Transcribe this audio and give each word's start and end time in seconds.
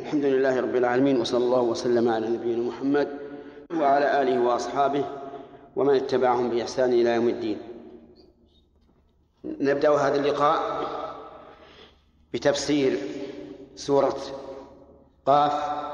الحمد 0.00 0.24
لله 0.24 0.60
رب 0.60 0.76
العالمين 0.76 1.20
وصلى 1.20 1.44
الله 1.44 1.60
وسلم 1.60 2.08
على 2.08 2.28
نبينا 2.28 2.62
محمد 2.68 3.08
وعلى 3.74 4.22
آله 4.22 4.40
وأصحابه 4.40 5.04
ومن 5.76 5.94
اتبعهم 5.94 6.50
بإحسان 6.50 6.92
إلى 6.92 7.10
يوم 7.14 7.28
الدين 7.28 7.58
نبدأ 9.44 9.90
هذا 9.90 10.14
اللقاء 10.16 10.82
بتفسير 12.34 12.98
سورة 13.76 14.16
قاف 15.26 15.84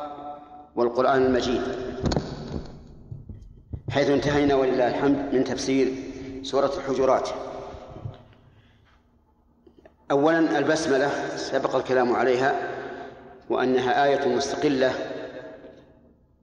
والقرآن 0.77 1.23
المجيد 1.23 1.62
حيث 3.91 4.10
انتهينا 4.10 4.55
ولله 4.55 4.88
الحمد 4.88 5.34
من 5.34 5.45
تفسير 5.45 5.95
سورة 6.42 6.73
الحجرات 6.77 7.28
أولا 10.10 10.59
البسملة 10.59 11.37
سبق 11.37 11.77
الكلام 11.77 12.12
عليها 12.16 12.77
وأنها 13.51 14.05
آية 14.05 14.34
مستقلة 14.37 14.93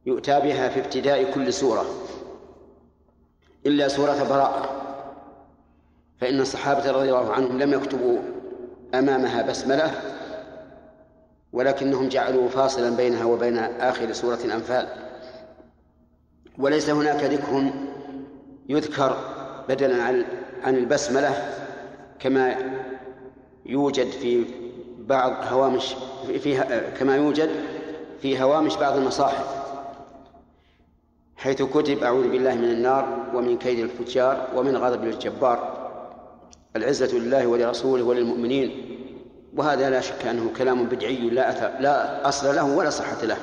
يؤتى 0.05 0.39
بها 0.39 0.69
في 0.69 0.79
ابتداء 0.85 1.33
كل 1.33 1.53
سورة 1.53 1.85
إلا 3.65 3.87
سورة 3.87 4.23
براءة 4.29 4.81
فإن 6.17 6.39
الصحابة 6.41 6.91
رضي 6.91 7.09
الله 7.09 7.33
عنهم 7.33 7.59
لم 7.59 7.73
يكتبوا 7.73 8.17
أمامها 8.93 9.41
بسملة 9.41 9.91
ولكنهم 11.53 12.09
جعلوا 12.09 12.49
فاصلا 12.49 12.95
بينها 12.95 13.25
وبين 13.25 13.57
آخر 13.57 14.11
سورة 14.13 14.39
الأنفال 14.45 14.87
وليس 16.57 16.89
هناك 16.89 17.23
ذكر 17.23 17.71
يذكر 18.69 19.17
بدلا 19.69 20.03
عن 20.63 20.75
البسملة 20.77 21.33
كما 22.19 22.55
يوجد 23.65 24.07
في 24.09 24.45
بعض 25.07 25.33
هوامش 25.43 25.95
في 26.41 26.57
كما 26.99 27.15
يوجد 27.15 27.49
في 28.21 28.41
هوامش 28.41 28.75
بعض 28.75 28.97
المصاحف 28.97 29.47
حيث 31.35 31.61
كتب 31.61 31.97
أعوذ 32.03 32.29
بالله 32.29 32.55
من 32.55 32.71
النار 32.71 33.25
ومن 33.33 33.57
كيد 33.57 33.79
الفجار 33.79 34.47
ومن 34.55 34.77
غضب 34.77 35.03
الجبار 35.03 35.75
العزة 36.75 37.17
لله 37.17 37.47
ولرسوله 37.47 38.03
وللمؤمنين 38.03 38.91
وهذا 39.57 39.89
لا 39.89 40.01
شك 40.01 40.25
أنه 40.25 40.51
كلام 40.57 40.83
بدعي 40.85 41.29
لا 41.29 41.49
أثر 41.49 41.71
لا 41.81 42.27
أصل 42.29 42.55
له 42.55 42.77
ولا 42.77 42.89
صحة 42.89 43.21
له 43.25 43.37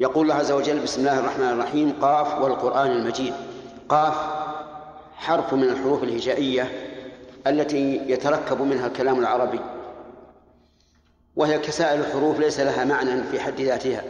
يقول 0.00 0.22
الله 0.22 0.34
عز 0.34 0.52
وجل 0.52 0.78
بسم 0.82 1.00
الله 1.00 1.18
الرحمن 1.20 1.44
الرحيم 1.48 1.92
قاف 2.02 2.42
والقرآن 2.42 2.90
المجيد 2.90 3.34
قاف 3.88 4.16
حرف 5.14 5.54
من 5.54 5.62
الحروف 5.70 6.02
الهجائية 6.02 6.87
التي 7.48 8.02
يتركب 8.10 8.62
منها 8.62 8.86
الكلام 8.86 9.18
العربي 9.20 9.60
وهي 11.36 11.58
كسائر 11.58 12.00
الحروف 12.00 12.40
ليس 12.40 12.60
لها 12.60 12.84
معنى 12.84 13.22
في 13.22 13.40
حد 13.40 13.60
ذاتها 13.60 14.02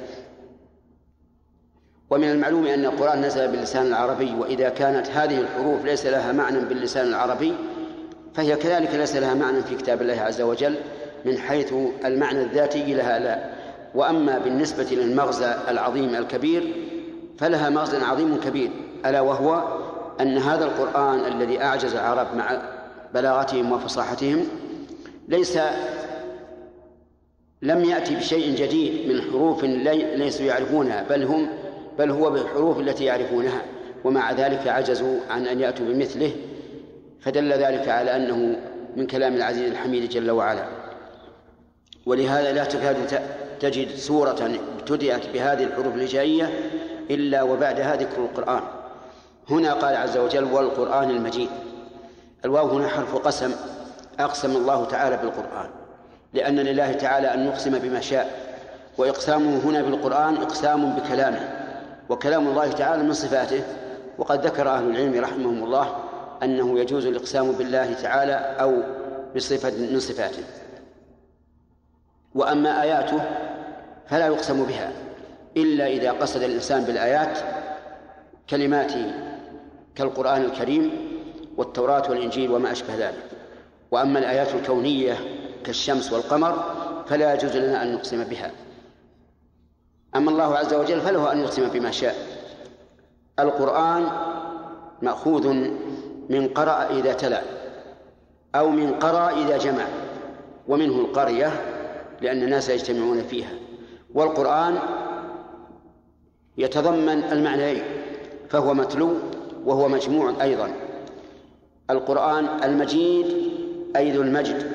ومن 2.10 2.30
المعلوم 2.30 2.66
أن 2.66 2.84
القرآن 2.84 3.20
نزل 3.22 3.48
باللسان 3.48 3.86
العربي 3.86 4.34
وإذا 4.38 4.68
كانت 4.68 5.10
هذه 5.10 5.38
الحروف 5.40 5.84
ليس 5.84 6.06
لها 6.06 6.32
معنى 6.32 6.58
باللسان 6.58 7.08
العربي 7.08 7.54
فهي 8.34 8.56
كذلك 8.56 8.94
ليس 8.94 9.16
لها 9.16 9.34
معنى 9.34 9.62
في 9.62 9.76
كتاب 9.76 10.02
الله 10.02 10.20
عز 10.20 10.40
وجل 10.40 10.76
من 11.24 11.38
حيث 11.38 11.72
المعنى 12.04 12.42
الذاتي 12.42 12.94
لها 12.94 13.18
لا 13.18 13.44
وأما 13.94 14.38
بالنسبة 14.38 14.86
للمغزى 14.90 15.54
العظيم 15.68 16.14
الكبير 16.14 16.88
فلها 17.38 17.70
مغزى 17.70 17.96
عظيم 18.04 18.40
كبير 18.40 18.70
ألا 19.06 19.20
وهو 19.20 19.78
أن 20.20 20.38
هذا 20.38 20.64
القرآن 20.64 21.18
الذي 21.24 21.62
أعجز 21.62 21.94
العرب 21.94 22.34
مع 22.36 22.60
بلاغتهم 23.14 23.72
وفصاحتهم 23.72 24.44
ليس 25.28 25.58
لم 27.62 27.84
يأتي 27.84 28.14
بشيء 28.16 28.54
جديد 28.56 29.08
من 29.08 29.22
حروف 29.22 29.64
ليسوا 29.64 30.46
يعرفونها 30.46 31.04
بل 31.10 31.22
هم 31.22 31.48
بل 31.98 32.10
هو 32.10 32.30
بالحروف 32.30 32.78
التي 32.78 33.04
يعرفونها 33.04 33.62
ومع 34.04 34.32
ذلك 34.32 34.68
عجزوا 34.68 35.16
عن 35.30 35.46
أن 35.46 35.60
يأتوا 35.60 35.86
بمثله 35.86 36.30
فدل 37.20 37.52
ذلك 37.52 37.88
على 37.88 38.16
أنه 38.16 38.56
من 38.96 39.06
كلام 39.06 39.34
العزيز 39.34 39.70
الحميد 39.70 40.08
جل 40.08 40.30
وعلا 40.30 40.64
ولهذا 42.06 42.52
لا 42.52 42.64
تكاد 42.64 42.96
تجد 43.60 43.94
سورة 43.96 44.50
ابتدأت 44.78 45.26
بهذه 45.34 45.62
الحروف 45.62 45.94
الهجائية 45.94 46.50
إلا 47.10 47.42
وبعدها 47.42 47.96
ذكر 47.96 48.22
القرآن 48.24 48.62
هنا 49.50 49.72
قال 49.74 49.96
عز 49.96 50.16
وجل 50.16 50.44
والقرآن 50.44 51.10
المجيد 51.10 51.48
الواو 52.44 52.68
هنا 52.68 52.88
حرف 52.88 53.16
قسم 53.16 53.52
أقسم 54.20 54.56
الله 54.56 54.84
تعالى 54.84 55.16
بالقرآن 55.16 55.70
لأن 56.34 56.56
لله 56.58 56.92
تعالى 56.92 57.34
أن 57.34 57.46
يقسم 57.46 57.78
بما 57.78 58.00
شاء 58.00 58.48
وإقسامه 58.98 59.58
هنا 59.64 59.82
بالقرآن 59.82 60.36
إقسام 60.36 60.90
بكلامه 60.92 61.48
وكلام 62.08 62.48
الله 62.48 62.72
تعالى 62.72 63.02
من 63.02 63.12
صفاته 63.12 63.62
وقد 64.18 64.46
ذكر 64.46 64.68
أهل 64.68 64.90
العلم 64.90 65.24
رحمهم 65.24 65.64
الله 65.64 65.96
أنه 66.42 66.78
يجوز 66.80 67.06
الإقسام 67.06 67.52
بالله 67.52 67.92
تعالى 67.94 68.34
أو 68.34 68.74
بصفة 69.36 69.70
من 69.92 70.00
صفاته 70.00 70.44
وأما 72.34 72.82
آياته 72.82 73.20
فلا 74.06 74.26
يقسم 74.26 74.64
بها 74.64 74.92
إلا 75.56 75.86
إذا 75.86 76.12
قصد 76.12 76.42
الإنسان 76.42 76.84
بالآيات 76.84 77.38
كلماته 78.50 79.12
كالقرآن 79.94 80.42
الكريم 80.44 80.90
والتوراة 81.58 82.02
والإنجيل 82.10 82.50
وما 82.50 82.72
أشبه 82.72 82.94
ذلك 82.94 83.26
وأما 83.90 84.18
الآيات 84.18 84.54
الكونية 84.54 85.16
كالشمس 85.64 86.12
والقمر 86.12 86.64
فلا 87.06 87.34
يجوز 87.34 87.56
لنا 87.56 87.82
أن 87.82 87.94
نقسم 87.94 88.24
بها 88.24 88.50
أما 90.16 90.30
الله 90.30 90.56
عز 90.58 90.74
وجل 90.74 91.00
فله 91.00 91.32
أن 91.32 91.38
يقسم 91.40 91.68
بما 91.68 91.90
شاء 91.90 92.14
القرآن 93.38 94.06
مأخوذ 95.02 95.48
من 96.28 96.48
قرأ 96.54 96.90
إذا 96.90 97.12
تلا 97.12 97.42
أو 98.54 98.68
من 98.70 98.94
قرأ 98.98 99.30
إذا 99.30 99.58
جمع 99.58 99.84
ومنه 100.68 101.00
القرية 101.00 101.52
لأن 102.20 102.42
الناس 102.42 102.68
يجتمعون 102.68 103.22
فيها 103.22 103.50
والقرآن 104.14 104.78
يتضمن 106.58 107.08
المعنيين 107.32 107.82
فهو 108.48 108.74
متلو 108.74 109.14
وهو 109.64 109.88
مجموع 109.88 110.32
أيضا 110.42 110.72
القرآن 111.90 112.46
المجيد 112.64 113.26
أي 113.96 114.10
ذو 114.12 114.22
المجد 114.22 114.70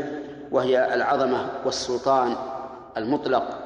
وهي 0.51 0.93
العظمة 0.93 1.49
والسلطان 1.65 2.35
المطلق 2.97 3.59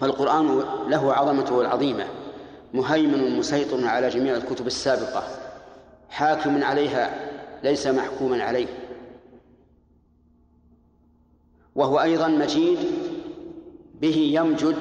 فالقرآن 0.00 0.46
له 0.90 1.12
عظمته 1.14 1.60
العظيمة 1.60 2.04
مهيمن 2.74 3.38
مسيطر 3.38 3.86
على 3.86 4.08
جميع 4.08 4.34
الكتب 4.36 4.66
السابقة 4.66 5.22
حاكم 6.10 6.64
عليها 6.64 7.10
ليس 7.62 7.86
محكوما 7.86 8.42
عليه 8.44 8.66
وهو 11.74 12.00
أيضا 12.02 12.28
مجيد 12.28 12.78
به 14.00 14.16
يمجد 14.34 14.76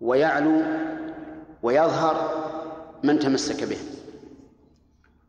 ويعلو 0.00 0.62
ويظهر 1.62 2.44
من 3.02 3.18
تمسك 3.18 3.64
به 3.64 3.78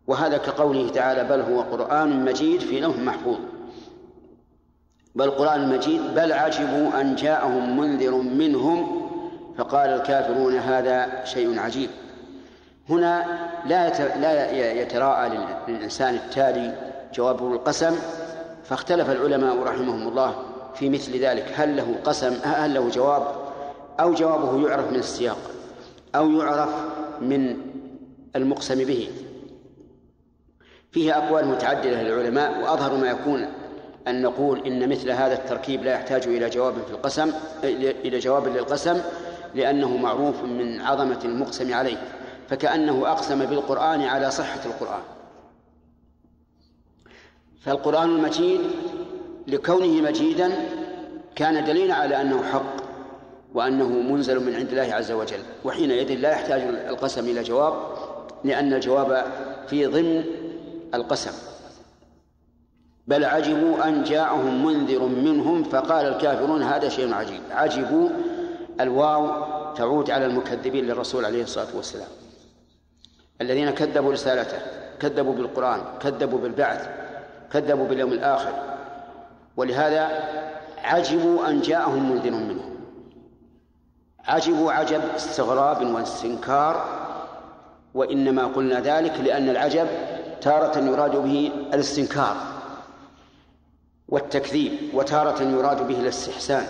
وهذا 0.08 0.38
كقوله 0.38 0.90
تعالى 0.90 1.24
بل 1.24 1.42
هو 1.54 1.62
قرآن 1.62 2.26
مجيد 2.26 2.60
في 2.60 2.80
لوح 2.80 2.98
محفوظ 2.98 3.38
بل 5.16 5.32
قرآن 5.32 5.70
مجيد 5.70 6.02
بل 6.16 6.34
عجبوا 6.34 7.02
أن 7.02 7.16
جاءهم 7.16 7.80
منذر 7.80 8.12
منهم 8.16 9.02
فقال 9.58 9.90
الكافرون 9.90 10.56
هذا 10.56 11.26
شيء 11.26 11.60
عجيب 11.60 11.90
هنا 12.90 13.26
لا 13.68 13.90
لا 14.20 14.52
يتراءى 14.72 15.32
للإنسان 15.68 16.16
التالي 16.16 16.76
جوابه 17.14 17.48
القسم 17.54 17.96
فاختلف 18.64 19.10
العلماء 19.10 19.64
رحمهم 19.64 20.08
الله 20.08 20.36
في 20.76 20.90
مثل 20.90 21.20
ذلك 21.20 21.46
هل 21.56 21.78
له 21.78 21.96
قسم 22.04 22.34
هل 22.44 22.74
له 22.74 22.90
جواب 22.90 23.24
أو 24.00 24.14
جوابه 24.14 24.68
يعرف 24.70 24.90
من 24.92 25.00
السياق 25.00 25.38
أو 26.16 26.32
يعرف 26.32 26.70
من 27.22 27.58
المقسم 28.36 28.84
به 28.86 29.10
فيه 30.96 31.18
أقوال 31.18 31.48
متعددة 31.48 32.02
للعلماء 32.04 32.60
وأظهر 32.64 32.98
ما 32.98 33.10
يكون 33.10 33.48
أن 34.08 34.22
نقول 34.22 34.64
إن 34.68 34.90
مثل 34.90 35.12
هذا 35.12 35.34
التركيب 35.34 35.84
لا 35.84 35.94
يحتاج 35.94 36.28
إلى 36.28 36.50
جواب 36.50 36.74
في 36.74 36.92
القسم 36.92 37.32
إلى 38.04 38.20
جواب 38.20 38.48
للقسم 38.48 39.02
لأنه 39.56 39.98
معروف 39.98 40.44
من 40.44 40.82
عظمة 40.82 41.20
المقسم 41.26 41.74
عليه 41.74 41.98
فكأنه 42.50 43.12
أقسم 43.12 43.46
بالقرآن 43.46 44.02
على 44.02 44.32
صحة 44.32 44.60
القرآن 44.66 45.02
فالقرآن 47.62 48.10
المجيد 48.10 48.60
لكونه 49.48 50.02
مجيدا 50.02 50.52
كان 51.36 51.66
دليلا 51.66 51.94
على 51.94 52.22
أنه 52.22 52.44
حق 52.44 52.76
وأنه 53.54 53.88
منزل 53.90 54.46
من 54.46 54.56
عند 54.56 54.70
الله 54.70 54.94
عز 54.94 55.12
وجل 55.12 55.40
وحينئذ 55.66 56.20
لا 56.20 56.32
يحتاج 56.32 56.62
القسم 56.62 57.22
إلى 57.30 57.42
جواب 57.44 57.74
لأن 58.44 58.74
الجواب 58.74 59.26
في 59.68 59.86
ضمن 59.86 60.24
القسم 60.94 61.32
بل 63.08 63.26
عجبوا 63.26 63.88
أن 63.88 64.04
جاءهم 64.04 64.66
منذر 64.66 65.04
منهم 65.06 65.64
فقال 65.64 66.06
الكافرون 66.06 66.64
هذا 66.64 66.90
شيء 66.90 67.14
عجيب 67.14 67.42
عجبوا 67.52 68.10
الواو 68.82 69.46
تعود 69.74 70.12
على 70.12 70.26
المكذبين 70.26 70.86
للرسول 70.86 71.26
عليه 71.26 71.44
الصلاة 71.44 71.76
والسلام 71.76 72.08
الذين 73.42 73.70
كذبوا 73.70 74.12
رسالته 74.14 74.58
كذبوا 75.00 75.34
بالقرآن 75.36 75.80
كذبوا 76.00 76.40
بالبعث 76.40 76.90
كذبوا 77.52 77.88
باليوم 77.88 78.12
الآخر 78.12 78.52
ولهذا 79.58 80.10
عجبوا 80.84 81.50
أن 81.50 81.62
جاءهم 81.62 82.12
منذر 82.12 82.32
منهم 82.32 82.76
عجبوا 84.28 84.72
عجب 84.72 85.02
استغراب 85.16 85.86
واستنكار 85.88 87.06
وإنما 87.94 88.46
قلنا 88.46 88.80
ذلك 88.82 89.20
لأن 89.20 89.50
العجب 89.50 89.88
تارة 90.42 90.80
يراد 90.80 91.16
به 91.16 91.52
الاستنكار 91.74 92.36
والتكذيب 94.10 94.72
وتارة 94.94 95.44
يراد 95.44 95.88
به 95.88 96.00
الاستحسان 96.00 96.66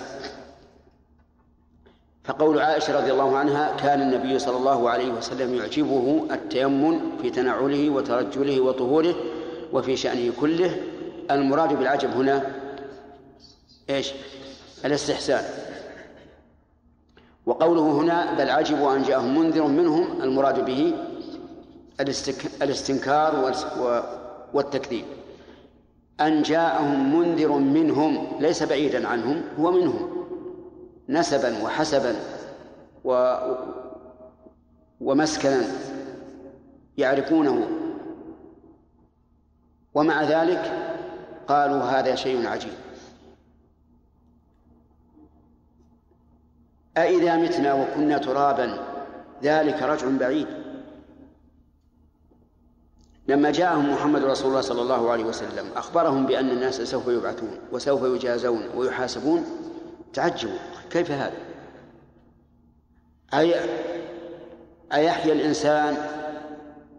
فقول 2.24 2.60
عائشة 2.62 2.98
رضي 3.00 3.12
الله 3.12 3.38
عنها 3.38 3.78
كان 3.78 4.02
النبي 4.02 4.40
صلى 4.40 4.58
الله 4.58 4.90
عليه 4.90 5.12
وسلم 5.12 5.56
يعجبه 5.56 6.28
التيمم 6.32 7.18
في 7.22 7.30
تنعله 7.30 7.90
وترجله 7.90 8.62
وطهوره 8.62 9.16
وفي 9.74 9.98
شأنه 9.98 10.32
كله 10.40 10.78
المراد 11.32 11.74
بالعجب 11.74 12.10
هنا 12.12 12.48
ايش؟ 13.90 14.12
الاستحسان 14.86 15.44
وقوله 17.46 17.82
هنا 17.82 18.34
بل 18.38 18.50
عجبوا 18.50 18.94
أن 18.96 19.04
جاءهم 19.04 19.40
منذر 19.40 19.64
منهم 19.64 20.22
المراد 20.22 20.66
به 20.66 20.94
الاستنكار 22.62 23.56
والتكذيب 24.54 25.06
أن 26.22 26.42
جاءهم 26.42 27.20
منذر 27.20 27.52
منهم 27.52 28.28
ليس 28.40 28.64
بعيدا 28.64 29.08
عنهم 29.08 29.42
هو 29.60 29.72
منهم 29.72 30.26
نسبا 31.10 31.64
وحسبا 31.64 32.16
و... 33.04 33.36
ومسكنا 35.02 35.64
يعرفونه 36.98 37.68
ومع 39.94 40.24
ذلك 40.24 40.90
قالوا 41.48 41.82
هذا 41.84 42.16
شيء 42.16 42.48
عجيب 42.48 42.74
أإذا 46.98 47.36
متنا 47.36 47.74
وكنا 47.74 48.18
ترابا 48.18 48.78
ذلك 49.44 49.82
رجع 49.84 50.08
بعيد 50.20 50.65
لما 53.27 53.51
جاءهم 53.51 53.94
محمد 53.94 54.24
رسول 54.24 54.48
الله 54.50 54.62
صلى 54.62 54.81
الله 54.81 55.12
عليه 55.12 55.24
وسلم 55.24 55.66
أخبرهم 55.75 56.25
بأن 56.25 56.50
الناس 56.50 56.81
سوف 56.81 57.07
يبعثون 57.07 57.57
وسوف 57.72 58.01
يجازون 58.16 58.63
ويحاسبون 58.75 59.44
تعجبوا 60.13 60.57
كيف 60.89 61.12
هذا؟ 61.12 61.33
أي 63.33 63.56
أيحيا 64.94 65.33
الإنسان 65.33 65.98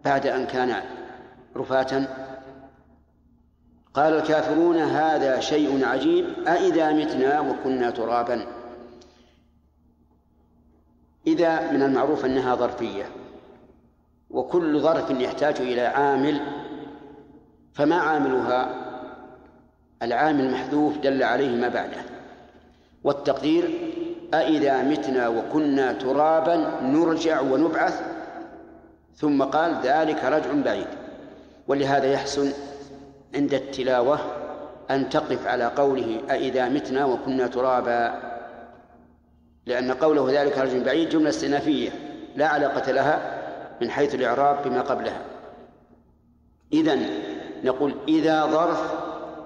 بعد 0.05 0.27
أن 0.27 0.45
كان 0.47 0.81
رفاة 1.57 2.07
قال 3.93 4.13
الكافرون 4.13 4.77
هذا 4.77 5.39
شيء 5.39 5.85
عجيب 5.85 6.25
أإذا 6.47 6.91
متنا 6.93 7.39
وكنا 7.39 7.89
ترابا 7.89 8.45
إذا 11.27 11.71
من 11.71 11.81
المعروف 11.81 12.25
أنها 12.25 12.55
ظرفية 12.55 13.05
وكل 14.31 14.79
ظرف 14.79 15.09
يحتاج 15.09 15.55
إلى 15.59 15.81
عامل 15.81 16.39
فما 17.73 17.95
عاملها 17.95 18.69
العامل 20.03 20.51
محذوف 20.51 20.97
دل 20.97 21.23
عليه 21.23 21.55
ما 21.55 21.67
بعده 21.67 21.97
والتقدير 23.03 23.69
أإذا 24.33 24.81
متنا 24.83 25.27
وكنا 25.27 25.93
ترابا 25.93 26.79
نرجع 26.81 27.41
ونبعث 27.41 28.01
ثم 29.15 29.43
قال 29.43 29.75
ذلك 29.83 30.23
رجع 30.23 30.51
بعيد 30.65 30.87
ولهذا 31.67 32.05
يحسن 32.05 32.51
عند 33.35 33.53
التلاوة 33.53 34.19
أن 34.91 35.09
تقف 35.09 35.47
على 35.47 35.65
قوله 35.65 36.19
أإذا 36.31 36.69
متنا 36.69 37.05
وكنا 37.05 37.47
ترابا 37.47 38.13
لأن 39.65 39.91
قوله 39.91 40.41
ذلك 40.43 40.57
رجع 40.57 40.83
بعيد 40.83 41.09
جملة 41.09 41.29
استئنافية 41.29 41.89
لا 42.35 42.47
علاقة 42.47 42.91
لها 42.91 43.36
من 43.81 43.89
حيث 43.89 44.15
الإعراب 44.15 44.63
بما 44.69 44.81
قبلها 44.81 45.21
إذا 46.73 46.99
نقول 47.63 47.95
إذا 48.07 48.45
ظرف 48.45 48.93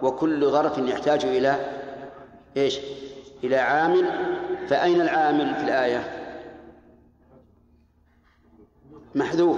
وكل 0.04 0.46
ظرف 0.50 0.78
يحتاج 0.78 1.26
إلى 1.26 1.56
إيش 2.58 2.80
إلى 3.44 3.58
عامل 3.58 4.06
فأين 4.68 5.02
العامل 5.02 5.56
في 5.56 5.62
الآية 5.64 6.18
محذوف 9.16 9.58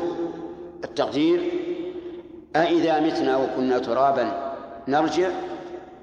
التقدير 0.84 1.52
أإذا 2.56 3.00
متنا 3.00 3.38
وكنا 3.38 3.80
ترابا 3.80 4.54
نرجع 4.88 5.30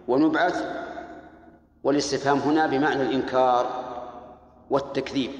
ونبعث 0.09 0.65
والاستفهام 1.85 2.39
هنا 2.39 2.67
بمعنى 2.67 3.03
الإنكار 3.03 3.67
والتكذيب 4.71 5.31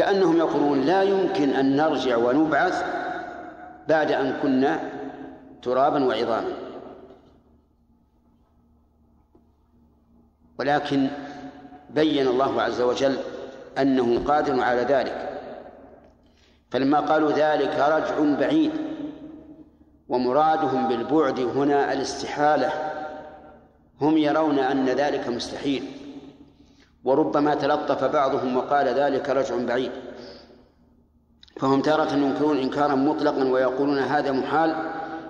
كأنهم 0.00 0.36
يقولون 0.36 0.80
لا 0.80 1.02
يمكن 1.02 1.50
أن 1.50 1.76
نرجع 1.76 2.16
ونبعث 2.16 2.84
بعد 3.88 4.12
أن 4.12 4.36
كنا 4.42 4.80
ترابا 5.62 6.04
وعظاما 6.04 6.52
ولكن 10.58 11.08
بين 11.90 12.26
الله 12.26 12.62
عز 12.62 12.80
وجل 12.80 13.16
أنه 13.78 14.24
قادر 14.24 14.60
على 14.60 14.80
ذلك 14.80 15.30
فلما 16.70 17.00
قالوا 17.00 17.32
ذلك 17.32 17.74
رجع 17.74 18.38
بعيد 18.40 18.72
ومرادهم 20.08 20.88
بالبعد 20.88 21.40
هنا 21.40 21.92
الاستحالة 21.92 22.70
هم 24.00 24.16
يرون 24.18 24.58
أن 24.58 24.84
ذلك 24.86 25.28
مستحيل 25.28 25.99
وربما 27.04 27.54
تلطف 27.54 28.04
بعضهم 28.04 28.56
وقال 28.56 28.88
ذلك 28.88 29.28
رجع 29.28 29.64
بعيد 29.64 29.90
فهم 31.56 31.80
تارة 31.82 32.14
ينكرون 32.14 32.56
إنكارا 32.58 32.94
مطلقا 32.94 33.44
ويقولون 33.44 33.98
هذا 33.98 34.32
محال 34.32 34.76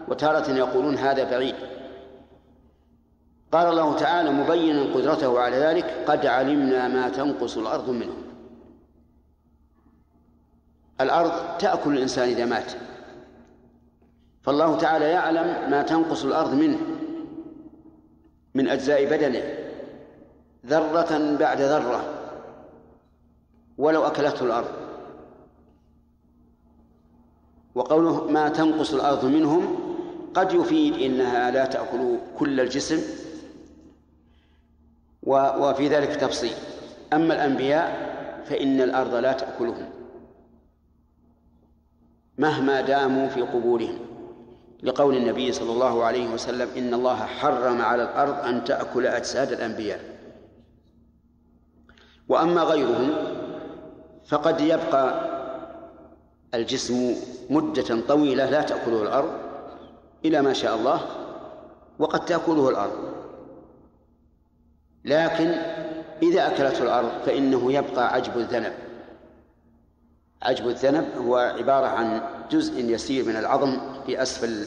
وتارة 0.08 0.50
يقولون 0.50 0.96
هذا 0.99 1.31
بعيد 1.31 1.55
قال 3.53 3.69
الله 3.69 3.96
تعالى 3.96 4.31
مبينا 4.31 4.82
قدرته 4.94 5.41
على 5.41 5.56
ذلك 5.56 6.05
قد 6.06 6.27
علمنا 6.27 6.89
ما 6.89 7.08
تنقص 7.08 7.56
الأرض 7.58 7.91
منه 7.91 8.12
الأرض 11.00 11.58
تأكل 11.58 11.93
الإنسان 11.96 12.29
إذا 12.29 12.44
مات 12.44 12.72
فالله 14.43 14.77
تعالى 14.79 15.05
يعلم 15.05 15.70
ما 15.70 15.82
تنقص 15.82 16.24
الأرض 16.24 16.55
منه 16.55 16.79
من 18.55 18.69
أجزاء 18.69 19.05
بدنه 19.05 19.59
ذرة 20.67 21.36
بعد 21.36 21.60
ذرة 21.60 22.05
ولو 23.79 24.06
أكلته 24.06 24.44
الأرض 24.46 24.69
وقوله 27.74 28.24
ما 28.29 28.48
تنقص 28.48 28.94
الأرض 28.94 29.24
منهم 29.24 29.76
قد 30.34 30.52
يفيد 30.52 30.94
إنها 30.94 31.50
لا 31.50 31.64
تأكل 31.64 32.17
كل 32.38 32.60
الجسم 32.60 33.00
وفي 35.26 35.88
ذلك 35.88 36.17
تفصيل 36.17 36.52
أما 37.12 37.34
الأنبياء 37.34 38.10
فإن 38.46 38.81
الأرض 38.81 39.14
لا 39.14 39.32
تأكلهم 39.32 39.88
مهما 42.38 42.81
داموا 42.81 43.29
في 43.29 43.40
قبورهم 43.43 43.98
لقول 44.82 45.17
النبي 45.17 45.52
صلى 45.52 45.72
الله 45.72 46.05
عليه 46.05 46.32
وسلم 46.34 46.69
إن 46.76 46.94
الله 46.94 47.17
حرم 47.17 47.81
على 47.82 48.02
الأرض 48.02 48.44
أن 48.46 48.64
تأكل 48.64 49.06
أجساد 49.06 49.52
الأنبياء 49.52 50.19
وأما 52.31 52.63
غيرهم 52.63 53.13
فقد 54.27 54.60
يبقى 54.60 55.31
الجسم 56.55 57.15
مدة 57.51 58.01
طويلة 58.08 58.51
لا 58.51 58.63
تأكله 58.63 59.03
الأرض 59.03 59.31
إلى 60.25 60.43
ما 60.43 60.53
شاء 60.53 60.77
الله 60.77 61.01
وقد 61.99 62.25
تأكله 62.25 62.69
الأرض 62.69 63.13
لكن 65.05 65.46
إذا 66.22 66.46
أكلته 66.46 66.82
الأرض 66.82 67.08
فإنه 67.27 67.72
يبقى 67.72 68.13
عجب 68.15 68.39
الذنب 68.39 68.72
عجب 70.43 70.69
الذنب 70.69 71.06
هو 71.17 71.37
عبارة 71.37 71.87
عن 71.87 72.20
جزء 72.51 72.84
يسير 72.84 73.25
من 73.25 73.37
العظم 73.37 73.77
في 74.06 74.22
أسفل 74.22 74.67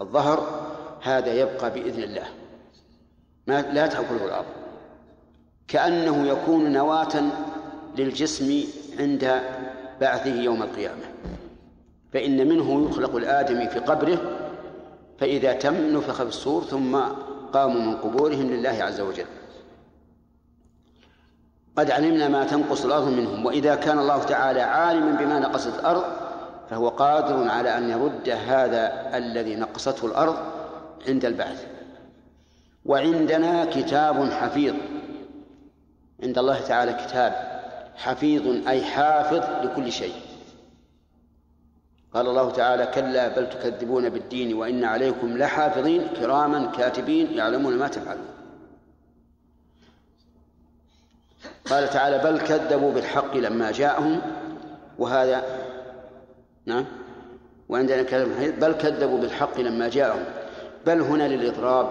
الظهر 0.00 0.66
هذا 1.02 1.34
يبقى 1.40 1.70
بإذن 1.70 2.02
الله 2.02 2.24
ما 3.46 3.62
لا 3.62 3.86
تأكله 3.86 4.24
الأرض 4.24 4.61
كأنه 5.68 6.26
يكون 6.28 6.72
نواة 6.72 7.12
للجسم 7.98 8.60
عند 8.98 9.40
بعثه 10.00 10.34
يوم 10.34 10.62
القيامة 10.62 11.04
فإن 12.12 12.48
منه 12.48 12.88
يخلق 12.90 13.16
الآدمي 13.16 13.68
في 13.68 13.78
قبره 13.78 14.18
فإذا 15.18 15.52
تم 15.52 15.74
نفخ 15.96 16.14
في 16.22 16.28
الصور 16.28 16.62
ثم 16.62 16.96
قاموا 17.52 17.80
من 17.80 17.96
قبورهم 17.96 18.50
لله 18.50 18.78
عز 18.82 19.00
وجل 19.00 19.24
قد 21.76 21.90
علمنا 21.90 22.28
ما 22.28 22.44
تنقص 22.44 22.84
الأرض 22.84 23.08
منهم 23.08 23.46
وإذا 23.46 23.74
كان 23.74 23.98
الله 23.98 24.18
تعالى 24.22 24.60
عالما 24.60 25.16
بما 25.20 25.38
نقصت 25.38 25.74
الأرض 25.80 26.02
فهو 26.70 26.88
قادر 26.88 27.48
على 27.50 27.76
أن 27.78 27.90
يرد 27.90 28.28
هذا 28.28 29.10
الذي 29.18 29.56
نقصته 29.56 30.06
الأرض 30.06 30.36
عند 31.08 31.24
البعث 31.24 31.66
وعندنا 32.86 33.64
كتاب 33.64 34.30
حفيظ 34.30 34.74
عند 36.22 36.38
الله 36.38 36.60
تعالى 36.60 36.92
كتاب 36.92 37.62
حفيظ 37.96 38.68
أي 38.68 38.82
حافظ 38.82 39.64
لكل 39.66 39.92
شيء 39.92 40.12
قال 42.14 42.28
الله 42.28 42.50
تعالى 42.50 42.86
كلا 42.86 43.28
بل 43.28 43.48
تكذبون 43.50 44.08
بالدين 44.08 44.54
وإن 44.54 44.84
عليكم 44.84 45.38
لحافظين 45.38 46.06
كراما 46.08 46.66
كاتبين 46.66 47.32
يعلمون 47.34 47.78
ما 47.78 47.88
تفعلون 47.88 48.26
قال 51.70 51.90
تعالى 51.90 52.18
بل 52.18 52.40
كذبوا 52.40 52.92
بالحق 52.92 53.36
لما 53.36 53.72
جاءهم 53.72 54.20
وهذا 54.98 55.42
نعم 56.66 56.84
وعندنا 57.68 58.02
كلام 58.02 58.50
بل 58.50 58.72
كذبوا 58.72 59.18
بالحق 59.18 59.60
لما 59.60 59.88
جاءهم 59.88 60.24
بل 60.86 61.00
هنا 61.00 61.28
للإضراب 61.28 61.88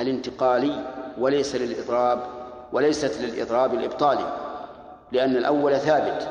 الانتقالي 0.00 0.84
وليس 1.18 1.56
للإضراب 1.56 2.28
وليست 2.72 3.20
للإضراب 3.20 3.74
الإبطالي 3.74 4.36
لأن 5.12 5.36
الأول 5.36 5.76
ثابت 5.78 6.28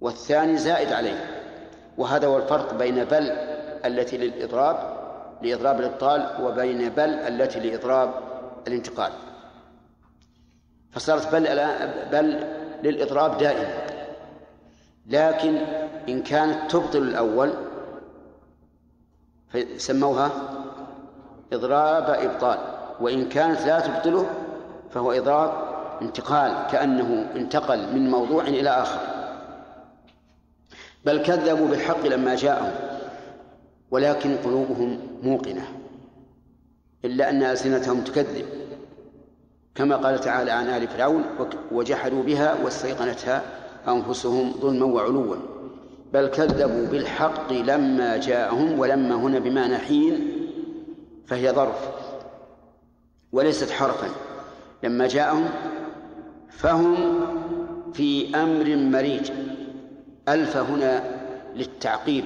والثاني 0.00 0.56
زائد 0.56 0.92
عليه 0.92 1.42
وهذا 1.98 2.26
هو 2.26 2.36
الفرق 2.36 2.74
بين 2.74 2.94
بل 3.04 3.30
التي 3.84 4.18
للإضراب 4.18 4.96
لإضراب 5.42 5.80
الإبطال 5.80 6.28
وبين 6.42 6.88
بل 6.88 7.10
التي 7.14 7.60
لإضراب 7.60 8.10
الانتقال 8.68 9.12
فصارت 10.90 11.32
بل 11.32 11.48
بل 12.12 12.44
للإضراب 12.82 13.38
دائما 13.38 13.68
لكن 15.06 15.56
إن 16.08 16.22
كانت 16.22 16.70
تبطل 16.72 16.98
الأول 16.98 17.50
فسموها 19.48 20.30
إضراب 21.52 22.10
إبطال 22.10 22.58
وإن 23.00 23.28
كانت 23.28 23.60
لا 23.66 23.80
تبطله 23.80 24.26
فهو 24.94 25.12
إضراب 25.12 25.52
انتقال 26.02 26.66
كأنه 26.70 27.30
انتقل 27.36 27.94
من 27.94 28.10
موضوع 28.10 28.44
إلى 28.44 28.70
آخر 28.70 29.00
بل 31.04 31.22
كذبوا 31.22 31.68
بالحق 31.68 32.06
لما 32.06 32.34
جاءهم 32.36 32.72
ولكن 33.90 34.36
قلوبهم 34.36 34.98
موقنة 35.22 35.62
إلا 37.04 37.30
أن 37.30 37.42
ألسنتهم 37.42 38.00
تكذب 38.00 38.46
كما 39.74 39.96
قال 39.96 40.18
تعالى 40.20 40.50
عن 40.50 40.66
آل 40.68 40.88
فرعون 40.88 41.24
وجحدوا 41.72 42.22
بها 42.22 42.56
واستيقنتها 42.64 43.42
أنفسهم 43.88 44.52
ظلما 44.60 44.86
وعلوا 44.86 45.36
بل 46.12 46.26
كذبوا 46.26 46.86
بالحق 46.86 47.52
لما 47.52 48.16
جاءهم 48.16 48.78
ولما 48.78 49.14
هنا 49.14 49.38
بمعنى 49.38 49.78
حين 49.78 50.32
فهي 51.26 51.52
ظرف 51.52 51.88
وليست 53.32 53.70
حرفا 53.70 54.08
لما 54.82 55.08
جاءهم 55.08 55.48
فهم 56.50 57.10
في 57.92 58.36
أمر 58.36 58.76
مريج 58.76 59.30
ألف 60.28 60.56
هنا 60.56 61.04
للتعقيب 61.54 62.24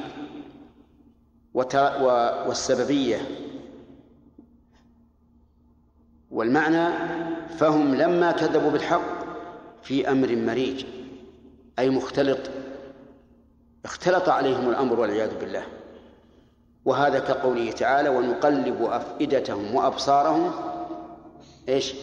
والسببية 1.54 3.16
والمعنى 6.30 6.88
فهم 7.56 7.94
لما 7.94 8.32
كذبوا 8.32 8.70
بالحق 8.70 9.16
في 9.82 10.10
أمر 10.10 10.36
مريج 10.36 10.84
أي 11.78 11.90
مختلط 11.90 12.38
اختلط 13.84 14.28
عليهم 14.28 14.70
الأمر 14.70 15.00
والعياذ 15.00 15.38
بالله 15.40 15.62
وهذا 16.84 17.18
كقوله 17.18 17.70
تعالى 17.70 18.08
ونقلب 18.08 18.82
أفئدتهم 18.82 19.74
وأبصارهم 19.74 20.52
ايش؟ 21.68 21.94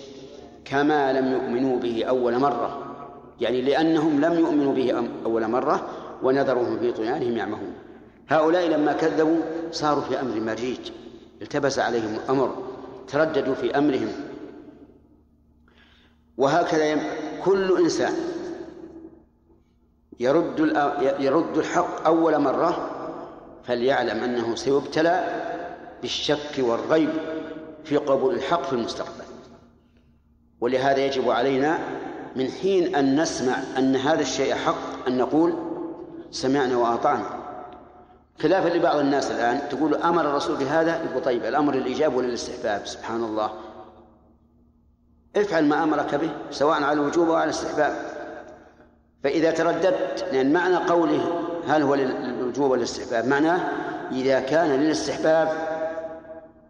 كما 0.65 1.13
لم 1.13 1.31
يؤمنوا 1.31 1.79
به 1.79 2.05
أول 2.05 2.37
مرة 2.39 2.95
يعني 3.41 3.61
لأنهم 3.61 4.21
لم 4.21 4.33
يؤمنوا 4.39 4.73
به 4.73 5.07
أول 5.25 5.47
مرة 5.47 5.87
ونذرهم 6.23 6.79
في 6.79 6.91
طغيانهم 6.91 7.37
يعمهون 7.37 7.73
هؤلاء 8.27 8.67
لما 8.67 8.93
كذبوا 8.93 9.39
صاروا 9.71 10.03
في 10.03 10.19
أمر 10.19 10.39
مريج 10.39 10.79
التبس 11.41 11.79
عليهم 11.79 12.15
الأمر 12.25 12.55
ترددوا 13.07 13.55
في 13.55 13.77
أمرهم 13.77 14.09
وهكذا 16.37 16.85
يم... 16.91 16.99
كل 17.45 17.77
إنسان 17.77 18.13
يرد 20.19 20.59
يرد 21.19 21.57
الحق 21.57 22.05
أول 22.05 22.39
مرة 22.39 22.89
فليعلم 23.63 24.23
أنه 24.23 24.55
سيبتلى 24.55 25.41
بالشك 26.01 26.59
والريب 26.59 27.09
في 27.83 27.97
قبول 27.97 28.33
الحق 28.35 28.63
في 28.63 28.73
المستقبل 28.73 29.22
ولهذا 30.63 30.99
يجب 30.99 31.29
علينا 31.31 31.79
من 32.35 32.47
حين 32.51 32.95
أن 32.95 33.21
نسمع 33.21 33.53
أن 33.77 33.95
هذا 33.95 34.21
الشيء 34.21 34.55
حق 34.55 35.07
أن 35.07 35.17
نقول 35.17 35.53
سمعنا 36.31 36.77
وأطعنا 36.77 37.25
خلافا 38.41 38.69
لبعض 38.69 38.97
الناس 38.97 39.31
الآن 39.31 39.59
تقول 39.69 39.95
أمر 39.95 40.29
الرسول 40.29 40.57
بهذا 40.57 41.03
يقول 41.09 41.23
طيب 41.23 41.45
الأمر 41.45 41.73
للإجابة 41.75 42.15
ولا 42.17 42.27
للاستحباب 42.27 42.85
سبحان 42.87 43.23
الله 43.23 43.51
افعل 45.37 45.65
ما 45.65 45.83
أمرك 45.83 46.15
به 46.15 46.29
سواء 46.51 46.83
على 46.83 46.91
الوجوب 46.99 47.29
أو 47.29 47.35
على 47.35 47.45
الاستحباب 47.45 47.95
فإذا 49.23 49.51
ترددت 49.51 50.25
لأن 50.31 50.53
معنى 50.53 50.75
قوله 50.75 51.41
هل 51.67 51.81
هو 51.81 51.95
للوجوب 51.95 52.69
ولا 52.71 52.77
للاستحباب 52.79 53.27
معناه 53.27 53.59
إذا 54.11 54.39
كان 54.39 54.69
للاستحباب 54.79 55.49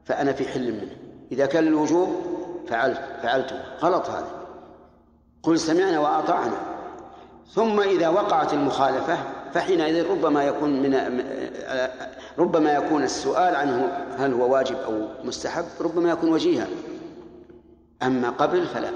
فأنا 0.06 0.34
في 0.34 0.48
حل 0.48 0.72
منه 0.72 0.92
إذا 1.32 1.46
كان 1.46 1.64
للوجوب 1.64 2.33
فعلت 2.68 2.98
فعلته 3.24 3.62
غلط 3.82 4.10
هذا 4.10 4.28
قل 5.44 5.60
سمعنا 5.60 6.00
وأطعنا 6.00 6.58
ثم 7.48 7.80
إذا 7.80 8.10
وقعت 8.10 8.54
المخالفة 8.54 9.18
فحينئذ 9.54 10.10
ربما 10.12 10.44
يكون 10.44 10.82
من 10.82 10.94
آه، 10.96 11.92
ربما 12.38 12.74
يكون 12.74 13.04
السؤال 13.04 13.56
عنه 13.56 14.06
هل 14.18 14.34
هو 14.34 14.54
واجب 14.54 14.76
أو 14.76 15.08
مستحب 15.24 15.66
ربما 15.82 16.10
يكون 16.12 16.30
وجيها 16.30 16.68
أما 18.04 18.30
قبل 18.30 18.66
فلا 18.68 18.90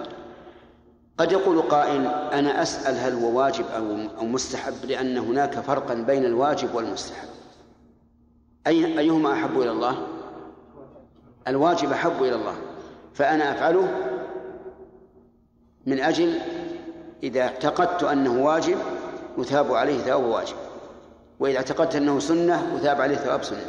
قد 1.18 1.32
يقول 1.32 1.62
قائل 1.62 2.08
أنا 2.34 2.62
أسأل 2.62 2.96
هل 2.96 3.24
هو 3.24 3.38
واجب 3.40 3.66
أو 3.76 3.86
أو 4.22 4.26
مستحب 4.26 4.74
لأن 4.86 5.18
هناك 5.18 5.60
فرقا 5.60 5.94
بين 5.94 6.26
الواجب 6.26 6.76
والمستحب 6.76 7.28
أي 8.68 9.00
أيهما 9.00 9.34
أحب 9.34 9.60
إلى 9.62 9.72
الله؟ 9.72 9.98
الواجب 11.48 11.92
أحب 11.92 12.16
إلى 12.22 12.36
الله 12.36 12.54
فأنا 13.18 13.52
أفعله 13.52 13.88
من 15.86 16.00
أجل 16.00 16.34
إذا 17.24 17.42
اعتقدت 17.42 18.04
أنه 18.04 18.44
واجب 18.44 18.78
أثاب 19.40 19.74
عليه 19.74 19.98
ثواب 19.98 20.24
واجب 20.24 20.56
وإذا 21.40 21.58
اعتقدت 21.58 21.96
أنه 21.96 22.20
سنة 22.20 22.76
أثاب 22.78 23.02
عليه 23.02 23.16
ثواب 23.16 23.44
سنة 23.44 23.60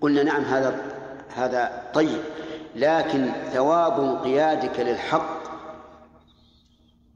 قلنا 0.00 0.22
نعم 0.22 0.42
هذا 0.42 0.80
هذا 1.34 1.82
طيب 1.94 2.20
لكن 2.76 3.28
ثواب 3.52 4.00
انقيادك 4.00 4.80
للحق 4.80 5.40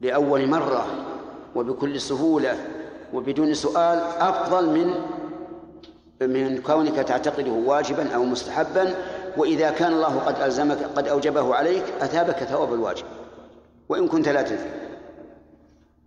لأول 0.01 0.47
مرة 0.47 0.85
وبكل 1.55 2.01
سهولة 2.01 2.57
وبدون 3.13 3.53
سؤال 3.53 3.97
أفضل 4.19 4.69
من 4.69 4.93
من 6.29 6.61
كونك 6.61 6.95
تعتقده 6.95 7.51
واجبا 7.51 8.15
أو 8.15 8.23
مستحبا 8.23 8.95
وإذا 9.39 9.69
كان 9.71 9.93
الله 9.93 10.19
قد 10.19 10.41
ألزمك 10.41 10.77
قد 10.77 11.07
أوجبه 11.07 11.55
عليك 11.55 11.83
أثابك 12.01 12.35
ثواب 12.43 12.73
الواجب 12.73 13.05
وإن 13.89 14.07
كنت 14.07 14.29
لا 14.29 14.41
تدري 14.41 14.69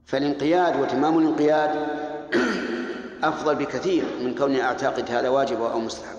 فالانقياد 0.06 0.80
وتمام 0.80 1.18
الانقياد 1.18 1.70
أفضل 3.30 3.54
بكثير 3.54 4.04
من 4.20 4.34
كوني 4.34 4.62
أعتقد 4.62 5.10
هذا 5.10 5.28
واجب 5.28 5.62
أو 5.62 5.78
مستحب 5.78 6.16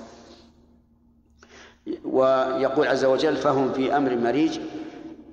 ويقول 2.06 2.88
عز 2.88 3.06
وجل 3.06 3.36
فهم 3.38 3.74
في 3.74 3.98
أمر 3.98 4.16
مريج 4.16 4.60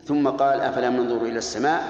ثم 0.04 0.28
قال 0.28 0.60
أفلم 0.60 0.96
ننظر 0.96 1.24
إلى 1.26 1.38
السماء 1.38 1.82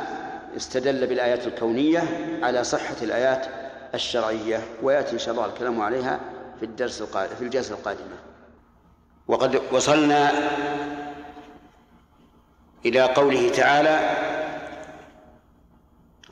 استدل 0.57 1.07
بالآيات 1.07 1.47
الكونية 1.47 2.03
على 2.43 2.65
صحة 2.65 2.97
الآيات 3.03 3.47
الشرعية 3.95 4.61
ويأتي 4.83 5.13
إن 5.13 5.19
شاء 5.19 5.35
الله 5.35 5.47
الكلام 5.47 5.81
عليها 5.81 6.21
في 6.61 6.67
الدرس 6.67 7.01
القادم 7.03 7.35
في 7.35 7.45
الجلسة 7.45 7.75
القادمة 7.75 8.20
وقد 9.31 9.61
وصلنا 9.73 10.33
إلى 12.87 13.01
قوله 13.01 13.49
تعالى 13.49 14.01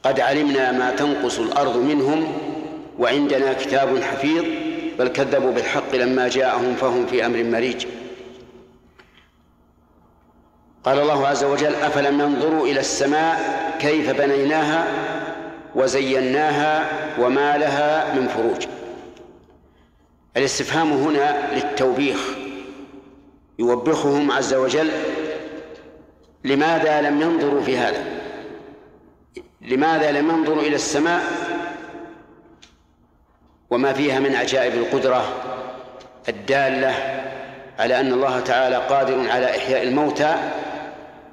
قد 0.02 0.20
علمنا 0.20 0.72
ما 0.72 0.90
تنقص 0.90 1.38
الأرض 1.38 1.76
منهم 1.76 2.32
وعندنا 2.98 3.52
كتاب 3.52 4.02
حفيظ 4.02 4.44
بل 4.98 5.08
كذبوا 5.08 5.52
بالحق 5.52 5.94
لما 5.94 6.28
جاءهم 6.28 6.74
فهم 6.74 7.06
في 7.06 7.26
أمر 7.26 7.42
مريج 7.44 7.86
قال 10.84 10.98
الله 11.00 11.26
عز 11.28 11.44
وجل 11.44 11.74
أفلم 11.74 12.20
ينظروا 12.20 12.66
إلى 12.66 12.80
السماء 12.80 13.38
كيف 13.80 14.10
بنيناها 14.20 14.84
وزيناها 15.74 16.90
وما 17.20 17.56
لها 17.58 18.14
من 18.14 18.28
فروج 18.28 18.66
الاستفهام 20.36 20.92
هنا 20.92 21.54
للتوبيخ 21.54 22.47
يوبخهم 23.58 24.30
عز 24.32 24.54
وجل 24.54 24.90
لماذا 26.44 27.00
لم 27.02 27.20
ينظروا 27.20 27.60
في 27.62 27.76
هذا 27.78 28.04
لماذا 29.60 30.12
لم 30.12 30.28
ينظروا 30.28 30.62
إلى 30.62 30.74
السماء 30.74 31.22
وما 33.70 33.92
فيها 33.92 34.18
من 34.20 34.34
عجائب 34.34 34.74
القدرة 34.74 35.34
الدالة 36.28 36.94
على 37.78 38.00
أن 38.00 38.12
الله 38.12 38.40
تعالى 38.40 38.76
قادر 38.76 39.30
على 39.30 39.46
إحياء 39.50 39.82
الموتى 39.82 40.36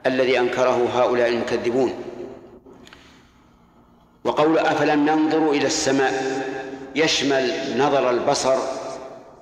الذي 0.06 0.40
أنكره 0.40 0.90
هؤلاء 1.02 1.28
المكذبون 1.30 1.94
وقول 4.24 4.58
أفلم 4.58 5.06
ننظروا 5.06 5.54
إلى 5.54 5.66
السماء 5.66 6.14
يشمل 6.96 7.52
نظر 7.78 8.10
البصر 8.10 8.56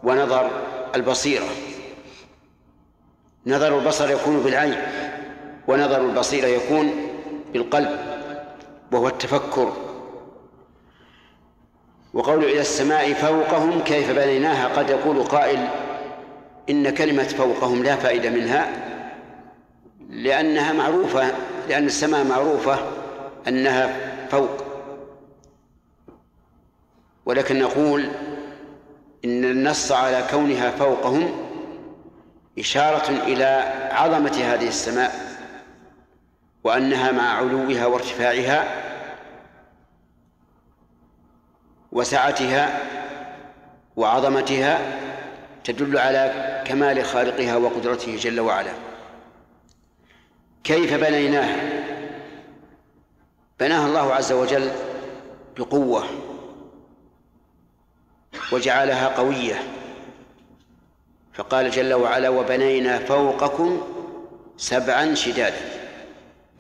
ونظر 0.04 0.50
البصيره 0.96 1.50
نظر 3.46 3.80
البصر 3.80 4.12
يكون 4.12 4.40
بالعين 4.40 4.76
ونظر 5.68 6.02
البصير 6.06 6.48
يكون 6.48 6.92
بالقلب 7.54 7.90
وهو 8.92 9.08
التفكر 9.08 9.74
وقول 12.14 12.44
إلى 12.44 12.62
السماء 12.62 13.14
فوقهم 13.14 13.84
كيف 13.84 14.12
بنيناها 14.12 14.68
قد 14.68 14.90
يقول 14.90 15.24
قائل 15.24 15.68
إن 16.70 16.90
كلمة 16.90 17.24
فوقهم 17.24 17.84
لا 17.84 17.96
فائدة 17.96 18.30
منها 18.30 18.68
لأنها 20.10 20.74
معروفة 20.74 21.32
لأن 21.70 21.86
السماء 21.86 22.24
معروفة 22.24 22.78
أنها 23.48 23.98
فوق 24.30 24.64
ولكن 27.26 27.60
نقول 27.60 28.10
إن 29.26 29.44
النص 29.46 29.92
على 29.92 30.24
كونها 30.32 30.72
فوقهم 30.72 31.43
إشارة 32.60 33.10
إلى 33.10 33.74
عظمة 33.92 34.38
هذه 34.44 34.68
السماء 34.68 35.16
وأنها 36.64 37.12
مع 37.12 37.24
علوها 37.38 37.86
وارتفاعها 37.86 38.84
وسعتها 41.92 42.80
وعظمتها 43.96 45.00
تدل 45.64 45.98
على 45.98 46.64
كمال 46.68 47.04
خالقها 47.06 47.56
وقدرته 47.56 48.16
جل 48.16 48.40
وعلا 48.40 48.74
كيف 50.64 50.94
بنيناها 50.94 51.60
بناها 53.60 53.88
الله 53.88 54.14
عز 54.14 54.32
وجل 54.32 54.72
بقوه 55.58 56.04
وجعلها 58.52 59.08
قويه 59.08 59.60
فقال 61.34 61.72
جل 61.72 61.94
وعلا 61.94 62.30
وبنينا 62.30 63.00
فوقكم 63.00 63.82
سبعا 64.58 65.14
شدادا 65.14 65.62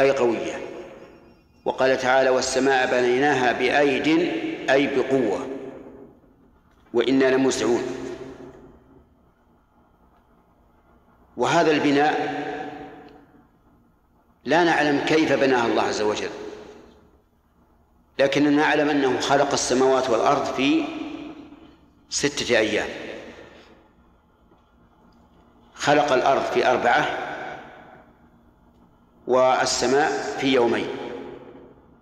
أي 0.01 0.12
قوية 0.12 0.53
وقال 1.65 1.98
تعالى 1.98 2.30
والسماء 2.30 2.92
بنيناها 2.92 3.51
بأيد 3.51 4.08
أي 4.70 4.88
بقوة 4.96 5.48
وإنا 6.94 7.25
لموسعون 7.25 7.84
وهذا 11.38 11.72
البناء 11.72 12.44
لا 14.45 14.63
نعلم 14.63 15.00
كيف 15.00 15.34
بناها 15.34 15.67
الله 15.67 15.82
عز 15.84 16.02
وجل 16.02 16.30
لكننا 18.19 18.50
نعلم 18.50 18.89
أنه 18.89 19.19
خلق 19.19 19.52
السماوات 19.54 20.10
والأرض 20.10 20.45
في 20.45 20.84
ستة 22.10 22.58
أيام 22.58 22.89
خلق 25.84 26.12
الأرض 26.13 26.41
في 26.54 26.67
أربعة 26.72 27.08
والسماء 29.28 30.10
في 30.39 30.54
يومين 30.54 30.88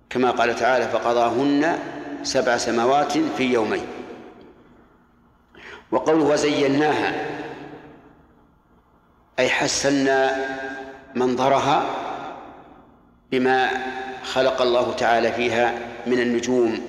كما 0.10 0.32
قال 0.32 0.56
تعالى 0.56 0.88
فقضاهن 0.88 1.80
سبع 2.24 2.58
سماوات 2.58 3.18
في 3.18 3.44
يومين 3.44 3.86
وقوله 5.92 6.24
وزيناها 6.24 7.26
أي 9.40 9.50
حسنا 9.50 10.36
منظرها 11.16 11.86
بما 13.32 13.70
خلق 14.24 14.62
الله 14.62 14.94
تعالى 14.94 15.32
فيها 15.32 15.74
من 16.08 16.20
النجوم 16.20 16.80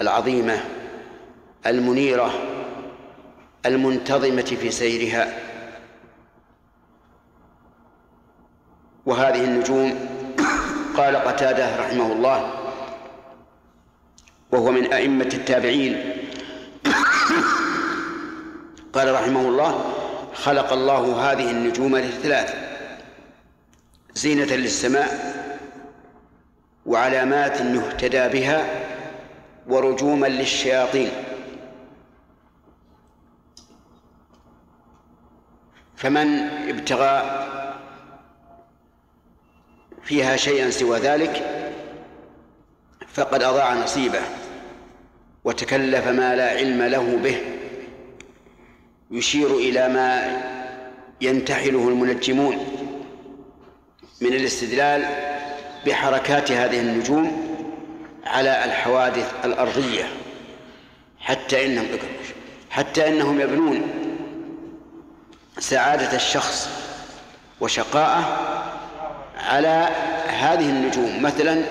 العظيمة 0.00 0.56
المنيرة 1.66 2.30
المنتظمة 3.66 4.42
في 4.42 4.70
سيرها 4.70 5.47
وهذه 9.08 9.44
النجوم 9.44 9.98
قال 10.96 11.16
قتاده 11.16 11.76
رحمه 11.80 12.12
الله 12.12 12.52
وهو 14.52 14.70
من 14.70 14.92
أئمة 14.92 15.30
التابعين 15.34 16.14
قال 18.92 19.12
رحمه 19.14 19.40
الله 19.40 19.92
خلق 20.34 20.72
الله 20.72 21.32
هذه 21.32 21.50
النجوم 21.50 21.96
للثلاث 21.96 22.54
زينة 24.14 24.54
للسماء 24.54 25.36
وعلامات 26.86 27.60
يهتدى 27.60 28.28
بها 28.28 28.64
ورجوما 29.66 30.26
للشياطين 30.26 31.10
فمن 35.96 36.38
ابتغى 36.68 37.22
فيها 40.04 40.36
شيئا 40.36 40.70
سوى 40.70 40.98
ذلك 40.98 41.54
فقد 43.12 43.42
أضاع 43.42 43.74
نصيبه 43.74 44.20
وتكلف 45.44 46.08
ما 46.08 46.34
لا 46.36 46.48
علم 46.50 46.82
له 46.82 47.16
به 47.22 47.40
يشير 49.10 49.50
إلى 49.54 49.88
ما 49.88 50.38
ينتحله 51.20 51.88
المنجمون 51.88 52.56
من 54.20 54.28
الاستدلال 54.32 55.04
بحركات 55.86 56.52
هذه 56.52 56.80
النجوم 56.80 57.48
على 58.26 58.64
الحوادث 58.64 59.34
الأرضية 59.44 60.04
حتى 61.20 61.66
إنهم 61.66 61.86
حتى 62.70 63.08
إنهم 63.08 63.40
يبنون 63.40 63.82
سعادة 65.58 66.16
الشخص 66.16 66.70
وشقاءه 67.60 68.48
على 69.38 69.88
هذه 70.28 70.68
النجوم 70.70 71.22
مثلا 71.22 71.62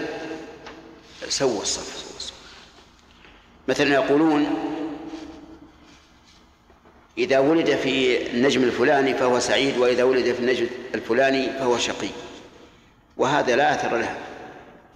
سووا 1.30 1.62
الصف 1.62 2.08
مثلا 3.67 3.93
يقولون 3.93 4.47
إذا 7.17 7.39
ولد 7.39 7.75
في 7.75 8.27
النجم 8.27 8.63
الفلاني 8.63 9.13
فهو 9.13 9.39
سعيد 9.39 9.77
وإذا 9.77 10.03
ولد 10.03 10.34
في 10.34 10.39
النجم 10.39 10.67
الفلاني 10.95 11.49
فهو 11.49 11.77
شقي 11.77 12.08
وهذا 13.17 13.56
لا 13.56 13.75
أثر 13.75 13.97
له 13.97 14.15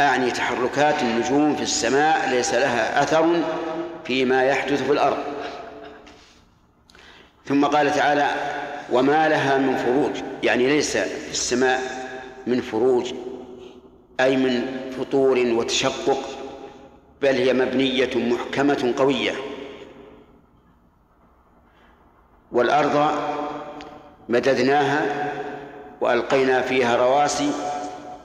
أعني 0.02 0.32
تحركات 0.32 1.02
النجوم 1.02 1.56
في 1.56 1.64
السماء 1.64 2.30
ليس 2.30 2.54
لها 2.54 3.04
أثر 3.04 3.44
فيما 4.06 4.44
يحدث 4.44 4.84
في 4.84 4.92
الأرض 4.92 5.18
ثم 7.48 7.66
قال 7.66 7.94
تعالى 7.94 8.30
وما 8.92 9.30
لها 9.30 9.58
من 9.58 9.78
فروج 9.78 10.24
يعني 10.44 10.68
ليس 10.68 10.98
في 10.98 11.32
السماء 11.32 12.01
من 12.48 12.62
فروج 12.62 13.14
أي 14.20 14.38
من 14.38 14.72
فطور 15.00 15.38
وتشقق 15.40 16.20
بل 17.22 17.28
هي 17.36 17.54
مبنية 17.54 18.10
محكمة 18.16 18.94
قوية 18.98 19.34
والأرض 22.52 23.16
مددناها 24.30 25.32
وألقينا 26.02 26.62
فيها 26.62 26.96
رواسي 26.96 27.52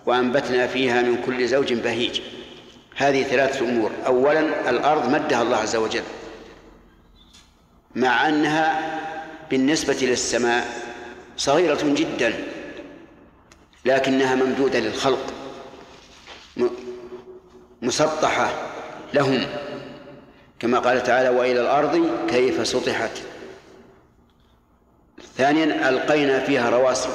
وأنبتنا 0.06 0.66
فيها 0.66 1.02
من 1.02 1.22
كل 1.26 1.48
زوج 1.48 1.72
بهيج 1.72 2.20
هذه 2.96 3.22
ثلاثة 3.22 3.64
أمور 3.68 3.90
أولا 4.06 4.70
الأرض 4.70 5.10
مدها 5.10 5.42
الله 5.42 5.56
عز 5.56 5.76
وجل 5.76 6.02
مع 7.94 8.28
أنها 8.28 8.98
بالنسبة 9.50 9.96
للسماء 10.02 10.68
صغيرة 11.36 11.78
جدا 11.82 12.34
لكنها 13.86 14.34
ممدودة 14.34 14.78
للخلق 14.78 15.32
مسطحة 17.82 18.48
لهم 19.14 19.46
كما 20.58 20.78
قال 20.78 21.02
تعالى 21.02 21.28
وإلى 21.28 21.60
الأرض 21.60 22.10
كيف 22.28 22.66
سطحت 22.68 23.10
ثانيا 25.36 25.88
ألقينا 25.88 26.40
فيها 26.40 26.70
رواسي 26.70 27.08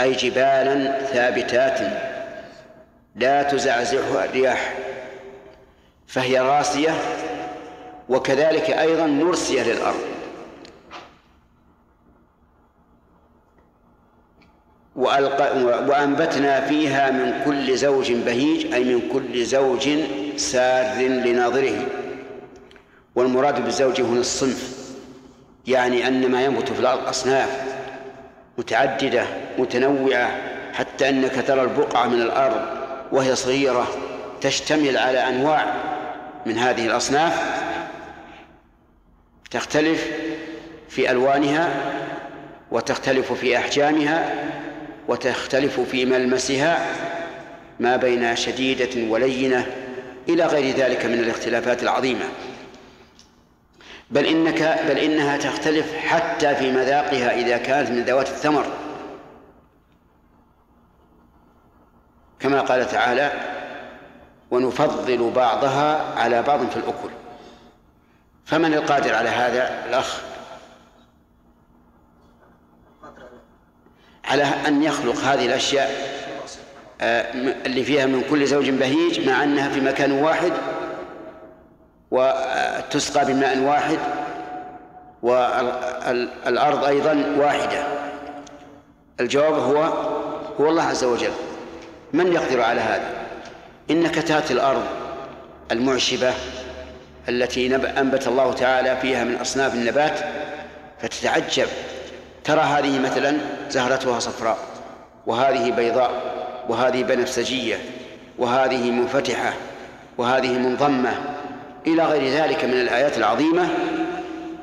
أي 0.00 0.12
جبالا 0.12 1.02
ثابتات 1.04 1.80
لا 3.16 3.42
تزعزعها 3.42 4.24
الرياح 4.24 4.76
فهي 6.06 6.40
راسية 6.40 6.92
وكذلك 8.08 8.70
أيضا 8.70 9.06
مرسية 9.06 9.62
للأرض 9.62 10.13
وأنبتنا 14.96 16.60
فيها 16.60 17.10
من 17.10 17.42
كل 17.44 17.76
زوج 17.76 18.12
بهيج 18.12 18.74
أي 18.74 18.84
من 18.84 19.08
كل 19.12 19.44
زوج 19.44 19.88
سار 20.36 21.02
لناظره 21.02 21.86
والمراد 23.14 23.64
بالزوج 23.64 24.00
هنا 24.00 24.20
الصنف 24.20 24.90
يعني 25.66 26.08
أن 26.08 26.30
ما 26.30 26.44
ينبت 26.44 26.68
في 26.68 26.80
الأرض 26.80 27.08
أصناف 27.08 27.62
متعددة 28.58 29.24
متنوعة 29.58 30.30
حتى 30.72 31.08
أنك 31.08 31.46
ترى 31.46 31.62
البقعة 31.62 32.06
من 32.06 32.22
الأرض 32.22 32.62
وهي 33.12 33.36
صغيرة 33.36 33.86
تشتمل 34.40 34.96
على 34.98 35.18
أنواع 35.28 35.66
من 36.46 36.58
هذه 36.58 36.86
الأصناف 36.86 37.62
تختلف 39.50 40.10
في 40.88 41.10
ألوانها 41.10 41.68
وتختلف 42.70 43.32
في 43.32 43.58
أحجامها 43.58 44.34
وتختلف 45.08 45.80
في 45.80 46.04
ملمسها 46.04 46.94
ما 47.80 47.96
بين 47.96 48.36
شديدة 48.36 49.10
ولينة 49.12 49.66
إلى 50.28 50.46
غير 50.46 50.76
ذلك 50.76 51.06
من 51.06 51.14
الاختلافات 51.18 51.82
العظيمة 51.82 52.24
بل 54.10 54.26
إنك 54.26 54.80
بل 54.88 54.98
إنها 54.98 55.36
تختلف 55.36 55.94
حتى 55.96 56.54
في 56.54 56.72
مذاقها 56.72 57.34
إذا 57.36 57.56
كانت 57.58 57.90
من 57.90 58.02
ذوات 58.02 58.28
الثمر 58.28 58.66
كما 62.40 62.60
قال 62.60 62.86
تعالى 62.88 63.32
ونفضل 64.50 65.30
بعضها 65.36 66.18
على 66.20 66.42
بعض 66.42 66.70
في 66.70 66.76
الأكل 66.76 67.08
فمن 68.44 68.74
القادر 68.74 69.14
على 69.14 69.28
هذا 69.28 69.84
الأخ 69.88 70.20
على 74.28 74.42
أن 74.66 74.82
يخلق 74.82 75.18
هذه 75.18 75.46
الأشياء 75.46 76.14
آه، 77.00 77.26
اللي 77.66 77.84
فيها 77.84 78.06
من 78.06 78.22
كل 78.30 78.46
زوج 78.46 78.68
بهيج 78.70 79.28
مع 79.28 79.42
أنها 79.44 79.68
في 79.68 79.80
مكان 79.80 80.12
واحد 80.12 80.52
وتسقى 82.10 83.24
بماء 83.24 83.58
واحد 83.58 83.98
والأرض 85.22 86.84
أيضا 86.84 87.34
واحدة 87.38 87.86
الجواب 89.20 89.54
هو 89.54 89.82
هو 90.60 90.68
الله 90.68 90.82
عز 90.82 91.04
وجل 91.04 91.30
من 92.12 92.32
يقدر 92.32 92.60
على 92.62 92.80
هذا 92.80 93.10
إنك 93.90 94.14
تأتي 94.14 94.52
الأرض 94.52 94.84
المعشبة 95.72 96.32
التي 97.28 97.74
أنبت 97.76 98.26
الله 98.28 98.52
تعالى 98.52 98.96
فيها 99.02 99.24
من 99.24 99.34
أصناف 99.36 99.74
النبات 99.74 100.20
فتتعجب 100.98 101.66
ترى 102.44 102.60
هذه 102.60 102.98
مثلا 102.98 103.36
زهرتها 103.70 104.18
صفراء 104.18 104.58
وهذه 105.26 105.70
بيضاء 105.70 106.10
وهذه 106.68 107.02
بنفسجية 107.02 107.76
وهذه 108.38 108.90
منفتحة 108.90 109.52
وهذه 110.18 110.58
منضمة 110.58 111.12
إلى 111.86 112.04
غير 112.04 112.42
ذلك 112.42 112.64
من 112.64 112.72
الآيات 112.74 113.18
العظيمة 113.18 113.68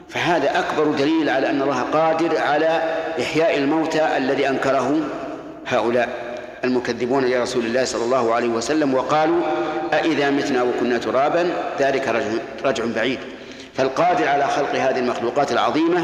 فهذا 0.09 0.59
أكبر 0.59 0.83
دليل 0.91 1.29
على 1.29 1.49
أن 1.49 1.61
الله 1.61 1.81
قادر 1.81 2.37
على 2.41 2.97
إحياء 3.21 3.57
الموتى 3.57 4.17
الذي 4.17 4.49
أنكره 4.49 4.99
هؤلاء 5.67 6.09
المكذبون 6.63 7.25
لرسول 7.25 7.65
الله 7.65 7.85
صلى 7.85 8.05
الله 8.05 8.33
عليه 8.35 8.47
وسلم 8.49 8.93
وقالوا 8.93 9.41
أإذا 9.93 10.29
متنا 10.29 10.63
وكنا 10.63 10.97
ترابا 10.97 11.49
ذلك 11.79 12.07
رجع, 12.07 12.27
رجع 12.65 12.83
بعيد 12.95 13.19
فالقادر 13.73 14.27
على 14.27 14.47
خلق 14.47 14.75
هذه 14.75 14.99
المخلوقات 14.99 15.51
العظيمة 15.51 16.03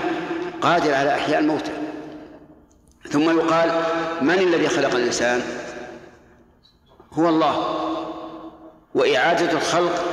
قادر 0.61 0.93
على 0.93 1.09
إحياء 1.15 1.39
الموتى 1.39 1.71
ثم 3.09 3.37
يقال 3.37 3.71
من 4.21 4.31
الذي 4.37 4.67
خلق 4.67 4.95
الإنسان 4.95 5.41
هو 7.13 7.29
الله 7.29 7.75
وإعادة 8.95 9.51
الخلق 9.51 10.03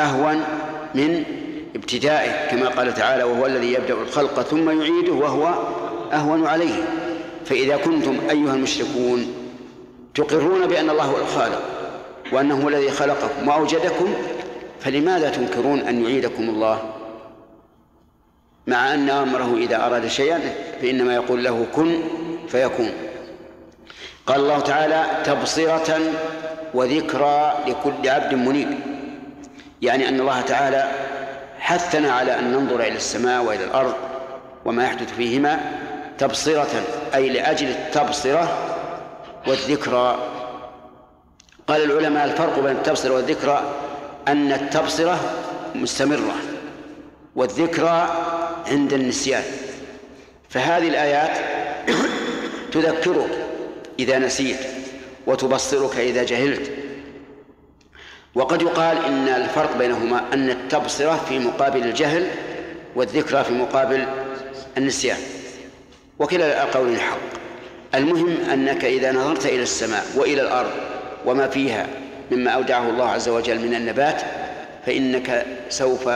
أهون 0.00 0.44
من 0.94 1.24
ابتدائه 1.76 2.50
كما 2.50 2.68
قال 2.68 2.94
تعالى 2.94 3.24
وهو 3.24 3.46
الذي 3.46 3.72
يبدأ 3.72 3.94
الخلق 3.94 4.40
ثم 4.40 4.80
يعيده 4.80 5.12
وهو 5.12 5.54
أهون 6.12 6.46
عليه 6.46 6.82
فإذا 7.44 7.76
كنتم 7.76 8.16
أيها 8.30 8.54
المشركون 8.54 9.34
تقرون 10.14 10.66
بأن 10.66 10.90
الله 10.90 11.02
هو 11.04 11.16
الخالق 11.16 11.62
وأنه 12.32 12.64
هو 12.64 12.68
الذي 12.68 12.90
خلقكم 12.90 13.48
وأوجدكم 13.48 14.14
فلماذا 14.80 15.30
تنكرون 15.30 15.78
أن 15.78 16.04
يعيدكم 16.04 16.42
الله 16.50 16.93
مع 18.66 18.94
أن 18.94 19.10
أمره 19.10 19.56
إذا 19.56 19.76
أراد 19.86 20.06
شيئا 20.06 20.40
فإنما 20.82 21.14
يقول 21.14 21.44
له 21.44 21.66
كن 21.74 22.02
فيكون 22.48 22.90
قال 24.26 24.40
الله 24.40 24.60
تعالى 24.60 25.04
تبصرة 25.24 26.00
وذكرى 26.74 27.52
لكل 27.66 28.08
عبد 28.08 28.34
منيب 28.34 28.68
يعني 29.82 30.08
أن 30.08 30.20
الله 30.20 30.40
تعالى 30.40 30.90
حثنا 31.58 32.12
على 32.12 32.38
أن 32.38 32.52
ننظر 32.52 32.80
إلى 32.80 32.96
السماء 32.96 33.42
وإلى 33.44 33.64
الأرض 33.64 33.94
وما 34.64 34.84
يحدث 34.84 35.14
فيهما 35.14 35.60
تبصرة 36.18 36.66
أي 37.14 37.28
لأجل 37.28 37.68
التبصرة 37.68 38.58
والذكرى 39.46 40.18
قال 41.66 41.82
العلماء 41.84 42.24
الفرق 42.24 42.58
بين 42.58 42.76
التبصرة 42.76 43.14
والذكرى 43.14 43.62
أن 44.28 44.52
التبصرة 44.52 45.20
مستمرة 45.74 46.34
والذكرى 47.36 48.08
عند 48.66 48.92
النسيان 48.92 49.42
فهذه 50.48 50.88
الآيات 50.88 51.38
تذكرك 52.74 53.46
إذا 53.98 54.18
نسيت 54.18 54.56
وتبصرك 55.26 55.96
إذا 55.96 56.22
جهلت 56.24 56.70
وقد 58.34 58.62
يقال 58.62 59.04
إن 59.04 59.28
الفرق 59.28 59.76
بينهما 59.78 60.22
أن 60.32 60.50
التبصرة 60.50 61.24
في 61.28 61.38
مقابل 61.38 61.84
الجهل 61.84 62.26
والذكرى 62.96 63.44
في 63.44 63.52
مقابل 63.52 64.06
النسيان 64.78 65.16
وكلا 66.18 66.64
القولين 66.64 66.98
حق 66.98 67.18
المهم 67.94 68.38
أنك 68.52 68.84
إذا 68.84 69.12
نظرت 69.12 69.46
إلى 69.46 69.62
السماء 69.62 70.04
وإلى 70.16 70.42
الأرض 70.42 70.70
وما 71.26 71.48
فيها 71.48 71.86
مما 72.32 72.50
أودعه 72.50 72.90
الله 72.90 73.08
عز 73.08 73.28
وجل 73.28 73.58
من 73.58 73.74
النبات 73.74 74.22
فإنك 74.86 75.46
سوف 75.68 76.08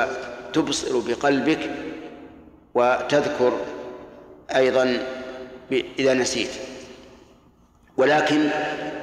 تبصر 0.52 0.98
بقلبك 0.98 1.70
وتذكر 2.74 3.52
أيضا 4.56 4.98
إذا 5.98 6.14
نسيت 6.14 6.50
ولكن 7.96 8.48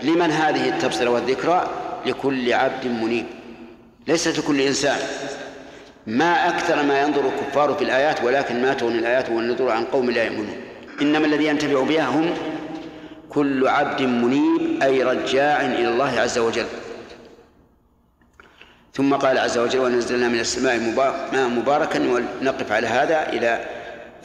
لمن 0.01 0.31
هذه 0.31 0.69
التبصرة 0.69 1.09
والذكرى 1.09 1.69
لكل 2.05 2.53
عبد 2.53 2.85
منيب 2.87 3.25
ليست 4.07 4.39
لكل 4.39 4.61
إنسان 4.61 4.97
ما 6.07 6.49
أكثر 6.49 6.83
ما 6.83 7.01
ينظر 7.01 7.27
الكفار 7.29 7.73
في 7.73 7.83
الآيات 7.83 8.23
ولكن 8.23 8.61
ما 8.61 8.73
تغني 8.73 8.99
الآيات 8.99 9.29
والنذر 9.29 9.69
عن 9.71 9.85
قوم 9.85 10.11
لا 10.11 10.23
يؤمنون 10.23 10.55
إنما 11.01 11.25
الذي 11.25 11.45
ينتفع 11.47 11.83
بها 11.83 12.07
هم 12.07 12.29
كل 13.29 13.67
عبد 13.67 14.01
منيب 14.01 14.83
أي 14.83 15.03
رجاع 15.03 15.61
إلى 15.61 15.87
الله 15.87 16.19
عز 16.19 16.37
وجل 16.37 16.65
ثم 18.95 19.13
قال 19.15 19.37
عز 19.37 19.57
وجل 19.57 19.79
ونزلنا 19.79 20.27
من 20.27 20.39
السماء 20.39 20.79
ماء 21.33 21.49
مباركا 21.49 21.99
ونقف 21.99 22.71
على 22.71 22.87
هذا 22.87 23.29
إلى 23.29 23.65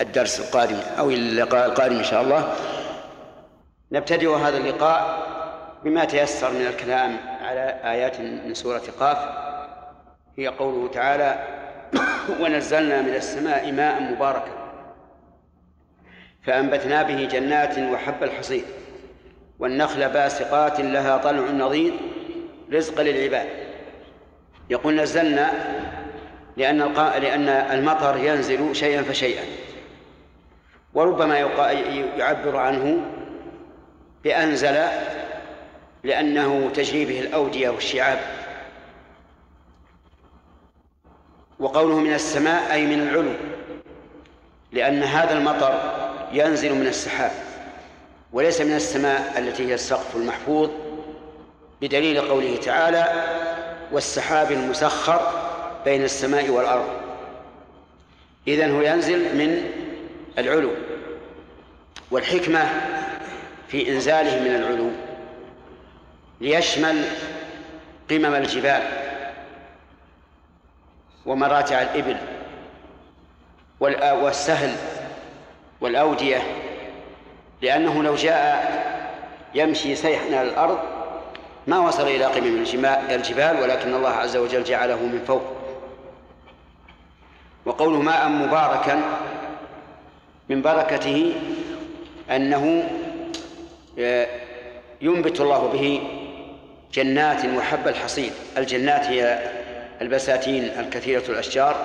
الدرس 0.01 0.41
القادم 0.41 0.77
أو 0.99 1.11
إلى 1.11 1.17
اللقاء 1.21 1.67
القادم 1.67 1.97
إن 1.97 2.05
شاء 2.05 2.23
الله 2.23 2.55
نبتدئ 3.93 4.37
هذا 4.37 4.57
اللقاء 4.57 5.27
بما 5.85 6.05
تيسر 6.05 6.51
من 6.53 6.67
الكلام 6.67 7.17
على 7.43 7.81
آيات 7.85 8.21
من 8.21 8.55
سورة 8.55 8.83
قاف 9.01 9.19
هي 10.39 10.49
قوله 10.49 10.89
تعالى 10.89 11.45
ونزلنا 12.41 13.03
من 13.03 13.15
السماء 13.15 13.73
ماء 13.73 14.03
مباركا 14.03 14.53
فأنبتنا 16.43 17.03
به 17.03 17.25
جنات 17.25 17.79
وحب 17.79 18.23
الحصيد 18.23 18.65
والنخل 19.59 20.09
باسقات 20.09 20.81
لها 20.81 21.17
طلع 21.19 21.51
نضيد 21.51 21.93
رزقا 22.73 23.03
للعباد 23.03 23.60
يقول 24.71 24.95
نزلنا 24.95 25.51
لأن 26.57 26.79
لأن 26.97 27.49
المطر 27.49 28.17
ينزل 28.17 28.77
شيئا 28.77 29.03
فشيئا 29.03 29.45
وربما 30.95 31.39
يعبر 32.19 32.57
عنه 32.57 33.01
بأنزل 34.25 34.75
لأنه 36.05 36.71
تجري 36.75 37.05
به 37.05 37.21
الأودية 37.21 37.69
والشعاب 37.71 38.19
وقوله 41.59 41.99
من 41.99 42.13
السماء 42.13 42.73
أي 42.73 42.87
من 42.87 43.03
العلو 43.09 43.33
لأن 44.73 45.03
هذا 45.03 45.39
المطر 45.39 45.81
ينزل 46.33 46.75
من 46.75 46.87
السحاب 46.87 47.31
وليس 48.33 48.61
من 48.61 48.75
السماء 48.77 49.39
التي 49.39 49.69
هي 49.69 49.75
السقف 49.75 50.17
المحفوظ 50.17 50.71
بدليل 51.83 52.21
قوله 52.21 52.57
تعالى 52.57 53.05
والسحاب 53.93 54.53
المسخر 54.53 55.51
بين 55.85 56.05
السماء 56.05 56.49
والأرض 56.51 56.89
إذن 58.49 58.75
هو 58.77 58.81
ينزل 58.81 59.37
من 59.39 59.65
العلو 60.39 60.71
والحكمة 62.11 62.69
في 63.69 63.93
إنزاله 63.93 64.41
من 64.41 64.55
العلو 64.55 64.91
ليشمل 66.41 67.05
قمم 68.11 68.35
الجبال 68.35 68.83
ومراتع 71.27 71.83
الإبل 71.83 72.17
والسهل 74.23 74.77
والأودية 75.81 76.43
لأنه 77.63 78.03
لو 78.03 78.15
جاء 78.15 78.71
يمشي 79.55 79.95
سيحا 79.95 80.43
الأرض 80.43 80.79
ما 81.67 81.79
وصل 81.79 82.03
إلى 82.03 82.25
قمم 82.25 82.65
الجبال 83.11 83.61
ولكن 83.63 83.95
الله 83.95 84.09
عز 84.11 84.37
وجل 84.37 84.65
جعله 84.65 84.97
من 85.03 85.23
فوق 85.27 85.43
وقول 87.67 87.93
ماء 88.05 88.29
مباركا 88.29 89.03
من 90.49 90.63
بركته 90.63 91.35
أنه 92.31 92.91
آه، 93.99 94.27
ينبت 95.01 95.41
الله 95.41 95.69
به 95.73 96.03
جنات 96.95 97.45
وحب 97.57 97.89
الحصيد 97.89 98.33
الجنات 98.59 99.07
هي 99.07 99.51
البساتين 100.01 100.65
الكثيرة 100.65 101.23
الأشجار 101.29 101.77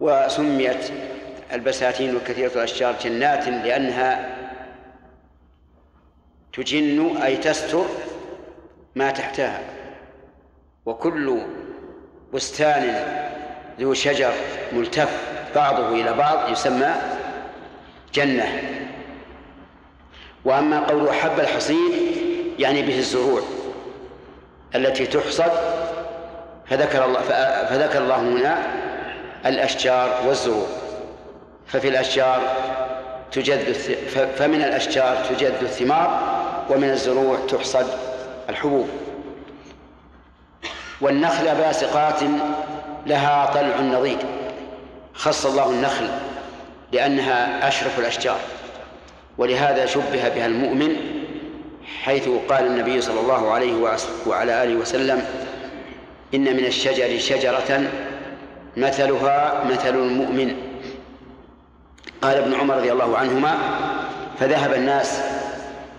وسميت 0.00 0.92
البساتين 1.52 2.16
الكثيرة 2.16 2.52
الأشجار 2.54 2.94
جنات 3.02 3.48
لأنها 3.48 4.33
تجن 6.56 7.16
أي 7.16 7.36
تستر 7.36 7.84
ما 8.94 9.10
تحتها 9.10 9.60
وكل 10.86 11.40
بستان 12.34 13.06
ذو 13.80 13.94
شجر 13.94 14.32
ملتف 14.72 15.22
بعضه 15.54 15.88
إلى 15.88 16.12
بعض 16.12 16.48
يسمى 16.52 16.94
جنة 18.14 18.60
وأما 20.44 20.80
قول 20.80 21.12
حب 21.14 21.40
الحصيد 21.40 21.92
يعني 22.58 22.82
به 22.82 22.98
الزروع 22.98 23.40
التي 24.74 25.06
تحصد 25.06 25.52
فذكر 26.66 27.04
الله 27.04 27.20
فذكر 27.68 27.98
الله 28.02 28.20
هنا 28.20 28.58
الأشجار 29.46 30.26
والزروع 30.26 30.66
ففي 31.66 31.88
الأشجار 31.88 32.42
تجد 33.32 33.72
فمن 34.36 34.62
الأشجار 34.64 35.16
تجد 35.30 35.54
الثمار 35.62 36.33
ومن 36.70 36.90
الزروع 36.90 37.38
تحصد 37.48 37.86
الحبوب 38.48 38.88
والنخل 41.00 41.44
باسقات 41.54 42.20
لها 43.06 43.46
طلع 43.54 43.80
نضيد 43.80 44.18
خص 45.14 45.46
الله 45.46 45.70
النخل 45.70 46.08
لأنها 46.92 47.68
أشرف 47.68 47.98
الأشجار 47.98 48.38
ولهذا 49.38 49.86
شبه 49.86 50.12
بها 50.28 50.46
المؤمن 50.46 50.96
حيث 52.02 52.28
قال 52.48 52.66
النبي 52.66 53.00
صلى 53.00 53.20
الله 53.20 53.50
عليه 53.52 53.88
وعلى 54.26 54.62
آله 54.64 54.74
وسلم 54.74 55.24
إن 56.34 56.44
من 56.56 56.64
الشجر 56.64 57.18
شجرة 57.18 57.82
مثلها 58.76 59.64
مثل 59.64 59.88
المؤمن 59.94 60.56
قال 62.22 62.36
ابن 62.36 62.54
عمر 62.54 62.76
رضي 62.76 62.92
الله 62.92 63.18
عنهما 63.18 63.58
فذهب 64.38 64.74
الناس 64.74 65.20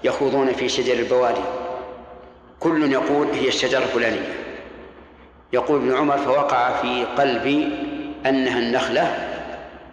يخوضون 0.06 0.54
في 0.54 0.70
شجر 0.70 0.94
البوادي 0.94 1.42
كل 2.60 2.92
يقول 2.92 3.28
هي 3.28 3.48
الشجرة 3.48 3.80
الفلانية 3.84 4.34
يقول 5.54 5.82
ابن 5.82 5.96
عمر 5.98 6.18
فوقع 6.18 6.82
في 6.82 7.06
قلبي 7.18 7.68
أنها 8.26 8.60
النخلة 8.60 9.28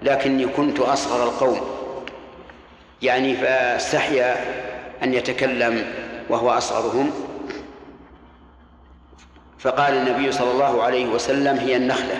لكني 0.03 0.46
كنت 0.46 0.81
أصغر 0.81 1.22
القوم 1.25 1.61
يعني 3.03 3.35
فاستحيا 3.37 4.37
أن 5.03 5.14
يتكلم 5.14 5.85
وهو 6.29 6.51
أصغرهم 6.51 7.11
فقال 9.59 9.94
النبي 9.94 10.33
صلى 10.33 10.51
الله 10.51 10.83
عليه 10.83 11.07
وسلم 11.07 11.59
هي 11.59 11.77
النخلة 11.77 12.18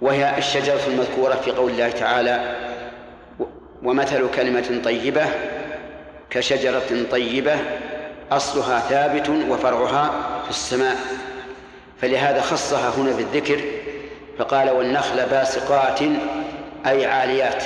وهي 0.00 0.38
الشجرة 0.38 0.80
المذكورة 0.86 1.34
في 1.34 1.50
قول 1.50 1.70
الله 1.70 1.90
تعالى 1.90 2.56
ومثل 3.82 4.30
كلمة 4.30 4.80
طيبة 4.84 5.26
كشجرة 6.30 7.02
طيبة 7.10 7.54
أصلها 8.32 8.80
ثابت 8.80 9.28
وفرعها 9.50 10.10
في 10.44 10.50
السماء 10.50 10.96
فلهذا 12.02 12.40
خصها 12.40 12.90
هنا 12.96 13.16
بالذكر 13.16 13.60
فقال 14.38 14.70
والنخل 14.70 15.26
باسقات 15.26 16.00
أي 16.86 17.06
عاليات 17.06 17.64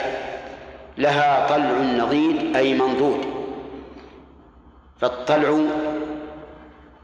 لها 0.99 1.47
طلع 1.49 1.71
نضيد 2.05 2.57
أي 2.57 2.75
منضود 2.75 3.27
فالطلع 5.01 5.59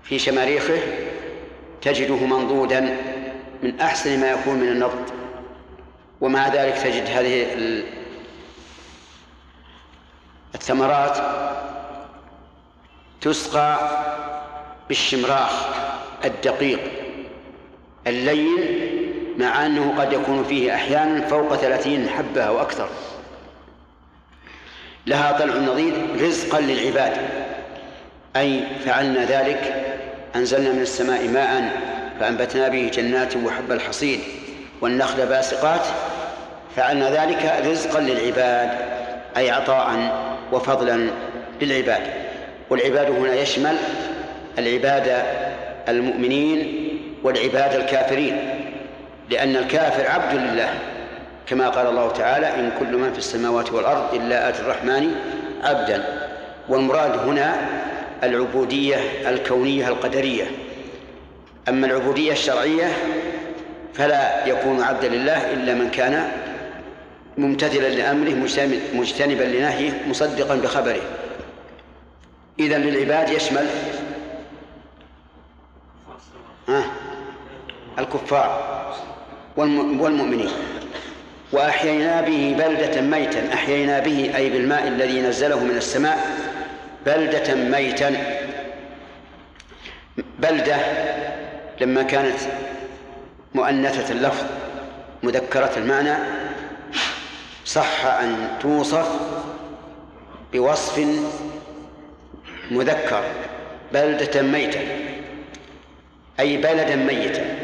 في 0.02 0.18
شماريخه 0.18 0.78
تجده 1.82 2.16
منضودا 2.26 2.96
من 3.62 3.80
أحسن 3.80 4.20
ما 4.20 4.30
يكون 4.30 4.54
من 4.54 4.68
النضد 4.68 5.04
ومع 6.20 6.48
ذلك 6.48 6.74
تجد 6.78 7.06
هذه 7.06 7.46
الثمرات 10.56 11.18
تسقى 13.20 13.78
بالشمراخ 14.88 15.52
الدقيق 16.24 16.80
اللين 18.06 18.60
مع 19.38 19.66
أنه 19.66 19.94
قد 19.98 20.12
يكون 20.12 20.44
فيه 20.44 20.74
أحيانا 20.74 21.26
فوق 21.26 21.54
ثلاثين 21.56 22.08
حبة 22.08 22.42
أو 22.42 22.60
أكثر 22.60 22.88
لها 25.06 25.32
طلع 25.38 25.54
نظيف 25.54 25.94
رزقا 26.22 26.60
للعباد 26.60 27.16
أي 28.36 28.60
فعلنا 28.84 29.24
ذلك 29.24 29.84
أنزلنا 30.36 30.72
من 30.72 30.82
السماء 30.82 31.28
ماء 31.28 31.80
فأنبتنا 32.20 32.68
به 32.68 32.90
جنات 32.94 33.36
وحب 33.36 33.72
الحصيد 33.72 34.20
والنخل 34.80 35.26
باسقات 35.26 35.86
فعلنا 36.76 37.10
ذلك 37.24 37.66
رزقا 37.66 38.00
للعباد 38.00 38.70
أي 39.36 39.50
عطاء 39.50 39.88
وفضلا 40.52 41.10
للعباد 41.60 42.02
والعباد 42.70 43.10
هنا 43.10 43.34
يشمل 43.34 43.76
العباد 44.58 45.22
المؤمنين 45.88 46.88
والعباد 47.22 47.74
الكافرين 47.80 48.36
لأن 49.30 49.56
الكافر 49.56 50.10
عبد 50.10 50.34
لله 50.34 50.68
كما 51.46 51.68
قال 51.68 51.86
الله 51.86 52.10
تعالى 52.10 52.54
إن 52.54 52.72
كل 52.80 52.96
من 52.96 53.12
في 53.12 53.18
السماوات 53.18 53.72
والأرض 53.72 54.14
إلا 54.14 54.48
آت 54.48 54.60
الرحمن 54.60 55.14
عبدا 55.64 56.04
والمراد 56.68 57.16
هنا 57.18 57.56
العبودية 58.22 58.96
الكونية 59.28 59.88
القدرية 59.88 60.44
أما 61.68 61.86
العبودية 61.86 62.32
الشرعية 62.32 62.86
فلا 63.94 64.46
يكون 64.46 64.82
عبدا 64.82 65.08
لله 65.08 65.50
إلا 65.52 65.74
من 65.74 65.90
كان 65.90 66.28
ممتثلا 67.38 67.88
لأمره 67.88 68.34
مجتنبا 68.94 69.42
لنهيه 69.44 70.02
مصدقا 70.08 70.54
بخبره 70.54 71.00
إذا 72.60 72.78
للعباد 72.78 73.30
يشمل 73.30 73.66
الكفار 77.98 78.76
والمؤمنين 79.56 80.48
وأحيينا 81.52 82.20
به 82.20 82.54
بلدة 82.58 83.00
ميتا 83.00 83.54
أحيينا 83.54 83.98
به 84.00 84.36
أي 84.36 84.50
بالماء 84.50 84.88
الذي 84.88 85.20
نزله 85.22 85.64
من 85.64 85.76
السماء 85.76 86.18
بلدة 87.06 87.54
ميتا 87.54 88.12
بلدة 90.38 90.76
لما 91.80 92.02
كانت 92.02 92.38
مؤنثة 93.54 94.12
اللفظ 94.14 94.44
مذكرة 95.22 95.72
المعنى 95.76 96.14
صح 97.66 98.04
أن 98.04 98.48
توصف 98.60 99.08
بوصف 100.52 101.06
مذكر 102.70 103.22
بلدة 103.92 104.42
ميتة 104.42 104.80
أي 106.40 106.56
بلدا 106.56 106.96
ميتا 106.96 107.56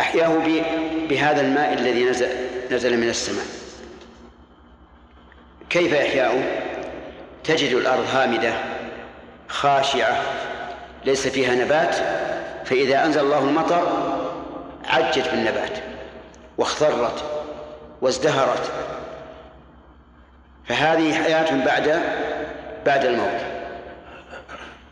أحياه 0.00 0.36
بهذا 1.08 1.40
الماء 1.40 1.72
الذي 1.72 2.04
نزل, 2.04 2.28
نزل 2.70 2.98
من 3.00 3.08
السماء 3.08 3.44
كيف 5.70 5.92
يحياه 5.92 6.42
تجد 7.44 7.72
الأرض 7.72 8.04
هامدة 8.14 8.54
خاشعة 9.48 10.22
ليس 11.04 11.28
فيها 11.28 11.54
نبات 11.54 11.94
فإذا 12.68 13.06
أنزل 13.06 13.20
الله 13.20 13.38
المطر 13.38 13.86
عجت 14.84 15.28
بالنبات 15.28 15.78
واخضرت 16.58 17.43
وازدهرت 18.04 18.72
فهذه 20.64 21.14
حياة 21.14 21.64
بعد 21.64 22.02
بعد 22.86 23.04
الموت 23.04 23.40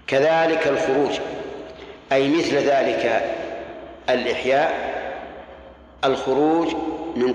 كذلك 0.06 0.66
الخروج 0.68 1.18
أي 2.12 2.28
مثل 2.38 2.56
ذلك 2.56 3.32
الإحياء 4.10 4.72
الخروج 6.04 6.74
من 7.16 7.34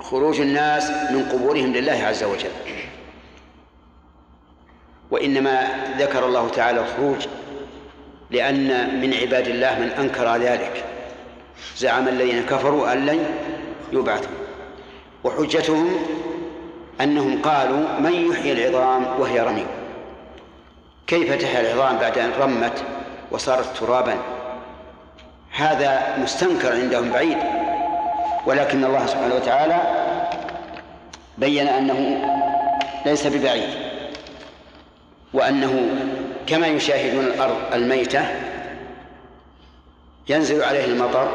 خروج 0.00 0.40
الناس 0.40 0.90
من 0.90 1.28
قبورهم 1.32 1.72
لله 1.72 1.92
عز 2.06 2.24
وجل 2.24 2.50
وإنما 5.10 5.66
ذكر 5.98 6.26
الله 6.26 6.48
تعالى 6.48 6.80
الخروج 6.80 7.26
لأن 8.30 9.00
من 9.00 9.14
عباد 9.14 9.48
الله 9.48 9.78
من 9.78 9.88
أنكر 9.88 10.36
ذلك 10.36 10.84
زعم 11.76 12.08
الذين 12.08 12.42
كفروا 12.42 12.92
أن 12.92 13.06
لن 13.06 13.24
يبعثوا 13.92 14.41
وحجتهم 15.24 15.88
أنهم 17.00 17.42
قالوا 17.42 18.00
من 18.00 18.12
يحيي 18.12 18.52
العظام 18.68 19.06
وهي 19.20 19.40
رمي 19.40 19.66
كيف 21.06 21.42
تحيا 21.42 21.60
العظام 21.60 21.98
بعد 21.98 22.18
أن 22.18 22.30
رمت 22.40 22.84
وصارت 23.30 23.76
ترابا 23.76 24.14
هذا 25.54 26.18
مستنكر 26.18 26.72
عندهم 26.72 27.10
بعيد 27.12 27.36
ولكن 28.46 28.84
الله 28.84 29.06
سبحانه 29.06 29.34
وتعالى 29.34 29.80
بين 31.38 31.68
أنه 31.68 32.26
ليس 33.06 33.26
ببعيد 33.26 33.70
وأنه 35.34 35.88
كما 36.46 36.66
يشاهدون 36.66 37.24
الأرض 37.24 37.56
الميتة 37.74 38.26
ينزل 40.28 40.62
عليه 40.62 40.84
المطر 40.84 41.28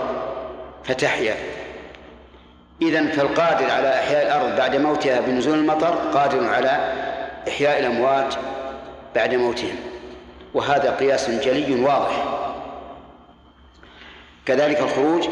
فتحيا 0.84 1.36
إذا 2.82 3.08
فالقادر 3.08 3.72
على 3.72 3.90
إحياء 3.90 4.26
الأرض 4.28 4.58
بعد 4.58 4.76
موتها 4.76 5.20
بنزول 5.22 5.60
المطر 5.60 5.96
قادر 6.13 6.48
على 6.48 6.94
إحياء 7.48 7.80
الأموات 7.80 8.36
بعد 9.16 9.36
موتهم 9.36 9.76
وهذا 10.54 10.96
قياس 10.96 11.30
جلي 11.30 11.84
واضح 11.84 12.26
كذلك 14.46 14.80
الخروج 14.80 15.28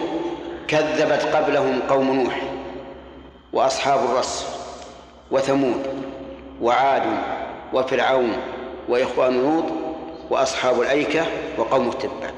كذبت 0.68 1.26
قبلهم 1.36 1.80
قوم 1.90 2.14
نوح 2.16 2.42
وأصحاب 3.54 4.04
الرس 4.04 4.46
وثمود 5.32 5.84
وعاد 6.62 7.04
وفرعون 7.74 8.38
وإخوان 8.90 9.42
لوط 9.42 9.66
وأصحاب 10.30 10.82
الأيكة 10.82 11.22
وقوم 11.58 11.90
التبع 11.90 12.30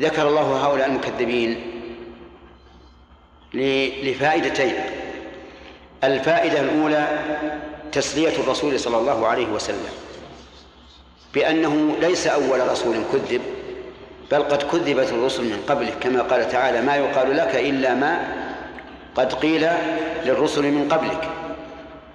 ذكر 0.00 0.28
الله 0.28 0.66
هؤلاء 0.66 0.86
المكذبين 0.86 1.81
لفائدتين 4.04 4.74
الفائدة 6.04 6.60
الأولى 6.60 7.06
تسلية 7.92 8.36
الرسول 8.44 8.80
صلى 8.80 8.96
الله 8.98 9.26
عليه 9.26 9.46
وسلم 9.46 9.90
بأنه 11.34 11.94
ليس 12.00 12.26
أول 12.26 12.70
رسول 12.70 12.96
كذب 13.12 13.40
بل 14.30 14.42
قد 14.42 14.62
كذبت 14.62 15.08
الرسل 15.12 15.42
من 15.42 15.62
قبله 15.68 15.90
كما 16.00 16.22
قال 16.22 16.48
تعالى 16.48 16.82
ما 16.82 16.96
يقال 16.96 17.36
لك 17.36 17.56
إلا 17.56 17.94
ما 17.94 18.18
قد 19.14 19.32
قيل 19.32 19.68
للرسل 20.24 20.62
من 20.72 20.88
قبلك 20.88 21.28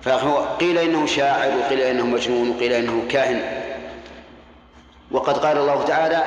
فهو 0.02 0.38
قيل 0.40 0.78
إنه 0.78 1.06
شاعر 1.06 1.58
وقيل 1.58 1.80
إنه 1.82 2.06
مجنون 2.06 2.50
وقيل 2.50 2.74
إنه 2.74 3.04
كاهن 3.10 3.42
وقد 5.12 5.38
قال 5.38 5.58
الله 5.58 5.84
تعالى 5.86 6.24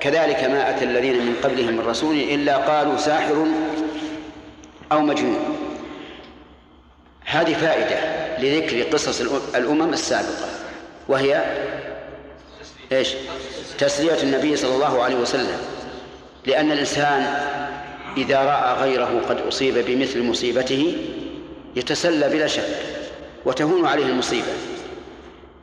كذلك 0.00 0.44
ما 0.44 0.70
أتى 0.70 0.84
الذين 0.84 1.26
من 1.26 1.36
قبلهم 1.42 1.74
من 1.74 1.84
رسول 1.86 2.14
إلا 2.16 2.56
قالوا 2.56 2.96
ساحر 2.96 3.46
أو 4.92 5.00
مجنون 5.00 5.58
هذه 7.24 7.54
فائدة 7.54 7.98
لذكر 8.38 8.82
قصص 8.82 9.20
الأمم 9.54 9.92
السابقة 9.92 10.48
وهي 11.08 11.42
ايش؟ 12.92 13.08
تسلية 13.78 14.22
النبي 14.22 14.56
صلى 14.56 14.74
الله 14.74 15.02
عليه 15.02 15.14
وسلم 15.16 15.58
لأن 16.46 16.72
الإنسان 16.72 17.20
إذا 18.16 18.40
رأى 18.42 18.72
غيره 18.80 19.20
قد 19.28 19.40
أصيب 19.40 19.74
بمثل 19.86 20.22
مصيبته 20.24 20.96
يتسلى 21.76 22.28
بلا 22.28 22.46
شك 22.46 22.68
وتهون 23.44 23.86
عليه 23.86 24.04
المصيبة 24.04 24.52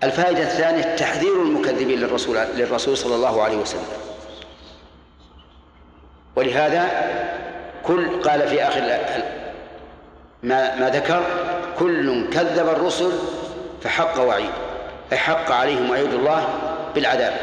الفائدة 0.04 0.42
الثانية 0.44 0.96
تحذير 0.96 1.42
المكذبين 1.42 2.00
للرسول 2.00 2.38
للرسول 2.38 2.98
صلى 2.98 3.16
الله 3.16 3.44
عليه 3.44 3.58
وسلم 3.58 3.86
ولهذا 6.36 6.90
كل 7.84 8.22
قال 8.22 8.48
في 8.48 8.64
آخر 8.64 8.82
ما 10.44 10.76
ما 10.80 10.90
ذكر 10.90 11.24
كل 11.80 12.30
كذب 12.30 12.70
الرسل 12.70 13.12
فحق 13.82 14.22
وعيد 14.24 14.50
فحق 15.12 15.52
عليهم 15.52 15.90
وعيد 15.90 16.14
الله 16.14 16.48
بالعذاب 16.96 17.34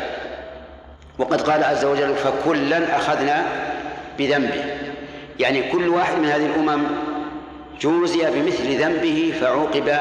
وقد 1.18 1.40
قال 1.40 1.64
عز 1.64 1.84
وجل 1.84 2.14
فكلا 2.14 2.96
أخذنا 2.96 3.46
بذنبه 4.18 4.64
يعني 5.38 5.70
كل 5.70 5.88
واحد 5.88 6.16
من 6.18 6.24
هذه 6.26 6.46
الأمم 6.46 6.86
جوزي 7.80 8.30
بمثل 8.30 8.76
ذنبه 8.76 9.34
فعوقب 9.40 9.96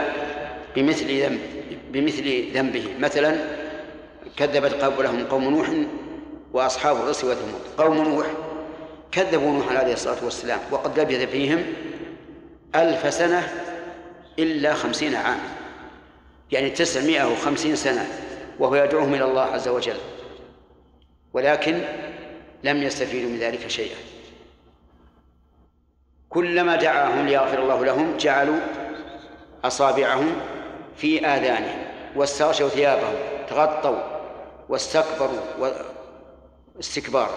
بمثل 0.76 1.24
ذنب 1.24 1.40
بمثل 1.90 2.52
ذنبه 2.54 2.86
مثلا 3.00 3.36
كذبت 4.38 4.74
قبلهم 4.84 5.26
قوم 5.32 5.44
نوح 5.50 5.68
وأصحاب 6.54 6.96
الرسل 6.96 7.28
وثمود 7.28 7.62
قوم 7.78 7.96
نوح 7.98 8.26
كذبوا 9.12 9.52
نوح 9.52 9.72
عليه 9.72 9.94
الصلاة 9.94 10.24
والسلام 10.26 10.60
وقد 10.72 11.00
لبث 11.00 11.30
فيهم 11.30 11.64
ألف 12.76 13.14
سنة 13.14 13.48
إلا 14.40 14.74
خمسين 14.74 15.16
عاما 15.16 15.50
يعني 16.52 16.70
تسعمائة 16.70 17.32
وخمسين 17.32 17.76
سنة 17.76 18.08
وهو 18.60 18.76
يدعوهم 18.76 19.14
إلى 19.14 19.24
الله 19.26 19.42
عز 19.42 19.68
وجل 19.68 19.98
ولكن 21.34 21.80
لم 22.64 22.84
يستفيدوا 22.84 23.30
من 23.30 23.38
ذلك 23.40 23.68
شيئا 23.68 23.96
كلما 26.30 26.76
دعاهم 26.76 27.26
ليغفر 27.28 27.60
الله 27.62 27.86
لهم 27.86 28.18
جعلوا 28.18 28.58
أصابعهم 29.64 30.32
في 30.98 31.26
آذانهم 31.26 31.80
واستغشوا 32.16 32.70
ثيابهم 32.70 33.16
تغطوا 33.50 34.00
واستكبروا 34.70 35.72
استكبارا 36.80 37.36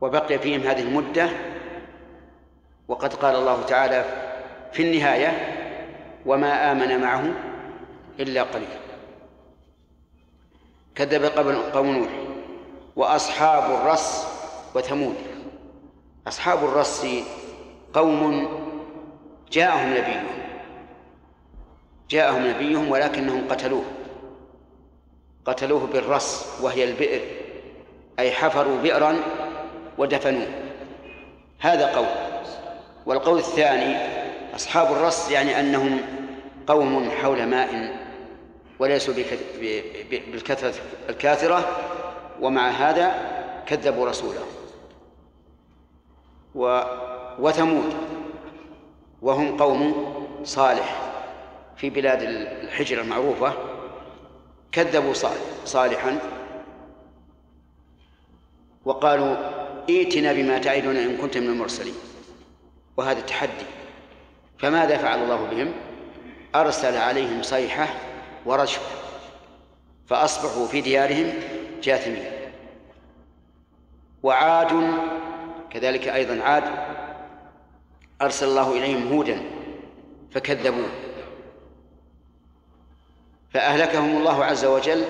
وبقي 0.00 0.38
فيهم 0.38 0.60
هذه 0.60 0.82
المدة 0.82 1.28
وقد 2.88 3.14
قال 3.14 3.36
الله 3.36 3.62
تعالى 3.62 4.04
في 4.72 4.82
النهاية 4.82 5.52
وما 6.26 6.72
آمن 6.72 7.00
معه 7.00 7.22
إلا 8.20 8.42
قليل 8.42 8.68
كذب 10.94 11.24
قبل 11.24 11.56
قوم 11.56 11.86
نوح 11.96 12.08
وأصحاب 12.96 13.72
الرس 13.74 14.26
وثمود 14.74 15.16
أصحاب 16.26 16.64
الرس 16.64 17.06
قوم 17.92 18.48
جاءهم 19.52 19.90
نبيهم 19.90 20.26
جاءهم 22.10 22.46
نبيهم 22.46 22.90
ولكنهم 22.90 23.48
قتلوه 23.48 23.84
قتلوه 25.44 25.86
بالرس 25.86 26.58
وهي 26.62 26.84
البئر 26.84 27.20
أي 28.18 28.30
حفروا 28.30 28.78
بئرا 28.82 29.16
ودفنوه 29.98 30.46
هذا 31.60 31.86
قول 31.96 32.06
والقول 33.06 33.38
الثاني 33.38 33.96
أصحاب 34.54 34.86
الرص 34.92 35.30
يعني 35.30 35.60
أنهم 35.60 35.98
قوم 36.66 37.10
حول 37.10 37.46
ماء 37.46 37.96
وليسوا 38.78 39.14
بالكثرة 40.10 40.74
الكاثرة 41.08 41.64
ومع 42.40 42.68
هذا 42.68 43.12
كذبوا 43.66 44.06
رسولهم 44.08 44.46
و 46.54 46.80
وثمود 47.38 47.94
وهم 49.22 49.56
قوم 49.56 49.94
صالح 50.44 50.96
في 51.76 51.90
بلاد 51.90 52.22
الحجر 52.22 53.00
المعروفة 53.00 53.52
كذبوا 54.72 55.12
صالح 55.14 55.40
صالحا 55.64 56.18
وقالوا 58.84 59.36
ائتنا 59.90 60.32
بما 60.32 60.58
تعدنا 60.58 61.02
إن 61.04 61.16
كنت 61.16 61.36
من 61.38 61.46
المرسلين 61.46 61.94
وهذا 62.96 63.18
التحدي 63.18 63.64
فماذا 64.58 64.96
فعل 64.98 65.22
الله 65.22 65.36
بهم 65.46 65.72
أرسل 66.54 66.96
عليهم 66.96 67.42
صيحة 67.42 67.88
ورجفة 68.46 68.80
فأصبحوا 70.06 70.66
في 70.66 70.80
ديارهم 70.80 71.32
جاثمين 71.82 72.24
وعاد 74.22 74.90
كذلك 75.70 76.08
أيضا 76.08 76.42
عاد 76.44 76.64
أرسل 78.22 78.46
الله 78.46 78.72
إليهم 78.72 79.12
هودا 79.12 79.42
فكذبوه 80.30 80.88
فأهلكهم 83.50 84.16
الله 84.16 84.44
عز 84.44 84.64
وجل 84.64 85.04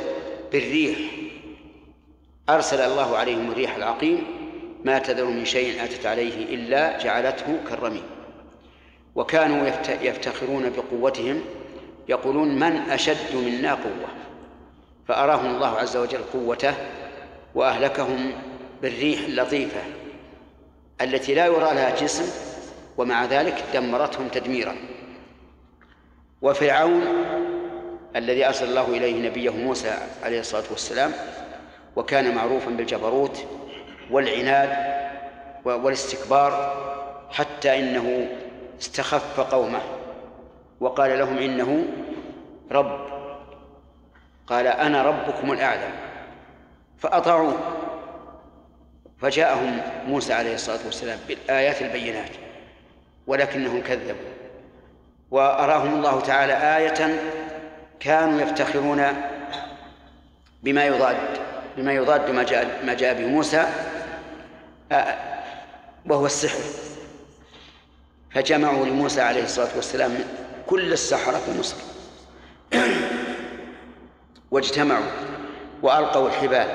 بالريح 0.53 0.99
أرسل 2.49 2.81
الله 2.81 3.17
عليهم 3.17 3.51
الريح 3.51 3.75
العقيم 3.77 4.36
ما 4.87 4.99
تذر 4.99 5.25
من 5.25 5.45
شيء 5.45 5.85
أتت 5.85 6.07
عليه 6.07 6.55
إلا 6.55 6.99
جعلته 6.99 7.57
كالرميم 7.71 8.03
وكانوا 9.15 9.69
يفتخرون 10.01 10.73
بقوتهم 10.77 11.41
يقولون 12.09 12.55
من 12.59 12.77
أشد 12.77 13.35
منا 13.35 13.75
قوة 13.75 14.09
فأراهم 15.09 15.55
الله 15.55 15.79
عز 15.79 15.97
وجل 15.97 16.19
قوته 16.33 16.75
وأهلكهم 17.55 18.33
بالريح 18.83 19.21
اللطيفة 19.21 19.81
التي 21.01 21.35
لا 21.35 21.47
يرى 21.47 21.75
لها 21.75 22.03
جسم 22.03 22.25
ومع 22.99 23.25
ذلك 23.25 23.65
دمرتهم 23.75 24.29
تدميرا 24.29 24.77
وفرعون 26.43 27.03
الذي 28.17 28.47
أرسل 28.47 28.69
الله 28.69 28.87
إليه 28.87 29.29
نبيه 29.29 29.51
موسى 29.51 29.95
عليه 30.25 30.41
الصلاة 30.41 30.65
والسلام 30.71 31.13
وكان 31.97 32.35
معروفا 32.35 32.71
بالجبروت 32.71 33.43
والعناد 34.11 34.69
والاستكبار 35.65 36.53
حتى 37.31 37.79
إنه 37.79 38.29
استخف 38.81 39.41
قومه 39.55 39.81
وقال 40.81 41.19
لهم 41.19 41.39
إنه 41.39 41.85
رب 42.73 43.07
قال 44.47 44.67
أنا 44.67 45.03
ربكم 45.03 45.53
الأعلى 45.53 45.89
فأطاعوه 46.99 47.57
فجاءهم 49.19 49.81
موسى 50.07 50.33
عليه 50.33 50.55
الصلاة 50.55 50.79
والسلام 50.85 51.19
بالآيات 51.29 51.83
البينات 51.83 52.31
ولكنهم 53.27 53.81
كذبوا 53.81 54.31
وأراهم 55.31 55.95
الله 55.95 56.21
تعالى 56.21 56.77
آية 56.77 57.21
كانوا 58.01 58.41
يفتخرون 58.41 59.03
بما 60.63 60.85
يضاد 60.85 61.17
بما 61.77 61.93
يضاد 61.93 62.31
ما 62.31 62.43
جاء 62.43 62.81
ما 62.87 62.95
جاء 62.95 63.15
به 63.15 63.27
موسى 63.27 63.67
آه، 64.93 65.15
وهو 66.07 66.27
السحر 66.27 66.59
فجمعوا 68.35 68.87
لموسى 68.87 69.21
عليه 69.21 69.45
الصلاة 69.45 69.77
والسلام 69.77 70.15
كل 70.67 70.93
السحرة 70.93 71.39
في 71.39 71.59
مصر 71.59 71.77
واجتمعوا 74.51 75.05
وألقوا 75.83 76.29
الحبال 76.29 76.69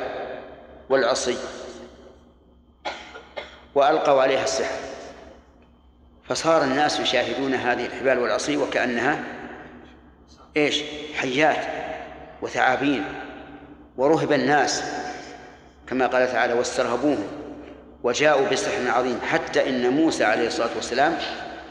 والعصي 0.89 1.37
وألقوا 3.75 4.21
عليها 4.21 4.43
السحر 4.43 4.77
فصار 6.27 6.63
الناس 6.63 6.99
يشاهدون 6.99 7.53
هذه 7.53 7.85
الحبال 7.85 8.19
والعصي 8.19 8.57
وكأنها 8.57 9.23
ايش 10.57 10.81
حيات 11.15 11.65
وثعابين 12.41 13.05
ورهب 13.97 14.31
الناس 14.31 14.83
كما 15.87 16.07
قال 16.07 16.27
تعالى 16.31 16.53
واسترهبوهم 16.53 17.27
وجاءوا 18.03 18.49
بسحر 18.49 18.91
عظيم 18.91 19.19
حتى 19.31 19.69
إن 19.69 19.89
موسى 19.89 20.23
عليه 20.23 20.47
الصلاة 20.47 20.69
والسلام 20.75 21.17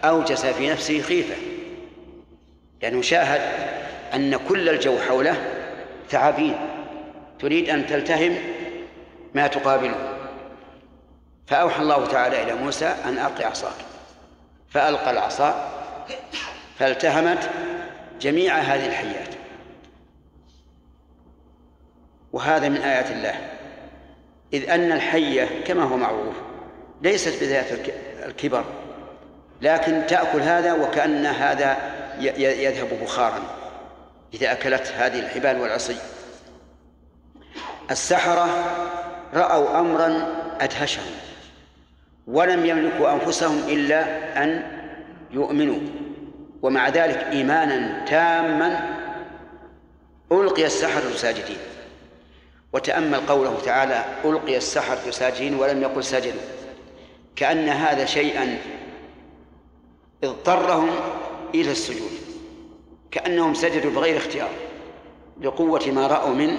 أوجس 0.04 0.46
في 0.46 0.70
نفسه 0.70 1.02
خيفة 1.02 1.34
لأنه 2.82 3.02
شاهد 3.02 3.40
أن 4.14 4.36
كل 4.48 4.68
الجو 4.68 4.98
حوله 4.98 5.36
ثعابين 6.10 6.56
تريد 7.38 7.68
أن 7.68 7.86
تلتهم 7.86 8.36
ما 9.34 9.46
تقابله 9.46 10.16
فأوحى 11.46 11.82
الله 11.82 12.06
تعالى 12.06 12.42
إلى 12.42 12.54
موسى 12.54 12.86
أن 13.04 13.18
الق 13.18 13.46
عصاك 13.46 13.72
فألقى 14.68 15.10
العصا 15.10 15.68
فالتهمت 16.78 17.50
جميع 18.20 18.56
هذه 18.58 18.86
الحيات 18.86 19.28
وهذا 22.32 22.68
من 22.68 22.76
آيات 22.76 23.10
الله 23.10 23.34
إذ 24.52 24.70
أن 24.70 24.92
الحية 24.92 25.48
كما 25.66 25.82
هو 25.82 25.96
معروف 25.96 26.34
ليست 27.02 27.28
بذات 27.42 27.66
الكبر 28.26 28.64
لكن 29.62 30.02
تأكل 30.08 30.40
هذا 30.40 30.72
وكأن 30.72 31.26
هذا 31.26 31.76
يذهب 32.38 32.88
بخارا 33.02 33.40
إذا 34.34 34.52
أكلت 34.52 34.86
هذه 34.98 35.18
الحبال 35.20 35.60
والعصي 35.60 35.96
السحرة 37.90 38.48
رأوا 39.34 39.80
أمرا 39.80 40.26
أدهشهم 40.60 41.10
ولم 42.26 42.66
يملكوا 42.66 43.12
أنفسهم 43.12 43.58
إلا 43.68 44.04
أن 44.44 44.62
يؤمنوا 45.30 45.78
ومع 46.62 46.88
ذلك 46.88 47.18
إيمانا 47.30 48.04
تاما 48.04 48.90
ألقي 50.32 50.64
السحرة 50.66 51.10
ساجدين 51.16 51.56
وتأمل 52.72 53.16
قوله 53.20 53.58
تعالى 53.64 54.04
ألقي 54.24 54.56
السحر 54.56 54.96
في 54.96 55.12
ساجين 55.12 55.54
ولم 55.54 55.82
يقل 55.82 56.04
سجن 56.04 56.34
كأن 57.36 57.68
هذا 57.68 58.04
شيئا 58.04 58.58
اضطرهم 60.24 60.90
إلى 61.54 61.70
السجود 61.70 62.10
كأنهم 63.10 63.54
سجدوا 63.54 63.90
بغير 63.90 64.16
اختيار 64.16 64.48
لقوة 65.40 65.86
ما 65.86 66.06
رأوا 66.06 66.34
من 66.34 66.58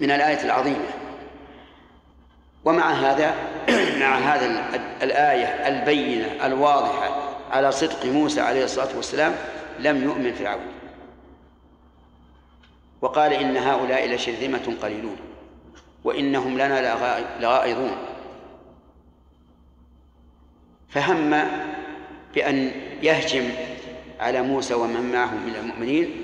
من 0.00 0.10
الآية 0.10 0.44
العظيمة 0.44 0.86
ومع 2.64 2.92
هذا 2.92 3.34
مع 4.00 4.16
هذا 4.18 4.70
الآية 5.02 5.46
البينة 5.68 6.46
الواضحة 6.46 7.30
على 7.50 7.72
صدق 7.72 8.04
موسى 8.06 8.40
عليه 8.40 8.64
الصلاة 8.64 8.96
والسلام 8.96 9.34
لم 9.78 10.04
يؤمن 10.04 10.32
فرعون 10.32 10.73
وقال 13.04 13.32
إن 13.32 13.56
هؤلاء 13.56 14.10
لشرذمة 14.14 14.76
قليلون 14.82 15.16
وإنهم 16.04 16.54
لنا 16.54 16.94
لغائظون 17.40 17.96
فهم 20.88 21.44
بأن 22.34 22.72
يهجم 23.02 23.48
على 24.20 24.42
موسى 24.42 24.74
ومن 24.74 25.12
معه 25.12 25.34
من 25.34 25.56
المؤمنين 25.60 26.20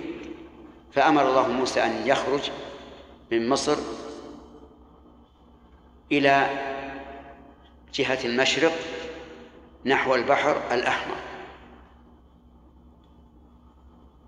فأمر 0.92 1.28
الله 1.28 1.48
موسى 1.48 1.82
أن 1.84 2.02
يخرج 2.06 2.50
من 3.32 3.48
مصر 3.48 3.76
إلى 6.12 6.46
جهة 7.94 8.18
المشرق 8.24 8.72
نحو 9.86 10.14
البحر 10.14 10.62
الأحمر 10.72 11.14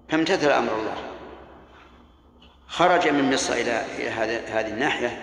فامتثل 0.08 0.50
أمر 0.50 0.72
الله 0.80 1.11
خرج 2.72 3.08
من 3.08 3.34
مصر 3.34 3.52
إلى 3.54 3.84
إلى 3.96 4.08
هذه 4.50 4.66
الناحية 4.66 5.22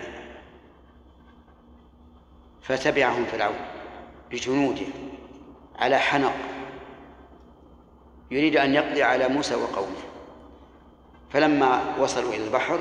فتبعهم 2.62 3.24
فرعون 3.24 3.56
بجنوده 4.30 4.86
على 5.78 5.98
حنق 5.98 6.34
يريد 8.30 8.56
أن 8.56 8.74
يقضي 8.74 9.02
على 9.02 9.28
موسى 9.28 9.54
وقومه 9.54 10.00
فلما 11.30 11.80
وصلوا 11.98 12.32
إلى 12.34 12.44
البحر 12.44 12.78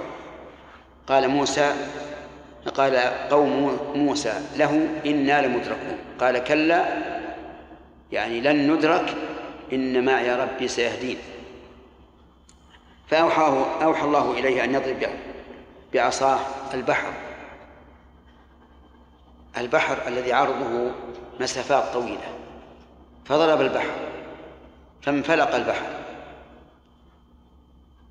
قال 1.07 1.27
موسى 1.27 1.73
قال 2.75 2.95
قوم 3.29 3.77
موسى 3.95 4.41
له 4.55 4.87
إنا 5.05 5.45
لمدركون 5.47 5.97
قال 6.19 6.43
كلا 6.43 6.85
يعني 8.11 8.41
لن 8.41 8.71
ندرك 8.73 9.15
إن 9.73 10.05
معي 10.05 10.35
ربي 10.35 10.67
سيهدين 10.67 11.17
فأوحاه 13.09 13.83
أوحى 13.83 14.05
الله 14.05 14.31
إليه 14.31 14.63
أن 14.63 14.73
يضرب 14.75 15.09
بعصاه 15.93 16.39
البحر 16.73 17.13
البحر 19.57 20.07
الذي 20.07 20.33
عرضه 20.33 20.91
مسافات 21.39 21.93
طويلة 21.93 22.35
فضرب 23.25 23.61
البحر 23.61 23.95
فانفلق 25.01 25.55
البحر 25.55 25.85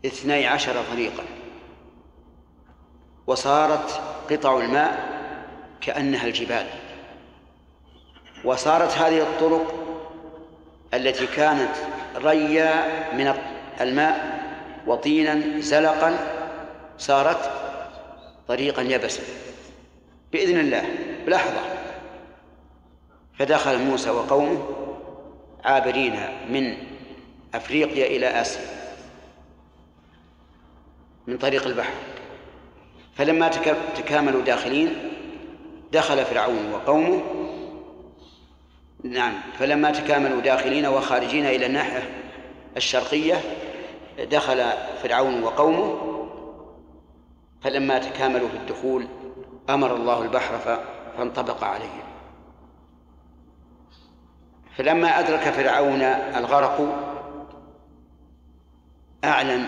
اثني 0.06 0.46
عشر 0.46 0.82
طريقا 0.92 1.24
وصارت 3.26 4.00
قطع 4.30 4.58
الماء 4.58 5.18
كأنها 5.80 6.26
الجبال 6.26 6.66
وصارت 8.44 8.92
هذه 8.98 9.22
الطرق 9.22 9.74
التي 10.94 11.26
كانت 11.26 11.74
ريا 12.16 12.72
من 13.14 13.34
الماء 13.80 14.37
وطينا 14.88 15.60
زلقا 15.60 16.18
صارت 16.98 17.50
طريقا 18.48 18.82
يبسا 18.82 19.22
بإذن 20.32 20.60
الله 20.60 20.84
بلحظة 21.26 21.60
فدخل 23.38 23.78
موسى 23.82 24.10
وقومه 24.10 24.68
عابرين 25.64 26.16
من 26.50 26.74
أفريقيا 27.54 28.06
إلى 28.06 28.26
آسيا 28.40 28.62
من 31.26 31.38
طريق 31.38 31.66
البحر 31.66 31.92
فلما 33.14 33.48
تكاملوا 33.96 34.42
داخلين 34.42 35.10
دخل 35.92 36.24
فرعون 36.24 36.72
وقومه 36.72 37.22
نعم 39.04 39.34
فلما 39.58 39.90
تكاملوا 39.90 40.40
داخلين 40.40 40.86
وخارجين 40.86 41.46
إلى 41.46 41.66
الناحية 41.66 42.08
الشرقية 42.76 43.40
دخل 44.24 44.70
فرعون 45.02 45.42
وقومه 45.42 45.94
فلما 47.60 47.98
تكاملوا 47.98 48.48
في 48.48 48.56
الدخول 48.56 49.06
أمر 49.70 49.96
الله 49.96 50.22
البحر 50.22 50.80
فانطبق 51.18 51.64
عليهم 51.64 52.08
فلما 54.76 55.18
أدرك 55.20 55.40
فرعون 55.40 56.02
الغرق 56.02 56.98
أعلم 59.24 59.66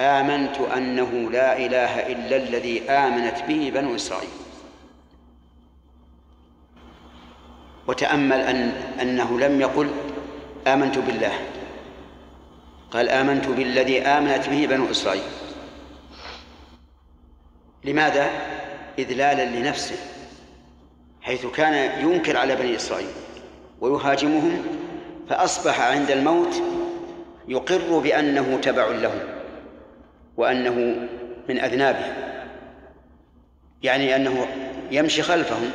آمنت 0.00 0.56
أنه 0.58 1.10
لا 1.30 1.56
إله 1.58 2.06
إلا 2.12 2.36
الذي 2.36 2.90
آمنت 2.90 3.42
به 3.48 3.70
بنو 3.74 3.94
إسرائيل 3.94 4.30
وتأمل 7.86 8.40
أن 8.40 8.56
أنه 9.00 9.38
لم 9.38 9.60
يقل 9.60 9.90
آمنت 10.66 10.98
بالله 10.98 11.32
قال 12.90 13.08
آمنت 13.10 13.46
بالذي 13.48 14.00
آمنت 14.02 14.48
به 14.48 14.66
بنو 14.66 14.90
إسرائيل 14.90 15.22
لماذا؟ 17.84 18.26
إذلالا 18.98 19.56
لنفسه 19.58 19.96
حيث 21.22 21.46
كان 21.46 22.06
ينكر 22.08 22.36
على 22.36 22.56
بني 22.56 22.76
إسرائيل 22.76 23.08
ويهاجمهم 23.80 24.62
فأصبح 25.28 25.80
عند 25.80 26.10
الموت 26.10 26.62
يقر 27.48 27.98
بأنه 27.98 28.58
تبع 28.62 28.86
لهم 28.86 29.18
وأنه 30.36 31.08
من 31.48 31.58
أذنابهم 31.60 32.14
يعني 33.82 34.16
أنه 34.16 34.46
يمشي 34.90 35.22
خلفهم 35.22 35.70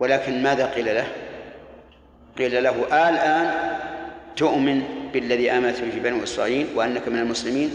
ولكن 0.00 0.42
ماذا 0.42 0.70
قيل 0.74 0.94
له؟ 0.94 1.12
قيل 2.38 2.62
له 2.64 2.72
الآن 3.08 3.50
تؤمن 4.36 4.82
بالذي 5.12 5.50
آمنت 5.50 5.76
به 5.80 6.00
بنو 6.10 6.22
إسرائيل 6.22 6.66
وأنك 6.74 7.08
من 7.08 7.18
المسلمين 7.18 7.70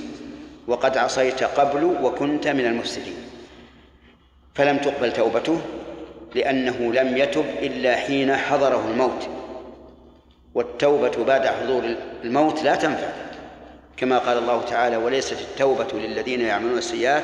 وقد 0.68 0.98
عصيت 0.98 1.44
قبل 1.44 1.84
وكنت 1.84 2.48
من 2.48 2.66
المفسدين 2.66 3.14
فلم 4.56 4.78
تقبل 4.78 5.14
توبته 5.14 5.62
لأنه 6.36 6.94
لم 6.94 7.18
يتب 7.18 7.46
إلا 7.62 7.96
حين 7.96 8.36
حضره 8.36 8.88
الموت 8.92 9.30
والتوبة 10.56 11.24
بعد 11.26 11.46
حضور 11.48 11.96
الموت 12.24 12.64
لا 12.64 12.76
تنفع 12.76 13.08
كما 13.98 14.18
قال 14.18 14.38
الله 14.38 14.62
تعالى 14.62 14.98
وليست 14.98 15.42
التوبة 15.42 15.88
للذين 16.00 16.42
يعملون 16.42 16.78
السيئات 16.78 17.24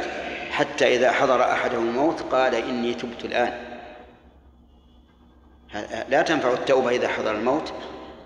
حتى 0.52 0.96
إذا 0.96 1.12
حضر 1.12 1.42
أحدهم 1.42 1.90
الموت 1.90 2.22
قال 2.22 2.56
إني 2.56 2.94
تبت 2.94 3.26
الآن 3.26 3.54
لا 6.10 6.22
تنفع 6.22 6.52
التوبة 6.54 6.90
إذا 6.90 7.08
حضر 7.08 7.32
الموت 7.36 7.74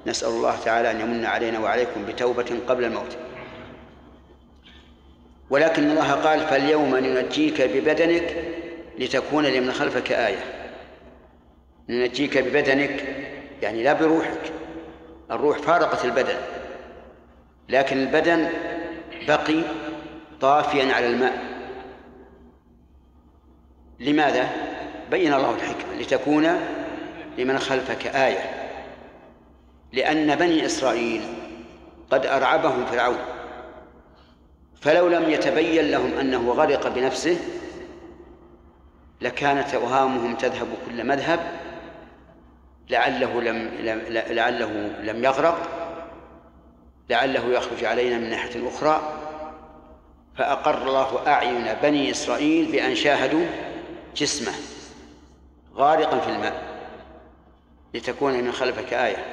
نسأل 0.08 0.28
الله 0.30 0.56
تعالى 0.66 0.92
أن 0.92 1.00
يمن 1.00 1.26
علينا 1.26 1.60
وعليكم 1.60 2.06
بتوبة 2.08 2.46
قبل 2.68 2.84
الموت 2.86 3.18
ولكن 5.50 5.90
الله 5.90 6.12
قال 6.12 6.40
فاليوم 6.40 6.96
ننجيك 6.98 7.62
ببدنك 7.62 8.36
لتكون 9.00 9.46
لمن 9.46 9.72
خلفك 9.72 10.12
آية 10.12 10.72
ننجيك 11.90 12.38
ببدنك 12.38 13.04
يعني 13.62 13.84
لا 13.84 13.94
بروحك 13.94 14.52
الروح 15.32 15.58
فارقت 15.58 16.06
البدن 16.06 16.38
لكن 17.70 17.98
البدن 18.04 18.50
بقي 19.28 19.62
طافيا 20.42 20.94
على 20.94 21.08
الماء 21.08 21.38
لماذا؟ 24.00 24.50
بين 25.12 25.34
الله 25.34 25.56
الحكمة 25.56 25.96
لتكون 26.00 26.46
لمن 27.38 27.60
خلفك 27.60 28.08
آية 28.08 28.70
لأن 29.94 30.36
بني 30.36 30.66
إسرائيل 30.66 31.22
قد 32.10 32.26
أرعبهم 32.26 32.86
فرعون 32.86 33.18
فلو 34.82 35.08
لم 35.08 35.30
يتبين 35.30 35.92
لهم 35.92 36.18
أنه 36.20 36.52
غرق 36.52 36.88
بنفسه 36.88 37.38
لكانت 39.22 39.76
أوهامهم 39.76 40.36
تذهب 40.36 40.68
كل 40.86 41.06
مذهب 41.08 41.40
لعله 42.90 43.42
لم 43.42 43.72
لعله 44.30 44.72
لم 45.04 45.24
يغرق 45.24 45.58
لعله 47.10 47.46
يخرج 47.54 47.84
علينا 47.86 48.18
من 48.18 48.30
ناحية 48.30 48.68
أخرى 48.68 49.02
فأقر 50.36 50.88
الله 50.88 51.28
أعين 51.28 51.66
بني 51.84 52.12
إسرائيل 52.12 52.72
بأن 52.72 52.96
شاهدوا 52.96 53.46
جسمه 54.16 54.54
غارقا 55.76 56.20
في 56.20 56.30
الماء 56.30 56.71
لتكون 57.94 58.34
من 58.34 58.52
خلفك 58.52 58.94
آية 58.94 59.26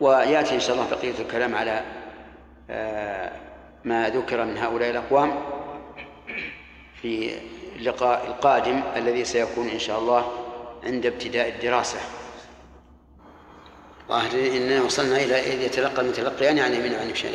ويأتي 0.00 0.54
إن 0.54 0.60
شاء 0.60 0.76
الله 0.76 0.90
بقية 0.96 1.14
الكلام 1.18 1.54
على 1.54 1.82
آه، 2.70 3.32
ما 3.84 4.08
ذكر 4.08 4.44
من 4.44 4.58
هؤلاء 4.58 4.90
الأقوام 4.90 5.40
في 7.02 7.34
اللقاء 7.76 8.26
القادم 8.26 8.82
الذي 8.96 9.24
سيكون 9.24 9.68
إن 9.68 9.78
شاء 9.78 9.98
الله 9.98 10.32
عند 10.84 11.06
ابتداء 11.06 11.48
الدراسة 11.48 11.98
ظاهر 14.08 14.32
إننا 14.32 14.82
وصلنا 14.82 15.16
إلى 15.16 15.54
إذ 15.54 15.60
يتلقى 15.62 16.02
المتلقيان 16.02 16.58
يعني 16.58 16.74
عن 16.76 16.80
يمين 16.80 16.94
وعن 16.98 17.08
يمشي 17.08 17.26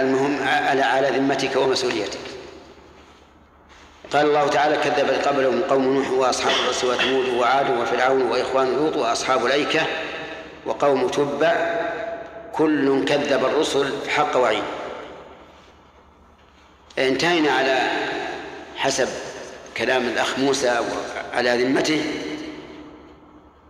المهم 0.00 0.42
على 0.82 1.08
ذمتك 1.18 1.56
ومسؤوليتك 1.56 2.33
قال 4.14 4.26
الله 4.26 4.48
تعالى 4.48 4.76
كذبت 4.76 5.28
قبلهم 5.28 5.62
قوم 5.70 5.94
نوح 5.94 6.10
واصحاب 6.10 6.52
الرس 6.64 6.84
وثمود 6.84 7.28
وعاد 7.28 7.78
وفرعون 7.78 8.22
واخوان 8.22 8.76
لوط 8.76 8.96
واصحاب 8.96 9.46
الايكه 9.46 9.80
وقوم 10.66 11.08
تبع 11.08 11.80
كل 12.52 13.04
كذب 13.04 13.44
الرسل 13.44 14.08
حق 14.10 14.36
وعيد 14.36 14.62
انتهينا 16.98 17.52
على 17.52 17.78
حسب 18.76 19.08
كلام 19.76 20.02
الاخ 20.02 20.38
موسى 20.38 20.80
على 21.34 21.64
ذمته 21.64 22.04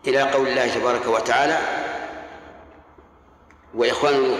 الى 0.07 0.19
قول 0.21 0.49
الله 0.49 0.69
تبارك 0.69 1.07
وتعالى 1.07 1.59
واخوان 3.75 4.15
لوط 4.15 4.39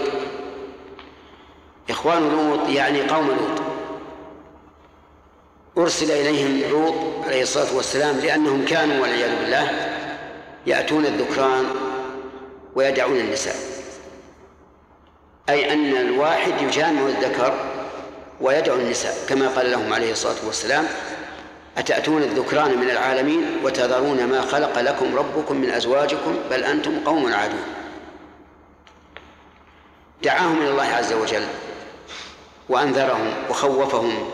اخوان 1.89 2.31
لوط 2.31 2.69
يعني 2.69 3.01
قوم 3.01 3.27
لوط 3.27 3.74
أرسل 5.77 6.11
إليهم 6.11 6.69
لوط 6.71 6.93
عليه 7.25 7.41
الصلاة 7.41 7.75
والسلام 7.75 8.17
لأنهم 8.19 8.65
كانوا 8.65 9.01
والعياذ 9.01 9.39
بالله 9.41 9.69
يأتون 10.67 11.05
الذكران 11.05 11.65
ويدعون 12.75 13.17
النساء 13.17 13.55
أي 15.49 15.73
أن 15.73 15.95
الواحد 15.97 16.61
يجامع 16.61 17.01
الذكر 17.05 17.53
ويدعو 18.41 18.75
النساء 18.75 19.13
كما 19.29 19.47
قال 19.47 19.71
لهم 19.71 19.93
عليه 19.93 20.11
الصلاة 20.11 20.45
والسلام 20.45 20.85
أتأتون 21.77 22.23
الذكران 22.23 22.77
من 22.77 22.89
العالمين 22.89 23.43
وتذرون 23.63 24.27
ما 24.29 24.41
خلق 24.41 24.79
لكم 24.79 25.15
ربكم 25.17 25.61
من 25.61 25.69
أزواجكم 25.69 26.35
بل 26.49 26.63
أنتم 26.63 26.99
قوم 27.05 27.33
عادون 27.33 27.59
دعاهم 30.23 30.61
إلى 30.61 30.69
الله 30.71 30.83
عز 30.93 31.13
وجل 31.13 31.43
وأنذرهم 32.69 33.33
وخوفهم 33.49 34.29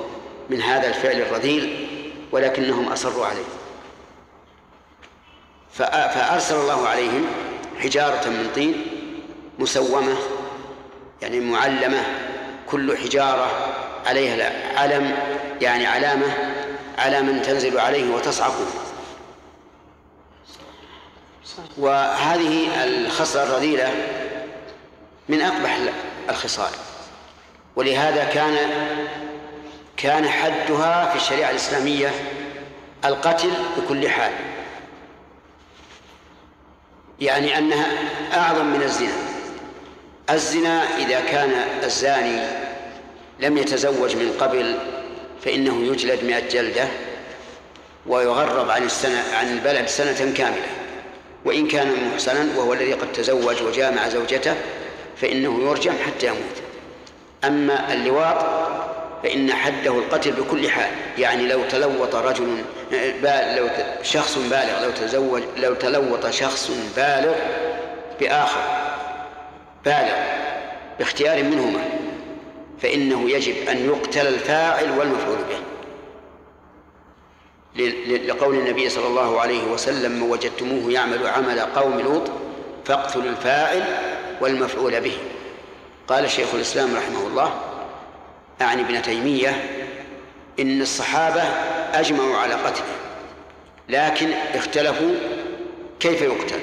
من 0.51 0.61
هذا 0.61 0.87
الفعل 0.87 1.21
الرذيل 1.21 1.87
ولكنهم 2.31 2.87
أصروا 2.91 3.25
عليه 3.25 3.43
فأرسل 5.73 6.55
الله 6.55 6.87
عليهم 6.87 7.25
حجارة 7.79 8.27
من 8.29 8.51
طين 8.55 8.85
مسومة 9.59 10.15
يعني 11.21 11.39
معلمة 11.39 12.03
كل 12.69 12.97
حجارة 12.97 13.73
عليها 14.07 14.79
علم 14.79 15.17
يعني 15.61 15.85
علامة 15.87 16.27
على 16.97 17.21
من 17.21 17.41
تنزل 17.41 17.79
عليه 17.79 18.13
وتصعق 18.15 18.53
وهذه 21.77 22.83
الخصلة 22.83 23.43
الرذيلة 23.43 23.93
من 25.29 25.41
أقبح 25.41 25.79
الخصال 26.29 26.73
ولهذا 27.75 28.23
كان 28.23 28.57
كان 30.01 30.29
حدها 30.29 31.09
في 31.09 31.15
الشريعة 31.15 31.49
الإسلامية 31.49 32.09
القتل 33.05 33.51
بكل 33.77 34.09
حال 34.09 34.31
يعني 37.19 37.57
أنها 37.57 37.85
أعظم 38.37 38.65
من 38.65 38.83
الزنا 38.83 39.13
الزنا 40.29 40.83
إذا 40.97 41.19
كان 41.29 41.49
الزاني 41.83 42.41
لم 43.39 43.57
يتزوج 43.57 44.15
من 44.15 44.33
قبل 44.39 44.75
فإنه 45.45 45.85
يجلد 45.87 46.23
مئة 46.23 46.49
جلدة 46.49 46.87
ويغرب 48.07 48.69
عن 48.69 48.83
السنة 48.83 49.23
عن 49.33 49.53
البلد 49.53 49.85
سنة 49.87 50.33
كاملة 50.37 50.67
وإن 51.45 51.67
كان 51.67 52.09
محسنا 52.13 52.47
وهو 52.57 52.73
الذي 52.73 52.93
قد 52.93 53.11
تزوج 53.11 53.61
وجامع 53.63 54.09
زوجته 54.09 54.55
فإنه 55.17 55.59
يرجم 55.69 55.93
حتى 56.05 56.27
يموت 56.27 56.61
أما 57.43 57.93
اللواط 57.93 58.60
فإن 59.23 59.53
حده 59.53 59.91
القتل 59.91 60.31
بكل 60.31 60.69
حال 60.69 60.91
يعني 61.17 61.47
لو 61.47 61.61
تلوط 61.69 62.15
رجل 62.15 62.63
لو 63.57 63.69
شخص 64.01 64.37
بالغ 64.37 64.83
لو 64.85 64.91
تزوج 64.91 65.43
لو 65.57 65.73
تلوط 65.73 66.29
شخص 66.29 66.71
بالغ 66.95 67.33
بآخر 68.19 68.61
بالغ 69.85 70.15
باختيار 70.99 71.43
منهما 71.43 71.79
فإنه 72.79 73.29
يجب 73.29 73.69
أن 73.69 73.85
يقتل 73.85 74.27
الفاعل 74.27 74.99
والمفعول 74.99 75.37
به 75.49 75.57
لقول 78.25 78.55
النبي 78.55 78.89
صلى 78.89 79.07
الله 79.07 79.41
عليه 79.41 79.63
وسلم 79.67 80.11
ما 80.19 80.25
وجدتموه 80.33 80.91
يعمل 80.91 81.27
عمل 81.27 81.59
قوم 81.59 81.99
لوط 81.99 82.31
فاقتلوا 82.85 83.23
الفاعل 83.29 83.83
والمفعول 84.41 85.01
به 85.01 85.17
قال 86.07 86.29
شيخ 86.29 86.47
الإسلام 86.55 86.95
رحمه 86.95 87.27
الله 87.27 87.53
أعني 88.61 88.81
ابن 88.81 89.01
تيمية 89.01 89.63
إن 90.59 90.81
الصحابة 90.81 91.41
أجمعوا 91.99 92.37
على 92.37 92.53
قتله 92.53 92.85
لكن 93.89 94.31
اختلفوا 94.53 95.11
كيف 95.99 96.21
يقتل 96.21 96.59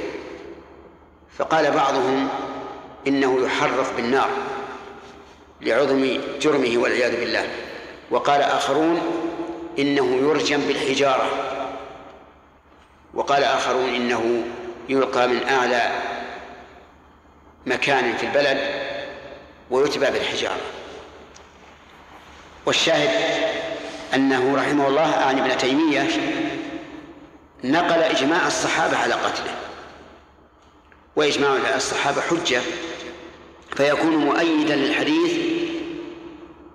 فقال 1.39 1.71
بعضهم 1.71 2.29
إنه 3.07 3.47
يحرق 3.47 3.93
بالنار 3.97 4.29
لعظم 5.61 6.21
جرمه 6.41 6.73
والعياذ 6.83 7.21
بالله 7.21 7.47
وقال 8.11 8.41
آخرون 8.43 9.01
إنه 9.79 10.17
يرجم 10.17 10.61
بالحجارة 10.61 11.27
وقال 13.15 13.45
آخرون 13.45 13.89
إنه 13.95 14.43
يلقى 14.89 15.29
من 15.29 15.45
أعلى 15.49 15.91
مكان 17.67 18.17
في 18.17 18.27
البلد 18.27 18.59
ويتبع 19.71 20.09
بالحجاره 20.09 20.61
والشاهد 22.69 23.29
أنه 24.15 24.57
رحمه 24.57 24.89
الله 24.89 25.15
عن 25.15 25.39
ابن 25.39 25.59
تيمية 25.59 26.09
نقل 27.65 28.03
إجماع 28.03 28.47
الصحابة 28.47 28.97
على 28.97 29.15
قتله 29.15 29.55
وإجماع 31.17 31.51
الصحابة 31.77 32.21
حجة 32.21 32.61
فيكون 33.77 34.17
مؤيدا 34.17 34.77
للحديث 34.77 35.33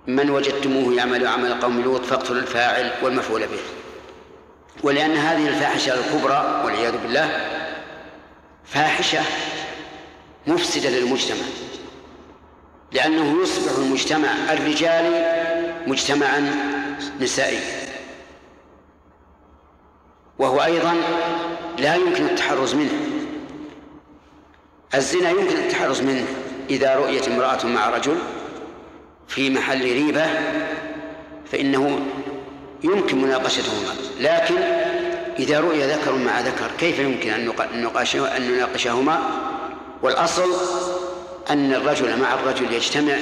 من 0.06 0.30
وجدتموه 0.30 0.94
يعمل 0.94 1.26
عمل 1.26 1.60
قوم 1.60 1.80
لوط 1.80 2.04
فاقتلوا 2.04 2.38
الفاعل 2.40 2.92
والمفعول 3.02 3.40
به 3.40 3.58
ولأن 4.82 5.14
هذه 5.16 5.48
الفاحشة 5.48 5.94
الكبرى 5.94 6.62
والعياذ 6.64 6.94
بالله 7.02 7.40
فاحشة 8.64 9.20
مفسدة 10.46 10.90
للمجتمع 10.90 11.44
لأنه 12.92 13.42
يصبح 13.42 13.78
المجتمع 13.78 14.28
الرجالي 14.50 15.63
مجتمعا 15.86 16.52
نسائيا 17.20 17.60
وهو 20.38 20.64
أيضا 20.64 20.94
لا 21.78 21.94
يمكن 21.94 22.24
التحرز 22.24 22.74
منه 22.74 22.92
الزنا 24.94 25.30
يمكن 25.30 25.56
التحرز 25.56 26.00
منه 26.00 26.24
إذا 26.70 26.94
رؤيت 26.96 27.28
امرأة 27.28 27.66
مع 27.66 27.90
رجل 27.90 28.18
في 29.28 29.50
محل 29.50 29.82
ريبة 29.82 30.24
فإنه 31.52 31.98
يمكن 32.84 33.22
مناقشتهما 33.22 33.94
لكن 34.20 34.56
إذا 35.38 35.60
رؤي 35.60 35.84
ذكر 35.86 36.12
مع 36.16 36.40
ذكر 36.40 36.70
كيف 36.78 36.98
يمكن 36.98 37.30
أن 37.30 37.48
نناقشهما 38.40 39.18
والأصل 40.02 40.46
أن 41.50 41.72
الرجل 41.74 42.20
مع 42.20 42.34
الرجل 42.34 42.72
يجتمع 42.72 43.16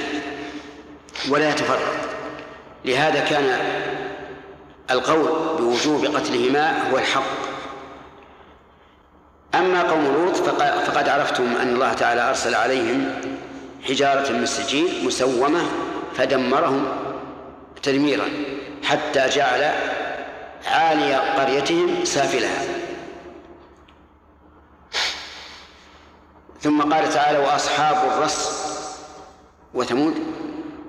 ولا 1.28 1.50
يتفرق 1.50 2.11
لهذا 2.84 3.20
كان 3.20 3.58
القول 4.90 5.58
بوجوب 5.58 6.04
قتلهما 6.04 6.90
هو 6.90 6.98
الحق 6.98 7.22
أما 9.54 9.82
قوم 9.82 10.04
لوط 10.04 10.36
فقد 10.86 11.08
عرفتم 11.08 11.56
أن 11.62 11.68
الله 11.74 11.92
تعالى 11.92 12.28
أرسل 12.28 12.54
عليهم 12.54 13.10
حجارة 13.88 14.32
من 14.32 14.46
سجيل 14.46 15.04
مسومة 15.06 15.62
فدمرهم 16.14 16.86
تدميرا 17.82 18.24
حتى 18.84 19.28
جعل 19.28 19.72
عالي 20.66 21.14
قريتهم 21.14 22.04
سافلها 22.04 22.62
ثم 26.60 26.82
قال 26.94 27.08
تعالى 27.12 27.38
وأصحاب 27.38 28.10
الرس 28.12 28.62
وثمود 29.74 30.14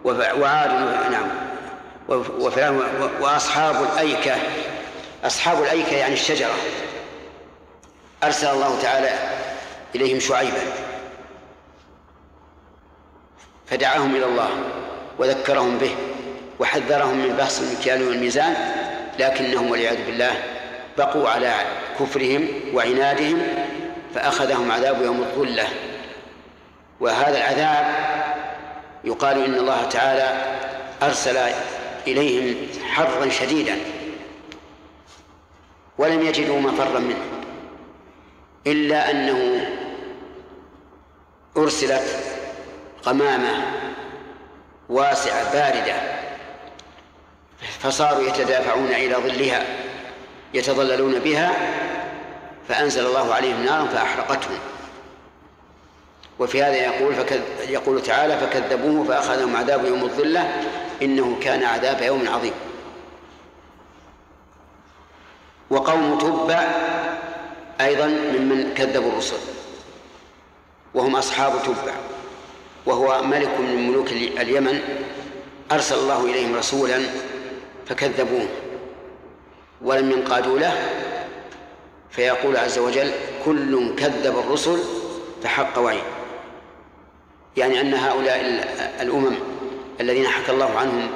وعاد 0.05 0.69
نعم 1.11 1.27
وفلان 2.09 2.79
وأصحاب 3.21 3.75
الأيكة 3.83 4.35
أصحاب 5.23 5.63
الأيكة 5.63 5.95
يعني 5.95 6.13
الشجرة 6.13 6.53
أرسل 8.23 8.47
الله 8.47 8.81
تعالى 8.81 9.09
إليهم 9.95 10.19
شعيبا 10.19 10.59
فدعاهم 13.65 14.15
إلى 14.15 14.25
الله 14.25 14.49
وذكرهم 15.19 15.77
به 15.77 15.95
وحذرهم 16.59 17.17
من 17.17 17.35
بحث 17.37 17.61
المكيال 17.61 18.07
والميزان 18.07 18.55
لكنهم 19.19 19.71
والعياذ 19.71 20.05
بالله 20.05 20.31
بقوا 20.97 21.29
على 21.29 21.53
كفرهم 21.99 22.47
وعنادهم 22.73 23.37
فأخذهم 24.15 24.71
عذاب 24.71 25.01
يوم 25.01 25.19
الظلة 25.21 25.67
وهذا 26.99 27.37
العذاب 27.37 27.85
يقال 29.03 29.43
إن 29.45 29.55
الله 29.55 29.83
تعالى 29.89 30.43
أرسل 31.03 31.37
إليهم 32.07 32.67
حرا 32.91 33.29
شديدا 33.29 33.77
ولم 35.97 36.21
يجدوا 36.21 36.59
مفرا 36.59 36.99
منه 36.99 37.17
إلا 38.67 39.11
أنه 39.11 39.69
أرسلت 41.57 42.05
قمامة 43.03 43.65
واسعة 44.89 45.53
باردة 45.53 45.95
فصاروا 47.79 48.23
يتدافعون 48.23 48.87
إلى 48.87 49.15
ظلها 49.15 49.63
يتظللون 50.53 51.19
بها 51.19 51.51
فأنزل 52.67 53.05
الله 53.05 53.33
عليهم 53.33 53.63
نارا 53.65 53.85
فأحرقتهم 53.87 54.59
وفي 56.39 56.63
هذا 56.63 56.75
يقول 56.75 57.15
فكذ 57.15 57.39
يقول 57.69 58.03
تعالى 58.03 58.37
فكذبوه 58.37 59.05
فأخذهم 59.05 59.55
عذاب 59.55 59.85
يوم 59.85 60.03
الظلة 60.03 60.51
إنه 61.01 61.37
كان 61.41 61.63
عذاب 61.63 62.01
يوم 62.01 62.27
عظيم 62.29 62.53
وقوم 65.69 66.17
تبع 66.17 66.67
أيضا 67.81 68.07
ممن 68.07 68.73
كذبوا 68.73 69.11
الرسل 69.11 69.37
وهم 70.95 71.15
أصحاب 71.15 71.53
تبع 71.63 71.93
وهو 72.85 73.23
ملك 73.23 73.59
من 73.59 73.87
ملوك 73.89 74.07
اليمن 74.11 74.79
أرسل 75.71 75.95
الله 75.97 76.25
إليهم 76.25 76.55
رسولا 76.55 76.99
فكذبوه 77.85 78.47
ولم 79.81 80.11
ينقادوا 80.11 80.59
له 80.59 80.77
فيقول 82.11 82.57
عز 82.57 82.79
وجل 82.79 83.11
كل 83.45 83.95
كذب 83.95 84.37
الرسل 84.39 84.77
فحق 85.43 85.79
وعيد 85.79 86.03
يعني 87.57 87.81
أن 87.81 87.93
هؤلاء 87.93 88.41
الأمم 89.01 89.35
الذين 89.99 90.27
حكى 90.27 90.51
الله 90.51 90.77
عنهم 90.77 91.09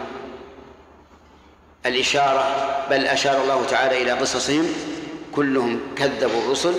الإشارة 1.86 2.46
بل 2.90 3.06
أشار 3.08 3.44
الله 3.44 3.66
تعالى 3.66 4.02
إلى 4.02 4.12
قصصهم 4.12 4.66
كلهم 5.36 5.80
كذبوا 5.98 6.42
الرسل 6.42 6.74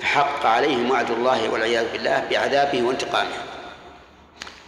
فحق 0.00 0.46
عليهم 0.46 0.90
وعد 0.90 1.10
الله 1.10 1.50
والعياذ 1.50 1.92
بالله 1.92 2.24
بعذابه 2.30 2.82
وانتقامه 2.82 3.30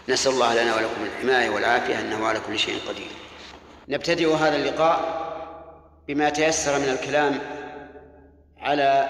نسأل 0.08 0.32
الله 0.32 0.62
لنا 0.62 0.74
ولكم 0.74 1.02
الحماية 1.16 1.50
والعافية 1.50 2.00
أنه 2.00 2.26
على 2.26 2.40
كل 2.46 2.58
شيء 2.58 2.78
قدير 2.88 3.08
نبتدئ 3.88 4.34
هذا 4.36 4.56
اللقاء 4.56 5.28
بما 6.08 6.30
تيسر 6.30 6.78
من 6.78 6.88
الكلام 7.00 7.38
على 8.58 9.08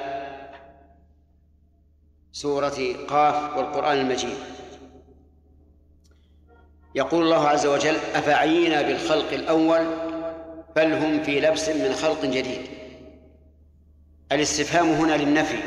سورة 2.32 2.94
قاف 3.08 3.56
والقرآن 3.56 3.98
المجيد 3.98 4.36
يقول 6.94 7.24
الله 7.24 7.48
عز 7.48 7.66
وجل 7.66 7.96
أفعينا 8.14 8.82
بالخلق 8.82 9.32
الأول 9.32 9.84
بل 10.76 10.92
هم 10.92 11.22
في 11.22 11.40
لبس 11.40 11.68
من 11.68 11.92
خلق 11.94 12.22
جديد 12.24 12.60
الاستفهام 14.32 14.88
هنا 14.90 15.12
للنفي 15.16 15.58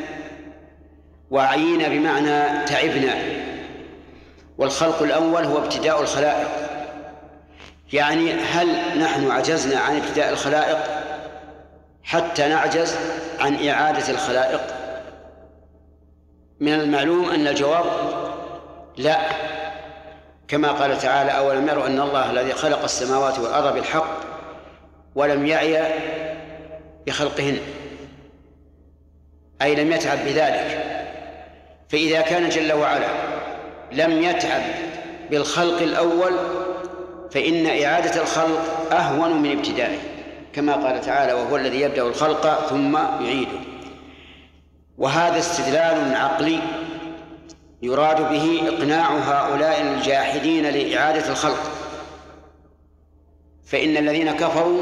وعينا 1.32 1.88
بمعنى 1.88 2.66
تعبنا 2.66 3.14
والخلق 4.58 5.04
الأول 5.04 5.44
هو 5.44 5.58
ابتداء 5.58 6.02
الخلائق 6.02 6.48
يعني 7.94 8.32
هل 8.34 9.00
نحن 9.00 9.32
عجزنا 9.32 9.80
عن 9.80 9.98
ابتداء 10.02 10.30
الخلائق 10.30 10.78
حتى 12.04 12.48
نعجز 12.48 12.96
عن 13.40 13.68
إعادة 13.70 14.10
الخلائق 14.14 14.62
من 16.60 16.74
المعلوم 16.74 17.30
أن 17.30 17.48
الجواب 17.48 17.86
لا 18.98 19.20
كما 20.54 20.72
قال 20.72 20.98
تعالى 20.98 21.32
أولم 21.32 21.68
يروا 21.68 21.88
أن 21.88 22.00
الله 22.00 22.32
الذي 22.32 22.54
خلق 22.54 22.84
السماوات 22.84 23.40
والأرض 23.40 23.74
بالحق 23.74 24.20
ولم 25.16 25.46
يعي 25.46 25.94
بخلقهن 27.08 27.58
أي 29.62 29.76
لم 29.76 29.92
يتعب 29.92 30.18
بذلك 30.26 30.84
فإذا 31.90 32.22
كان 32.22 32.50
جل 32.50 32.74
وعلا 32.74 33.08
لم 33.92 34.22
يتعب 34.24 34.62
بالخلق 35.30 35.82
الأول 35.82 36.32
فإن 37.32 37.84
إعادة 37.84 38.22
الخلق 38.22 38.94
أهون 38.94 39.42
من 39.42 39.58
ابتدائه 39.58 39.98
كما 40.54 40.74
قال 40.74 41.02
تعالى 41.02 41.34
وهو 41.34 41.56
الذي 41.56 41.82
يبدأ 41.82 42.02
الخلق 42.04 42.68
ثم 42.70 42.98
يعيده 43.20 43.60
وهذا 44.98 45.40
استدلال 45.40 46.16
عقلي 46.16 46.60
يراد 47.86 48.22
به 48.32 48.62
إقناع 48.70 49.10
هؤلاء 49.18 49.82
الجاحدين 49.82 50.66
لإعادة 50.66 51.30
الخلق 51.32 51.62
فإن 53.66 53.98
الذين 53.98 54.32
كفروا 54.32 54.82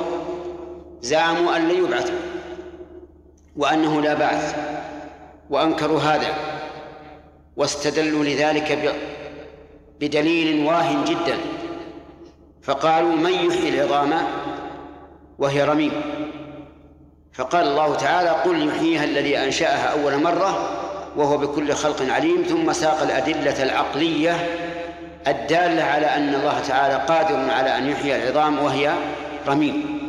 زعموا 1.01 1.55
أن 1.55 1.67
لن 1.69 1.85
يبعثوا 1.85 2.15
وأنه 3.57 4.01
لا 4.01 4.13
بعث 4.13 4.55
وأنكروا 5.49 5.99
هذا 5.99 6.33
واستدلوا 7.55 8.23
لذلك 8.23 8.95
بدليل 9.99 10.65
واه 10.67 11.05
جدا 11.05 11.37
فقالوا 12.61 13.15
من 13.15 13.31
يحيي 13.33 13.69
العظام 13.69 14.11
وهي 15.39 15.63
رميم 15.63 16.01
فقال 17.33 17.67
الله 17.67 17.95
تعالى 17.95 18.29
قل 18.29 18.67
يحييها 18.67 19.03
الذي 19.03 19.37
أنشأها 19.37 19.91
أول 20.03 20.23
مرة 20.23 20.80
وهو 21.15 21.37
بكل 21.37 21.73
خلق 21.73 22.11
عليم 22.13 22.43
ثم 22.49 22.73
ساق 22.73 23.01
الأدلة 23.03 23.63
العقلية 23.63 24.47
الدالة 25.27 25.83
على 25.83 26.05
أن 26.05 26.35
الله 26.35 26.59
تعالى 26.67 27.03
قادر 27.07 27.51
على 27.51 27.77
أن 27.77 27.89
يحيي 27.89 28.15
العظام 28.15 28.59
وهي 28.59 28.91
رميم 29.47 30.01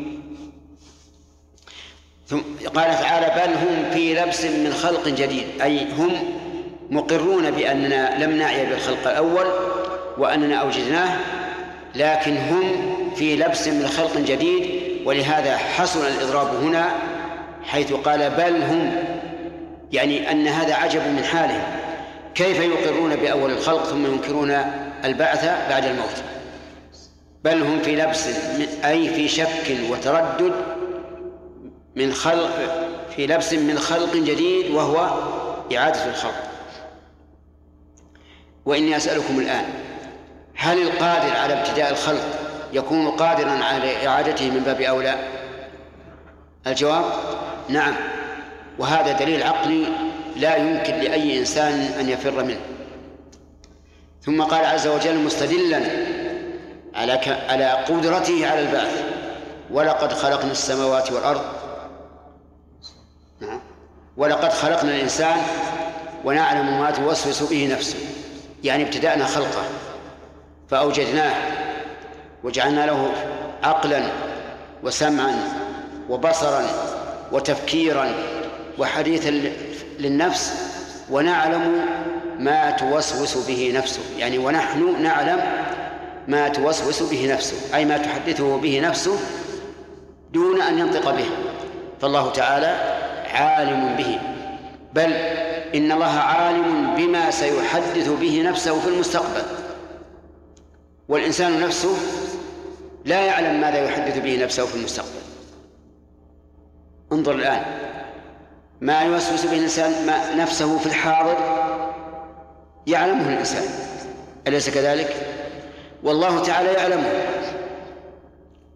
ثم 2.29 2.39
قال 2.75 2.91
تعالى 2.91 3.27
بل 3.47 3.53
هم 3.59 3.91
في 3.95 4.15
لبس 4.15 4.45
من 4.45 4.73
خلق 4.73 5.09
جديد 5.09 5.47
أي 5.63 5.87
هم 5.99 6.25
مقرون 6.91 7.51
بأننا 7.51 8.25
لم 8.25 8.31
نعي 8.37 8.67
بالخلق 8.67 9.09
الأول 9.11 9.45
وأننا 10.19 10.57
أوجدناه 10.57 11.17
لكن 11.95 12.37
هم 12.37 12.73
في 13.17 13.37
لبس 13.37 13.69
من 13.69 13.87
خلق 13.89 14.17
جديد 14.19 14.71
ولهذا 15.05 15.57
حصل 15.57 16.07
الإضراب 16.07 16.55
هنا 16.63 16.85
حيث 17.65 17.93
قال 17.93 18.31
بل 18.31 18.63
هم 18.63 18.93
يعني 19.93 20.31
أن 20.31 20.47
هذا 20.47 20.75
عجب 20.75 21.03
من 21.09 21.25
حالهم 21.25 21.63
كيف 22.35 22.61
يقرون 22.61 23.17
بأول 23.17 23.51
الخلق 23.51 23.85
ثم 23.85 24.07
ينكرون 24.07 24.51
البعث 25.05 25.45
بعد 25.71 25.85
الموت 25.85 26.23
بل 27.45 27.63
هم 27.63 27.79
في 27.83 27.97
لبس 27.97 28.29
أي 28.85 29.09
في 29.15 29.29
شك 29.29 29.77
وتردد 29.91 30.53
من 31.97 32.13
خلق 32.13 32.51
في 33.17 33.27
لبس 33.27 33.53
من 33.53 33.79
خلق 33.79 34.15
جديد 34.17 34.71
وهو 34.71 35.11
إعادة 35.77 36.09
الخلق 36.11 36.43
وإني 38.67 38.97
أسألكم 38.97 39.41
الآن 39.41 39.65
هل 40.55 40.83
القادر 40.83 41.37
على 41.37 41.55
ابتداء 41.61 41.91
الخلق 41.93 42.25
يكون 42.73 43.09
قادرا 43.11 43.51
على 43.51 44.07
إعادته 44.07 44.51
من 44.51 44.61
باب 44.61 44.81
أولى 44.81 45.15
الجواب 46.67 47.05
نعم 47.69 47.95
وهذا 48.79 49.13
دليل 49.13 49.43
عقلي 49.43 49.85
لا 50.37 50.57
يمكن 50.57 50.93
لأي 50.97 51.39
إنسان 51.39 51.73
أن 52.01 52.09
يفر 52.09 52.45
منه 52.45 52.61
ثم 54.23 54.43
قال 54.43 54.65
عز 54.65 54.87
وجل 54.87 55.17
مستدلا 55.19 55.81
على 56.95 57.13
على 57.49 57.71
قدرته 57.71 58.51
على 58.51 58.61
البعث 58.61 59.05
ولقد 59.71 60.13
خلقنا 60.13 60.51
السماوات 60.53 61.13
والأرض 61.13 61.43
نعم. 63.41 63.61
ولقد 64.17 64.53
خلقنا 64.53 64.95
الإنسان 64.95 65.37
ونعلم 66.25 66.81
ما 66.81 66.91
توسوس 66.91 67.51
به 67.51 67.73
نفسه 67.73 67.99
يعني 68.65 68.83
ابتدأنا 68.83 69.25
خلقه 69.25 69.63
فأوجدناه 70.69 71.35
وجعلنا 72.45 72.87
له 72.87 73.11
عقلا 73.63 74.03
وسمعا 74.83 75.35
وبصرا 76.11 76.63
وتفكيرا 77.33 78.13
وحديثا 78.79 79.43
للنفس 79.99 80.63
ونعلم 81.11 81.81
ما 82.39 82.71
توسوس 82.71 83.47
به 83.47 83.73
نفسه 83.75 84.01
يعني 84.19 84.39
ونحن 84.39 85.03
نعلم 85.03 85.41
ما 86.29 86.49
توسوس 86.49 87.03
به 87.03 87.33
نفسه 87.33 87.77
أي 87.77 87.85
ما 87.85 87.99
تحدثه 87.99 88.57
به 88.57 88.81
نفسه 88.81 89.17
دون 90.33 90.63
أن 90.63 90.79
ينطق 90.79 91.11
به 91.11 91.25
فالله 92.01 92.31
تعالى 92.33 92.97
عالم 93.33 93.95
به 93.97 94.19
بل 94.95 95.13
إن 95.75 95.93
الله 95.93 96.19
عالم 96.19 96.95
بما 96.97 97.31
سيحدث 97.31 98.09
به 98.21 98.43
نفسه 98.43 98.81
في 98.81 98.89
المستقبل 98.89 99.43
والإنسان 101.09 101.61
نفسه 101.61 101.97
لا 103.05 103.21
يعلم 103.21 103.61
ماذا 103.61 103.85
يحدث 103.85 104.19
به 104.19 104.43
نفسه 104.45 104.65
في 104.67 104.75
المستقبل 104.77 105.23
انظر 107.13 107.35
الآن 107.35 107.63
ما 108.83 109.01
يوسوس 109.01 109.45
به 109.47 109.57
الإنسان 109.57 110.07
ما 110.07 110.35
نفسه 110.35 110.79
في 110.79 110.87
الحاضر 110.87 111.37
يعلمه 112.87 113.29
الإنسان 113.29 113.63
أليس 114.47 114.71
كذلك؟ 114.71 115.17
والله 116.03 116.43
تعالى 116.43 116.73
يعلمه 116.73 117.09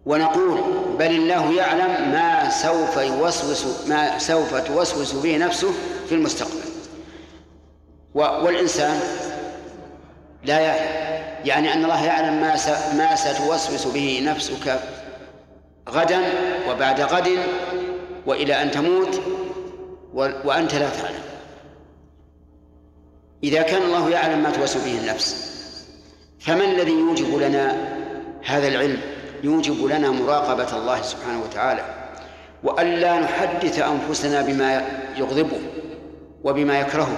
ونقول 0.05 0.61
بل 0.99 1.05
الله 1.05 1.53
يعلم 1.55 2.11
ما 2.11 2.49
سوف 2.49 2.97
يوسوس 2.97 3.87
ما 3.87 4.19
سوف 4.19 4.55
توسوس 4.67 5.13
به 5.13 5.37
نفسه 5.37 5.71
في 6.09 6.15
المستقبل 6.15 6.61
والإنسان 8.15 8.99
لا 10.43 10.59
يعلم 10.59 11.07
يعني 11.45 11.73
أن 11.73 11.83
الله 11.83 12.05
يعلم 12.05 12.41
ما 12.41 12.55
ما 12.97 13.15
ستوسوس 13.15 13.85
به 13.93 14.21
نفسك 14.25 14.79
غدا 15.89 16.19
وبعد 16.69 17.01
غد 17.01 17.29
وإلى 18.25 18.61
أن 18.61 18.71
تموت 18.71 19.21
وأنت 20.43 20.75
لا 20.75 20.89
تعلم 20.89 21.21
إذا 23.43 23.61
كان 23.61 23.81
الله 23.81 24.09
يعلم 24.09 24.43
ما 24.43 24.49
توسوس 24.51 24.83
به 24.83 24.99
النفس 24.99 25.51
فما 26.39 26.65
الذي 26.65 26.91
يوجب 26.91 27.35
لنا 27.37 27.77
هذا 28.45 28.67
العلم 28.67 28.97
يوجب 29.43 29.85
لنا 29.85 30.11
مراقبة 30.11 30.77
الله 30.77 31.01
سبحانه 31.01 31.41
وتعالى 31.43 31.85
وألا 32.63 33.19
نحدث 33.19 33.79
أنفسنا 33.79 34.41
بما 34.41 34.81
يغضبه 35.17 35.59
وبما 36.43 36.79
يكرهه 36.79 37.17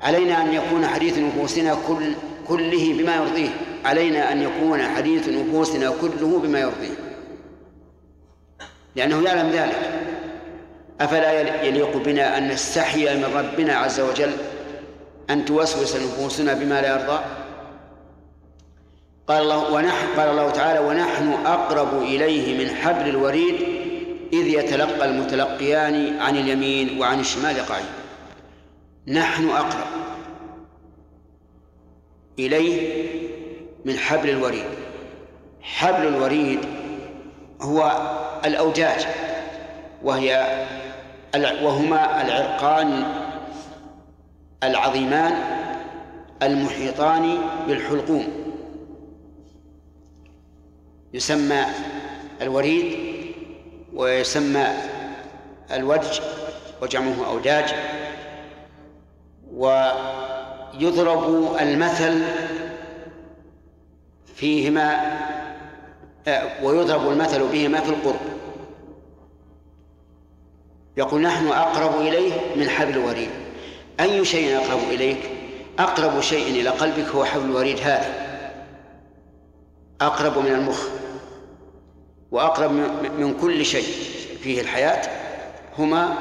علينا 0.00 0.42
أن 0.42 0.52
يكون 0.52 0.86
حديث 0.86 1.18
نفوسنا 1.18 1.76
كل 1.88 2.14
كله 2.48 2.92
بما 2.92 3.16
يرضيه 3.16 3.48
علينا 3.84 4.32
أن 4.32 4.42
يكون 4.42 4.82
حديث 4.82 5.28
نفوسنا 5.28 5.90
كله 6.00 6.38
بما 6.38 6.58
يرضيه 6.60 6.96
لأنه 8.96 9.22
يعلم 9.24 9.50
ذلك 9.50 9.78
أفلا 11.04 11.60
يليق 11.66 11.96
بنا 11.96 12.38
أن 12.38 12.48
نستحي 12.48 13.14
من 13.16 13.24
ربنا 13.36 13.74
عز 13.76 14.00
وجل 14.00 14.30
أن 15.30 15.44
توسوس 15.44 15.96
نفوسنا 15.96 16.54
بما 16.54 16.80
لا 16.80 16.88
يرضى 16.88 17.20
قال 19.26 19.42
الله 19.42 19.72
ونحن 19.72 20.06
قال 20.16 20.28
الله 20.30 20.50
تعالى 20.50 20.78
ونحن 20.84 21.32
أقرب 21.46 22.02
إليه 22.02 22.64
من 22.64 22.74
حبل 22.76 23.08
الوريد 23.08 23.54
إذ 24.32 24.46
يتلقى 24.46 25.04
المتلقيان 25.08 26.20
عن 26.20 26.36
اليمين 26.36 27.00
وعن 27.00 27.20
الشمال 27.20 27.60
قعيد 27.66 27.86
نحن 29.06 29.48
أقرب 29.50 29.86
إليه 32.38 33.02
من 33.84 33.96
حبل 33.98 34.30
الوريد 34.30 34.64
حبل 35.62 36.06
الوريد 36.06 36.58
هو 37.62 37.92
الأوجاج 38.46 39.06
وهي 40.02 40.56
وهما 41.36 42.22
العرقان 42.22 43.04
العظيمان 44.62 45.32
المحيطان 46.42 47.38
بالحلقوم 47.68 48.28
يسمى 51.14 51.62
الوريد 52.42 53.12
ويسمى 53.94 54.66
الوجه 55.72 56.22
وجمعه 56.82 57.26
أوداج 57.26 57.74
ويضرب 59.50 61.56
المثل 61.60 62.22
فيهما 64.34 65.12
آه، 66.28 66.64
ويضرب 66.64 67.10
المثل 67.12 67.48
بهما 67.52 67.80
في 67.80 67.88
القرب 67.90 68.20
يقول 70.96 71.20
نحن 71.22 71.46
أقرب 71.48 72.00
إليه 72.00 72.32
من 72.56 72.68
حبل 72.68 72.90
الوريد 72.96 73.28
أي 74.00 74.24
شيء 74.24 74.56
أقرب 74.56 74.80
إليك 74.90 75.30
أقرب 75.78 76.20
شيء 76.20 76.60
إلى 76.60 76.68
قلبك 76.68 77.08
هو 77.08 77.24
حبل 77.24 77.44
الوريد 77.44 77.78
هذا 77.80 78.14
أقرب 80.00 80.38
من 80.38 80.50
المخ 80.52 80.86
وأقرب 82.30 82.72
من 83.18 83.34
كل 83.40 83.64
شيء 83.64 83.86
فيه 84.42 84.60
الحياة 84.60 85.02
هما 85.78 86.14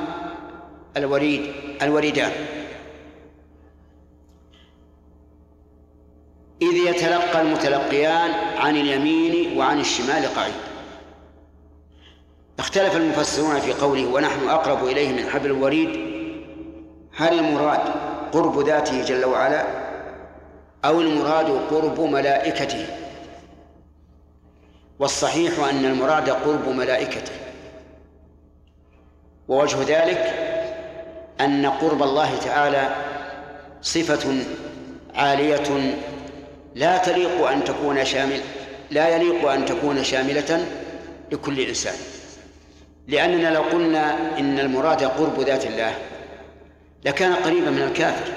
الوريد 0.98 1.52
الوريدان 1.82 2.32
إذ 6.62 6.74
يتلقى 6.74 7.42
المتلقيان 7.42 8.32
عن 8.58 8.78
اليمين 8.78 9.58
وعن 9.58 9.80
الشمال 9.80 10.36
قعيد 10.36 10.71
اختلف 12.62 12.96
المفسرون 12.96 13.60
في 13.60 13.74
قوله 13.74 14.08
ونحن 14.08 14.50
أقرب 14.50 14.86
إليه 14.88 15.12
من 15.24 15.30
حبل 15.30 15.46
الوريد 15.46 15.90
هل 17.16 17.40
المراد 17.40 17.80
قرب 18.34 18.66
ذاته 18.68 19.04
جل 19.06 19.26
وعلا 19.26 19.66
أو 20.86 21.02
المراد 21.02 21.46
قرب 21.72 22.00
ملائكته 22.00 22.86
والصحيح 25.00 25.60
أن 25.70 25.86
المراد 25.86 26.30
قرب 26.30 26.68
ملائكته 26.70 27.32
ووجه 29.48 29.78
ذلك 29.80 30.34
أن 31.42 31.66
قرب 31.66 32.04
الله 32.04 32.38
تعالى 32.40 32.96
صفة 33.82 34.34
عالية 35.16 35.96
لا 36.76 36.98
تليق 36.98 37.48
أن 37.48 37.64
تكون 37.64 38.06
شامل 38.06 38.40
لا 38.92 39.16
يليق 39.16 39.52
أن 39.52 39.66
تكون 39.66 40.04
شاملة 40.04 40.66
لكل 41.32 41.60
إنسان 41.60 41.96
لأننا 43.12 43.54
لو 43.54 43.62
قلنا 43.62 44.38
إن 44.40 44.60
المراد 44.60 45.04
قرب 45.04 45.40
ذات 45.40 45.66
الله 45.66 45.96
لكان 47.06 47.34
قريبا 47.34 47.70
من 47.70 47.82
الكافر 47.82 48.32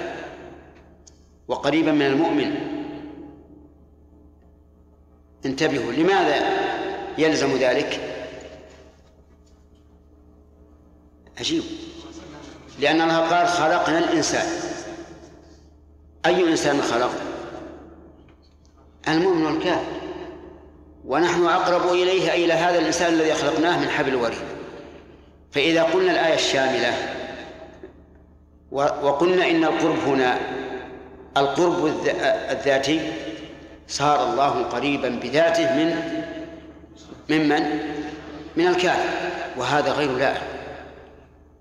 وقريبا 1.47 1.91
من 1.91 2.01
المؤمن 2.05 2.55
انتبهوا 5.45 5.91
لماذا 5.91 6.39
يلزم 7.17 7.51
ذلك 7.57 7.99
عجيب 11.39 11.63
لأن 12.79 13.01
الله 13.01 13.17
قال 13.19 13.47
خلقنا 13.47 13.99
الإنسان 13.99 14.47
أي 16.25 16.49
إنسان 16.51 16.81
خلق 16.81 17.11
المؤمن 19.07 19.45
والكافر 19.45 19.91
ونحن 21.05 21.45
أقرب 21.45 21.91
إليه 21.93 22.29
إلى 22.45 22.53
هذا 22.53 22.79
الإنسان 22.79 23.13
الذي 23.13 23.33
خلقناه 23.33 23.79
من 23.79 23.89
حبل 23.89 24.09
الوريد 24.09 24.54
فإذا 25.55 25.83
قلنا 25.83 26.11
الآية 26.11 26.33
الشاملة 26.35 26.93
وقلنا 28.71 29.49
إن 29.49 29.63
القرب 29.63 29.99
هنا 29.99 30.37
القرب 31.37 31.85
الذاتي 32.49 33.11
صار 33.87 34.29
الله 34.31 34.63
قريبا 34.63 35.09
بذاته 35.09 35.75
من 35.75 35.95
ممن 37.29 37.65
من 38.55 38.67
الكافر 38.67 39.29
وهذا 39.57 39.91
غير 39.91 40.11
لائق 40.11 40.41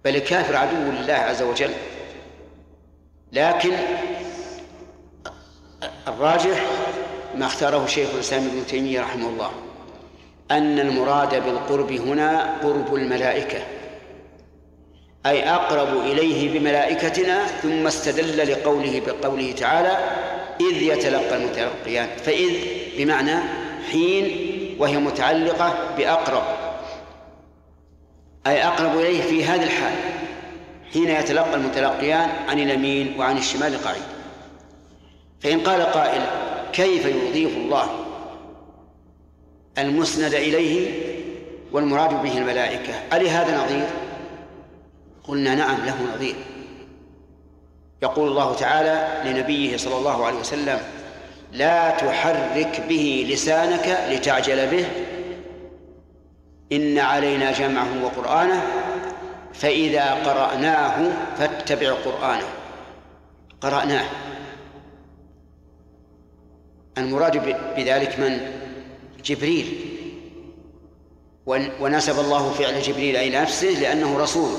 بل 0.04 0.16
الكافر 0.16 0.56
عدو 0.56 0.76
لله 0.92 1.14
عز 1.14 1.42
وجل 1.42 1.70
لكن 3.32 3.72
الراجح 6.08 6.66
ما 7.34 7.46
اختاره 7.46 7.86
شيخ 7.86 8.08
الاسلام 8.14 8.46
ابن 8.46 8.66
تيميه 8.66 9.00
رحمه 9.00 9.28
الله 9.28 9.50
ان 10.50 10.78
المراد 10.78 11.44
بالقرب 11.44 11.92
هنا 11.92 12.54
قرب 12.62 12.94
الملائكه 12.94 13.62
أي 15.26 15.50
أقرب 15.50 16.00
إليه 16.00 16.58
بملائكتنا 16.58 17.46
ثم 17.46 17.86
استدل 17.86 18.50
لقوله 18.52 19.02
بقوله 19.06 19.52
تعالى 19.52 19.96
إذ 20.60 20.82
يتلقى 20.82 21.36
المتلقيان 21.36 22.08
فإذ 22.24 22.50
بمعنى 22.98 23.34
حين 23.92 24.50
وهي 24.78 24.96
متعلقة 24.96 25.74
بأقرب 25.98 26.42
أي 28.46 28.64
أقرب 28.66 28.96
إليه 28.98 29.22
في 29.22 29.44
هذه 29.44 29.62
الحال 29.64 29.92
حين 30.92 31.08
يتلقى 31.10 31.54
المتلقيان 31.54 32.28
عن 32.48 32.58
اليمين 32.58 33.14
وعن 33.18 33.38
الشمال 33.38 33.74
القعيد 33.74 34.02
فإن 35.40 35.60
قال 35.60 35.82
قائل 35.82 36.22
كيف 36.72 37.06
يضيف 37.06 37.56
الله 37.56 37.86
المسند 39.78 40.34
إليه 40.34 40.90
والمراد 41.72 42.22
به 42.22 42.38
الملائكة 42.38 42.92
ألهذا 43.12 43.64
نظير؟ 43.64 43.86
قلنا 45.28 45.54
نعم 45.54 45.84
له 45.84 45.94
نظير 46.16 46.34
يقول 48.02 48.28
الله 48.28 48.54
تعالى 48.54 49.30
لنبيه 49.30 49.76
صلى 49.76 49.96
الله 49.96 50.26
عليه 50.26 50.38
وسلم 50.38 50.80
لا 51.52 51.90
تحرك 51.90 52.82
به 52.88 53.26
لسانك 53.30 53.98
لتعجل 54.10 54.66
به 54.70 54.86
إن 56.72 56.98
علينا 56.98 57.52
جمعه 57.52 58.04
وقرآنه 58.04 58.62
فإذا 59.52 60.04
قرأناه 60.10 61.10
فاتبع 61.38 61.92
قرآنه 61.92 62.46
قرأناه 63.60 64.04
المراد 66.98 67.36
بذلك 67.76 68.20
من؟ 68.20 68.50
جبريل 69.24 69.76
ونسب 71.80 72.20
الله 72.20 72.50
فعل 72.52 72.82
جبريل 72.82 73.16
إلى 73.16 73.38
نفسه 73.40 73.68
لأنه 73.68 74.18
رسول 74.18 74.50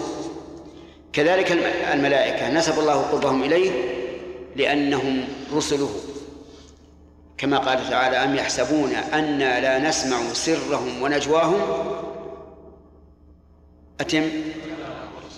كذلك 1.16 1.52
الملائكة 1.94 2.50
نسب 2.50 2.80
الله 2.80 2.94
قربهم 3.02 3.44
إليه 3.44 3.72
لأنهم 4.56 5.24
رسله 5.54 5.90
كما 7.38 7.58
قال 7.58 7.90
تعالى 7.90 8.24
أم 8.24 8.36
يحسبون 8.36 8.92
أنا 9.14 9.60
لا 9.60 9.80
نسمع 9.90 10.18
سرهم 10.34 11.02
ونجواهم 11.02 11.62
أتم 14.00 14.24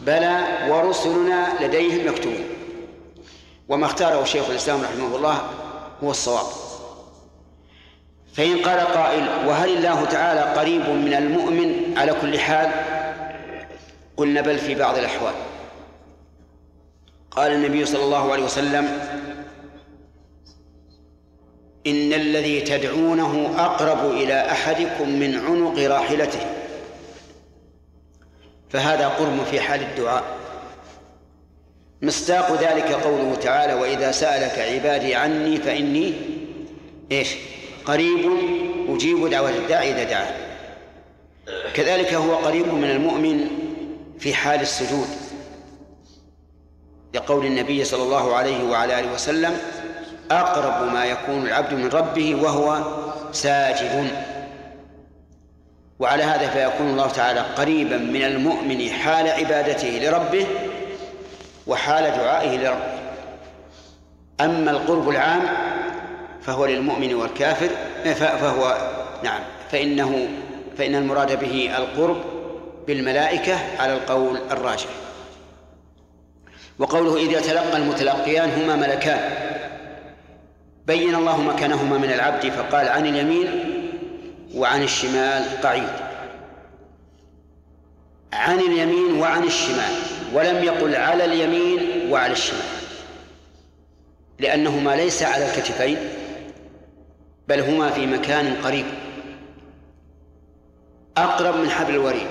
بلى 0.01 0.43
ورسلنا 0.69 1.47
لديهم 1.61 2.07
مكتوب 2.11 2.35
وما 3.69 3.85
اختاره 3.85 4.23
شيخ 4.23 4.49
الإسلام 4.49 4.81
رحمه 4.81 5.15
الله 5.15 5.41
هو 6.03 6.11
الصواب 6.11 6.45
فإن 8.33 8.57
قال 8.59 8.79
قائل 8.79 9.29
وهل 9.47 9.77
الله 9.77 10.05
تعالى 10.05 10.59
قريب 10.59 10.89
من 10.89 11.13
المؤمن 11.13 11.93
على 11.97 12.13
كل 12.21 12.39
حال 12.39 12.71
قلنا 14.17 14.41
بل 14.41 14.57
في 14.57 14.75
بعض 14.75 14.97
الأحوال 14.97 15.33
قال 17.37 17.51
النبي 17.51 17.85
صلى 17.85 18.03
الله 18.03 18.31
عليه 18.33 18.43
وسلم 18.43 18.85
إن 21.87 22.13
الذي 22.13 22.61
تدعونه 22.61 23.53
أقرب 23.57 24.11
إلى 24.11 24.51
أحدكم 24.51 25.09
من 25.19 25.35
عنق 25.37 25.79
راحلته 25.91 26.39
فهذا 28.69 29.07
قرب 29.07 29.43
في 29.51 29.59
حال 29.61 29.81
الدعاء 29.83 30.23
مصداق 32.01 32.51
ذلك 32.51 32.91
قوله 32.91 33.35
تعالى 33.35 33.73
وإذا 33.73 34.11
سألك 34.11 34.59
عبادي 34.59 35.15
عني 35.15 35.57
فإني 35.57 36.13
إيش 37.11 37.35
قريب 37.85 38.31
أجيب 38.89 39.27
دعوة 39.29 39.49
الداعي 39.49 39.91
إذا 39.93 40.03
دعاه 40.03 40.31
كذلك 41.73 42.13
هو 42.13 42.35
قريب 42.35 42.67
من 42.73 42.91
المؤمن 42.91 43.47
في 44.19 44.33
حال 44.33 44.61
السجود 44.61 45.26
لقول 47.17 47.45
النبي 47.45 47.83
صلى 47.83 48.03
الله 48.03 48.35
عليه 48.35 48.63
وعلى 48.63 48.99
آله 48.99 49.13
وسلم 49.13 49.57
أقرب 50.31 50.93
ما 50.93 51.05
يكون 51.05 51.47
العبد 51.47 51.73
من 51.73 51.89
ربه 51.89 52.35
وهو 52.43 52.81
ساجد 53.31 54.07
وعلى 55.99 56.23
هذا 56.23 56.49
فيكون 56.49 56.89
الله 56.89 57.07
تعالى 57.07 57.39
قريبا 57.39 57.97
من 57.97 58.23
المؤمن 58.23 58.89
حال 58.89 59.27
عبادته 59.27 59.99
لربه 60.03 60.45
وحال 61.67 62.03
دعائه 62.03 62.57
لربه 62.57 62.97
أما 64.41 64.71
القرب 64.71 65.09
العام 65.09 65.41
فهو 66.41 66.65
للمؤمن 66.65 67.13
والكافر 67.13 67.69
آه، 68.05 68.13
فهو 68.13 68.77
نعم 69.23 69.39
فإنه 69.71 70.27
فإن 70.77 70.95
المراد 70.95 71.39
به 71.39 71.71
القرب 71.77 72.17
بالملائكة 72.87 73.55
على 73.79 73.93
القول 73.93 74.37
الراجح 74.51 74.85
وقوله 76.79 77.17
إذ 77.17 77.31
يتلقى 77.31 77.77
المتلقيان 77.77 78.49
هما 78.49 78.75
ملكان 78.75 79.47
بين 80.87 81.15
الله 81.15 81.41
مكانهما 81.41 81.97
من 81.97 82.11
العبد 82.11 82.49
فقال 82.49 82.87
عن 82.89 83.05
اليمين 83.05 83.47
وعن 84.55 84.83
الشمال 84.83 85.61
قعيد 85.61 85.89
عن 88.33 88.59
اليمين 88.59 89.19
وعن 89.21 89.43
الشمال 89.43 89.91
ولم 90.33 90.63
يقل 90.63 90.95
على 90.95 91.25
اليمين 91.25 92.11
وعلى 92.11 92.33
الشمال 92.33 92.61
لأنهما 94.39 94.95
ليس 94.95 95.23
على 95.23 95.45
الكتفين 95.49 95.97
بل 97.47 97.59
هما 97.59 97.89
في 97.89 98.05
مكان 98.05 98.55
قريب 98.63 98.85
أقرب 101.17 101.55
من 101.57 101.69
حبل 101.69 101.93
الوريد 101.93 102.27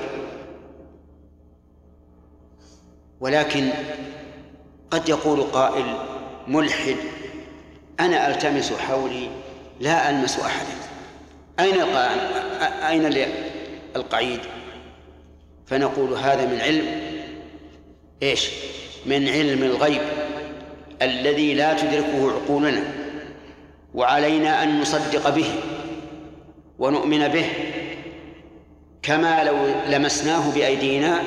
ولكن 3.20 3.68
قد 4.96 5.08
يقول 5.08 5.40
قائل 5.42 5.84
ملحد 6.48 6.96
أنا 8.00 8.28
ألتمس 8.34 8.72
حولي 8.72 9.28
لا 9.80 10.10
ألمس 10.10 10.38
أحدا 10.40 10.68
أين 11.60 11.74
أين 12.86 13.32
القعيد؟ 13.96 14.40
فنقول 15.66 16.12
هذا 16.12 16.46
من 16.46 16.60
علم 16.60 17.00
ايش؟ 18.22 18.48
من 19.06 19.28
علم 19.28 19.62
الغيب 19.62 20.00
الذي 21.02 21.54
لا 21.54 21.74
تدركه 21.78 22.30
عقولنا 22.32 22.82
وعلينا 23.94 24.62
أن 24.62 24.80
نصدق 24.80 25.30
به 25.30 25.50
ونؤمن 26.78 27.28
به 27.28 27.46
كما 29.02 29.44
لو 29.44 29.56
لمسناه 29.88 30.50
بأيدينا 30.50 31.20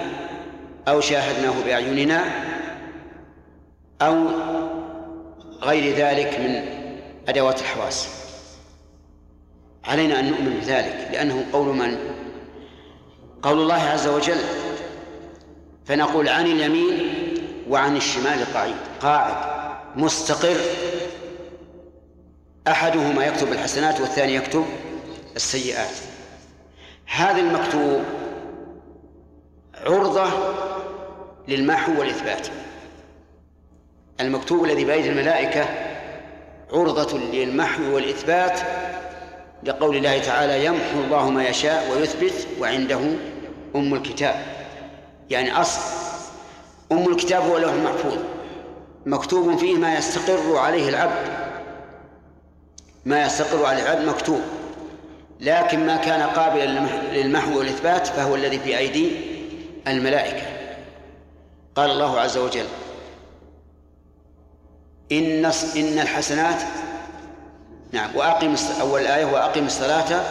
أو 0.88 1.02
شاهدناه 1.02 1.54
بأعيننا 1.66 2.49
أو 4.02 4.28
غير 5.64 5.96
ذلك 5.96 6.40
من 6.40 6.66
أدوات 7.28 7.60
الحواس 7.60 8.08
علينا 9.86 10.20
أن 10.20 10.30
نؤمن 10.32 10.60
بذلك 10.62 11.08
لأنه 11.12 11.46
قول 11.54 11.76
من 11.76 11.98
قول 13.42 13.62
الله 13.62 13.82
عز 13.82 14.08
وجل 14.08 14.38
فنقول 15.86 16.30
عن 16.30 16.46
اليمين 16.46 17.14
وعن 17.70 17.98
الشمال 17.98 18.46
قاعد 18.54 18.76
قاعد 19.02 19.60
مستقر 19.96 20.58
أحدهما 22.68 23.26
يكتب 23.26 23.52
الحسنات 23.52 24.02
والثاني 24.02 24.36
يكتب 24.36 24.66
السيئات 25.36 25.96
هذا 27.06 27.40
المكتوب 27.40 28.02
عرضة 29.82 30.32
للمحو 31.48 32.00
والإثبات 32.00 32.48
المكتوب 34.22 34.64
الذي 34.66 34.86
بأيدي 34.86 35.10
الملائكة 35.10 35.66
عرضة 36.74 37.18
للمحو 37.18 37.96
والإثبات 37.96 38.60
لقول 39.64 39.96
الله 39.96 40.20
تعالى 40.20 40.66
يمحو 40.66 41.00
الله 41.06 41.30
ما 41.30 41.44
يشاء 41.44 41.92
ويثبت 41.92 42.34
وعنده 42.62 43.00
أم 43.76 43.94
الكتاب 43.94 44.36
يعني 45.30 45.60
أصل 45.62 45.82
أم 46.92 47.12
الكتاب 47.12 47.42
هو 47.44 47.58
لوح 47.58 47.74
محفوظ 47.74 48.18
مكتوب 49.06 49.58
فيه 49.58 49.76
ما 49.76 49.96
يستقر 49.98 50.58
عليه 50.58 50.90
العبد 50.90 51.50
ما 53.06 53.26
يستقر 53.26 53.66
عليه 53.66 53.84
العبد 53.84 54.08
مكتوب 54.10 54.42
لكن 55.40 55.86
ما 55.88 55.98
كان 55.98 56.22
قابلا 56.22 56.80
للمحو 57.14 57.60
والإثبات 57.60 58.08
فهو 58.08 58.36
الذي 58.36 58.60
في 58.60 58.78
أيدي 58.78 59.12
الملائكة 59.88 60.44
قال 61.76 61.92
الله 61.92 62.20
عز 62.20 62.38
وجل 62.38 62.66
إن 65.12 65.46
إن 65.78 66.00
الحسنات 66.00 66.62
نعم 67.92 68.16
وأقم 68.16 68.56
أول 68.82 69.02
الآية 69.02 69.26
وأقم 69.26 69.66
الصلاة 69.66 70.22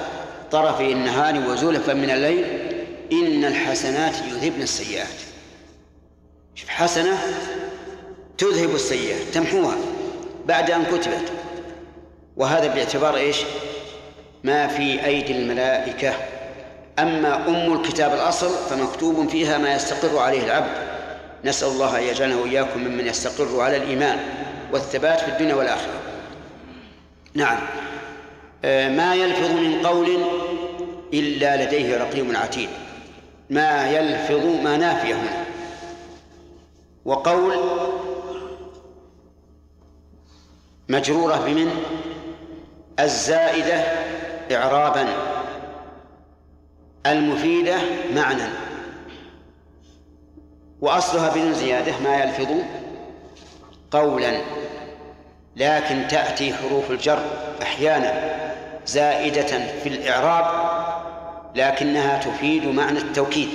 طرفي 0.51 0.93
النهار 0.93 1.51
وزلفا 1.51 1.93
من 1.93 2.11
الليل 2.11 2.45
إن 3.13 3.45
الحسنات 3.45 4.13
يذهبن 4.29 4.63
السيئات 4.63 5.07
شوف 6.55 6.69
حسنة 6.69 7.19
تذهب 8.39 8.75
السيئة 8.75 9.17
تمحوها 9.35 9.77
بعد 10.47 10.71
أن 10.71 10.83
كتبت 10.85 11.33
وهذا 12.37 12.67
باعتبار 12.75 13.17
إيش 13.17 13.37
ما 14.45 14.67
في 14.67 15.05
أيدي 15.05 15.33
الملائكة 15.33 16.15
أما 16.99 17.49
أم 17.49 17.73
الكتاب 17.75 18.13
الأصل 18.15 18.51
فمكتوب 18.71 19.29
فيها 19.29 19.59
ما 19.59 19.75
يستقر 19.75 20.19
عليه 20.19 20.45
العبد 20.45 20.89
نسأل 21.45 21.69
الله 21.69 21.99
أن 21.99 22.03
يجعلنا 22.03 22.37
وإياكم 22.37 22.81
ممن 22.81 23.07
يستقر 23.07 23.61
على 23.61 23.77
الإيمان 23.77 24.19
والثبات 24.73 25.21
في 25.21 25.29
الدنيا 25.33 25.55
والآخرة 25.55 26.01
نعم 27.35 27.59
آه، 28.65 28.89
ما 28.89 29.15
يلفظ 29.15 29.51
من 29.51 29.87
قول 29.87 30.09
إلا 31.15 31.65
لديه 31.65 31.97
رقيب 31.99 32.37
عتيد 32.37 32.69
ما 33.51 33.91
يلفظ 33.91 34.65
ما 34.65 34.77
نافية 34.77 35.15
هنا 35.15 35.45
وقول 37.05 37.55
مجرورة 40.89 41.37
بمن 41.47 41.71
الزائدة 43.01 43.75
إعرابا 44.57 45.09
المفيدة 47.07 47.77
معنى 48.15 48.47
وأصلها 50.81 51.29
بدون 51.35 51.55
زيادة 51.55 51.93
ما 52.05 52.17
يلفظ 52.23 52.51
قولا 53.91 54.33
لكن 55.57 56.09
تأتي 56.09 56.55
حروف 56.55 56.91
الجر 56.91 57.19
أحيانا 57.63 58.37
زائدة 58.87 59.67
في 59.83 59.89
الإعراب 59.89 60.69
لكنها 61.57 62.19
تفيد 62.19 62.65
معنى 62.67 62.99
التوكيد 62.99 63.49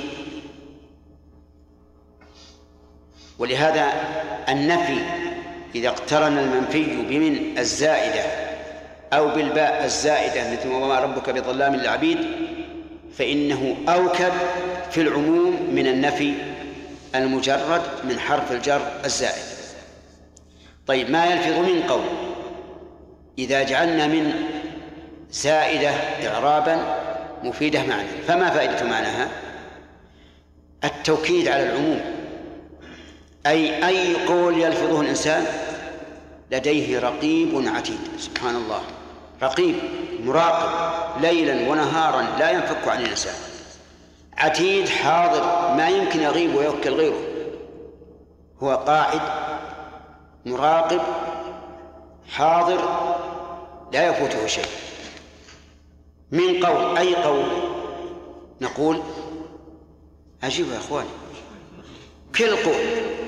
ولهذا 3.40 3.88
النفي 4.50 4.98
إذا 5.76 5.88
اقترن 5.90 6.38
المنفي 6.38 6.84
بمن 6.84 7.58
الزائدة 7.58 8.24
أو 9.14 9.28
بالباء 9.28 9.86
الزائدة 9.86 10.52
مثل 10.52 10.70
وما 10.84 11.00
ربك 11.00 11.30
بظلام 11.30 11.76
للعبيد 11.76 12.18
فإنه 13.18 13.76
أوكب 13.90 14.32
في 14.92 15.02
العموم 15.02 15.70
من 15.72 15.88
النفي 15.88 16.34
المجرد 17.16 17.82
من 18.04 18.20
حرف 18.20 18.52
الجر 18.52 18.82
الزائد 19.06 19.53
طيب 20.88 21.10
ما 21.10 21.26
يلفظ 21.26 21.58
من 21.60 21.84
قول 21.90 22.06
إذا 23.40 23.64
جعلنا 23.64 24.08
من 24.08 24.34
زائدة 25.32 25.90
إعرابا 26.28 26.98
مفيدة 27.44 27.84
معنى 27.84 28.08
فما 28.28 28.50
فائدة 28.50 28.84
معناها 28.84 29.28
التوكيد 30.84 31.48
على 31.48 31.64
العموم 31.70 32.00
أي 33.48 33.88
أي 33.88 34.26
قول 34.28 34.62
يلفظه 34.62 35.02
الإنسان 35.02 35.46
لديه 36.52 37.00
رقيب 37.00 37.64
عتيد 37.76 38.00
سبحان 38.20 38.56
الله 38.56 38.82
رقيب 39.44 39.76
مراقب 40.26 40.74
ليلا 41.22 41.70
ونهارا 41.72 42.28
لا 42.40 42.52
ينفك 42.52 42.88
عن 42.88 43.02
الإنسان 43.02 43.34
عتيد 44.38 44.90
حاضر 44.90 45.74
ما 45.78 45.88
يمكن 45.90 46.20
يغيب 46.22 46.56
ويوكل 46.56 46.90
غيره 46.92 47.22
هو 48.64 48.76
قاعد 48.76 49.22
مراقب 50.46 51.02
حاضر 52.32 52.80
لا 53.94 54.08
يفوته 54.08 54.48
شيء 54.48 54.66
من 56.32 56.66
قول 56.66 56.98
أي 56.98 57.16
قول 57.16 57.46
نقول 58.62 59.02
عجيب 60.44 60.66
يا 60.72 60.78
أخواني 60.78 61.10
كل 62.38 62.56
قول 62.56 62.76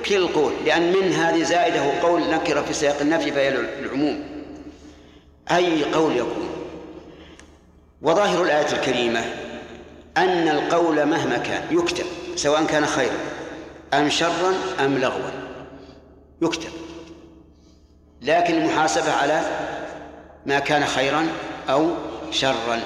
كل 0.06 0.28
قول 0.28 0.52
لأن 0.66 0.92
من 0.92 1.12
هذه 1.12 1.42
زائدة 1.42 1.78
هو 1.80 2.06
قول 2.08 2.22
نكرة 2.30 2.62
في 2.62 2.72
سياق 2.72 3.00
النفي 3.00 3.32
فهي 3.32 3.48
العموم 3.48 4.22
أي 5.50 5.84
قول 5.92 6.16
يكون 6.16 6.48
وظاهر 8.02 8.42
الآية 8.42 8.72
الكريمة 8.72 9.24
أن 10.16 10.48
القول 10.48 11.06
مهما 11.06 11.38
كان 11.38 11.76
يكتب 11.78 12.04
سواء 12.34 12.66
كان 12.66 12.86
خيرا 12.86 13.18
أم 13.94 14.10
شرا 14.10 14.54
أم 14.80 14.98
لغوا 14.98 15.30
يكتب 16.42 16.70
لكن 18.22 18.54
المحاسبة 18.54 19.12
على 19.12 19.40
ما 20.46 20.58
كان 20.58 20.84
خيرا 20.86 21.26
أو 21.70 21.90
شرا 22.30 22.80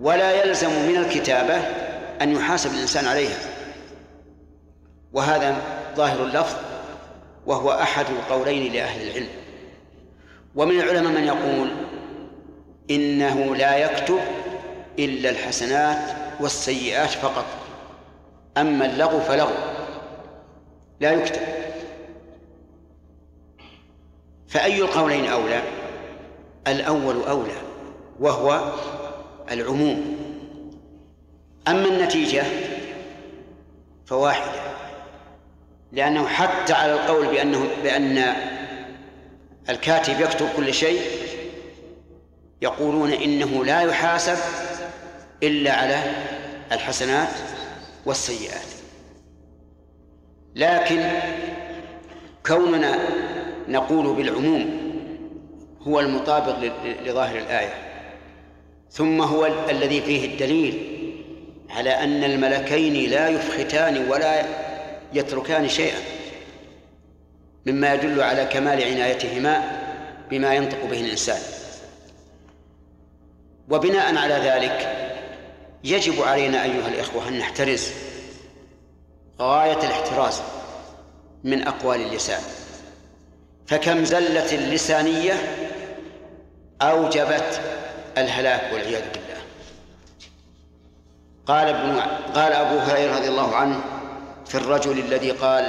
ولا 0.00 0.44
يلزم 0.44 0.68
من 0.88 0.96
الكتابة 0.96 1.56
أن 2.22 2.36
يحاسب 2.36 2.74
الإنسان 2.74 3.04
عليها 3.06 3.36
وهذا 5.12 5.56
ظاهر 5.96 6.24
اللفظ 6.24 6.56
وهو 7.46 7.70
أحد 7.72 8.06
القولين 8.10 8.72
لأهل 8.72 9.08
العلم 9.08 9.28
ومن 10.54 10.80
العلماء 10.80 11.12
من 11.12 11.24
يقول 11.24 11.70
إنه 12.90 13.56
لا 13.56 13.76
يكتب 13.76 14.18
إلا 14.98 15.30
الحسنات 15.30 16.16
والسيئات 16.40 17.08
فقط 17.10 17.44
أما 18.56 18.86
اللغو 18.86 19.20
فلغو 19.20 19.54
لا 21.00 21.12
يكتب 21.12 21.42
فأي 24.48 24.78
القولين 24.82 25.24
أولى 25.26 25.62
الأول 26.66 27.22
أولى 27.28 27.56
وهو 28.20 28.72
العموم 29.50 30.16
أما 31.68 31.84
النتيجة 31.88 32.44
فواحدة 34.06 34.60
لأنه 35.92 36.26
حتى 36.26 36.72
على 36.72 36.92
القول 36.94 37.26
بأنه 37.26 37.66
بأن 37.82 38.34
الكاتب 39.68 40.20
يكتب 40.20 40.48
كل 40.56 40.74
شيء 40.74 41.00
يقولون 42.62 43.12
إنه 43.12 43.64
لا 43.64 43.80
يحاسب 43.82 44.36
إلا 45.42 45.72
على 45.72 46.02
الحسنات 46.72 47.28
والسيئات 48.06 48.66
لكن 50.54 51.10
كوننا 52.46 52.98
نقول 53.68 54.14
بالعموم 54.16 54.88
هو 55.82 56.00
المطابق 56.00 56.56
لظاهر 57.06 57.38
الآية 57.38 57.74
ثم 58.90 59.20
هو 59.20 59.46
الذي 59.70 60.00
فيه 60.00 60.26
الدليل 60.32 60.94
على 61.70 61.90
أن 61.90 62.24
الملكين 62.24 63.10
لا 63.10 63.28
يفختان 63.28 64.08
ولا 64.10 64.44
يتركان 65.14 65.68
شيئا 65.68 65.98
مما 67.66 67.94
يدل 67.94 68.22
على 68.22 68.44
كمال 68.44 68.82
عنايتهما 68.84 69.62
بما 70.30 70.54
ينطق 70.54 70.84
به 70.84 71.00
الإنسان 71.00 71.38
وبناء 73.68 74.16
على 74.16 74.34
ذلك 74.34 74.96
يجب 75.84 76.22
علينا 76.22 76.64
أيها 76.64 76.88
الإخوة 76.88 77.28
أن 77.28 77.38
نحترز 77.38 77.88
غاية 79.40 79.78
الاحتراز 79.84 80.42
من 81.44 81.62
أقوال 81.66 82.00
اللسان 82.00 82.40
فكم 83.68 84.04
زلة 84.04 84.54
لسانية 84.74 85.32
أوجبت 86.82 87.60
الهلاك 88.18 88.72
والعياذ 88.72 89.02
بالله 89.08 89.42
قال 91.46 91.68
ابن 91.68 92.00
قال 92.34 92.52
أبو 92.52 92.78
هريرة 92.78 93.16
رضي 93.16 93.28
الله 93.28 93.56
عنه 93.56 93.80
في 94.46 94.54
الرجل 94.54 94.98
الذي 94.98 95.30
قال 95.30 95.68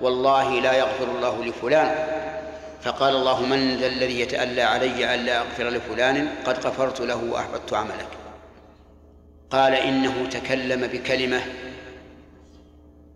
والله 0.00 0.60
لا 0.60 0.72
يغفر 0.72 1.04
الله 1.04 1.44
لفلان 1.44 1.94
فقال 2.82 3.16
الله 3.16 3.42
من 3.42 3.76
ذا 3.76 3.86
الذي 3.86 4.20
يتألى 4.20 4.62
علي 4.62 5.14
ألا 5.14 5.38
أغفر 5.38 5.64
لفلان 5.68 6.28
قد 6.46 6.66
غفرت 6.66 7.00
له 7.00 7.16
وأحبطت 7.30 7.72
عملك 7.74 8.08
قال 9.50 9.74
إنه 9.74 10.28
تكلم 10.30 10.86
بكلمة 10.86 11.40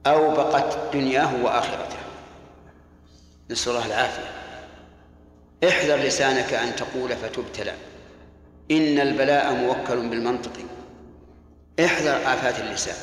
أوبقت 0.06 0.78
دنياه 0.94 1.28
وآخرته 1.44 1.96
نسأل 3.50 3.72
الله 3.72 3.86
العافية 3.86 4.30
احذر 5.68 5.96
لسانك 5.96 6.52
أن 6.54 6.76
تقول 6.76 7.16
فتبتلى 7.16 7.72
إن 8.70 9.00
البلاء 9.00 9.52
موكل 9.52 10.08
بالمنطق 10.08 10.50
احذر 11.84 12.16
آفات 12.16 12.58
اللسان 12.60 12.94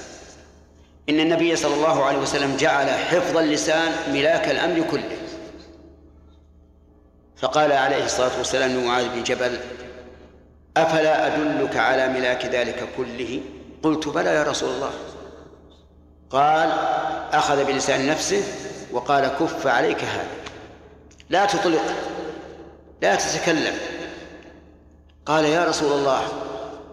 إن 1.09 1.19
النبي 1.19 1.55
صلى 1.55 1.73
الله 1.75 2.03
عليه 2.05 2.17
وسلم 2.19 2.55
جعل 2.57 2.89
حفظ 2.89 3.37
اللسان 3.37 3.91
ملاك 4.13 4.49
الأمر 4.49 4.85
كله 4.91 5.17
فقال 7.37 7.71
عليه 7.71 8.03
الصلاة 8.05 8.37
والسلام 8.37 8.71
لمعاذ 8.71 9.09
بن 9.09 9.23
جبل 9.23 9.59
أفلا 10.77 11.27
أدلك 11.35 11.77
على 11.77 12.07
ملاك 12.09 12.45
ذلك 12.45 12.87
كله 12.97 13.41
قلت 13.83 14.07
بلى 14.07 14.29
يا 14.29 14.43
رسول 14.43 14.69
الله 14.75 14.91
قال 16.29 16.71
أخذ 17.33 17.63
بلسان 17.65 18.07
نفسه 18.07 18.43
وقال 18.95 19.27
كف 19.27 19.67
عليك 19.67 20.03
هذا 20.03 20.27
لا 21.29 21.45
تطلق 21.45 21.81
لا 23.01 23.15
تتكلم 23.15 23.73
قال 25.25 25.45
يا 25.45 25.65
رسول 25.65 25.93
الله 25.99 26.21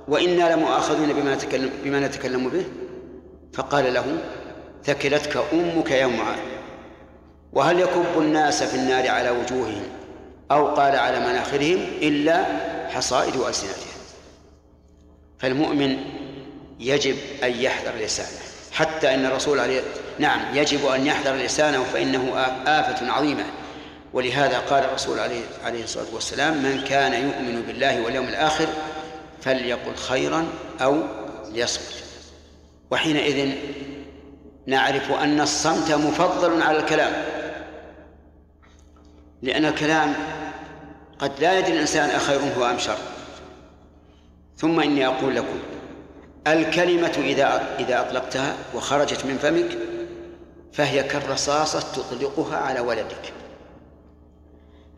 وإنا 0.08 0.54
لمؤاخذون 0.54 1.12
بما 1.12 1.34
نتكلم, 1.34 1.70
بما 1.84 2.00
نتكلم 2.00 2.48
به 2.48 2.64
فقال 3.52 3.94
له 3.94 4.04
ثكلتك 4.84 5.44
أمك 5.52 5.90
يا 5.90 6.06
معاذ 6.06 6.38
وهل 7.52 7.80
يكب 7.80 8.04
الناس 8.18 8.62
في 8.62 8.74
النار 8.74 9.08
على 9.10 9.30
وجوههم 9.30 9.82
أو 10.50 10.74
قال 10.74 10.96
على 10.96 11.20
مناخرهم 11.20 11.78
إلا 12.02 12.44
حصائد 12.88 13.36
ألسنتهم 13.36 13.86
فالمؤمن 15.38 15.96
يجب 16.80 17.16
أن 17.42 17.50
يحذر 17.52 17.94
لسانه 18.04 18.40
حتى 18.72 19.14
أن 19.14 19.26
الرسول 19.26 19.58
عليه 19.60 19.80
نعم 20.22 20.40
يجب 20.54 20.86
أن 20.86 21.06
يحذر 21.06 21.34
لسانه 21.34 21.84
فإنه 21.84 22.32
آفة 22.66 23.12
عظيمة 23.12 23.44
ولهذا 24.12 24.58
قال 24.58 24.84
الرسول 24.84 25.18
عليه 25.18 25.40
عليه 25.64 25.84
الصلاة 25.84 26.06
والسلام 26.14 26.62
من 26.62 26.84
كان 26.84 27.12
يؤمن 27.14 27.62
بالله 27.66 28.02
واليوم 28.02 28.28
الآخر 28.28 28.66
فليقل 29.40 29.94
خيرا 29.96 30.44
أو 30.82 31.02
ليصمت 31.52 32.04
وحينئذ 32.90 33.52
نعرف 34.66 35.12
أن 35.12 35.40
الصمت 35.40 35.92
مفضل 35.92 36.62
على 36.62 36.78
الكلام 36.78 37.12
لأن 39.42 39.64
الكلام 39.64 40.14
قد 41.18 41.32
لا 41.40 41.58
يدري 41.58 41.72
الإنسان 41.74 42.10
أخير 42.10 42.40
هو 42.58 42.66
أم 42.66 42.78
شر 42.78 42.96
ثم 44.56 44.80
إني 44.80 45.06
أقول 45.06 45.36
لكم 45.36 45.58
الكلمة 46.46 47.12
إذا 47.24 47.66
إذا 47.78 48.00
أطلقتها 48.00 48.54
وخرجت 48.74 49.24
من 49.24 49.38
فمك 49.42 49.78
فهي 50.72 51.02
كالرصاصة 51.02 51.80
تطلقها 51.80 52.56
على 52.56 52.80
ولدك 52.80 53.32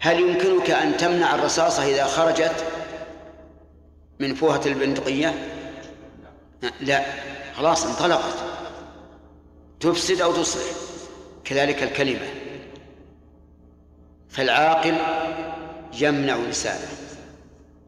هل 0.01 0.21
يمكنك 0.21 0.71
أن 0.71 0.97
تمنع 0.97 1.35
الرصاصة 1.35 1.83
إذا 1.87 2.05
خرجت 2.07 2.65
من 4.21 4.35
فوهة 4.35 4.61
البندقية 4.67 5.35
لا 6.81 7.05
خلاص 7.57 7.87
انطلقت 7.87 8.35
تفسد 9.81 10.21
أو 10.21 10.33
تصلح 10.33 10.65
كذلك 11.45 11.83
الكلمة 11.83 12.29
فالعاقل 14.29 14.97
يمنع 16.01 16.37
لسانه 16.37 16.89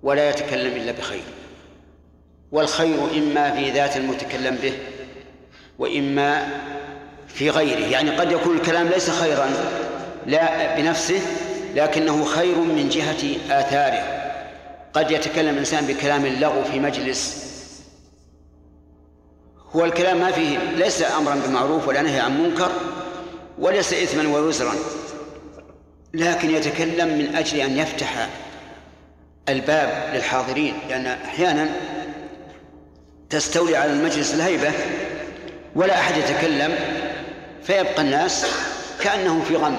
ولا 0.03 0.31
يتكلم 0.31 0.77
إلا 0.83 0.93
بخير 0.93 1.23
والخير 2.53 2.99
إما 3.11 3.51
في 3.55 3.71
ذات 3.71 3.97
المتكلم 3.97 4.55
به 4.63 4.73
وإما 5.79 6.49
في 7.37 7.51
غيره 7.51 7.87
يعني 7.87 8.11
قد 8.11 8.33
يكون 8.33 8.57
الكلام 8.57 8.89
ليس 8.89 9.11
خيرا 9.11 9.51
لا 10.27 10.77
بنفسه 10.77 11.21
لكنه 11.75 12.25
خير 12.25 12.55
من 12.59 12.89
جهة 12.89 13.37
آثاره 13.51 14.23
قد 14.93 15.11
يتكلم 15.11 15.49
الإنسان 15.55 15.87
بكلام 15.87 16.27
اللغو 16.27 16.65
في 16.65 16.81
مجلس 16.81 17.47
هو 19.77 19.85
الكلام 19.85 20.17
ما 20.19 20.33
فيه 20.33 20.59
ليس 20.77 21.05
أمرا 21.19 21.37
بمعروف 21.49 21.89
ولا 21.89 22.03
نهي 22.03 22.21
عن 22.21 22.41
منكر 22.43 22.71
وليس 23.59 23.93
إثما 23.95 24.39
ووزرا 24.39 24.75
لكن 26.15 26.51
يتكلم 26.51 27.19
من 27.19 27.37
أجل 27.37 27.61
أن 27.61 27.79
يفتح 27.79 28.29
الباب 29.49 30.11
للحاضرين 30.15 30.75
لأن 30.89 31.07
أحيانا 31.07 31.69
تستولي 33.31 33.77
على 33.77 33.93
المجلس 33.93 34.35
الهيبة 34.35 34.73
ولا 35.75 36.01
أحد 36.01 36.17
يتكلم 36.17 36.75
فيبقى 37.67 38.03
الناس 38.03 38.47
كأنهم 39.01 39.43
في 39.43 39.57
غم 39.57 39.77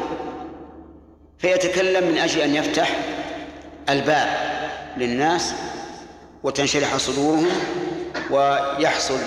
فيتكلم 1.38 2.11
من 2.11 2.17
أجل 2.17 2.41
أن 2.41 2.55
يفتح 2.55 2.99
الباب 3.89 4.27
للناس 4.97 5.53
وتنشرح 6.43 6.97
صدورهم 6.97 7.47
ويحصل 8.31 9.17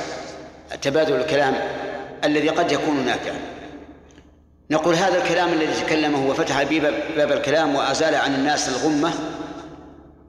تبادل 0.82 1.14
الكلام 1.16 1.54
الذي 2.24 2.48
قد 2.48 2.72
يكون 2.72 2.96
نافعا 3.06 3.34
نقول 4.70 4.94
هذا 4.94 5.22
الكلام 5.24 5.52
الذي 5.52 5.82
تكلمه 5.86 6.28
وفتح 6.30 6.62
به 6.62 6.82
باب 7.16 7.32
الكلام 7.32 7.74
وأزال 7.74 8.14
عن 8.14 8.34
الناس 8.34 8.68
الغمة 8.68 9.12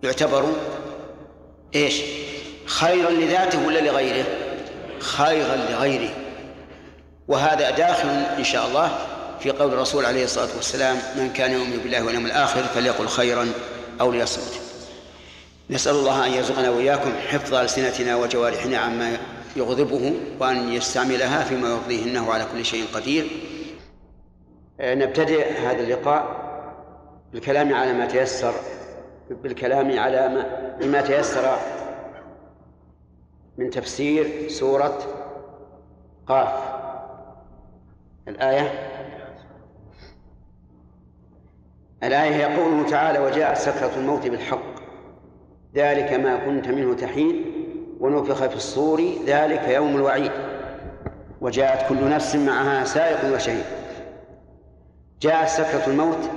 يعتبر 0.03 0.53
ايش 1.75 2.01
خيرا 2.65 3.09
لذاته 3.09 3.67
ولا 3.67 3.79
لغيره 3.79 4.25
خيرا 4.99 5.55
لغيره 5.55 6.13
وهذا 7.27 7.69
داخل 7.69 8.09
إن 8.09 8.43
شاء 8.43 8.67
الله 8.67 8.91
في 9.39 9.51
قول 9.51 9.73
الرسول 9.73 10.05
عليه 10.05 10.23
الصلاة 10.23 10.55
والسلام 10.55 10.95
من 11.17 11.29
كان 11.33 11.51
يؤمن 11.51 11.77
بالله 11.83 12.05
واليوم 12.05 12.25
الآخر 12.25 12.63
فليقل 12.63 13.07
خيرا 13.07 13.47
أو 14.01 14.11
ليصمت 14.11 14.61
نسأل 15.69 15.95
الله 15.95 16.27
أن 16.27 16.31
يرزقنا 16.31 16.69
وإياكم 16.69 17.11
حفظ 17.27 17.53
ألسنتنا 17.53 18.15
وجوارحنا 18.15 18.77
عما 18.77 19.17
يغضبه 19.55 20.13
وأن 20.39 20.73
يستعملها 20.73 21.43
فيما 21.43 21.69
يرضيه 21.69 22.03
إنه 22.11 22.31
على 22.33 22.45
كل 22.53 22.65
شيء 22.65 22.85
قدير 22.93 23.27
آه، 24.79 24.95
نبتدئ 24.95 25.53
هذا 25.57 25.79
اللقاء 25.79 26.41
بالكلام 27.33 27.73
على 27.73 27.93
ما 27.93 28.05
تيسر 28.05 28.53
بالكلام 29.29 29.99
على 29.99 30.27
ما 30.29 30.77
بما 30.81 31.01
تيسر 31.01 31.57
من 33.57 33.69
تفسير 33.69 34.47
سورة 34.47 34.97
قاف 36.27 36.70
الآية 38.31 38.71
الآية 42.03 42.35
هي 42.35 42.57
قوله 42.57 42.83
تعالى 42.89 43.19
وجاءت 43.19 43.57
سكرة 43.57 43.91
الموت 43.97 44.27
بالحق 44.27 44.71
ذلك 45.75 46.13
ما 46.13 46.35
كنت 46.45 46.67
منه 46.67 46.93
تحين 46.95 47.45
ونفخ 47.99 48.45
في 48.47 48.55
الصور 48.55 49.01
ذلك 49.27 49.67
يوم 49.67 49.95
الوعيد 49.95 50.31
وجاءت 51.41 51.89
كل 51.89 52.09
نفس 52.09 52.35
معها 52.35 52.83
سائق 52.83 53.35
وشهيد 53.35 53.65
جاءت 55.21 55.47
سكرة 55.47 55.87
الموت 55.91 56.29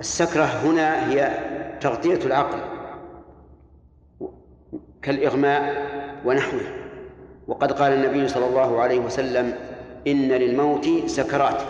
السكرة 0.00 0.44
هنا 0.44 1.08
هي 1.10 1.30
تغطية 1.80 2.26
العقل 2.26 2.58
كالإغماء 5.02 5.86
ونحوه 6.24 6.60
وقد 7.48 7.72
قال 7.72 7.92
النبي 7.92 8.28
صلى 8.28 8.46
الله 8.46 8.80
عليه 8.80 8.98
وسلم 9.00 9.54
إن 10.06 10.28
للموت 10.28 10.88
سكرات 11.06 11.62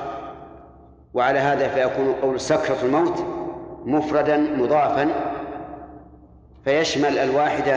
وعلى 1.15 1.39
هذا 1.39 1.69
فيكون 1.69 2.13
قول 2.23 2.41
سكرة 2.41 2.77
الموت 2.83 3.25
مفردا 3.85 4.37
مضافا 4.37 5.09
فيشمل 6.65 7.19
الواحدة 7.19 7.77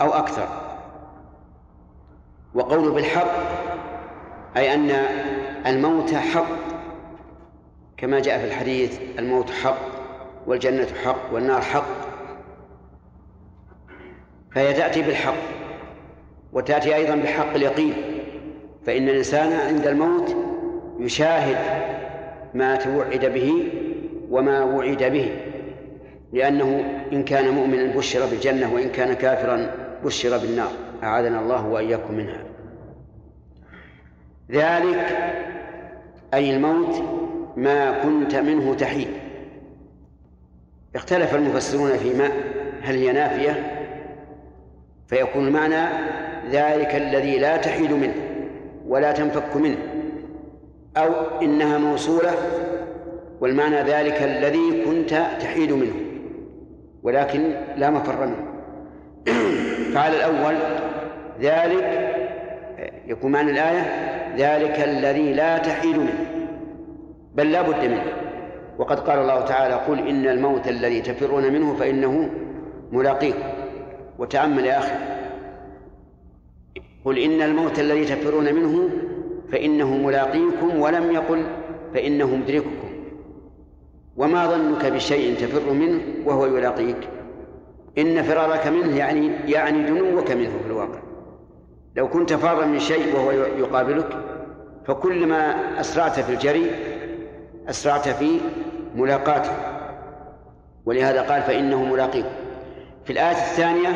أو 0.00 0.08
أكثر 0.12 0.48
وقول 2.54 2.90
بالحق 2.92 3.32
أي 4.56 4.74
أن 4.74 4.90
الموت 5.66 6.14
حق 6.14 6.64
كما 7.96 8.20
جاء 8.20 8.38
في 8.38 8.44
الحديث 8.46 9.00
الموت 9.18 9.50
حق 9.50 9.78
والجنة 10.46 10.86
حق 11.04 11.34
والنار 11.34 11.60
حق 11.60 12.04
فهي 14.52 14.72
تأتي 14.74 15.02
بالحق 15.02 15.34
وتأتي 16.52 16.94
أيضا 16.94 17.14
بحق 17.14 17.54
اليقين 17.54 18.13
فإن 18.86 19.08
الإنسان 19.08 19.52
عند 19.52 19.86
الموت 19.86 20.36
يشاهد 20.98 21.56
ما 22.54 22.76
توعد 22.76 23.24
به 23.26 23.64
وما 24.30 24.64
وعد 24.64 25.02
به 25.04 25.30
لأنه 26.32 26.84
إن 27.12 27.22
كان 27.24 27.54
مؤمنا 27.54 27.96
بشر 27.96 28.26
بالجنة 28.26 28.74
وإن 28.74 28.88
كان 28.88 29.12
كافرا 29.12 29.70
بشر 30.04 30.38
بالنار 30.38 30.72
أعاذنا 31.02 31.40
الله 31.40 31.66
وإياكم 31.66 32.14
منها 32.14 32.42
ذلك 34.50 35.06
أي 36.34 36.56
الموت 36.56 37.02
ما 37.56 38.02
كنت 38.02 38.34
منه 38.34 38.74
تحيد 38.74 39.08
اختلف 40.94 41.34
المفسرون 41.34 41.90
فيما 41.90 42.28
هل 42.82 42.96
هي 42.96 43.12
نافية 43.12 43.70
فيكون 45.06 45.46
المعنى 45.46 45.84
ذلك 46.50 46.94
الذي 46.94 47.38
لا 47.38 47.56
تحيد 47.56 47.92
منه 47.92 48.33
ولا 48.94 49.12
تنفك 49.12 49.56
منه 49.56 49.76
أو 50.96 51.08
إنها 51.42 51.78
موصولة 51.78 52.32
والمعنى 53.40 53.76
ذلك 53.82 54.22
الذي 54.22 54.82
كنت 54.84 55.10
تحيد 55.40 55.72
منه 55.72 55.94
ولكن 57.02 57.40
لا 57.76 57.90
مفر 57.90 58.26
منه 58.26 58.36
فعلى 59.94 60.16
الأول 60.18 60.54
ذلك 61.40 62.10
يكون 63.06 63.32
معنى 63.32 63.50
الآية 63.50 63.82
ذلك 64.38 64.80
الذي 64.80 65.32
لا 65.32 65.58
تحيد 65.58 65.96
منه 65.96 66.26
بل 67.34 67.52
لا 67.52 67.62
بد 67.62 67.84
منه 67.84 68.02
وقد 68.78 69.00
قال 69.00 69.18
الله 69.18 69.40
تعالى 69.40 69.74
قل 69.74 70.08
إن 70.08 70.26
الموت 70.26 70.68
الذي 70.68 71.00
تفرون 71.00 71.42
منه 71.52 71.74
فإنه 71.74 72.30
ملاقيكم 72.92 73.48
وتأمل 74.18 74.66
يا 74.66 74.78
أخي 74.78 74.94
قل 77.04 77.18
إن 77.18 77.42
الموت 77.42 77.78
الذي 77.78 78.04
تفرون 78.04 78.54
منه 78.54 78.88
فإنه 79.52 79.96
ملاقيكم 79.96 80.80
ولم 80.80 81.10
يقل 81.12 81.42
فإنه 81.94 82.36
مدرككم 82.36 82.90
وما 84.16 84.46
ظنك 84.46 84.86
بشيء 84.92 85.36
تفر 85.36 85.72
منه 85.72 86.00
وهو 86.26 86.46
يلاقيك 86.46 87.08
إن 87.98 88.22
فرارك 88.22 88.66
منه 88.66 88.96
يعني 88.96 89.26
يعني 89.46 89.82
دنوك 89.82 90.30
منه 90.30 90.50
في 90.62 90.66
الواقع 90.66 90.98
لو 91.96 92.08
كنت 92.08 92.32
فارا 92.32 92.66
من 92.66 92.78
شيء 92.78 93.14
وهو 93.16 93.30
يقابلك 93.32 94.08
فكلما 94.86 95.56
أسرعت 95.80 96.20
في 96.20 96.32
الجري 96.32 96.70
أسرعت 97.68 98.08
في 98.08 98.40
ملاقاته 98.96 99.50
ولهذا 100.86 101.22
قال 101.22 101.42
فإنه 101.42 101.84
ملاقيكم 101.84 102.28
في 103.04 103.12
الآية 103.12 103.30
الثانية 103.30 103.88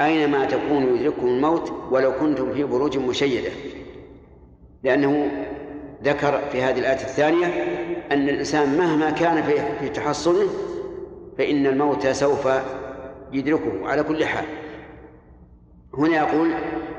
أينما 0.00 0.44
تكونوا 0.44 0.96
يدرككم 0.96 1.26
الموت 1.26 1.72
ولو 1.90 2.12
كنتم 2.20 2.54
في 2.54 2.64
بروج 2.64 2.98
مشيدة 2.98 3.50
لأنه 4.82 5.30
ذكر 6.04 6.40
في 6.52 6.62
هذه 6.62 6.78
الآية 6.78 6.92
الثانية 6.94 7.46
أن 8.12 8.28
الإنسان 8.28 8.78
مهما 8.78 9.10
كان 9.10 9.42
في 9.80 9.88
تحصنه 9.88 10.48
فإن 11.38 11.66
الموت 11.66 12.06
سوف 12.06 12.48
يدركه 13.32 13.88
على 13.88 14.02
كل 14.02 14.24
حال 14.24 14.44
هنا 15.94 16.16
يقول 16.16 16.54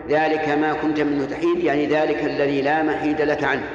ذلك 0.09 0.49
ما 0.49 0.73
كنت 0.73 0.99
منه 0.99 1.26
تحيد 1.26 1.63
يعني 1.63 1.85
ذلك 1.88 2.23
الذي 2.23 2.61
لا 2.61 2.84
محيد 2.84 3.21
لك 3.21 3.43
عنه 3.43 3.69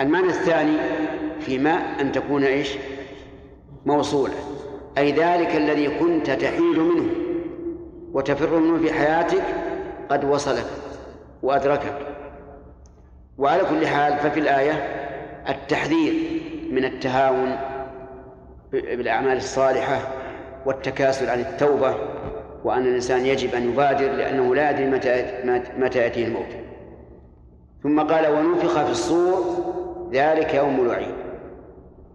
المعنى 0.00 0.26
الثاني 0.26 0.76
في 1.40 1.58
ما 1.58 1.70
أن 2.00 2.12
تكون 2.12 2.44
إيش 2.44 2.70
موصولة 3.86 4.34
أي 4.98 5.12
ذلك 5.12 5.56
الذي 5.56 5.88
كنت 5.98 6.30
تحيد 6.30 6.78
منه 6.78 7.04
وتفر 8.14 8.58
منه 8.58 8.78
في 8.78 8.92
حياتك 8.92 9.42
قد 10.08 10.24
وصلك 10.24 10.66
وأدركك 11.42 11.92
وعلى 13.38 13.62
كل 13.64 13.86
حال 13.86 14.18
ففي 14.18 14.40
الآية 14.40 14.72
التحذير 15.48 16.14
من 16.72 16.84
التهاون 16.84 17.56
بالأعمال 18.72 19.36
الصالحة 19.36 19.98
والتكاسل 20.66 21.30
عن 21.30 21.40
التوبة 21.40 21.94
وأن 22.64 22.82
الإنسان 22.86 23.26
يجب 23.26 23.54
أن 23.54 23.68
يبادر 23.72 24.12
لأنه 24.12 24.54
لا 24.54 24.70
يدري 24.70 24.86
متى 24.86 25.34
متى 25.78 25.98
يأتيه 25.98 26.26
الموت 26.26 26.46
ثم 27.82 28.00
قال 28.00 28.26
ونفخ 28.26 28.84
في 28.84 28.90
الصور 28.90 29.42
ذلك 30.12 30.54
يوم 30.54 30.80
الوعيد 30.80 31.14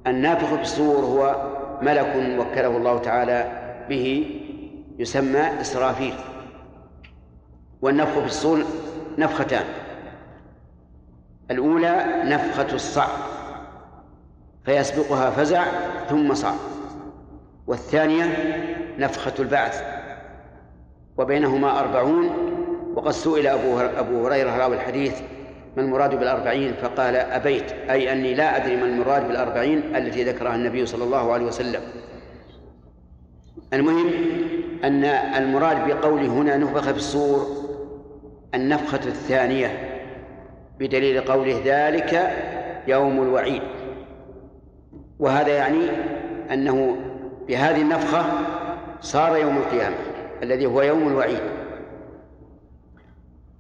النافخ 0.08 0.54
في 0.56 0.62
الصور 0.62 0.96
هو 0.96 1.36
ملك 1.82 2.16
وكله 2.40 2.78
الله 2.78 2.98
تعالى 2.98 3.46
به 3.90 4.26
يسمى 5.00 5.62
إسرافيل 5.62 6.14
والنفخ 7.82 8.20
في 8.20 8.26
الصور 8.26 8.64
نفختان 9.18 9.66
الأولى 11.52 12.06
نفخة 12.26 12.76
الصعب 12.76 13.10
فيسبقها 14.66 15.30
فزع 15.30 15.66
ثم 16.10 16.34
صعب 16.34 16.56
والثانية 17.68 18.26
نفخة 19.00 19.34
البعث 19.40 19.84
وبينهما 21.18 21.80
أربعون 21.80 22.30
وقد 22.96 23.12
سئل 23.12 23.48
أبو, 23.48 23.80
أبو 23.80 24.28
هريرة 24.28 24.58
راوي 24.58 24.76
الحديث 24.76 25.20
ما 25.78 25.84
المراد 25.84 26.10
بالأربعين 26.20 26.74
فقال 26.74 27.16
أبيت 27.16 27.72
أي 27.72 28.12
أني 28.12 28.34
لا 28.34 28.58
أدري 28.58 28.76
ما 28.78 28.86
المراد 28.86 29.28
بالأربعين 29.28 29.96
التي 29.96 30.24
ذكرها 30.24 30.56
النبي 30.56 30.86
صلى 30.86 31.04
الله 31.04 31.34
عليه 31.34 31.46
وسلم 31.46 31.82
المهم 33.74 34.08
أن 34.84 35.04
المراد 35.04 35.88
بقوله 35.92 36.26
هنا 36.28 36.58
نفخ 36.58 36.84
في 36.92 36.98
الصور 36.98 37.46
النفخة 38.56 39.08
الثانية 39.08 39.68
بدليل 40.80 41.22
قوله 41.22 41.62
ذلك 41.66 42.30
يوم 42.88 43.24
الوعيد 43.24 43.62
وهذا 45.20 45.56
يعني 45.58 45.82
أنه 46.54 46.96
بهذه 47.48 47.82
النفخة 47.82 48.26
صار 49.02 49.38
يوم 49.38 49.58
القيامة 49.58 49.96
الذي 50.44 50.66
هو 50.66 50.82
يوم 50.82 51.08
الوعيد 51.08 51.42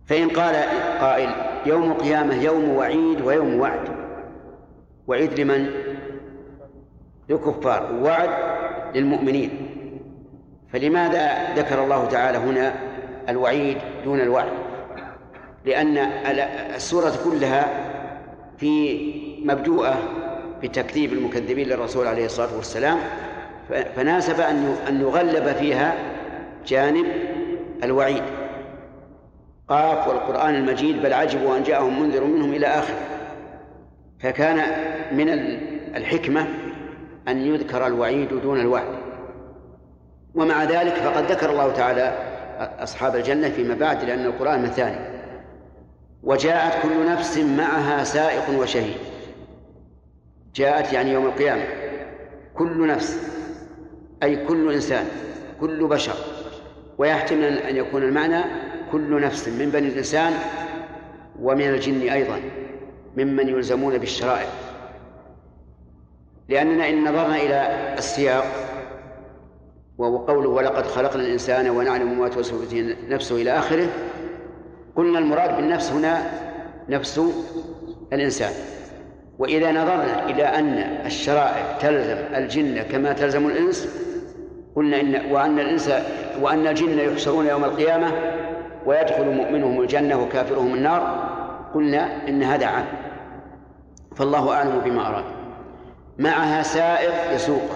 فإن 0.05 0.29
قال 0.29 0.55
قائل 0.99 1.29
يوم 1.65 1.91
القيامة 1.91 2.43
يوم 2.43 2.69
وعيد 2.75 3.21
ويوم 3.21 3.59
وعد 3.59 3.89
وعيد 5.07 5.39
لمن؟ 5.39 5.69
للكفار 7.29 7.95
وعد 8.03 8.29
للمؤمنين 8.97 9.66
فلماذا 10.73 11.53
ذكر 11.55 11.83
الله 11.83 12.05
تعالى 12.05 12.37
هنا 12.37 12.73
الوعيد 13.29 13.77
دون 14.03 14.19
الوعد 14.21 14.49
لأن 15.65 15.97
السورة 16.75 17.13
كلها 17.25 17.67
في 18.57 18.97
مبدوءة 19.45 19.97
بتكذيب 20.63 21.13
المكذبين 21.13 21.67
للرسول 21.67 22.07
عليه 22.07 22.25
الصلاة 22.25 22.55
والسلام 22.57 22.97
فناسب 23.95 24.39
أن 24.89 25.01
يغلب 25.01 25.47
فيها 25.55 25.93
جانب 26.67 27.05
الوعيد 27.83 28.23
قاف 29.67 30.07
والقرآن 30.07 30.55
المجيد 30.55 31.01
بل 31.01 31.13
عجبوا 31.13 31.57
أن 31.57 31.63
جاءهم 31.63 32.01
منذر 32.03 32.23
منهم 32.23 32.53
إلى 32.53 32.67
آخره 32.67 32.97
فكان 34.19 34.61
من 35.11 35.29
الحكمة 35.95 36.47
أن 37.27 37.37
يذكر 37.37 37.87
الوعيد 37.87 38.29
دون 38.43 38.59
الوعد 38.59 39.06
ومع 40.37 40.63
ذلك 40.63 40.93
فقد 40.93 41.23
ذكر 41.31 41.49
الله 41.51 41.71
تعالى 41.73 42.17
أصحاب 42.79 43.15
الجنة 43.15 43.49
فيما 43.49 43.75
بعد 43.75 44.03
لأن 44.03 44.25
القرآن 44.25 44.63
مثاني 44.63 44.95
وجاءت 46.23 46.83
كل 46.83 47.11
نفس 47.11 47.37
معها 47.37 48.03
سائق 48.03 48.59
وشهيد 48.59 48.97
جاءت 50.55 50.93
يعني 50.93 51.11
يوم 51.11 51.25
القيامة 51.25 51.63
كل 52.55 52.87
نفس 52.87 53.19
أي 54.23 54.45
كل 54.45 54.73
إنسان 54.73 55.05
كل 55.61 55.87
بشر 55.87 56.15
ويحتمل 56.97 57.57
أن 57.57 57.75
يكون 57.75 58.03
المعنى 58.03 58.43
كل 58.91 59.21
نفس 59.21 59.47
من 59.47 59.69
بني 59.69 59.87
الإنسان 59.87 60.33
ومن 61.41 61.69
الجن 61.69 62.09
أيضا 62.09 62.39
ممن 63.17 63.47
يلزمون 63.49 63.97
بالشرائع 63.97 64.47
لأننا 66.49 66.89
إن 66.89 67.01
نظرنا 67.01 67.35
إلى 67.35 67.75
السياق 67.97 68.45
وهو 69.97 70.17
قوله 70.17 70.49
ولقد 70.49 70.85
خلقنا 70.85 71.23
الإنسان 71.23 71.69
ونعلم 71.69 72.19
ما 72.19 72.29
توسوس 72.29 72.71
به 72.73 72.95
نفسه 73.09 73.35
إلى 73.35 73.51
آخره 73.57 73.87
قلنا 74.95 75.19
المراد 75.19 75.55
بالنفس 75.55 75.91
هنا 75.91 76.21
نفس 76.89 77.21
الإنسان 78.13 78.51
وإذا 79.39 79.71
نظرنا 79.71 80.29
إلى 80.29 80.43
أن 80.43 80.67
الشرائع 81.05 81.77
تلزم 81.81 82.17
الجن 82.35 82.81
كما 82.81 83.13
تلزم 83.13 83.47
الإنس 83.47 83.87
قلنا 84.75 85.01
إن 85.01 85.31
وأن 85.31 85.59
الإنس 85.59 85.91
وأن 86.41 86.67
الجن 86.67 86.99
يحشرون 86.99 87.45
يوم 87.47 87.63
القيامة 87.63 88.11
ويدخل 88.85 89.29
مؤمنهم 89.29 89.81
الجنة 89.81 90.23
وكافرهم 90.23 90.73
النار 90.73 91.01
قلنا 91.75 92.27
إن 92.27 92.43
هذا 92.43 92.65
عام 92.65 92.85
فالله 94.15 94.53
أعلم 94.55 94.81
بما 94.85 95.07
أراد 95.07 95.25
معها 96.17 96.63
سائق 96.63 97.35
يسوق 97.35 97.69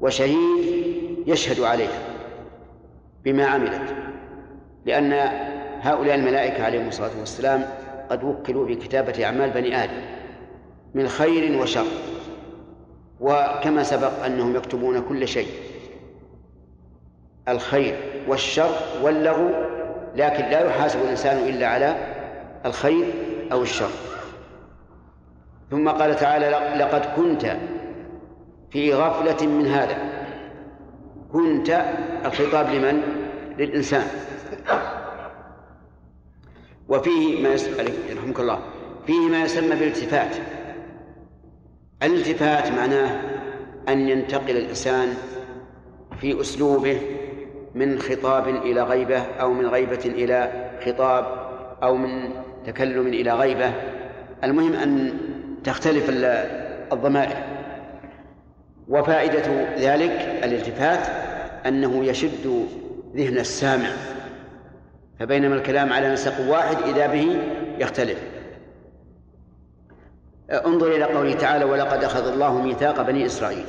وشهيد 0.00 0.97
يشهد 1.28 1.60
عليها 1.60 1.98
بما 3.24 3.46
عملت 3.46 3.94
لأن 4.86 5.12
هؤلاء 5.82 6.14
الملائكة 6.14 6.64
عليهم 6.64 6.88
الصلاة 6.88 7.10
والسلام 7.18 7.64
قد 8.10 8.24
وكلوا 8.24 8.66
بكتابة 8.66 9.24
أعمال 9.24 9.50
بني 9.50 9.84
آدم 9.84 10.00
من 10.94 11.08
خير 11.08 11.60
وشر 11.62 11.84
وكما 13.20 13.82
سبق 13.82 14.24
أنهم 14.24 14.56
يكتبون 14.56 15.02
كل 15.08 15.28
شيء 15.28 15.48
الخير 17.48 17.96
والشر 18.28 18.70
واللغو 19.02 19.48
لكن 20.16 20.44
لا 20.44 20.66
يحاسب 20.66 21.00
الإنسان 21.04 21.36
إلا 21.48 21.66
على 21.68 21.96
الخير 22.66 23.06
أو 23.52 23.62
الشر 23.62 23.90
ثم 25.70 25.88
قال 25.88 26.16
تعالى 26.16 26.78
لقد 26.84 27.04
كنت 27.16 27.56
في 28.70 28.94
غفلة 28.94 29.46
من 29.46 29.66
هذا 29.66 30.17
كنت 31.32 31.94
الخطاب 32.24 32.68
لمن؟ 32.70 33.02
للإنسان 33.58 34.04
وفيه 36.88 37.42
ما 37.42 37.48
يسمى 37.48 37.84
يرحمك 38.10 38.40
الله 38.40 38.58
فيه 39.06 39.20
ما 39.28 39.42
يسمى 39.42 39.68
بالالتفات 39.76 40.36
الالتفات 42.02 42.72
معناه 42.72 43.20
أن 43.88 44.08
ينتقل 44.08 44.56
الإنسان 44.56 45.08
في 46.20 46.40
أسلوبه 46.40 47.00
من 47.74 47.98
خطاب 47.98 48.48
إلى 48.48 48.82
غيبة 48.82 49.18
أو 49.18 49.52
من 49.52 49.66
غيبة 49.66 50.00
إلى 50.06 50.68
خطاب 50.86 51.24
أو 51.82 51.96
من 51.96 52.30
تكلم 52.66 53.06
إلى 53.06 53.32
غيبة 53.34 53.72
المهم 54.44 54.72
أن 54.74 55.16
تختلف 55.64 56.04
الضمائر 56.92 57.57
وفائدة 58.88 59.74
ذلك 59.78 60.40
الالتفات 60.44 61.06
أنه 61.66 62.04
يشد 62.04 62.66
ذهن 63.16 63.38
السامع 63.38 63.88
فبينما 65.20 65.54
الكلام 65.54 65.92
على 65.92 66.12
نسق 66.12 66.40
واحد 66.50 66.76
إذا 66.76 67.06
به 67.06 67.38
يختلف 67.78 68.20
انظر 70.50 70.86
إلى 70.96 71.04
قوله 71.04 71.32
تعالى 71.34 71.64
ولقد 71.64 72.04
أخذ 72.04 72.32
الله 72.32 72.60
ميثاق 72.62 73.02
بني 73.02 73.26
إسرائيل 73.26 73.64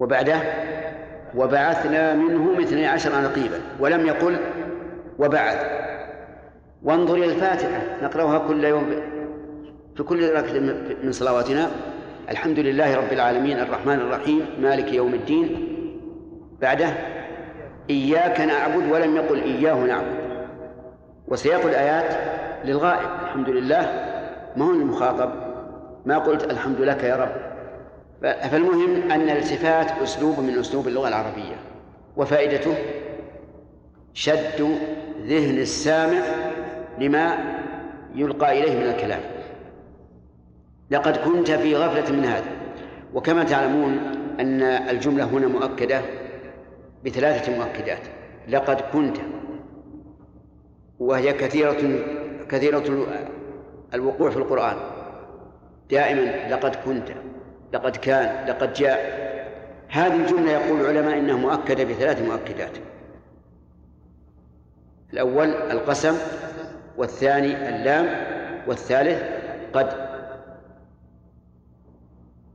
وبعده 0.00 0.36
وبعثنا 1.34 2.14
منهم 2.14 2.60
اثني 2.60 2.86
عشر 2.86 3.22
نقيبا 3.22 3.60
ولم 3.80 4.06
يقل 4.06 4.36
وبعث 5.18 5.64
وانظر 6.82 7.14
إلى 7.14 7.24
الفاتحة 7.24 7.82
نقرأها 8.02 8.48
كل 8.48 8.64
يوم 8.64 9.00
في 9.96 10.02
كل 10.02 10.30
ركعة 10.30 10.58
من 11.04 11.12
صلواتنا 11.12 11.68
الحمد 12.30 12.58
لله 12.58 12.96
رب 12.96 13.12
العالمين 13.12 13.58
الرحمن 13.58 13.94
الرحيم 14.00 14.40
مالك 14.60 14.92
يوم 14.92 15.14
الدين 15.14 15.66
بعده 16.62 16.88
إياك 17.90 18.40
نعبد 18.40 18.92
ولم 18.92 19.16
يقل 19.16 19.42
إياه 19.42 19.74
نعبد 19.74 20.46
وسياق 21.28 21.64
الآيات 21.66 22.16
للغائب 22.64 23.08
الحمد 23.22 23.48
لله 23.48 23.82
ما 24.56 24.64
هو 24.64 24.70
المخاطب 24.70 25.32
ما 26.06 26.18
قلت 26.18 26.50
الحمد 26.50 26.80
لك 26.80 27.04
يا 27.04 27.16
رب 27.16 27.32
فالمهم 28.50 29.10
أن 29.10 29.20
الالتفات 29.20 30.02
أسلوب 30.02 30.40
من 30.40 30.58
أسلوب 30.58 30.88
اللغة 30.88 31.08
العربية 31.08 31.56
وفائدته 32.16 32.74
شد 34.14 34.78
ذهن 35.26 35.58
السامع 35.58 36.20
لما 36.98 37.36
يلقى 38.14 38.58
إليه 38.64 38.78
من 38.78 38.86
الكلام 38.90 39.20
لقد 40.92 41.16
كنت 41.16 41.50
في 41.50 41.76
غفلة 41.76 42.16
من 42.16 42.24
هذا 42.24 42.50
وكما 43.14 43.44
تعلمون 43.44 43.98
أن 44.40 44.62
الجملة 44.62 45.24
هنا 45.24 45.46
مؤكدة 45.46 46.00
بثلاثة 47.04 47.56
مؤكدات 47.58 47.98
لقد 48.48 48.80
كنت 48.80 49.16
وهي 50.98 51.32
كثيرة 51.32 51.98
كثيرة 52.48 52.84
الوقوع 53.94 54.30
في 54.30 54.36
القرآن 54.36 54.76
دائما 55.90 56.48
لقد 56.54 56.74
كنت 56.76 57.08
لقد 57.72 57.96
كان 57.96 58.48
لقد 58.48 58.72
جاء 58.72 59.22
هذه 59.88 60.16
الجملة 60.16 60.50
يقول 60.52 60.80
العلماء 60.80 61.18
إنها 61.18 61.36
مؤكدة 61.36 61.84
بثلاث 61.84 62.22
مؤكدات 62.22 62.78
الأول 65.12 65.48
القسم 65.48 66.14
والثاني 66.96 67.68
اللام 67.68 68.06
والثالث 68.66 69.22
قد 69.72 70.11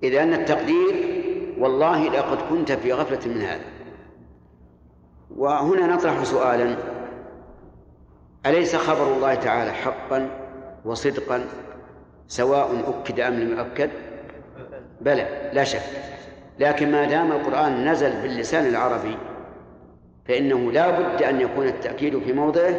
إذ 0.04 0.16
أن 0.16 0.34
التقدير 0.34 1.16
والله 1.60 2.08
لقد 2.10 2.38
كنت 2.50 2.72
في 2.72 2.94
غفلة 2.94 3.34
من 3.34 3.42
هذا 3.42 3.66
وهنا 5.36 5.88
نطرح 5.88 6.24
سؤالا 6.24 6.76
أليس 8.46 8.76
خبر 8.76 9.14
الله 9.14 9.36
تعالى 9.36 9.72
حقا 9.72 10.30
وصدقا 10.86 11.44
سواء 12.28 12.70
أكد 13.02 13.20
أم 13.20 13.34
لم 13.34 13.58
يؤكد 13.60 13.90
بلى 15.02 15.50
لا 15.54 15.64
شك 15.64 15.82
لكن 16.60 16.92
ما 16.92 17.06
دام 17.06 17.32
القرآن 17.32 17.90
نزل 17.92 18.22
باللسان 18.22 18.66
العربي 18.66 19.18
فإنه 20.26 20.72
لا 20.72 21.00
بد 21.00 21.22
أن 21.24 21.42
يكون 21.42 21.68
التأكيد 21.68 22.20
في 22.24 22.34
موضعه 22.34 22.76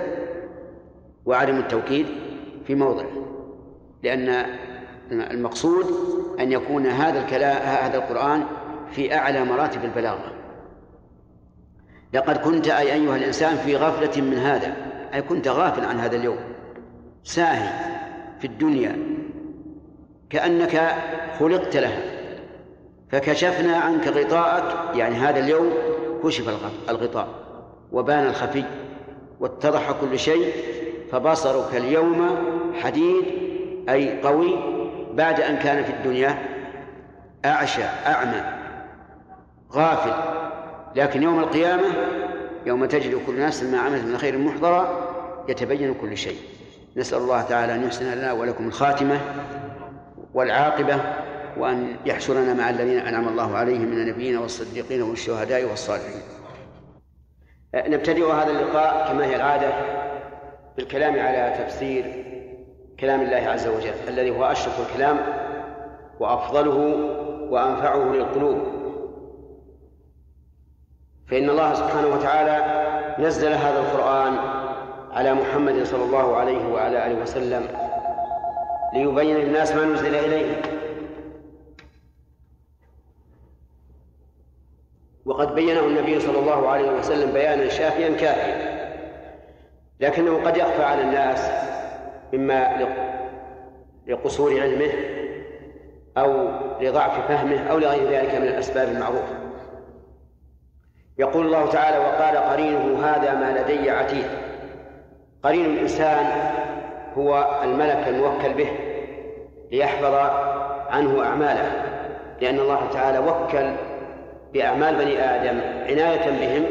وعدم 1.24 1.57
التوكيد 1.59 2.07
في 2.66 2.74
موضعه 2.74 3.27
لأن 4.03 4.47
المقصود 5.13 5.87
أن 6.41 6.53
يكون 6.53 6.87
هذا 6.87 7.19
الكلام 7.21 7.57
هذا 7.63 7.97
القرآن 7.97 8.45
في 8.91 9.15
أعلى 9.15 9.45
مراتب 9.45 9.85
البلاغة 9.85 10.33
لقد 12.13 12.37
كنت 12.37 12.69
أي 12.69 12.93
أيها 12.93 13.17
الإنسان 13.17 13.57
في 13.57 13.77
غفلة 13.77 14.23
من 14.25 14.35
هذا 14.39 14.77
أي 15.15 15.23
كنت 15.23 15.49
غافل 15.49 15.85
عن 15.85 16.01
هذا 16.01 16.17
اليوم 16.17 16.39
ساهي 17.25 17.69
في 18.39 18.47
الدنيا 18.47 18.99
كأنك 20.31 20.89
خلقت 21.39 21.77
لها 21.77 22.03
فكشفنا 23.09 23.77
عنك 23.77 24.09
غطاءك 24.09 24.97
يعني 24.97 25.15
هذا 25.15 25.39
اليوم 25.41 25.71
كشف 26.25 26.49
الغطاء 26.91 27.29
وبان 27.93 28.27
الخفي 28.27 28.65
واتضح 29.41 29.93
كل 30.01 30.19
شيء 30.19 30.53
فبصرك 31.13 31.75
اليوم 31.75 32.31
حديد 32.81 33.25
أي 33.89 34.21
قوي 34.23 34.78
بعد 35.15 35.41
أن 35.41 35.57
كان 35.57 35.85
في 35.85 35.91
الدنيا 35.93 36.35
أعشى 37.45 37.83
أعمى 37.85 38.45
غافل 39.73 40.13
لكن 40.97 41.23
يوم 41.23 41.39
القيامة 41.39 41.85
يوم 42.67 42.85
تجد 42.87 43.15
كل 43.27 43.41
نفس 43.41 43.63
ما 43.63 43.79
عملت 43.79 44.05
من 44.05 44.19
خير 44.19 44.39
محضرة 44.39 45.09
يتبين 45.49 45.95
كل 45.95 46.17
شيء 46.17 46.37
نسأل 46.97 47.19
الله 47.19 47.43
تعالى 47.43 47.75
أن 47.75 47.85
يحسن 47.85 48.05
لنا 48.15 48.33
ولكم 48.33 48.67
الخاتمة 48.67 49.21
والعاقبة 50.35 51.01
وأن 51.59 51.97
يحشرنا 52.07 52.55
مع 52.55 52.71
الذين 52.71 52.99
أنعم 52.99 53.29
الله 53.29 53.57
عليهم 53.57 53.85
من 53.89 53.93
النبيين 54.03 54.39
والصديقين 54.39 55.03
والشهداء 55.03 55.65
والصالحين 55.65 56.23
أه، 57.75 57.89
نبتدئ 57.89 58.33
هذا 58.33 58.51
اللقاء 58.51 59.09
كما 59.13 59.25
هي 59.27 59.37
العادة 59.37 59.73
بالكلام 60.77 61.13
على 61.19 61.65
تفسير 61.65 62.25
كلام 63.01 63.20
الله 63.23 63.37
عز 63.51 63.66
وجل 63.66 63.93
الذي 64.09 64.31
هو 64.31 64.45
أشرف 64.45 64.91
الكلام 64.91 65.19
وأفضله 66.20 66.75
وأنفعه 67.51 68.12
للقلوب 68.12 68.59
فإن 71.29 71.51
الله 71.51 71.75
سبحانه 71.75 72.07
وتعالى 72.07 72.99
نزل 73.27 73.53
هذا 73.53 73.79
القرآن 73.79 74.35
على 75.12 75.35
محمد 75.35 75.85
صلى 75.85 76.05
الله 76.05 76.37
عليه 76.37 76.66
وعلى 76.69 77.07
آله 77.07 77.23
وسلم 77.23 77.62
ليبين 78.95 79.37
للناس 79.37 79.73
ما 79.73 79.85
نزل 79.85 80.15
إليه 80.15 80.62
وقد 85.25 85.55
بينه 85.55 85.81
النبي 85.81 86.20
صلى 86.20 86.39
الله 86.39 86.69
عليه 86.69 86.91
وسلم 86.91 87.33
بيانا 87.33 87.69
شافيا 87.69 88.09
كافيا 88.16 88.79
لكنه 90.01 90.45
قد 90.47 90.57
يخفى 90.57 90.83
على 90.83 91.03
الناس 91.03 91.51
إما 92.35 92.69
لقصور 94.07 94.61
علمه 94.61 94.91
أو 96.17 96.49
لضعف 96.81 97.29
فهمه 97.29 97.69
أو 97.71 97.79
لغير 97.79 98.09
ذلك 98.11 98.35
من 98.35 98.47
الأسباب 98.49 98.89
المعروفة 98.89 99.35
يقول 101.19 101.47
الله 101.47 101.67
تعالى 101.67 101.99
وقال 101.99 102.37
قرينه 102.37 103.01
هذا 103.05 103.35
ما 103.35 103.59
لدي 103.61 103.91
عتيد 103.91 104.25
قرين 105.43 105.65
الإنسان 105.67 106.25
هو 107.19 107.61
الملك 107.65 108.09
الموكل 108.09 108.55
به 108.55 108.69
ليحفظ 109.73 110.15
عنه 110.91 111.25
أعماله 111.25 111.83
لأن 112.41 112.59
الله 112.61 112.81
تعالى 112.93 113.19
وكل 113.19 113.71
بأعمال 114.53 114.97
بني 114.97 115.19
آدم 115.25 115.61
عناية 115.91 116.31
بهم 116.31 116.65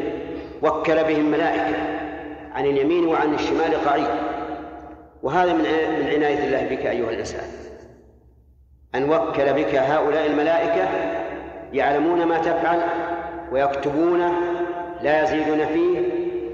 وكل 0.62 1.04
بهم 1.04 1.30
ملائكة 1.30 1.76
عن 2.54 2.66
اليمين 2.66 3.06
وعن 3.08 3.34
الشمال 3.34 3.74
قعيد 3.88 4.06
وهذا 5.22 5.52
من 5.52 5.62
من 5.98 6.06
عناية 6.06 6.44
الله 6.46 6.64
بك 6.76 6.86
أيها 6.86 7.10
الإنسان 7.10 7.44
أن 8.94 9.10
وكل 9.10 9.52
بك 9.52 9.74
هؤلاء 9.74 10.26
الملائكة 10.26 10.88
يعلمون 11.72 12.24
ما 12.26 12.38
تفعل 12.38 12.80
ويكتبونه 13.52 14.32
لا 15.02 15.22
يزيدون 15.24 15.66
فيه 15.66 16.00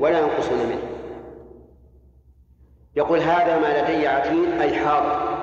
ولا 0.01 0.19
ينقصون 0.19 0.59
منه 0.59 0.83
يقول 2.97 3.19
هذا 3.19 3.59
ما 3.59 3.83
لدي 3.83 4.09
عتيد 4.09 4.53
أي 4.61 4.75
حاضر 4.75 5.35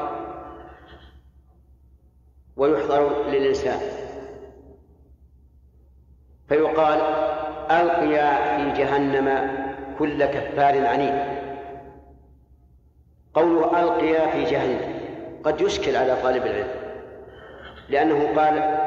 ويحضر 2.57 3.23
للإنسان 3.29 3.79
فيقال 6.49 6.99
ألقيا 7.71 8.57
في 8.57 8.81
جهنم 8.81 9.57
كل 9.99 10.25
كفار 10.25 10.85
عنيد 10.87 11.40
قوله 13.33 13.83
ألقيا 13.83 14.27
في 14.27 14.43
جهنم 14.43 14.93
قد 15.43 15.61
يشكل 15.61 15.95
على 15.95 16.15
طالب 16.23 16.45
العلم 16.45 16.67
لأنه 17.89 18.27
قال 18.35 18.77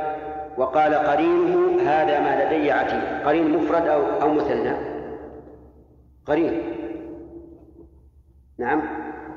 وقال 0.59 0.95
قرينه 0.95 1.83
هذا 1.91 2.21
ما 2.21 2.45
لدي 2.45 2.71
عتيد 2.73 3.03
قرين 3.27 3.57
مفرد 3.57 3.87
أو 3.87 4.03
أو 4.23 4.33
مثنى 4.33 4.73
قرين 6.27 6.63
نعم 8.59 8.83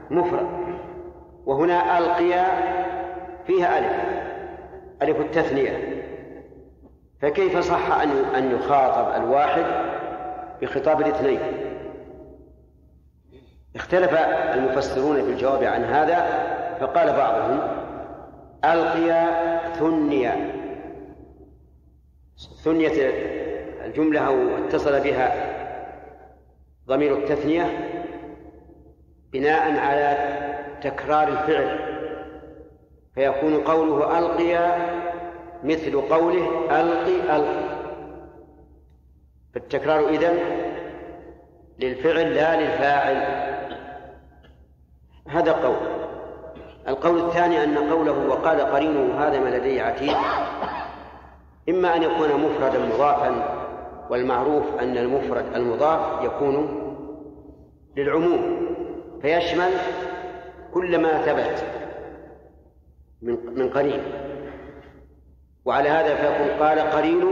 مفرد 0.09 0.47
وهنا 1.45 1.97
ألقيا 1.97 2.45
فيها 3.47 3.79
ألف 3.79 3.91
ألف 5.01 5.19
التثنية 5.19 6.03
فكيف 7.21 7.57
صح 7.57 7.91
أن 8.01 8.09
أن 8.37 8.51
يخاطب 8.55 9.23
الواحد 9.23 9.65
بخطاب 10.61 11.01
الاثنين 11.01 11.39
اختلف 13.75 14.13
المفسرون 14.55 15.15
في 15.23 15.29
الجواب 15.31 15.63
عن 15.63 15.83
هذا 15.83 16.21
فقال 16.79 17.07
بعضهم 17.13 17.59
ألقي 18.65 19.25
ثني 19.75 20.29
ثنية 22.63 22.91
الجملة 23.85 24.19
أو 24.27 24.35
اتصل 24.65 24.99
بها 24.99 25.53
ضمير 26.87 27.17
التثنية 27.17 27.65
بناء 29.33 29.79
على 29.79 30.17
تكرار 30.81 31.27
الفعل 31.27 31.79
فيكون 33.15 33.63
قوله 33.63 34.19
ألقي 34.19 34.75
مثل 35.63 36.01
قوله 36.01 36.49
ألقي 36.81 37.35
ألقي 37.37 37.77
فالتكرار 39.53 40.09
إذن 40.09 40.39
للفعل 41.79 42.35
لا 42.35 42.61
للفاعل 42.61 43.17
هذا 45.27 45.51
قول 45.51 45.75
القول 46.87 47.19
الثاني 47.25 47.63
أن 47.63 47.77
قوله 47.77 48.27
وقال 48.27 48.61
قرينه 48.61 49.19
هذا 49.27 49.39
ما 49.39 49.49
لدي 49.49 49.81
عتيد 49.81 50.15
إما 51.69 51.95
أن 51.95 52.03
يكون 52.03 52.29
مفردا 52.33 52.79
مضافا 52.85 53.53
والمعروف 54.09 54.63
أن 54.79 54.97
المفرد 54.97 55.45
المضاف 55.55 56.23
يكون 56.25 56.83
للعموم 57.97 58.67
فيشمل 59.21 59.69
كل 60.73 60.97
ما 61.01 61.21
ثبت 61.21 61.63
من 63.21 63.37
من 63.55 63.69
قرين 63.69 64.01
وعلى 65.65 65.89
هذا 65.89 66.15
فيقول 66.15 66.63
قال 66.63 66.79
قرينه 66.79 67.31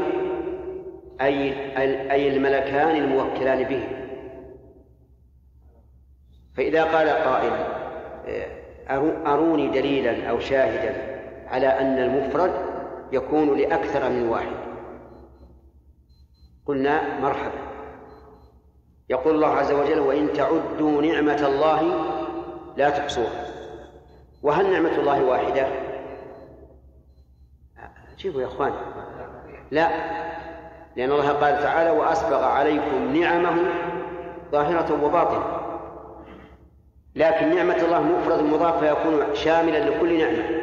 أي 1.21 1.53
أي 2.11 2.27
الملكان 2.37 2.95
الموكلان 2.95 3.63
به 3.63 3.83
فإذا 6.57 6.83
قال 6.83 7.09
قائل 7.09 7.51
أروني 9.27 9.67
دليلا 9.69 10.29
أو 10.29 10.39
شاهدا 10.39 11.19
على 11.47 11.67
أن 11.67 11.97
المفرد 11.97 12.51
يكون 13.11 13.57
لأكثر 13.57 14.09
من 14.09 14.27
واحد 14.29 14.55
قلنا 16.65 17.19
مرحبا 17.19 17.65
يقول 19.09 19.35
الله 19.35 19.47
عز 19.47 19.71
وجل 19.71 19.99
وإن 19.99 20.33
تعدوا 20.33 21.01
نعمة 21.01 21.35
الله 21.47 22.01
لا 22.77 22.89
تحصوها 22.89 23.45
وهل 24.43 24.71
نعمة 24.71 24.97
الله 24.99 25.23
واحدة؟ 25.23 25.67
جيبوا 28.17 28.41
يا 28.41 28.45
اخوان 28.45 28.71
لا 29.71 29.89
لأن 30.95 31.11
الله 31.11 31.29
قال 31.29 31.55
تعالى 31.59 31.89
وأسبغ 31.91 32.43
عليكم 32.43 33.15
نعمه 33.17 33.57
ظاهرة 34.51 35.03
وباطنة 35.05 35.64
لكن 37.15 37.55
نعمة 37.55 37.75
الله 37.75 38.01
مفرد 38.01 38.39
مضاف 38.43 38.83
فيكون 38.83 39.35
شاملا 39.35 39.89
لكل 39.89 40.17
نعمة 40.17 40.61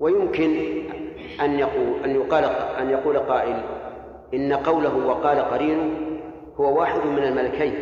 ويمكن 0.00 0.56
أن 1.40 1.58
يقول 1.58 2.04
أن 2.04 2.14
يقال 2.14 2.44
أن 2.78 2.90
يقول 2.90 3.18
قائل 3.18 3.62
إن 4.34 4.52
قوله 4.52 4.96
وقال 5.06 5.38
قرينه 5.40 5.90
هو 6.56 6.78
واحد 6.80 7.06
من 7.06 7.22
الملكين 7.22 7.74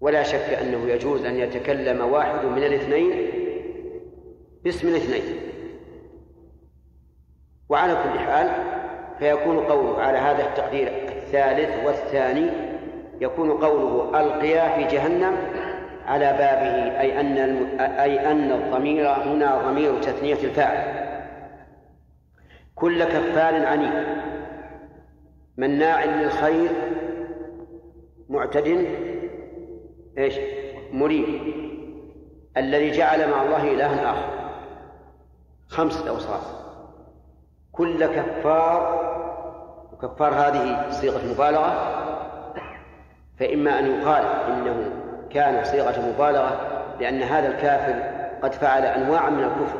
ولا 0.00 0.22
شك 0.22 0.54
أنه 0.62 0.88
يجوز 0.88 1.24
أن 1.24 1.36
يتكلم 1.38 2.00
واحد 2.12 2.44
من 2.44 2.64
الاثنين 2.64 3.30
باسم 4.64 4.88
الاثنين 4.88 5.36
وعلى 7.68 7.92
كل 7.94 8.18
حال 8.18 8.48
فيكون 9.18 9.58
قوله 9.60 9.98
على 10.02 10.18
هذا 10.18 10.48
التقدير 10.48 10.88
الثالث 11.08 11.86
والثاني 11.86 12.69
يكون 13.20 13.50
قوله 13.50 14.20
ألقيا 14.20 14.68
في 14.76 14.94
جهنم 14.96 15.36
على 16.06 16.24
بابه 16.30 17.00
أي 17.00 17.20
أن 17.20 17.38
الم... 17.38 17.80
أي 17.80 18.32
أن 18.32 18.52
الضمير 18.52 19.08
هنا 19.08 19.70
ضمير 19.70 19.98
تثنية 20.00 20.44
الفاعل 20.44 21.08
كل 22.74 23.04
كفار 23.04 23.66
عنيد 23.66 24.06
مناع 25.56 26.04
للخير 26.04 26.70
معتد 28.28 28.86
ايش 30.18 30.34
مريب 30.92 31.26
الذي 32.56 32.90
جعل 32.90 33.30
مع 33.30 33.42
الله 33.42 33.72
إلها 33.72 34.10
آخر 34.12 34.28
خمسة 35.68 36.08
أوصاف 36.08 36.42
كل 37.72 38.06
كفار 38.06 39.10
وكفار 39.92 40.34
هذه 40.34 40.90
صيغة 40.90 41.32
مبالغة 41.34 41.99
فإما 43.40 43.78
أن 43.78 43.86
يقال 43.86 44.22
إنه 44.52 44.90
كان 45.30 45.64
صيغة 45.64 46.08
مبالغة 46.14 46.60
لأن 47.00 47.22
هذا 47.22 47.48
الكافر 47.48 47.94
قد 48.42 48.52
فعل 48.52 48.84
أنواعا 48.84 49.30
من 49.30 49.44
الكفر 49.44 49.78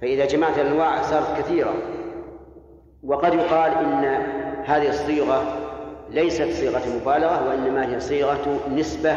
فإذا 0.00 0.26
جمعت 0.26 0.58
الأنواع 0.58 1.02
صارت 1.02 1.38
كثيرة 1.38 1.72
وقد 3.04 3.34
يقال 3.34 3.72
إن 3.72 4.04
هذه 4.64 4.88
الصيغة 4.88 5.42
ليست 6.10 6.48
صيغة 6.60 6.82
مبالغة 7.02 7.48
وإنما 7.48 7.94
هي 7.94 8.00
صيغة 8.00 8.58
نسبة 8.70 9.16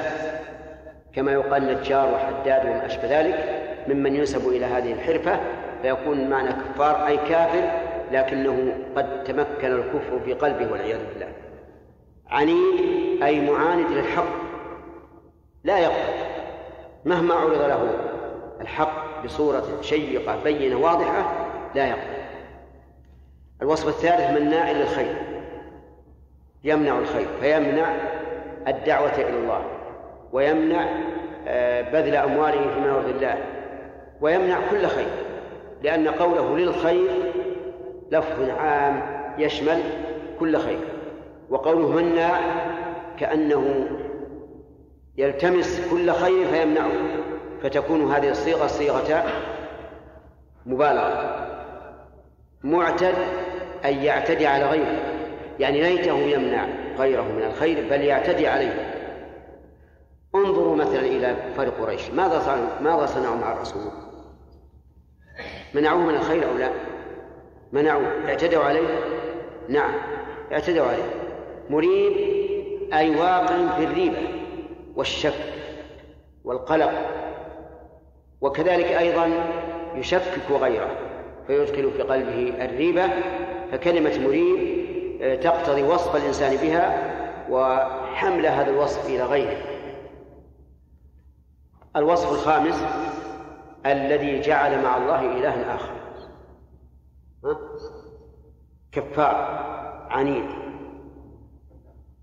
كما 1.14 1.32
يقال 1.32 1.68
نجار 1.68 2.10
وحداد 2.14 2.66
وما 2.66 2.86
أشبه 2.86 3.20
ذلك 3.22 3.62
ممن 3.88 4.16
ينسب 4.16 4.48
إلى 4.48 4.66
هذه 4.66 4.94
الحرفة 4.94 5.40
فيكون 5.82 6.30
معنى 6.30 6.50
كفار 6.50 7.08
أي 7.08 7.18
كافر 7.18 7.72
لكنه 8.12 8.78
قد 8.96 9.24
تمكن 9.24 9.72
الكفر 9.72 10.20
في 10.26 10.34
قلبه 10.34 10.72
والعياذ 10.72 11.00
بالله 11.14 11.28
عنيد 12.32 13.24
أي 13.24 13.52
معاند 13.52 13.92
للحق 13.92 14.34
لا 15.64 15.78
يقبل 15.80 16.14
مهما 17.06 17.36
عرض 17.36 17.54
له 17.62 18.00
الحق 18.62 19.24
بصورة 19.26 19.78
شيقة 19.82 20.44
بينة 20.44 20.76
واضحة 20.76 21.32
لا 21.76 21.88
يقبل 21.90 22.16
الوصف 23.62 23.88
الثالث 23.88 24.42
مناع 24.42 24.72
للخير 24.72 25.16
يمنع 26.64 27.00
الخير 27.00 27.28
فيمنع 27.42 27.96
الدعوة 28.68 29.16
إلى 29.16 29.38
الله 29.40 29.62
ويمنع 30.32 30.86
آه، 31.48 31.82
بذل 31.82 32.16
أمواله 32.16 32.74
فيما 32.74 32.88
يرضي 32.88 33.12
الله 33.12 33.38
ويمنع 34.22 34.60
كل 34.72 34.88
خير 34.88 35.10
لأن 35.84 36.08
قوله 36.08 36.58
للخير 36.58 37.10
لفظ 38.12 38.50
عام 38.50 39.02
يشمل 39.38 39.82
كل 40.40 40.58
خير 40.60 40.80
وقوله 41.50 41.90
منا 41.90 42.32
كأنه 43.20 43.88
يلتمس 45.18 45.82
كل 45.92 46.12
خير 46.12 46.48
فيمنعه 46.48 46.92
فتكون 47.62 48.12
هذه 48.14 48.30
الصيغة 48.30 48.68
صيغة 48.68 49.24
مبالغة 50.66 51.46
معتد 52.64 53.16
أن 53.86 53.94
يعتدي 53.98 54.48
على 54.48 54.66
غيره 54.66 55.02
يعني 55.60 55.82
ليته 55.82 56.14
يمنع 56.14 56.66
غيره 57.00 57.24
من 57.24 57.44
الخير 57.44 57.90
بل 57.90 58.02
يعتدي 58.02 58.48
عليه 58.48 58.92
انظروا 60.36 60.76
مثلا 60.76 61.00
إلى 61.00 61.36
فرق 61.58 61.82
قريش 61.82 62.10
ماذا 62.12 62.40
صنع 62.40 62.94
ماذا 62.96 63.06
صنعوا 63.06 63.36
مع 63.36 63.52
الرسول؟ 63.54 63.82
منعوه 65.74 66.00
من 66.02 66.16
الخير 66.16 66.44
أو 66.52 66.58
لا؟ 66.58 66.70
منعوه 67.72 68.08
اعتدوا 68.26 68.64
عليه؟ 68.64 68.88
نعم 69.70 69.92
اعتدوا 70.52 70.86
عليه 70.86 71.04
مريب 71.70 72.12
أي 72.94 73.16
واقع 73.16 73.78
في 73.78 73.84
الريبة 73.84 74.28
والشك 74.96 75.54
والقلق 76.44 76.92
وكذلك 78.42 78.86
أيضا 78.86 79.30
يشكك 79.96 80.52
غيره 80.52 80.92
فيدخل 81.48 81.92
في 81.92 82.02
قلبه 82.02 82.66
الريبة 82.66 83.08
فكلمة 83.72 84.20
مريب 84.28 84.76
آه، 85.22 85.36
تقتضي 85.36 85.84
وصف 85.84 86.16
الإنسان 86.16 86.56
بها 86.58 87.12
وحمل 87.50 88.46
هذا 88.46 88.70
الوصف 88.72 89.10
إلى 89.10 89.24
غيره 89.24 89.58
الوصف 91.96 92.32
الخامس 92.32 92.84
الذي 93.86 94.40
جعل 94.42 94.84
مع 94.84 94.98
الله 94.98 95.20
إلها 95.38 95.76
آخر 95.76 95.92
كفار 98.92 99.36
عنيد 100.10 100.65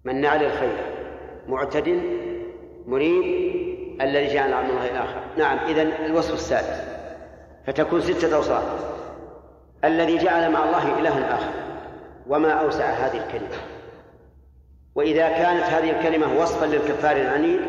مناع 0.05 0.37
للخير 0.37 0.77
معتد 1.49 2.03
مريب 2.87 4.01
الذي 4.01 4.27
جاء 4.35 4.53
عن 4.53 4.65
الله 4.71 4.91
الآخر 4.91 5.21
نعم 5.37 5.59
إذا 5.59 5.83
الوصف 5.83 6.35
السادس 6.35 6.83
فتكون 7.67 8.01
ستة 8.01 8.37
أوصاف 8.37 8.65
الذي 9.85 10.19
جعل 10.19 10.51
مع 10.53 10.65
الله 10.65 10.99
إلها 10.99 11.35
آخر 11.35 11.51
وما 12.29 12.49
أوسع 12.53 12.85
هذه 12.85 13.25
الكلمة 13.27 13.57
وإذا 14.95 15.29
كانت 15.29 15.63
هذه 15.65 15.91
الكلمة 15.91 16.41
وصفا 16.41 16.67
للكفار 16.67 17.17
العنيد 17.17 17.61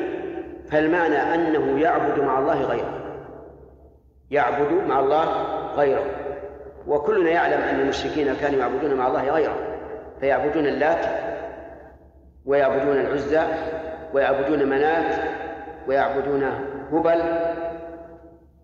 فالمعنى 0.71 1.15
أنه 1.17 1.79
يعبد 1.81 2.19
مع 2.19 2.39
الله 2.39 2.61
غيره 2.61 2.99
يعبد 4.31 4.71
مع 4.87 4.99
الله 4.99 5.25
غيره 5.75 6.05
وكلنا 6.87 7.29
يعلم 7.29 7.61
أن 7.61 7.79
المشركين 7.79 8.35
كانوا 8.35 8.59
يعبدون 8.59 8.93
مع 8.93 9.07
الله 9.07 9.31
غيره 9.31 9.55
فيعبدون 10.19 10.65
اللات 10.67 11.32
ويعبدون 12.45 12.99
العزى 12.99 13.41
ويعبدون 14.13 14.69
منات 14.69 15.15
ويعبدون 15.87 16.43
هبل 16.93 17.21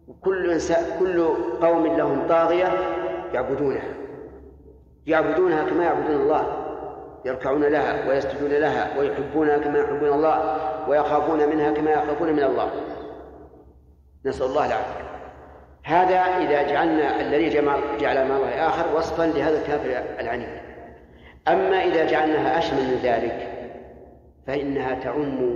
وكل 0.07 0.57
كل 0.99 1.27
قوم 1.61 1.87
لهم 1.87 2.27
طاغية 2.27 2.67
يعبدونها 3.33 3.87
يعبدونها 5.05 5.63
كما 5.69 5.83
يعبدون 5.83 6.15
الله 6.21 6.43
يركعون 7.25 7.63
لها 7.63 8.09
ويسجدون 8.09 8.49
لها 8.51 8.99
ويحبونها 8.99 9.57
كما 9.57 9.79
يحبون 9.79 10.09
الله 10.09 10.55
ويخافون 10.89 11.49
منها 11.49 11.71
كما 11.71 11.91
يخافون 11.91 12.33
من 12.33 12.43
الله 12.43 12.69
نسأل 14.25 14.45
الله 14.45 14.65
العافية 14.65 14.99
هذا 15.83 16.19
إذا 16.19 16.63
جعلنا 16.73 17.21
الذي 17.21 17.49
جعل 17.99 18.27
ما 18.27 18.37
الله 18.37 18.67
آخر 18.67 18.97
وصفا 18.97 19.23
لهذا 19.23 19.57
الكافر 19.61 20.03
العنيد 20.19 20.49
أما 21.47 21.83
إذا 21.83 22.05
جعلناها 22.05 22.57
أشمل 22.57 22.79
من 22.83 22.99
ذلك 23.03 23.48
فإنها 24.49 24.95
تعم 24.99 25.53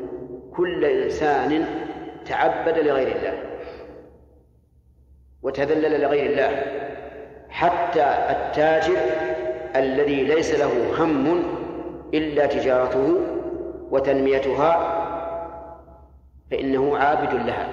كل 0.55 0.85
إنسان 0.85 1.65
تعبد 2.25 2.77
لغير 2.79 3.07
الله 3.07 3.33
وتذلل 5.43 6.01
لغير 6.01 6.31
الله 6.31 6.61
حتى 7.49 8.03
التاجر 8.29 8.97
الذي 9.75 10.23
ليس 10.23 10.55
له 10.59 11.03
هم 11.03 11.43
إلا 12.13 12.45
تجارته 12.45 13.17
وتنميتها 13.91 14.71
فإنه 16.51 16.97
عابد 16.97 17.33
لها 17.33 17.67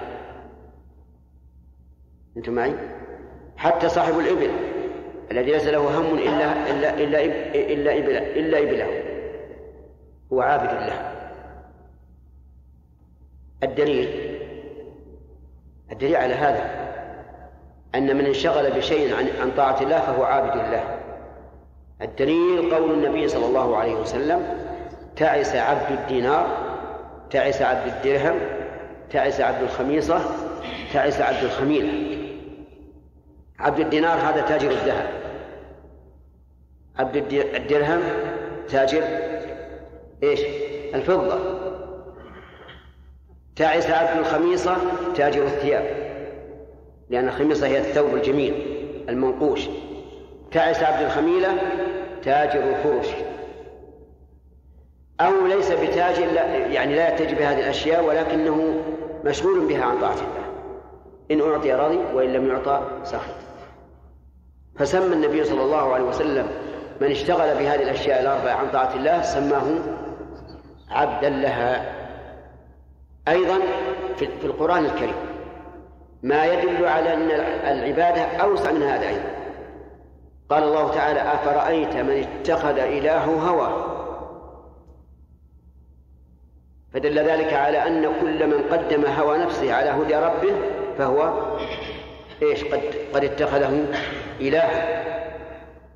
أنتم 2.37 2.51
معي؟ 2.53 2.73
حتى 3.57 3.89
صاحب 3.89 4.19
الإبل 4.19 4.49
الذي 5.31 5.51
ليس 5.51 5.67
له 5.67 5.99
هم 5.99 6.17
إلا 6.19 6.69
إلا 6.71 6.93
إلا 6.93 7.17
إبل 7.23 7.57
إلا 7.57 7.89
إبله 7.97 8.17
إلا 8.17 8.59
إبله 8.59 9.10
هو 10.33 10.41
عابد 10.41 10.71
له 10.73 11.11
الدليل 13.63 14.37
الدليل 15.91 16.15
على 16.15 16.33
هذا 16.33 16.91
أن 17.95 18.17
من 18.17 18.25
انشغل 18.25 18.71
بشيء 18.71 19.15
عن 19.41 19.51
طاعة 19.57 19.81
الله 19.81 19.99
فهو 19.99 20.23
عابد 20.23 20.65
الله 20.65 20.83
الدليل 22.01 22.75
قول 22.75 22.91
النبي 22.93 23.27
صلى 23.27 23.45
الله 23.45 23.77
عليه 23.77 23.93
وسلم 23.95 24.65
تعس 25.15 25.55
عبد 25.55 25.91
الدينار 25.99 26.47
تعس 27.29 27.61
عبد 27.61 27.87
الدرهم 27.87 28.35
تعس 29.09 29.41
عبد 29.41 29.63
الخميصة 29.63 30.19
تعس 30.93 31.21
عبد 31.21 31.43
الخميلة 31.43 32.17
عبد 33.59 33.79
الدينار 33.79 34.17
هذا 34.17 34.41
تاجر 34.41 34.71
الذهب 34.71 35.07
عبد 36.99 37.15
الدرهم 37.33 37.99
تاجر 38.69 39.03
إيش 40.23 40.39
الفضة 40.95 41.39
تعس 43.55 43.89
عبد 43.89 44.19
الخميصة 44.19 44.77
تاجر 45.15 45.43
الثياب 45.43 45.85
لأن 47.09 47.27
الخميصة 47.27 47.67
هي 47.67 47.77
الثوب 47.77 48.15
الجميل 48.15 48.53
المنقوش 49.09 49.69
تعس 50.51 50.83
عبد 50.83 51.03
الخميلة 51.05 51.49
تاجر 52.23 52.63
الفرش 52.63 53.07
أو 55.21 55.45
ليس 55.47 55.71
بتاجر 55.71 56.25
لا 56.25 56.43
يعني 56.57 56.95
لا 56.95 57.13
يتجه 57.13 57.35
بهذه 57.35 57.59
الأشياء 57.59 58.03
ولكنه 58.05 58.81
مشغول 59.25 59.65
بها 59.67 59.83
عن 59.85 59.99
طاعة 59.99 60.13
الله 61.31 61.45
إن 61.45 61.51
أعطي 61.53 61.73
رضي 61.73 61.99
وإن 62.13 62.33
لم 62.33 62.47
يعطى 62.47 62.81
سخط 63.03 63.35
فسمى 64.75 65.13
النبي 65.15 65.43
صلى 65.43 65.61
الله 65.61 65.93
عليه 65.93 66.03
وسلم 66.03 66.47
من 67.01 67.11
اشتغل 67.11 67.57
بهذه 67.63 67.81
الأشياء 67.83 68.21
الأربعة 68.21 68.53
عن 68.53 68.71
طاعة 68.73 68.95
الله 68.95 69.21
سماه 69.21 69.79
عبدا 70.91 71.29
لها 71.29 71.85
أيضا 73.27 73.57
في 74.17 74.25
القرآن 74.45 74.85
الكريم 74.85 75.15
ما 76.23 76.45
يدل 76.45 76.85
على 76.87 77.13
أن 77.13 77.31
العبادة 77.77 78.21
أوسع 78.21 78.71
من 78.71 78.83
هذا 78.83 79.07
أيضا 79.07 79.31
قال 80.49 80.63
الله 80.63 80.91
تعالى 80.91 81.19
أفرأيت 81.21 81.93
من 81.95 82.27
اتخذ 82.39 82.77
إلهه 82.79 83.49
هوى 83.49 83.91
فدل 86.93 87.19
ذلك 87.19 87.53
على 87.53 87.87
أن 87.87 88.05
كل 88.21 88.47
من 88.47 88.63
قدم 88.71 89.05
هوى 89.05 89.37
نفسه 89.37 89.73
على 89.73 89.89
هدى 89.89 90.15
ربه 90.15 90.53
فهو 90.97 91.33
ايش 92.41 92.63
قد 92.63 92.81
قد 93.13 93.23
اتخذه 93.23 93.85
إلها 94.39 95.01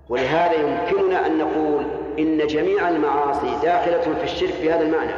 ولهذا 0.10 0.54
يمكننا 0.54 1.26
أن 1.26 1.38
نقول 1.38 1.86
إن 2.20 2.48
جميع 2.48 2.90
المعاصي 2.90 3.50
داخلة 3.62 4.02
في 4.14 4.24
الشرك 4.24 4.54
بهذا 4.62 4.82
المعنى 4.82 5.12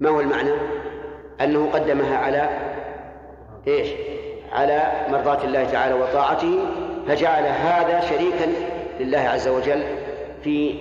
ما 0.00 0.10
هو 0.10 0.20
المعنى؟ 0.20 0.50
أنه 1.40 1.70
قدمها 1.72 2.16
على 2.16 2.48
إيش؟ 3.66 3.88
على 4.52 4.92
مرضاة 5.08 5.44
الله 5.44 5.64
تعالى 5.64 5.94
وطاعته 5.94 6.58
فجعل 7.08 7.42
هذا 7.42 8.00
شريكا 8.00 8.46
لله 9.00 9.18
عز 9.18 9.48
وجل 9.48 9.82
في 10.42 10.74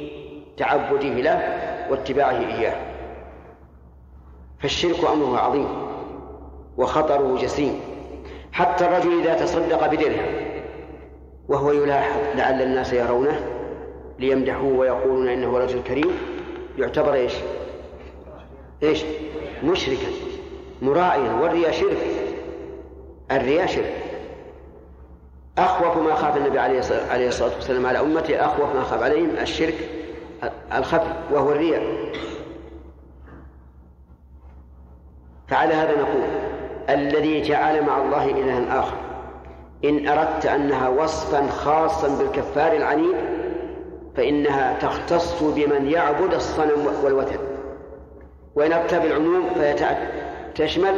تعبده 0.58 1.08
له 1.10 1.42
واتباعه 1.90 2.32
إياه 2.40 2.76
فالشرك 4.60 5.00
أمره 5.14 5.38
عظيم 5.38 5.68
وخطره 6.78 7.38
جسيم 7.42 7.80
حتى 8.52 8.86
الرجل 8.86 9.20
إذا 9.20 9.34
تصدق 9.34 9.88
بدرهم 9.88 10.26
وهو 11.50 11.72
يلاحظ 11.72 12.20
لعل 12.36 12.62
الناس 12.62 12.94
يرونه 12.94 13.53
ليمدحوه 14.20 14.74
ويقولون 14.78 15.28
انه 15.28 15.58
رجل 15.58 15.84
كريم 15.84 16.12
يعتبر 16.78 17.14
ايش؟ 17.14 17.34
ايش؟ 18.84 19.04
مشركا 19.64 20.08
مراعيا 20.82 21.34
والرياء 21.34 21.72
شرك 21.72 21.98
الرياء 23.32 23.66
شرك 23.68 23.94
اخوف 25.58 25.98
ما 26.04 26.16
خاف 26.16 26.38
النبي 26.38 26.60
عليه 26.60 26.80
الصلاه 27.28 27.56
والسلام 27.56 27.86
على 27.86 28.00
امته 28.00 28.46
اخوف 28.46 28.76
ما 28.76 28.84
خاف 28.84 29.04
عليهم 29.04 29.30
الشرك 29.42 29.90
الخفي 30.78 31.14
وهو 31.32 31.52
الرياء 31.52 31.84
فعلى 35.48 35.74
هذا 35.74 36.02
نقول 36.02 36.24
الذي 36.90 37.42
جعل 37.42 37.82
مع 37.86 38.02
الله 38.02 38.26
إلها 38.30 38.80
آخر 38.80 38.98
إن 39.86 40.08
أردت 40.08 40.46
أنها 40.46 40.90
وصفا 40.90 41.48
خاصا 41.48 42.20
بالكفار 42.20 42.76
العنيد 42.78 43.16
فإنها 44.16 44.80
تختص 44.80 45.44
بمن 45.44 45.90
يعبد 45.92 46.34
الصنم 46.34 46.86
والوثن 47.04 47.40
وإن 48.56 48.74
أتى 48.74 49.00
بالعموم 49.00 49.44
فتشمل 49.56 50.96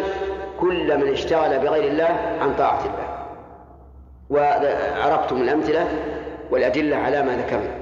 كل 0.60 0.98
من 1.06 1.12
اشتغل 1.12 1.60
بغير 1.60 1.92
الله 1.92 2.20
عن 2.42 2.56
طاعة 2.58 2.80
الله 2.86 3.06
وعرفتم 4.30 5.38
الأمثلة 5.42 5.86
والأدلة 6.52 6.98
على 6.98 7.24
ما 7.24 7.36
ذكرنا 7.36 7.76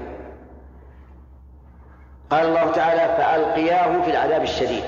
قال 2.30 2.48
الله 2.48 2.70
تعالى 2.70 3.16
فألقياه 3.16 4.02
في 4.02 4.10
العذاب 4.10 4.42
الشديد 4.42 4.82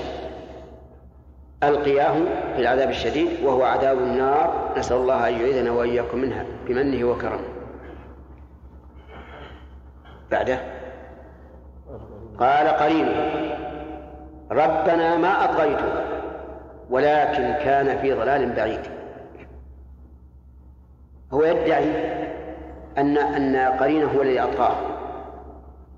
ألقياه 1.63 2.13
في 2.55 2.61
العذاب 2.61 2.89
الشديد 2.89 3.29
وهو 3.45 3.63
عذاب 3.63 3.97
النار 3.97 4.69
نسأل 4.77 4.97
الله 4.97 5.27
أن 5.29 5.33
يعيذنا 5.33 5.71
وإياكم 5.71 6.17
منها 6.17 6.45
بمنه 6.67 7.05
وكرمه 7.07 7.56
بعده 10.31 10.59
قال 12.39 12.67
قرينه 12.67 13.33
ربنا 14.51 15.17
ما 15.17 15.43
أطغيته 15.43 15.93
ولكن 16.89 17.51
كان 17.63 17.97
في 17.97 18.13
ضلال 18.13 18.51
بعيد 18.53 18.79
هو 21.33 21.43
يدعي 21.43 21.91
أن 22.97 23.17
أن 23.17 23.55
قرينه 23.57 24.07
هو 24.17 24.21
الذي 24.21 24.39
أطغاه 24.41 24.75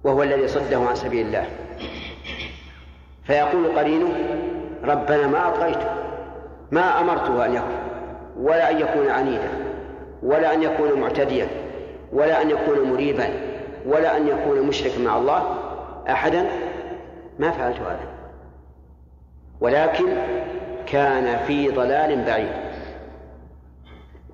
وهو 0.03 0.23
الذي 0.23 0.47
صده 0.47 0.77
عن 0.89 0.95
سبيل 0.95 1.25
الله 1.27 1.45
فيقول 3.23 3.77
قرينه 3.79 4.07
ربنا 4.83 5.27
ما 5.27 5.47
أطغيته 5.47 5.89
ما 6.71 6.99
أمرته 6.99 7.45
أن 7.45 7.53
يكون 7.53 7.69
ولا 8.39 8.71
أن 8.71 8.79
يكون 8.79 9.09
عنيدا 9.09 9.49
ولا 10.23 10.53
أن 10.53 10.63
يكون 10.63 11.01
معتديا 11.01 11.47
ولا 12.13 12.41
أن 12.41 12.49
يكون 12.49 12.93
مريبا 12.93 13.48
ولا 13.85 14.17
أن 14.17 14.27
يكون 14.27 14.61
مشركا 14.61 14.99
مع 14.99 15.17
الله 15.17 15.43
أحدا 16.09 16.45
ما 17.39 17.51
فعلت 17.51 17.77
هذا 17.79 17.99
ولكن 19.61 20.05
كان 20.85 21.37
في 21.45 21.69
ضلال 21.69 22.25
بعيد 22.25 22.51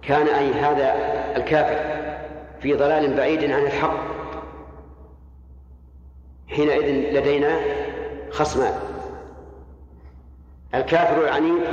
كان 0.01 0.27
أي 0.27 0.51
هذا 0.53 0.93
الكافر 1.38 1.95
في 2.59 2.73
ضلال 2.73 3.13
بعيد 3.17 3.51
عن 3.51 3.61
الحق 3.63 3.97
حينئذ 6.47 7.17
لدينا 7.19 7.57
خصمان 8.30 8.73
الكافر 10.76 11.23
العنيد 11.23 11.63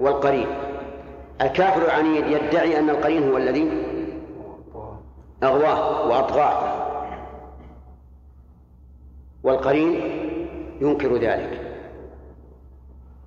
والقرين 0.00 0.46
الكافر 1.40 1.82
العنيد 1.84 2.24
يدعي 2.26 2.78
أن 2.78 2.90
القرين 2.90 3.30
هو 3.30 3.36
الذي 3.36 3.70
أغواه 5.42 6.08
وأطغاه 6.08 6.79
والقرين 9.44 10.00
ينكر 10.80 11.16
ذلك 11.16 11.60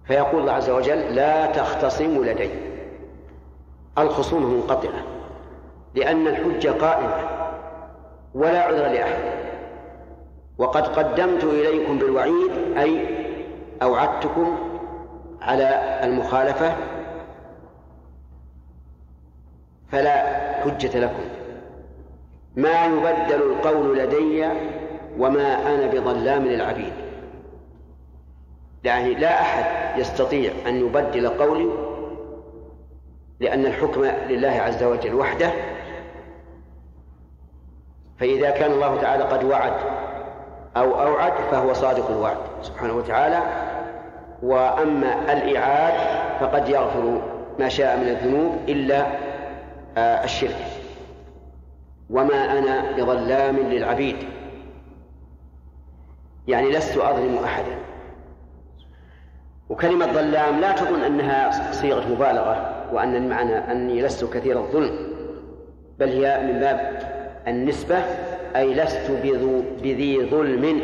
فيقول 0.06 0.41
الله 0.41 0.52
عز 0.53 0.69
وجل 0.69 1.15
لا 1.15 1.45
تختصموا 1.45 2.26
لدي 2.26 2.49
الخصومة 3.98 4.48
منقطعة 4.48 5.03
لأن 5.95 6.27
الحجة 6.27 6.69
قائمة 6.69 7.18
ولا 8.34 8.61
عذر 8.61 8.88
لأحد 8.88 9.34
وقد 10.57 10.88
قدمت 10.88 11.44
إليكم 11.44 11.98
بالوعيد 11.98 12.52
أي 12.77 13.06
أوعدتكم 13.81 14.56
على 15.41 15.99
المخالفة 16.03 16.73
فلا 19.88 20.26
حجة 20.64 20.99
لكم 20.99 21.23
ما 22.56 22.85
يبدل 22.85 23.35
القول 23.41 23.98
لدي 23.98 24.45
وما 25.19 25.76
أنا 25.76 25.88
بظلام 25.88 26.45
للعبيد 26.48 26.94
يعني 28.84 29.14
لا 29.14 29.41
أحد 29.41 29.99
يستطيع 29.99 30.52
أن 30.68 30.76
يبدل 30.85 31.27
قولي 31.30 31.69
لأن 33.40 33.65
الحكم 33.65 34.03
لله 34.30 34.49
عز 34.49 34.84
وجل 34.84 35.14
وحده 35.15 35.52
فإذا 38.19 38.49
كان 38.49 38.72
الله 38.72 39.02
تعالى 39.02 39.23
قد 39.23 39.44
وعد 39.44 39.73
أو 40.77 41.02
أوعد 41.02 41.31
فهو 41.52 41.73
صادق 41.73 42.10
الوعد 42.10 42.38
سبحانه 42.61 42.94
وتعالى 42.94 43.41
وأما 44.44 45.34
الإعاد 45.34 46.22
فقد 46.40 46.69
يغفر 46.69 47.22
ما 47.60 47.69
شاء 47.69 47.98
من 47.98 48.07
الذنوب 48.10 48.52
إلا 48.69 49.06
آه، 49.98 50.23
الشرك 50.23 50.56
وما 52.10 52.60
أنا 52.60 52.91
بظلام 52.91 53.56
للعبيد 53.57 54.18
يعني 56.48 56.72
لست 56.72 56.98
أظلم 56.98 57.38
أحدا 57.45 57.76
وكلمة 59.70 60.06
ظلام 60.14 60.60
لا 60.60 60.72
تظن 60.72 61.02
أنها 61.03 61.72
صيغة 61.72 62.10
مبالغة 62.14 62.76
وأن 62.94 63.15
المعنى 63.15 63.57
أني 63.72 64.02
لست 64.02 64.34
كثير 64.34 64.60
الظلم 64.60 64.95
بل 65.99 66.10
هي 66.10 66.41
من 66.53 66.60
باب 66.60 66.99
النسبة 67.48 67.98
أي 68.56 68.74
لست 68.74 69.11
بذو 69.24 69.61
بذي 69.84 70.30
ظلم 70.30 70.80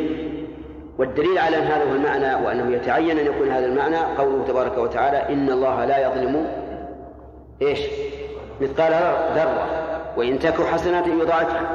والدليل 0.98 1.38
على 1.38 1.56
أن 1.56 1.62
هذا 1.62 1.84
هو 1.90 1.94
المعنى 1.96 2.44
وأنه 2.46 2.76
يتعين 2.76 3.18
أن 3.18 3.26
يكون 3.26 3.48
هذا 3.50 3.66
المعنى 3.66 3.96
قوله 3.96 4.44
تبارك 4.44 4.78
وتعالى 4.78 5.34
إن 5.34 5.50
الله 5.50 5.84
لا 5.84 5.98
يظلم 6.06 6.46
إيش 7.62 7.80
مثقال 8.60 8.92
ذرة 9.36 9.66
وإن 10.16 10.38
تك 10.38 10.62
حسنة 10.62 11.22
يضاعفها 11.22 11.70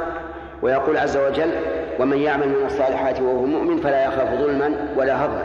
ويقول 0.61 0.97
عز 0.97 1.17
وجل 1.17 1.51
ومن 1.99 2.17
يعمل 2.17 2.49
من 2.49 2.65
الصالحات 2.65 3.19
وهو 3.21 3.45
مؤمن 3.45 3.77
فلا 3.81 4.05
يخاف 4.05 4.39
ظلما 4.41 4.71
ولا 4.97 5.25
هضما 5.25 5.43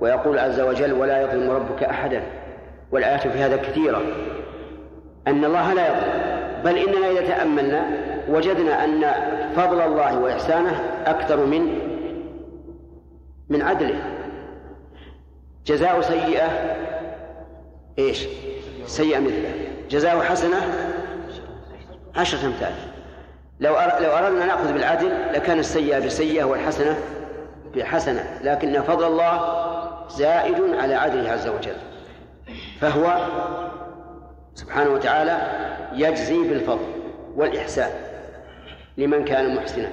ويقول 0.00 0.38
عز 0.38 0.60
وجل 0.60 0.92
ولا 0.92 1.22
يظلم 1.22 1.50
ربك 1.50 1.82
أحدا 1.82 2.22
والآيات 2.92 3.26
في 3.28 3.38
هذا 3.38 3.56
كثيرة 3.56 4.02
أن 5.26 5.44
الله 5.44 5.72
لا 5.74 5.88
يظلم 5.88 6.20
بل 6.64 6.78
إننا 6.78 7.10
إذا 7.10 7.20
تأملنا 7.20 7.84
وجدنا 8.28 8.84
أن 8.84 9.02
فضل 9.56 9.80
الله 9.80 10.18
وإحسانه 10.18 10.80
أكثر 11.06 11.46
من 11.46 11.78
من 13.48 13.62
عدله 13.62 14.00
جزاء 15.66 16.00
سيئة 16.00 16.48
إيش 17.98 18.26
سيئة 18.86 19.18
مثله 19.20 19.50
جزاء 19.90 20.20
حسنة 20.20 20.56
عشرة 22.16 22.46
أمثال 22.48 22.72
لو 23.60 23.74
لو 24.00 24.10
أردنا 24.18 24.46
نأخذ 24.46 24.72
بالعدل 24.72 25.10
لكان 25.32 25.58
السيئة 25.58 25.98
بسيئة 25.98 26.44
والحسنة 26.44 26.96
بحسنة 27.76 28.24
لكن 28.44 28.82
فضل 28.82 29.04
الله 29.06 29.40
زائد 30.08 30.54
على 30.74 30.94
عدله 30.94 31.30
عز 31.30 31.46
وجل 31.48 31.76
فهو 32.80 33.26
سبحانه 34.54 34.90
وتعالى 34.90 35.38
يجزي 35.92 36.38
بالفضل 36.48 36.86
والإحسان 37.36 37.90
لمن 38.96 39.24
كان 39.24 39.54
محسنا 39.54 39.88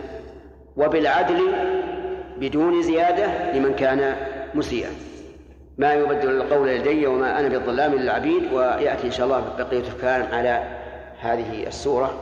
وبالعدل 0.78 1.40
بدون 2.38 2.82
زيادة 2.82 3.52
لمن 3.52 3.74
كان 3.74 4.16
مسيئا 4.54 4.90
ما 5.78 5.94
يبدل 5.94 6.30
القول 6.42 6.68
لدي 6.70 7.08
وما 7.08 7.40
أنا 7.40 7.48
بالظلام 7.48 7.94
للعبيد 7.96 8.54
ويأتي 8.54 9.08
إن 9.08 9.12
شاء 9.12 9.26
الله 9.26 9.44
بقية 9.58 9.80
الكلام 9.96 10.26
على 10.34 10.64
هذه 11.20 11.68
السورة 11.68 12.14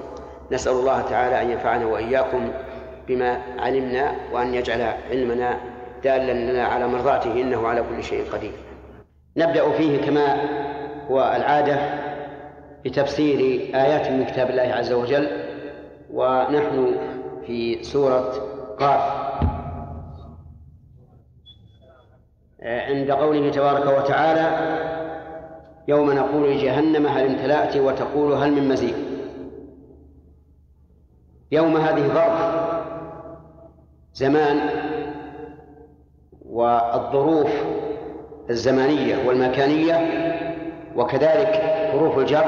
نسأل 0.52 0.72
الله 0.72 1.02
تعالى 1.02 1.42
أن 1.42 1.50
ينفعنا 1.52 1.86
وإياكم 1.86 2.52
بما 3.08 3.38
علمنا 3.60 4.12
وأن 4.34 4.54
يجعل 4.54 4.94
علمنا 5.12 5.58
دالا 6.04 6.32
لنا 6.52 6.64
على 6.64 6.88
مرضاته 6.88 7.34
إنه 7.42 7.68
على 7.68 7.84
كل 7.90 8.04
شيء 8.04 8.24
قدير 8.34 8.52
نبدأ 9.38 9.72
فيه 9.72 10.02
كما 10.06 10.36
هو 11.12 11.34
العادة 11.36 11.78
بتفسير 12.86 13.40
آيات 13.76 14.12
من 14.12 14.26
كتاب 14.26 14.50
الله 14.50 14.62
عز 14.74 14.92
وجل 14.94 15.28
ونحن 16.14 16.96
في 17.48 17.84
سورة 17.84 18.34
قاف 18.80 19.14
عند 22.62 23.12
قوله 23.12 23.52
تبارك 23.52 24.04
وتعالى 24.04 24.78
يوم 25.88 26.12
نقول 26.12 26.52
لجهنم 26.52 27.06
هل 27.08 27.26
امتلأت 27.26 27.78
وتقول 27.78 28.34
هل 28.34 28.52
من 28.54 28.68
مزيد 28.70 29.05
يوم 31.52 31.78
هذه 31.78 32.02
ظرف 32.02 32.66
زمان 34.14 34.60
والظروف 36.50 37.50
الزمانية 38.50 39.18
والمكانية 39.28 39.96
وكذلك 40.96 41.64
حروف 41.92 42.18
الجر 42.18 42.46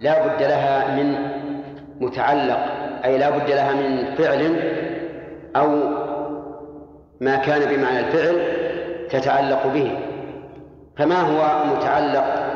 لا 0.00 0.26
بد 0.26 0.42
لها 0.42 0.96
من 0.96 1.14
متعلق 2.00 2.58
أي 3.04 3.18
لا 3.18 3.30
بد 3.30 3.50
لها 3.50 3.72
من 3.74 4.14
فعل 4.14 4.56
أو 5.56 5.74
ما 7.20 7.36
كان 7.36 7.60
بمعنى 7.76 7.98
الفعل 7.98 8.58
تتعلق 9.10 9.66
به 9.66 9.92
فما 10.96 11.20
هو 11.20 11.64
متعلق 11.74 12.54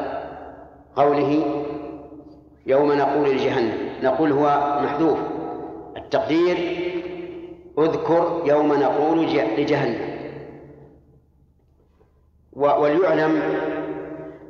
قوله 0.96 1.57
يوم 2.68 2.92
نقول 2.92 3.30
لجهنم 3.34 3.88
نقول 4.02 4.32
هو 4.32 4.78
محذوف 4.82 5.18
التقدير 5.96 6.56
اذكر 7.78 8.42
يوم 8.46 8.72
نقول 8.74 9.24
لجهنم 9.58 9.98
وليعلم 12.52 13.42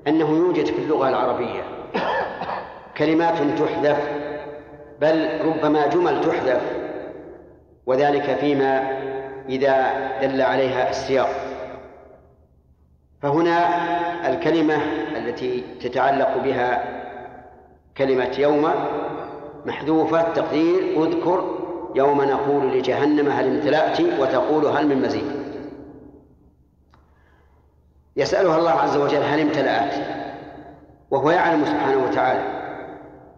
أنه 0.07 0.37
يوجد 0.37 0.65
في 0.67 0.79
اللغة 0.79 1.09
العربية 1.09 1.63
كلمات 2.97 3.35
تحذف 3.59 4.11
بل 5.01 5.29
ربما 5.47 5.87
جمل 5.87 6.21
تحذف 6.21 6.63
وذلك 7.87 8.23
فيما 8.41 8.83
إذا 9.49 9.87
دل 10.23 10.43
عليها 10.43 10.91
السياق 10.91 11.29
فهنا 13.23 13.69
الكلمة 14.33 14.77
التي 15.17 15.65
تتعلق 15.81 16.37
بها 16.45 16.98
كلمة 17.99 18.35
يوم 18.39 18.71
محذوفة 19.67 20.23
تقدير 20.23 21.03
اذكر 21.05 21.55
يوم 21.95 22.23
نقول 22.25 22.73
لجهنم 22.79 23.27
هل 23.29 23.47
امتلأت 23.47 24.01
وتقول 24.01 24.67
هل 24.67 24.87
من 24.89 25.03
مزيد 25.03 25.31
يسألها 28.17 28.59
الله 28.59 28.71
عز 28.71 28.97
وجل 28.97 29.23
هل 29.23 29.41
امتلأت 29.41 29.95
وهو 31.11 31.31
يعلم 31.31 31.65
سبحانه 31.65 32.05
وتعالى 32.11 32.41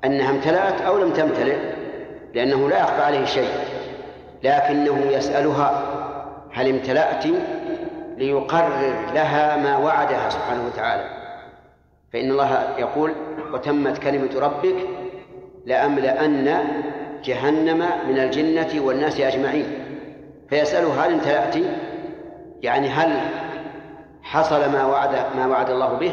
أنها 0.05 0.31
امتلأت 0.31 0.81
أو 0.81 0.99
لم 0.99 1.13
تمتلئ 1.13 1.57
لأنه 2.35 2.69
لا 2.69 2.81
يخفى 2.81 3.03
عليه 3.03 3.25
شيء 3.25 3.51
لكنه 4.43 5.01
يسألها 5.11 5.83
هل 6.53 6.69
امتلأت 6.69 7.25
ليقرر 8.17 8.95
لها 9.15 9.57
ما 9.57 9.77
وعدها 9.77 10.29
سبحانه 10.29 10.67
وتعالى 10.67 11.20
فإن 12.13 12.31
الله 12.31 12.77
يقول 12.79 13.13
وتمت 13.53 13.99
كلمة 13.99 14.39
ربك 14.41 14.77
لأملأن 15.67 16.65
جهنم 17.25 17.79
من 18.09 18.19
الجنة 18.19 18.83
والناس 18.87 19.21
أجمعين 19.21 19.67
فيسأله 20.49 21.07
هل 21.07 21.13
امتلأت 21.13 21.57
يعني 22.63 22.89
هل 22.89 23.21
حصل 24.23 24.73
ما 24.73 24.87
وعد 24.87 25.37
ما 25.37 25.47
وعد 25.47 25.71
الله 25.71 25.95
به 25.95 26.13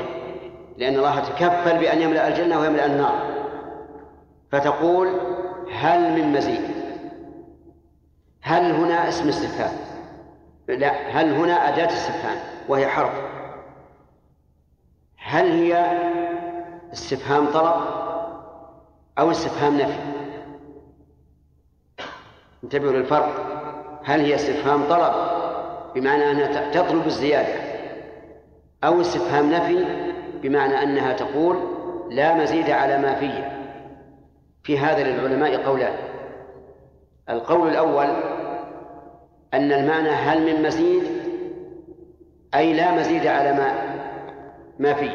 لأن 0.77 0.95
الله 0.95 1.19
تكفل 1.19 1.77
بأن 1.77 2.01
يملأ 2.01 2.27
الجنة 2.27 2.59
ويملأ 2.59 2.85
النار 2.85 3.27
فتقول 4.51 5.07
هل 5.73 6.11
من 6.13 6.31
مزيد 6.33 6.61
هل 8.41 8.71
هنا 8.71 9.09
اسم 9.09 9.27
استفهام 9.27 9.71
لا 10.67 10.91
هل 11.11 11.33
هنا 11.33 11.69
أداة 11.69 11.87
استفهام 11.87 12.37
وهي 12.69 12.87
حرف 12.87 13.11
هل 15.29 15.51
هي 15.51 15.85
استفهام 16.93 17.45
طلب 17.45 17.73
أو 19.19 19.31
استفهام 19.31 19.77
نفي 19.77 19.99
انتبهوا 22.63 22.91
للفرق 22.91 23.29
هل 24.05 24.19
هي 24.21 24.35
استفهام 24.35 24.83
طلب 24.89 25.11
بمعنى 25.95 26.31
أنها 26.31 26.71
تطلب 26.71 27.05
الزيادة 27.05 27.53
أو 28.83 29.01
استفهام 29.01 29.51
نفي 29.51 29.85
بمعنى 30.41 30.83
أنها 30.83 31.13
تقول 31.13 31.57
لا 32.09 32.33
مزيد 32.33 32.69
على 32.69 32.97
ما 32.97 33.15
فيه 33.15 33.67
في 34.63 34.79
هذا 34.79 35.03
للعلماء 35.03 35.63
قولان 35.65 35.93
القول 37.29 37.67
الأول 37.69 38.07
أن 39.53 39.71
المعنى 39.71 40.09
هل 40.09 40.53
من 40.55 40.63
مزيد 40.63 41.03
أي 42.55 42.73
لا 42.73 42.91
مزيد 42.91 43.27
على 43.27 43.53
ما 43.53 43.86
ما 44.79 44.93
فيه 44.93 45.09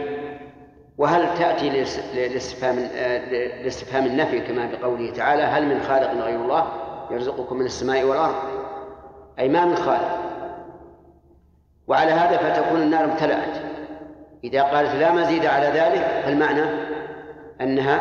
وهل 0.99 1.39
تأتي 1.39 1.71
لاستفهام 2.29 2.79
آه، 2.79 3.29
لاستفهام 3.63 4.07
النفي 4.07 4.41
كما 4.41 4.69
بقوله 4.73 5.11
تعالى 5.13 5.43
هل 5.43 5.75
من 5.75 5.83
خالق 5.83 6.13
غير 6.25 6.37
الله 6.41 6.69
يرزقكم 7.11 7.57
من 7.57 7.65
السماء 7.65 8.05
والأرض 8.05 8.35
أي 9.39 9.49
ما 9.49 9.65
من 9.65 9.75
خالق 9.77 10.19
وعلى 11.87 12.11
هذا 12.13 12.37
فتكون 12.37 12.83
النار 12.83 13.05
امتلأت 13.05 13.59
إذا 14.45 14.63
قالت 14.63 14.95
لا 14.95 15.13
مزيد 15.13 15.47
على 15.47 15.67
ذلك 15.67 16.01
فالمعنى 16.25 16.63
أنها 17.61 18.01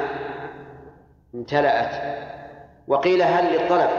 امتلأت 1.36 2.20
وقيل 2.88 3.22
هل 3.22 3.46
للطلب 3.54 3.90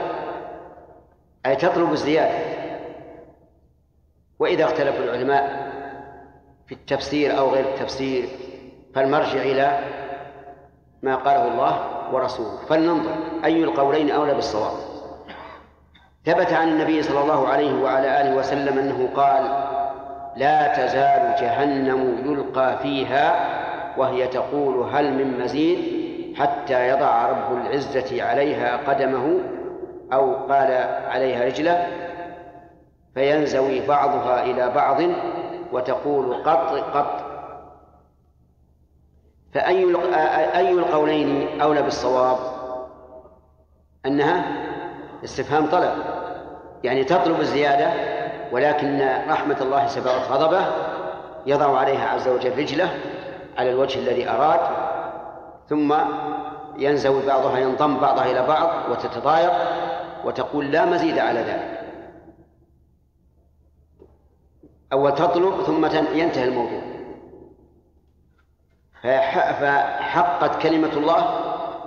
أي 1.46 1.56
تطلب 1.56 1.92
الزيادة 1.92 2.38
وإذا 4.38 4.64
اختلف 4.64 4.98
العلماء 5.00 5.61
في 6.74 6.78
التفسير 6.78 7.38
أو 7.38 7.50
غير 7.50 7.64
التفسير 7.64 8.28
فالمرجع 8.94 9.40
إلى 9.40 9.78
ما 11.02 11.16
قاله 11.16 11.44
الله 11.48 11.76
ورسوله 12.12 12.56
فلننظر 12.68 13.12
أي 13.44 13.64
القولين 13.64 14.10
أولى 14.10 14.34
بالصواب 14.34 14.72
ثبت 16.26 16.52
عن 16.52 16.68
النبي 16.68 17.02
صلى 17.02 17.20
الله 17.20 17.48
عليه 17.48 17.74
وعلى 17.82 18.20
آله 18.20 18.34
وسلم 18.36 18.78
أنه 18.78 19.08
قال 19.16 19.42
لا 20.36 20.68
تزال 20.86 21.34
جهنم 21.40 22.16
يلقى 22.32 22.78
فيها 22.82 23.48
وهي 23.98 24.26
تقول 24.28 24.76
هل 24.92 25.12
من 25.12 25.40
مزيد 25.44 26.02
حتى 26.38 26.88
يضع 26.88 27.26
رب 27.28 27.56
العزة 27.56 28.22
عليها 28.22 28.76
قدمه 28.76 29.38
أو 30.12 30.34
قال 30.52 30.68
عليها 31.08 31.44
رجله 31.44 31.86
فينزوي 33.14 33.86
بعضها 33.86 34.44
إلى 34.44 34.70
بعض 34.70 35.00
وتقول 35.72 36.34
قط 36.34 36.74
قط 36.74 37.20
فأي 39.54 39.96
أي 40.56 40.70
القولين 40.72 41.60
أولى 41.60 41.82
بالصواب 41.82 42.36
أنها 44.06 44.44
استفهام 45.24 45.66
طلب 45.66 45.92
يعني 46.84 47.04
تطلب 47.04 47.40
الزيادة 47.40 47.90
ولكن 48.52 49.08
رحمة 49.28 49.56
الله 49.60 49.86
سبقت 49.86 50.28
غضبه 50.30 50.66
يضع 51.46 51.78
عليها 51.78 52.08
عز 52.08 52.28
وجل 52.28 52.58
رجله 52.58 52.88
على 53.58 53.70
الوجه 53.70 53.98
الذي 53.98 54.28
أراد 54.30 54.60
ثم 55.68 55.94
ينزوي 56.78 57.26
بعضها 57.26 57.58
ينضم 57.58 57.96
بعضها 57.98 58.24
إلى 58.30 58.46
بعض 58.46 58.90
وتتضايق 58.90 59.52
وتقول 60.24 60.70
لا 60.70 60.84
مزيد 60.84 61.18
على 61.18 61.40
ذلك 61.40 61.81
أول 64.92 65.14
تطلب 65.14 65.62
ثم 65.62 65.86
ينتهي 66.16 66.44
الموضوع 66.44 66.80
فحقت 69.02 70.62
كلمة 70.62 70.92
الله 70.92 71.38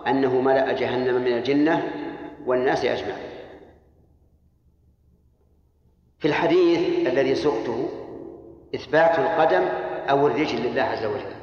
أنه 0.07 0.41
ملأ 0.41 0.72
جهنم 0.73 1.22
من 1.22 1.38
الجنة 1.38 1.90
والناس 2.45 2.86
أجمع 2.86 3.14
في 6.19 6.27
الحديث 6.27 7.07
الذي 7.07 7.36
سقته 7.36 7.90
إثبات 8.76 9.19
القدم 9.19 9.64
أو 10.10 10.27
الرجل 10.27 10.61
لله 10.64 10.82
عز 10.82 11.06
وجل 11.06 11.36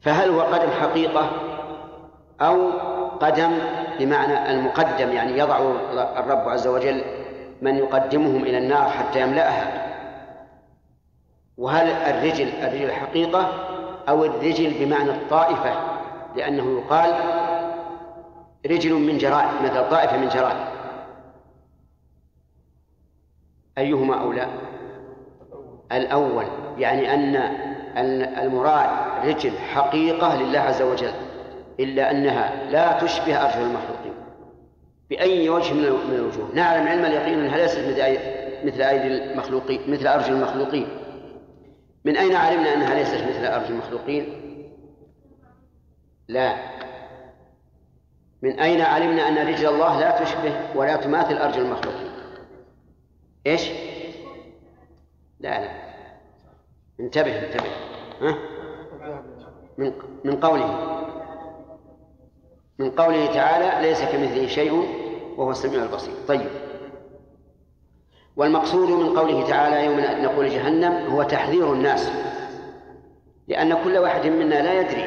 فهل 0.00 0.30
هو 0.30 0.40
قدم 0.40 0.70
حقيقة 0.70 1.30
أو 2.40 2.70
قدم 3.16 3.58
بمعنى 3.98 4.50
المقدم 4.50 5.12
يعني 5.12 5.38
يضع 5.38 5.58
الرب 6.20 6.48
عز 6.48 6.66
وجل 6.66 7.04
من 7.62 7.74
يقدمهم 7.76 8.42
إلى 8.42 8.58
النار 8.58 8.88
حتى 8.90 9.20
يملأها 9.20 9.85
وهل 11.58 11.86
الرجل 11.86 12.48
الرجل 12.48 12.84
الحقيقة 12.84 13.46
أو 14.08 14.24
الرجل 14.24 14.74
بمعنى 14.80 15.10
الطائفة 15.10 15.72
لأنه 16.36 16.78
يقال 16.80 17.14
رجل 18.70 18.92
من 18.94 19.18
جرائد 19.18 19.50
مثل 19.62 19.90
طائفة 19.90 20.16
من 20.18 20.28
جرائد 20.28 20.56
أيهما 23.78 24.20
أولى 24.20 24.46
الأول 25.92 26.44
يعني 26.78 27.14
أن 27.14 27.36
المراد 28.44 28.88
رجل 29.24 29.58
حقيقة 29.58 30.42
لله 30.42 30.58
عز 30.58 30.82
وجل 30.82 31.12
إلا 31.80 32.10
أنها 32.10 32.64
لا 32.70 32.92
تشبه 32.98 33.36
أرجل 33.44 33.60
المخلوقين 33.62 34.12
بأي 35.10 35.48
وجه 35.48 35.74
من 35.74 35.84
الوجوه 36.14 36.48
نعلم 36.54 36.88
علم 36.88 37.04
اليقين 37.04 37.38
أنها 37.38 37.56
ليست 37.56 37.78
مثل 38.64 38.82
أيدي 38.82 39.06
المخلوقين 39.06 39.80
مثل 39.88 40.06
أرجل 40.06 40.32
المخلوقين 40.32 40.88
من 42.06 42.16
أين 42.16 42.36
علمنا 42.36 42.74
أنها 42.74 42.94
ليست 42.94 43.12
مثل 43.14 43.44
أرجل 43.46 43.72
المخلوقين 43.72 44.26
لا 46.28 46.56
من 48.42 48.60
أين 48.60 48.80
علمنا 48.80 49.28
أن 49.28 49.48
رجل 49.48 49.66
الله 49.66 50.00
لا 50.00 50.24
تشبه 50.24 50.56
ولا 50.76 50.96
تماثل 50.96 51.38
أرجل 51.38 51.60
المخلوقين 51.62 52.08
إيش 53.46 53.70
لا 55.40 55.60
لا 55.64 55.70
انتبه 57.00 57.46
انتبه 57.46 57.70
ها؟ 58.20 58.38
من 59.78 59.92
من 60.24 60.40
قوله 60.40 60.96
من 62.78 62.90
قوله 62.90 63.26
تعالى 63.26 63.88
ليس 63.88 64.00
كمثله 64.02 64.46
شيء 64.46 64.72
وهو 65.36 65.50
السميع 65.50 65.82
البصير 65.82 66.14
طيب 66.28 66.48
والمقصود 68.36 68.88
من 68.88 69.18
قوله 69.18 69.46
تعالى 69.48 69.84
يوم 69.86 69.98
أن 69.98 70.22
نقول 70.22 70.48
جهنم 70.48 71.06
هو 71.12 71.22
تحذير 71.22 71.72
الناس 71.72 72.10
لأن 73.48 73.84
كل 73.84 73.96
واحد 73.98 74.26
منا 74.26 74.62
لا 74.62 74.80
يدري 74.80 75.04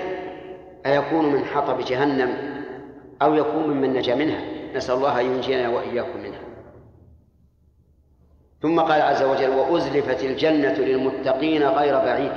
أيكون 0.86 1.26
من 1.26 1.46
حطب 1.46 1.80
جهنم 1.80 2.34
أو 3.22 3.34
يكون 3.34 3.64
ممن 3.68 3.94
نجا 3.94 4.16
منها 4.16 4.40
نسأل 4.76 4.96
الله 4.96 5.20
أن 5.22 5.26
ينجينا 5.26 5.70
وإياكم 5.70 6.20
منها 6.20 6.40
ثم 8.62 8.80
قال 8.80 9.02
عز 9.02 9.24
وجل 9.24 9.50
وأزلفت 9.50 10.24
الجنة 10.24 10.74
للمتقين 10.74 11.64
غير 11.64 11.94
بعيد 11.98 12.32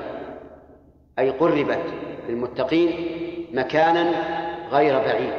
أي 1.18 1.30
قربت 1.30 1.78
للمتقين 2.28 3.06
مكانا 3.52 4.10
غير 4.68 4.98
بعيد 4.98 5.32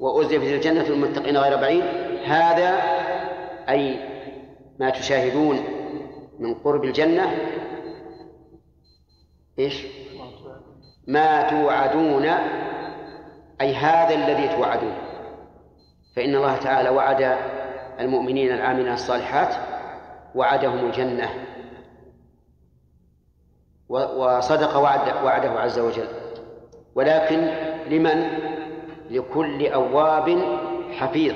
وأزلفت 0.00 0.46
الجنة 0.46 0.82
للمتقين 0.82 1.36
غير 1.36 1.56
بعيد 1.56 1.82
هذا 2.24 2.80
أي 3.68 3.98
ما 4.80 4.90
تشاهدون 4.90 5.58
من 6.38 6.54
قرب 6.54 6.84
الجنة 6.84 7.36
إيش 9.58 9.86
ما 11.06 11.42
توعدون 11.50 12.24
أي 13.60 13.74
هذا 13.74 14.14
الذي 14.14 14.48
توعدون 14.48 14.92
فإن 16.16 16.34
الله 16.34 16.56
تعالى 16.56 16.88
وعد 16.88 17.36
المؤمنين 18.00 18.52
العاملين 18.52 18.92
الصالحات 18.92 19.54
وعدهم 20.34 20.86
الجنة 20.86 21.28
وصدق 23.88 24.76
وعد 24.76 25.24
وعده 25.24 25.50
عز 25.50 25.78
وجل 25.78 26.08
ولكن 26.94 27.38
لمن 27.88 28.28
لكل 29.10 29.66
أواب 29.66 30.38
حفيظ 30.92 31.34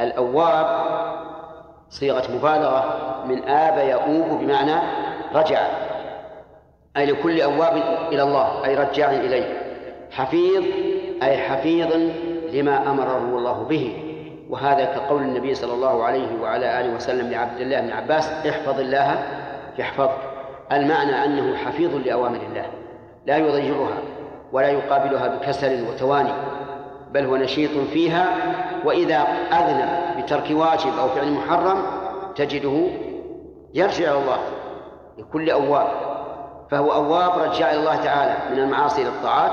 الأواب 0.00 0.66
صيغة 1.90 2.22
مبالغة 2.34 2.84
من 3.28 3.48
آب 3.48 3.88
يؤوب 3.88 4.38
بمعنى 4.40 4.74
رجع 5.34 5.66
أي 6.96 7.06
لكل 7.06 7.40
أواب 7.42 7.76
إلى 8.12 8.22
الله 8.22 8.64
أي 8.66 8.74
رجاع 8.74 9.10
إليه 9.10 9.62
حفيظ 10.10 10.64
أي 11.22 11.36
حفيظ 11.38 11.92
لما 12.52 12.90
أمره 12.90 13.18
الله 13.18 13.64
به 13.68 13.96
وهذا 14.50 14.84
كقول 14.84 15.22
النبي 15.22 15.54
صلى 15.54 15.72
الله 15.72 16.04
عليه 16.04 16.26
وعلى 16.42 16.80
آله 16.80 16.94
وسلم 16.94 17.30
لعبد 17.30 17.60
الله 17.60 17.80
بن 17.80 17.90
عباس 17.92 18.30
احفظ 18.46 18.80
الله 18.80 19.18
يحفظك 19.78 20.10
المعنى 20.72 21.24
أنه 21.24 21.56
حفيظ 21.56 21.94
لأوامر 21.94 22.36
الله 22.50 22.66
لا 23.26 23.36
يضيعها 23.36 23.96
ولا 24.52 24.68
يقابلها 24.68 25.28
بكسل 25.28 25.84
وتواني 25.88 26.32
بل 27.10 27.24
هو 27.24 27.36
نشيط 27.36 27.70
فيها 27.92 28.49
وإذا 28.84 29.16
أذنب 29.52 30.16
بترك 30.22 30.46
واجب 30.50 30.98
أو 30.98 31.08
فعل 31.08 31.32
محرم 31.32 31.82
تجده 32.36 32.88
يرجع 33.74 34.10
إلى 34.12 34.20
الله 34.22 34.38
لكل 35.18 35.50
أواب 35.50 35.88
فهو 36.70 36.92
أواب 36.92 37.38
رجع 37.50 37.70
إلى 37.70 37.80
الله 37.80 37.96
تعالى 37.96 38.54
من 38.56 38.62
المعاصي 38.62 39.02
إلى 39.02 39.10
الطاعات 39.10 39.52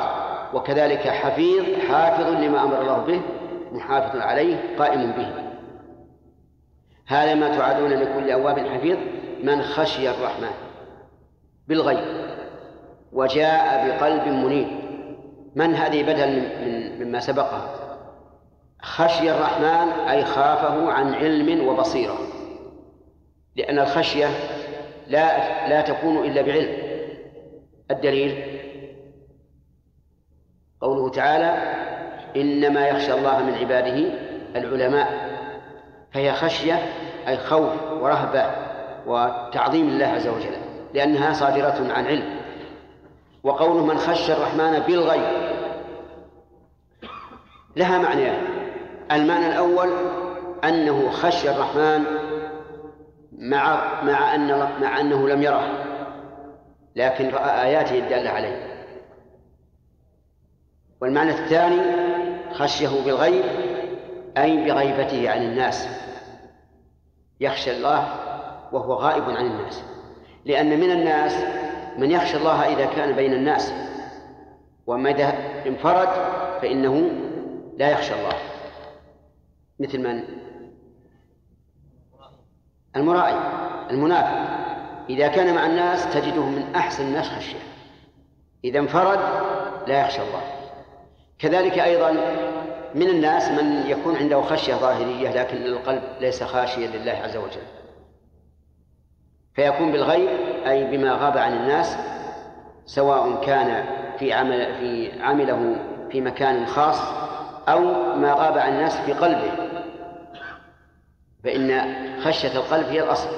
وكذلك 0.53 0.99
حفيظ 0.99 1.63
حافظ 1.89 2.27
لما 2.29 2.63
أمر 2.63 2.81
الله 2.81 2.97
به 2.97 3.21
محافظ 3.71 4.19
عليه 4.19 4.75
قائم 4.79 5.11
به 5.11 5.31
هذا 7.07 7.35
ما 7.35 7.57
تعادون 7.57 7.89
لكل 7.89 8.31
أواب 8.31 8.59
حفيظ 8.67 8.97
من 9.43 9.61
خشي 9.61 10.09
الرحمن 10.09 10.51
بالغيب 11.67 11.99
وجاء 13.13 13.87
بقلب 13.87 14.27
منيب 14.27 14.67
من 15.55 15.75
هذه 15.75 16.03
بدل 16.13 16.43
مما 17.05 17.19
سبقها 17.19 17.86
خشي 18.83 19.31
الرحمن 19.31 19.89
أي 20.09 20.25
خافه 20.25 20.91
عن 20.91 21.13
علم 21.15 21.67
وبصيرة 21.67 22.17
لأن 23.55 23.79
الخشية 23.79 24.27
لا 25.07 25.67
لا 25.69 25.81
تكون 25.81 26.17
إلا 26.25 26.41
بعلم 26.41 26.77
الدليل 27.91 28.59
قوله 30.81 31.09
تعالى 31.09 31.73
إنما 32.41 32.87
يخشى 32.87 33.13
الله 33.13 33.43
من 33.43 33.53
عباده 33.53 33.95
العلماء 34.55 35.27
فهي 36.11 36.33
خشية 36.33 36.75
أي 37.27 37.37
خوف 37.37 37.83
ورهبة 37.91 38.51
وتعظيم 39.07 39.87
الله 39.89 40.05
عز 40.05 40.27
وجل 40.27 40.55
لأنها 40.93 41.33
صادرة 41.33 41.93
عن 41.93 42.05
علم 42.07 42.35
وقوله 43.43 43.85
من 43.85 43.97
خشى 43.97 44.33
الرحمن 44.33 44.79
بالغيب 44.87 45.57
لها 47.77 47.97
معنيان 47.97 48.56
المعنى 49.11 49.47
الأول 49.47 49.89
أنه 50.63 51.09
خشي 51.11 51.49
الرحمن 51.51 52.03
مع 53.37 53.83
مع 54.03 54.35
أن 54.35 54.47
مع 54.81 54.99
أنه 55.01 55.27
لم 55.27 55.41
يره 55.43 55.63
لكن 56.95 57.29
رأى 57.29 57.63
آياته 57.67 57.97
الدالة 57.99 58.29
عليه 58.29 58.67
والمعنى 61.01 61.29
الثاني 61.29 61.81
خشيه 62.53 63.03
بالغيب 63.05 63.43
أي 64.37 64.57
بغيبته 64.65 65.29
عن 65.29 65.41
الناس 65.43 65.87
يخشى 67.39 67.77
الله 67.77 68.07
وهو 68.71 68.93
غائب 68.93 69.23
عن 69.23 69.45
الناس 69.45 69.83
لأن 70.45 70.69
من 70.79 70.91
الناس 70.91 71.35
من 71.97 72.11
يخشى 72.11 72.37
الله 72.37 72.73
إذا 72.75 72.85
كان 72.85 73.11
بين 73.11 73.33
الناس 73.33 73.73
وما 74.87 75.09
إذا 75.11 75.33
انفرد 75.65 76.07
فإنه 76.61 77.09
لا 77.79 77.89
يخشى 77.91 78.13
الله 78.13 78.33
مثل 79.79 79.99
من؟ 80.01 80.23
المراعي 82.95 83.35
المنافق 83.89 84.67
إذا 85.09 85.27
كان 85.27 85.55
مع 85.55 85.65
الناس 85.67 86.13
تجده 86.13 86.45
من 86.45 86.75
أحسن 86.75 87.07
الناس 87.07 87.27
خشية 87.29 87.59
إذا 88.63 88.79
انفرد 88.79 89.19
لا 89.87 90.01
يخشى 90.01 90.21
الله 90.21 90.41
كذلك 91.39 91.73
أيضا 91.79 92.11
من 92.95 93.09
الناس 93.09 93.49
من 93.51 93.87
يكون 93.89 94.15
عنده 94.15 94.41
خشية 94.41 94.75
ظاهرية 94.75 95.33
لكن 95.43 95.57
القلب 95.57 96.03
ليس 96.21 96.43
خاشيا 96.43 96.87
لله 96.87 97.11
عز 97.11 97.37
وجل 97.37 97.61
فيكون 99.53 99.91
بالغيب 99.91 100.29
أي 100.67 100.97
بما 100.97 101.13
غاب 101.13 101.37
عن 101.37 101.53
الناس 101.53 101.97
سواء 102.85 103.41
كان 103.45 103.83
في 104.19 104.33
عمل 104.33 104.65
في 104.77 105.21
عمله 105.21 105.75
في 106.11 106.21
مكان 106.21 106.65
خاص 106.65 107.26
أو 107.67 107.79
ما 108.15 108.33
غاب 108.33 108.57
عن 108.57 108.73
الناس 108.73 108.97
في 108.97 109.13
قلبه 109.13 109.51
فإن 111.43 111.93
خشية 112.21 112.57
القلب 112.59 112.87
هي 112.87 113.03
الأصل 113.03 113.29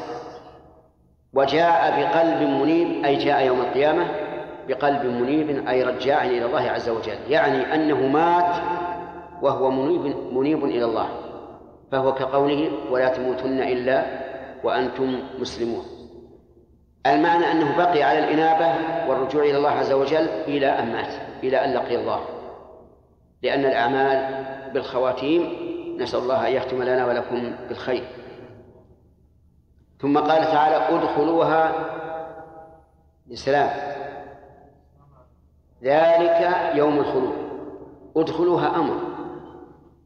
وجاء 1.33 2.01
بقلب 2.01 2.41
منيب 2.49 3.05
أي 3.05 3.15
جاء 3.15 3.45
يوم 3.45 3.59
القيامة 3.61 4.05
بقلب 4.67 5.05
منيب 5.05 5.67
أي 5.67 5.83
رجاع 5.83 6.25
إلى 6.25 6.45
الله 6.45 6.61
عز 6.69 6.89
وجل 6.89 7.17
يعني 7.27 7.73
أنه 7.75 8.07
مات 8.07 8.55
وهو 9.41 9.71
منيب 9.71 10.15
منيب 10.33 10.63
إلى 10.65 10.85
الله 10.85 11.07
فهو 11.91 12.13
كقوله 12.13 12.71
ولا 12.91 13.09
تموتن 13.09 13.59
إلا 13.61 14.05
وأنتم 14.63 15.19
مسلمون 15.39 15.85
المعنى 17.07 17.51
أنه 17.51 17.77
بقي 17.77 18.03
على 18.03 18.19
الإنابة 18.19 18.75
والرجوع 19.09 19.43
إلى 19.43 19.57
الله 19.57 19.69
عز 19.71 19.91
وجل 19.91 20.25
إلى 20.47 20.67
أن 20.67 20.93
مات 20.93 21.13
إلى 21.43 21.65
أن 21.65 21.73
لقي 21.73 21.95
الله 21.95 22.19
لأن 23.43 23.65
الأعمال 23.65 24.43
بالخواتيم 24.73 25.69
نسأل 25.99 26.19
الله 26.19 26.47
أن 26.47 26.53
يختم 26.53 26.83
لنا 26.83 27.05
ولكم 27.05 27.55
بالخير 27.67 28.03
ثم 30.01 30.17
قال 30.19 30.41
تعالى 30.41 30.97
ادخلوها 30.99 31.73
بسلام 33.31 33.69
ذلك 35.83 36.49
يوم 36.75 36.97
الخلود 36.99 37.49
ادخلوها 38.17 38.75
أمر 38.75 38.95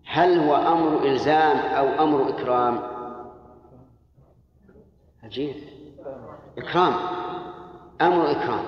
هل 0.05 0.39
هو 0.39 0.55
أمر 0.55 1.05
إلزام 1.05 1.57
أو 1.57 2.03
أمر 2.03 2.29
إكرام 2.29 2.79
عجيب 5.23 5.55
إكرام 6.57 6.93
أمر 8.01 8.31
إكرام 8.31 8.65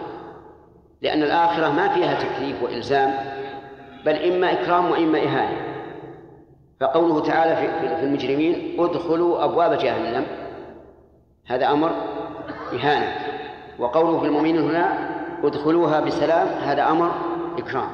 لأن 1.01 1.23
الآخرة 1.23 1.69
ما 1.69 1.87
فيها 1.87 2.13
تكليف 2.23 2.63
وإلزام 2.63 3.34
بل 4.05 4.31
إما 4.33 4.51
إكرام 4.51 4.91
وإما 4.91 5.19
إهانة 5.19 5.57
فقوله 6.81 7.21
تعالى 7.23 7.55
في 7.97 8.03
المجرمين 8.05 8.77
ادخلوا 8.79 9.45
أبواب 9.45 9.77
جهنم 9.77 10.25
هذا 11.45 11.71
أمر 11.71 11.91
إهانة 12.73 13.07
وقوله 13.79 14.19
في 14.19 14.25
المؤمنين 14.25 14.57
هنا 14.61 15.09
ادخلوها 15.43 15.99
بسلام 15.99 16.47
هذا 16.47 16.87
أمر 16.91 17.11
إكرام 17.57 17.87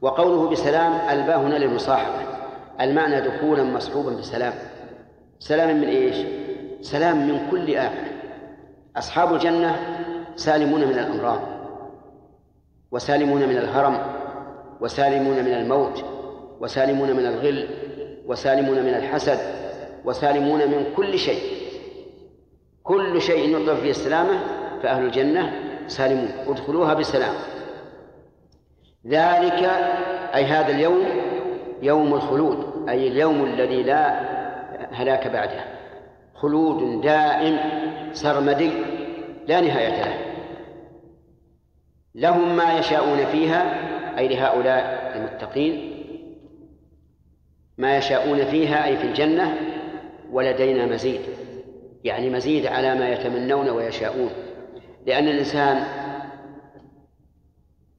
وقوله 0.00 0.48
بسلام 0.48 0.92
الباء 0.92 1.40
هنا 1.40 1.54
للمصاحبة 1.54 2.28
المعنى 2.80 3.20
دخولا 3.20 3.62
مصحوبا 3.64 4.10
بسلام 4.10 4.52
سلام 5.38 5.76
من 5.80 5.88
إيش؟ 5.88 6.16
سلام 6.80 7.28
من 7.28 7.46
كل 7.50 7.76
آفة 7.76 8.04
أصحاب 8.96 9.34
الجنة 9.34 9.76
سالمون 10.36 10.80
من 10.80 10.90
الأمراض 10.98 11.40
وسالمون 12.92 13.40
من 13.40 13.56
الهرم 13.56 14.17
وسالمون 14.80 15.44
من 15.44 15.52
الموت 15.54 16.04
وسالمون 16.60 17.12
من 17.16 17.26
الغل 17.26 17.68
وسالمون 18.26 18.82
من 18.82 18.94
الحسد 18.94 19.38
وسالمون 20.04 20.58
من 20.68 20.84
كل 20.96 21.18
شيء 21.18 21.40
كل 22.82 23.20
شيء 23.22 23.48
يطلب 23.60 23.76
فيه 23.76 23.90
السلامة 23.90 24.32
فأهل 24.82 25.04
الجنة 25.04 25.52
سالمون 25.86 26.28
ادخلوها 26.48 26.94
بسلام 26.94 27.34
ذلك 29.06 29.70
أي 30.34 30.44
هذا 30.44 30.68
اليوم 30.70 31.04
يوم 31.82 32.14
الخلود 32.14 32.88
أي 32.88 33.08
اليوم 33.08 33.44
الذي 33.44 33.82
لا 33.82 34.20
هلاك 34.94 35.26
بعده 35.26 35.64
خلود 36.34 37.00
دائم 37.00 37.56
سرمدي 38.12 38.70
لا 39.46 39.60
نهاية 39.60 40.02
له 40.04 40.14
لهم 42.14 42.56
ما 42.56 42.78
يشاءون 42.78 43.24
فيها 43.26 43.87
أي 44.18 44.28
لهؤلاء 44.28 45.12
المتقين 45.16 45.94
ما 47.78 47.96
يشاءون 47.96 48.44
فيها 48.44 48.86
أي 48.86 48.96
في 48.96 49.02
الجنة 49.06 49.56
ولدينا 50.30 50.86
مزيد 50.86 51.20
يعني 52.04 52.30
مزيد 52.30 52.66
على 52.66 52.94
ما 52.94 53.08
يتمنون 53.08 53.68
ويشاءون 53.68 54.30
لأن 55.06 55.28
الإنسان 55.28 55.82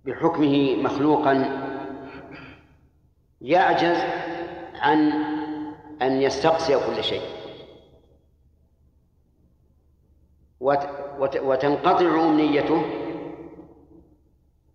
بحكمه 0.06 0.76
مخلوقا 0.76 1.46
يعجز 3.41 3.98
عن 4.76 5.12
أن 6.02 6.22
يستقصي 6.22 6.76
كل 6.88 7.04
شيء 7.04 7.22
وتنقطع 11.41 12.00
أمنيته 12.28 12.82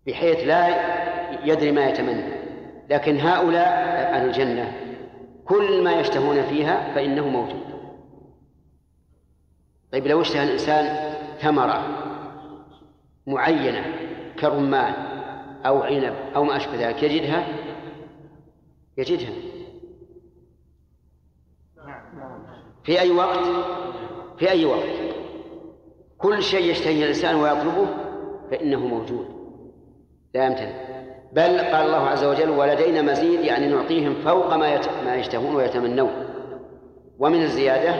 بحيث 0.06 0.46
لا 0.46 0.94
يدري 1.44 1.72
ما 1.72 1.86
يتمنى 1.88 2.22
لكن 2.90 3.20
هؤلاء 3.20 3.68
أهل 4.14 4.26
الجنة 4.26 4.72
كل 5.44 5.84
ما 5.84 5.92
يشتهون 6.00 6.42
فيها 6.42 6.94
فإنه 6.94 7.28
موجود 7.28 7.64
طيب 9.92 10.06
لو 10.06 10.20
اشتهى 10.20 10.44
الإنسان 10.44 11.14
ثمرة 11.38 11.82
معينة 13.26 13.84
كرمان 14.40 14.92
أو 15.66 15.82
عنب 15.82 16.14
أو 16.36 16.44
ما 16.44 16.56
أشبه 16.56 16.86
ذلك 16.88 17.02
يجدها 17.02 17.46
يجدها 18.98 19.30
في 22.84 23.00
أي 23.00 23.10
وقت 23.10 23.46
في 24.38 24.50
أي 24.50 24.64
وقت 24.64 24.84
كل 26.18 26.42
شيء 26.42 26.70
يشتهيه 26.70 27.02
الإنسان 27.02 27.34
ويطلبه 27.34 27.88
فإنه 28.50 28.80
موجود 28.86 29.28
لا 30.34 30.46
يمتلك 30.46 30.83
بل 31.34 31.42
قال 31.58 31.86
الله 31.86 32.06
عز 32.08 32.24
وجل 32.24 32.50
ولدينا 32.50 33.02
مزيد 33.02 33.40
يعني 33.44 33.66
نعطيهم 33.66 34.14
فوق 34.24 34.54
ما 34.54 34.78
ما 35.04 35.14
يشتهون 35.14 35.54
ويتمنون 35.56 36.10
ومن 37.18 37.42
الزياده 37.42 37.94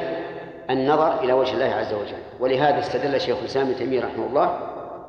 النظر 0.71 1.23
الى 1.25 1.33
وجه 1.33 1.53
الله 1.55 1.75
عز 1.75 1.93
وجل 1.93 2.17
ولهذا 2.41 2.79
استدل 2.79 3.21
شيخ 3.21 3.37
الاسلام 3.39 3.67
ابن 3.67 3.77
تيميه 3.77 4.01
رحمه 4.05 4.27
الله 4.27 4.59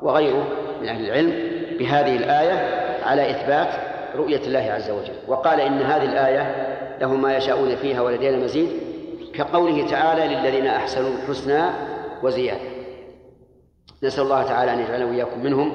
وغيره 0.02 0.46
من 0.82 0.88
اهل 0.88 1.04
العلم 1.04 1.32
بهذه 1.78 2.16
الايه 2.16 2.84
على 3.04 3.30
اثبات 3.30 3.68
رؤيه 4.16 4.40
الله 4.40 4.72
عز 4.72 4.90
وجل 4.90 5.12
وقال 5.28 5.60
ان 5.60 5.82
هذه 5.82 6.04
الايه 6.12 6.66
لهم 7.00 7.22
ما 7.22 7.36
يشاءون 7.36 7.76
فيها 7.76 8.02
ولدينا 8.02 8.36
مزيد 8.36 8.68
كقوله 9.34 9.86
تعالى 9.86 10.34
للذين 10.34 10.66
احسنوا 10.66 11.10
الحسنى 11.10 11.62
وزياده 12.22 12.60
نسال 14.02 14.24
الله 14.24 14.42
تعالى 14.42 14.72
ان 14.72 14.80
يجعلنا 14.80 15.04
واياكم 15.06 15.42
منهم 15.42 15.72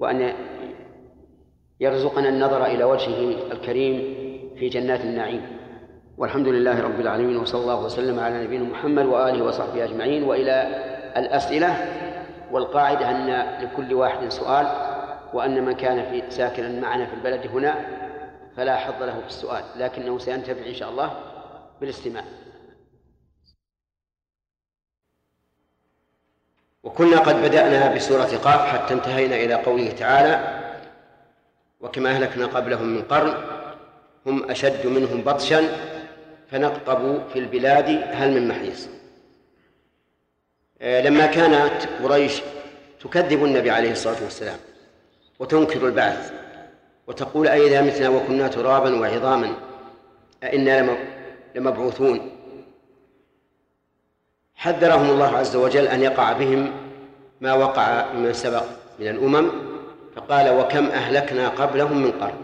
وان 0.00 0.32
يرزقنا 1.80 2.28
النظر 2.28 2.66
إلى 2.66 2.84
وجهه 2.84 3.36
الكريم 3.52 4.14
في 4.58 4.68
جنات 4.68 5.00
النعيم 5.00 5.56
والحمد 6.18 6.48
لله 6.48 6.80
رب 6.82 7.00
العالمين 7.00 7.36
وصلى 7.36 7.62
الله 7.62 7.84
وسلم 7.84 8.20
على 8.20 8.44
نبينا 8.44 8.64
محمد 8.64 9.06
وآله 9.06 9.44
وصحبه 9.44 9.84
أجمعين 9.84 10.22
وإلى 10.22 10.62
الأسئلة 11.16 11.76
والقاعدة 12.52 13.10
أن 13.10 13.60
لكل 13.64 13.94
واحد 13.94 14.28
سؤال 14.28 14.66
وأن 15.32 15.64
من 15.64 15.72
كان 15.72 16.02
في 16.10 16.30
ساكنا 16.30 16.80
معنا 16.80 17.06
في 17.06 17.14
البلد 17.14 17.46
هنا 17.46 17.74
فلا 18.56 18.76
حظ 18.76 19.02
له 19.02 19.20
في 19.20 19.26
السؤال 19.26 19.62
لكنه 19.76 20.18
سينتفع 20.18 20.66
إن 20.66 20.74
شاء 20.74 20.90
الله 20.90 21.10
بالاستماع 21.80 22.24
وكنا 26.82 27.18
قد 27.18 27.42
بدأنا 27.42 27.94
بسورة 27.94 28.24
قاف 28.44 28.66
حتى 28.66 28.94
انتهينا 28.94 29.36
إلى 29.36 29.54
قوله 29.54 29.90
تعالى 29.90 30.63
وكما 31.84 32.10
أهلكنا 32.10 32.46
قبلهم 32.46 32.86
من 32.86 33.02
قرن 33.02 33.34
هم 34.26 34.50
أشد 34.50 34.86
منهم 34.86 35.20
بطشا 35.22 35.62
فنقبوا 36.50 37.18
في 37.32 37.38
البلاد 37.38 38.04
هل 38.12 38.32
من 38.34 38.48
محيص 38.48 38.88
آه، 40.82 41.00
لما 41.00 41.26
كانت 41.26 41.88
قريش 42.02 42.42
تكذب 43.00 43.44
النبي 43.44 43.70
عليه 43.70 43.92
الصلاة 43.92 44.16
والسلام 44.22 44.56
وتنكر 45.38 45.86
البعث 45.86 46.32
وتقول 47.06 47.48
أئذا 47.48 47.80
متنا 47.80 48.08
وكنا 48.08 48.48
ترابا 48.48 49.00
وعظاما 49.00 49.54
أئنا 50.44 50.96
لمبعوثون 51.54 52.30
حذرهم 54.54 55.10
الله 55.10 55.36
عز 55.36 55.56
وجل 55.56 55.86
أن 55.88 56.02
يقع 56.02 56.32
بهم 56.32 56.72
ما 57.40 57.52
وقع 57.54 58.12
من 58.12 58.32
سبق 58.32 58.64
من 58.98 59.08
الأمم 59.08 59.63
فقال 60.16 60.48
وكم 60.50 60.86
أهلكنا 60.86 61.48
قبلهم 61.48 62.02
من 62.02 62.12
قرن 62.12 62.42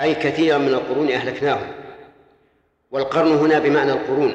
أي 0.00 0.14
كثيرا 0.14 0.58
من 0.58 0.68
القرون 0.74 1.10
أهلكناهم 1.10 1.72
والقرن 2.90 3.32
هنا 3.32 3.58
بمعنى 3.58 3.92
القرون 3.92 4.34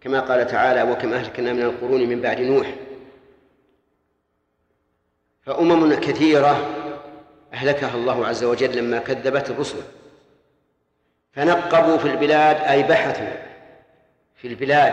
كما 0.00 0.20
قال 0.20 0.46
تعالى 0.46 0.90
وكم 0.92 1.12
أهلكنا 1.12 1.52
من 1.52 1.62
القرون 1.62 2.08
من 2.08 2.20
بعد 2.20 2.40
نوح 2.40 2.74
فأمم 5.42 5.94
كثيرة 5.94 6.66
أهلكها 7.54 7.94
الله 7.96 8.26
عز 8.26 8.44
وجل 8.44 8.76
لما 8.78 8.98
كذبت 8.98 9.50
الرسل 9.50 9.78
فنقبوا 11.32 11.96
في 11.96 12.08
البلاد 12.10 12.56
أي 12.60 12.82
بحثوا 12.82 13.42
في 14.36 14.48
البلاد 14.48 14.92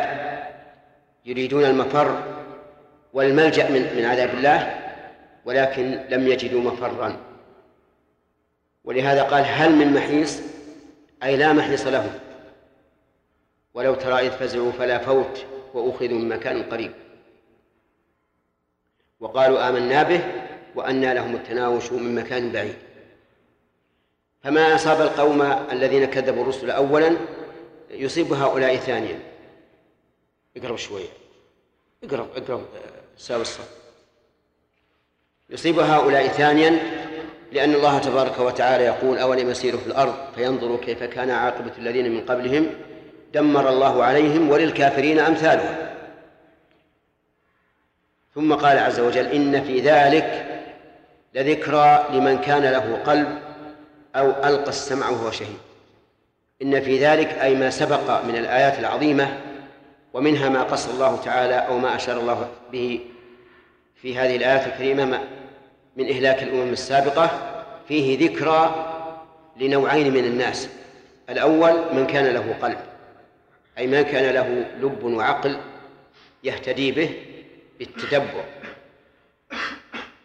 يريدون 1.26 1.64
المفر 1.66 2.24
والملجأ 3.14 3.70
من 3.70 3.96
من 3.98 4.06
عذاب 4.06 4.30
الله 4.30 4.85
ولكن 5.46 5.92
لم 6.10 6.28
يجدوا 6.28 6.62
مفرا 6.62 7.18
ولهذا 8.84 9.24
قال 9.24 9.44
هل 9.48 9.76
من 9.76 9.94
محيص 9.94 10.42
أي 11.24 11.38
لا 11.38 11.54
محيص 11.54 11.88
لهم 11.88 12.14
ولو 13.74 13.96
ترى 13.96 14.20
إذ 14.28 14.32
فزعوا 14.32 14.72
فلا 14.72 14.98
فوت 14.98 15.46
وأخذوا 15.74 16.18
من 16.18 16.30
مكان 16.30 16.64
قريب 16.64 16.92
وقالوا 19.20 19.70
آمنا 19.70 20.04
به 20.04 20.20
وأنى 20.76 21.14
لهم 21.14 21.36
التناوش 21.36 21.92
من 21.92 22.16
مكان 22.16 22.52
بعيد 22.52 22.76
فما 24.44 24.76
أصاب 24.76 25.02
القوم 25.02 25.42
الذين 25.72 26.06
كذبوا 26.06 26.42
الرسل 26.44 26.72
أولا 26.72 27.18
يصيب 27.90 28.34
هؤلاء 28.34 28.76
ثانيا 28.76 29.20
اقرب 30.58 30.76
شوية 30.76 31.08
اقرب 32.04 32.30
اقرب 32.38 32.60
آه، 32.60 33.02
ساوي 33.18 33.42
الصف 33.42 33.85
يصيب 35.50 35.80
هؤلاء 35.80 36.28
ثانيا 36.28 36.80
لأن 37.52 37.74
الله 37.74 38.00
تبارك 38.00 38.40
وتعالى 38.40 38.84
يقول 38.84 39.18
أولم 39.18 39.50
يسيروا 39.50 39.80
في 39.82 39.88
الأرض 39.88 40.16
فينظروا 40.36 40.78
كيف 40.78 41.04
كان 41.04 41.30
عاقبة 41.30 41.72
الذين 41.78 42.12
من 42.12 42.22
قبلهم 42.26 42.66
دمر 43.34 43.70
الله 43.70 44.04
عليهم 44.04 44.50
وللكافرين 44.50 45.20
أمثالهم 45.20 45.76
ثم 48.36 48.54
قال 48.54 48.78
عز 48.80 49.00
وجل 49.00 49.26
إن 49.28 49.64
في 49.64 49.80
ذلك 49.80 50.46
لذكرى 51.36 52.06
لمن 52.14 52.38
كان 52.38 52.64
له 52.64 53.00
قلب 53.06 53.28
أو 54.16 54.30
ألقى 54.30 54.70
السمع 54.70 55.10
وهو 55.10 55.32
شهيد 55.32 55.58
إن 56.62 56.82
في 56.82 57.06
ذلك 57.06 57.28
أي 57.28 57.56
ما 57.56 57.70
سبق 57.70 58.24
من 58.24 58.36
الآيات 58.36 58.80
العظيمة 58.80 59.38
ومنها 60.14 60.50
ما 60.50 60.64
قص 60.64 60.88
الله 60.90 61.20
تعالى 61.26 61.56
أو 61.56 61.78
ما 61.78 61.96
أشار 61.96 62.20
الله 62.20 62.48
به 62.72 63.00
في 64.06 64.18
هذه 64.18 64.36
الآية 64.36 64.66
الكريمة 64.66 65.20
من 65.98 66.08
إهلاك 66.10 66.44
الأمم 66.44 66.72
السابقة 66.72 67.30
فيه 67.88 68.30
ذكرى 68.30 68.76
لنوعين 69.58 70.14
من 70.14 70.26
الناس 70.26 70.70
الأول 71.30 71.74
من 71.94 72.08
كان 72.08 72.26
له 72.34 72.56
قلب 72.62 72.78
أي 73.78 73.88
من 73.88 74.02
كان 74.02 74.34
له 74.36 74.66
لب 74.82 75.04
وعقل 75.04 75.58
يهتدي 76.44 76.92
به 76.92 77.10
بالتدبر 77.80 78.44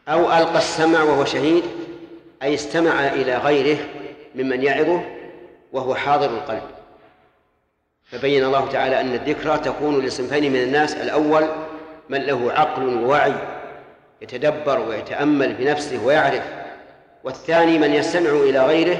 أو 0.09 0.19
ألقى 0.21 0.59
السمع 0.59 1.03
وهو 1.03 1.25
شهيد 1.25 1.65
أي 2.43 2.55
استمع 2.55 3.07
إلى 3.07 3.37
غيره 3.37 3.79
ممن 4.35 4.63
يعظه 4.63 5.03
وهو 5.73 5.95
حاضر 5.95 6.27
القلب 6.31 6.63
فبين 8.05 8.45
الله 8.45 8.69
تعالى 8.69 9.01
أن 9.01 9.15
الذكرى 9.15 9.59
تكون 9.59 10.01
لصنفين 10.05 10.53
من 10.53 10.63
الناس 10.63 10.95
الأول 10.97 11.45
من 12.09 12.19
له 12.23 12.53
عقل 12.53 12.83
ووعي 12.87 13.35
يتدبر 14.21 14.81
ويتأمل 14.89 15.55
بنفسه 15.55 16.07
ويعرف 16.07 16.43
والثاني 17.25 17.79
من 17.79 17.95
يستمع 17.95 18.31
إلى 18.31 18.67
غيره 18.67 18.99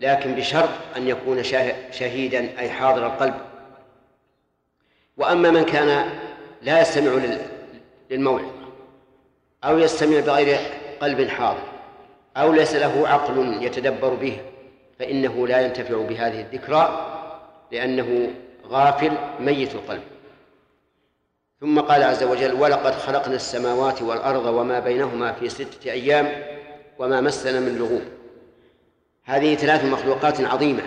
لكن 0.00 0.34
بشرط 0.34 0.68
أن 0.96 1.08
يكون 1.08 1.42
شهيدا 1.90 2.48
أي 2.58 2.70
حاضر 2.70 3.06
القلب 3.06 3.34
وأما 5.16 5.50
من 5.50 5.64
كان 5.64 6.04
لا 6.62 6.80
يستمع 6.80 7.22
للموعظة 8.10 8.48
أو 9.64 9.78
يستمع 9.78 10.20
بغير 10.20 10.58
قلب 11.00 11.28
حاضر 11.28 11.62
أو 12.36 12.52
ليس 12.52 12.74
له 12.76 13.08
عقل 13.08 13.58
يتدبر 13.60 14.08
به 14.14 14.36
فإنه 14.98 15.46
لا 15.46 15.60
ينتفع 15.60 16.02
بهذه 16.06 16.40
الذكرى 16.40 17.10
لأنه 17.72 18.30
غافل 18.68 19.10
ميت 19.40 19.74
القلب 19.74 20.02
ثم 21.64 21.80
قال 21.80 22.02
عز 22.02 22.22
وجل 22.22 22.54
ولقد 22.54 22.94
خلقنا 22.94 23.34
السماوات 23.34 24.02
والأرض 24.02 24.44
وما 24.44 24.80
بينهما 24.80 25.32
في 25.32 25.48
ستة 25.48 25.90
أيام 25.92 26.28
وما 26.98 27.20
مسنا 27.20 27.60
من 27.60 27.78
لغوب 27.78 28.02
هذه 29.24 29.54
ثلاث 29.54 29.84
مخلوقات 29.84 30.40
عظيمة 30.40 30.82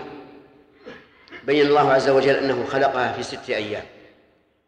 بين 1.44 1.66
الله 1.68 1.94
عز 1.94 2.10
وجل 2.10 2.36
أنه 2.36 2.66
خلقها 2.66 3.12
في 3.14 3.24
ستة 3.24 3.56
أيام 3.56 3.84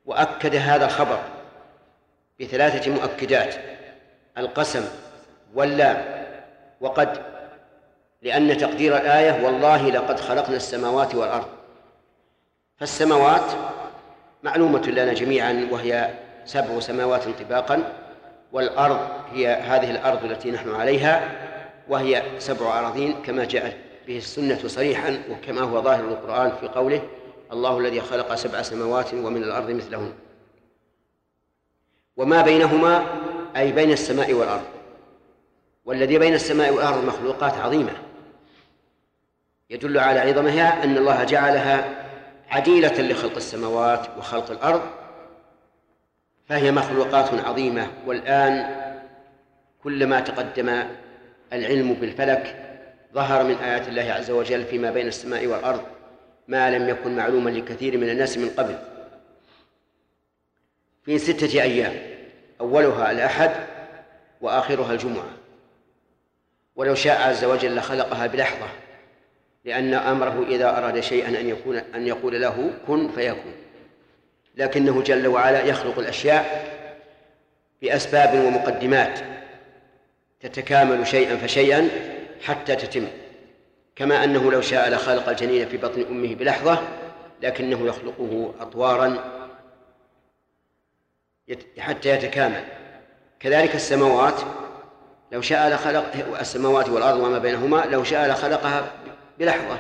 وأكد 0.06 0.56
هذا 0.56 0.86
الخبر 0.86 1.20
بثلاثة 2.42 2.92
مؤكدات 2.92 3.56
القسم 4.38 4.86
واللام 5.54 6.26
وقد 6.82 7.22
لأن 8.22 8.58
تقدير 8.58 8.98
الآية 8.98 9.46
والله 9.46 9.90
لقد 9.90 10.20
خلقنا 10.20 10.56
السماوات 10.56 11.16
والأرض 11.16 11.48
فالسماوات 12.78 13.52
معلومة 14.44 14.88
لنا 14.88 15.14
جميعا 15.14 15.68
وهي 15.72 16.14
سبع 16.46 16.80
سماوات 16.80 17.24
طباقا 17.44 17.94
والأرض 18.52 19.00
هي 19.34 19.48
هذه 19.54 19.92
الأرض 19.92 20.24
التي 20.26 20.52
نحن 20.52 20.76
عليها 20.76 21.32
وهي 21.88 22.24
سبع 22.40 22.80
أراضين 22.80 23.14
كما 23.26 23.46
جاءت 23.46 23.76
به 24.08 24.18
السنة 24.18 24.60
صريحا 24.68 25.20
وكما 25.32 25.62
هو 25.62 25.82
ظاهر 25.82 26.04
القرآن 26.06 26.52
في 26.62 26.68
قوله 26.68 27.02
الله 27.54 27.78
الذي 27.80 28.02
خلق 28.02 28.36
سبع 28.36 28.62
سماوات 28.62 29.14
ومن 29.14 29.44
الأرض 29.44 29.72
مثلهن 29.72 30.14
وما 32.18 32.42
بينهما 32.42 33.04
أي 33.58 33.72
بين 33.72 33.92
السماء 33.92 34.34
والأرض 34.34 34.64
والذي 35.86 36.18
بين 36.20 36.34
السماء 36.34 36.74
والأرض 36.74 37.06
مخلوقات 37.06 37.54
عظيمة 37.54 37.92
يدل 39.70 39.98
على 39.98 40.20
عظمها 40.20 40.84
أن 40.84 40.98
الله 40.98 41.24
جعلها 41.24 41.99
عديلة 42.52 43.02
لخلق 43.02 43.36
السماوات 43.36 44.08
وخلق 44.18 44.52
الأرض 44.52 44.82
فهي 46.48 46.72
مخلوقات 46.72 47.34
عظيمة 47.46 47.88
والآن 48.06 48.76
كلما 49.84 50.20
تقدم 50.20 50.84
العلم 51.54 51.94
بالفلك 51.94 52.66
ظهر 53.14 53.44
من 53.44 53.56
آيات 53.56 53.88
الله 53.88 54.02
عز 54.14 54.32
وجل 54.32 54.64
فيما 54.64 54.92
بين 54.92 55.08
السماء 55.08 55.48
والأرض 55.48 55.84
ما 56.48 56.78
لم 56.78 56.90
يكن 56.90 57.16
معلوما 57.16 57.50
لكثير 57.50 57.98
من 57.98 58.10
الناس 58.10 58.38
من 58.38 58.50
قبل 58.50 58.76
في 61.04 61.18
ستة 61.20 61.62
أيام 61.62 61.94
أولها 62.62 63.12
الأحد 63.12 63.52
وآخرها 64.42 64.92
الجمعة 64.92 65.30
ولو 66.76 66.96
شاء 66.96 67.22
عز 67.30 67.44
وجل 67.44 67.76
لخلقها 67.76 68.28
بلحظة 68.28 68.68
لأن 69.70 69.94
أمره 69.94 70.46
إذا 70.48 70.70
أراد 70.78 71.00
شيئا 71.00 71.40
أن 71.40 71.50
يكون 71.50 71.78
أن 71.78 72.08
يقول 72.08 72.42
له 72.42 72.70
كن 72.88 73.10
فيكون 73.12 73.54
لكنه 74.56 75.02
جل 75.02 75.28
وعلا 75.28 75.64
يخلق 75.64 76.00
الأشياء 76.00 76.66
بأسباب 77.82 78.34
ومقدمات 78.46 79.20
تتكامل 80.40 81.08
شيئا 81.08 81.38
فشيئا 81.38 81.90
حتى 82.46 82.76
تتم 82.76 83.08
كما 83.96 84.24
أنه 84.24 84.52
لو 84.52 84.62
شاء 84.62 84.90
لخلق 84.90 85.30
الجنين 85.30 85.68
في 85.68 85.78
بطن 85.78 86.06
أمه 86.10 86.36
بلحظة 86.36 86.82
لكنه 87.42 87.86
يخلقه 87.88 88.54
أطوارا 88.60 89.18
حتى 91.80 92.10
يتكامل 92.10 92.64
كذلك 93.40 93.76
السماوات 93.76 94.42
لو 95.32 95.42
شاء 95.42 95.70
لخلق 95.74 96.40
السماوات 96.40 96.90
والأرض 96.90 97.20
وما 97.20 97.38
بينهما 97.40 97.86
لو 97.90 98.04
شاء 98.04 98.30
لخلقها 98.32 98.88
بلحظة 99.40 99.80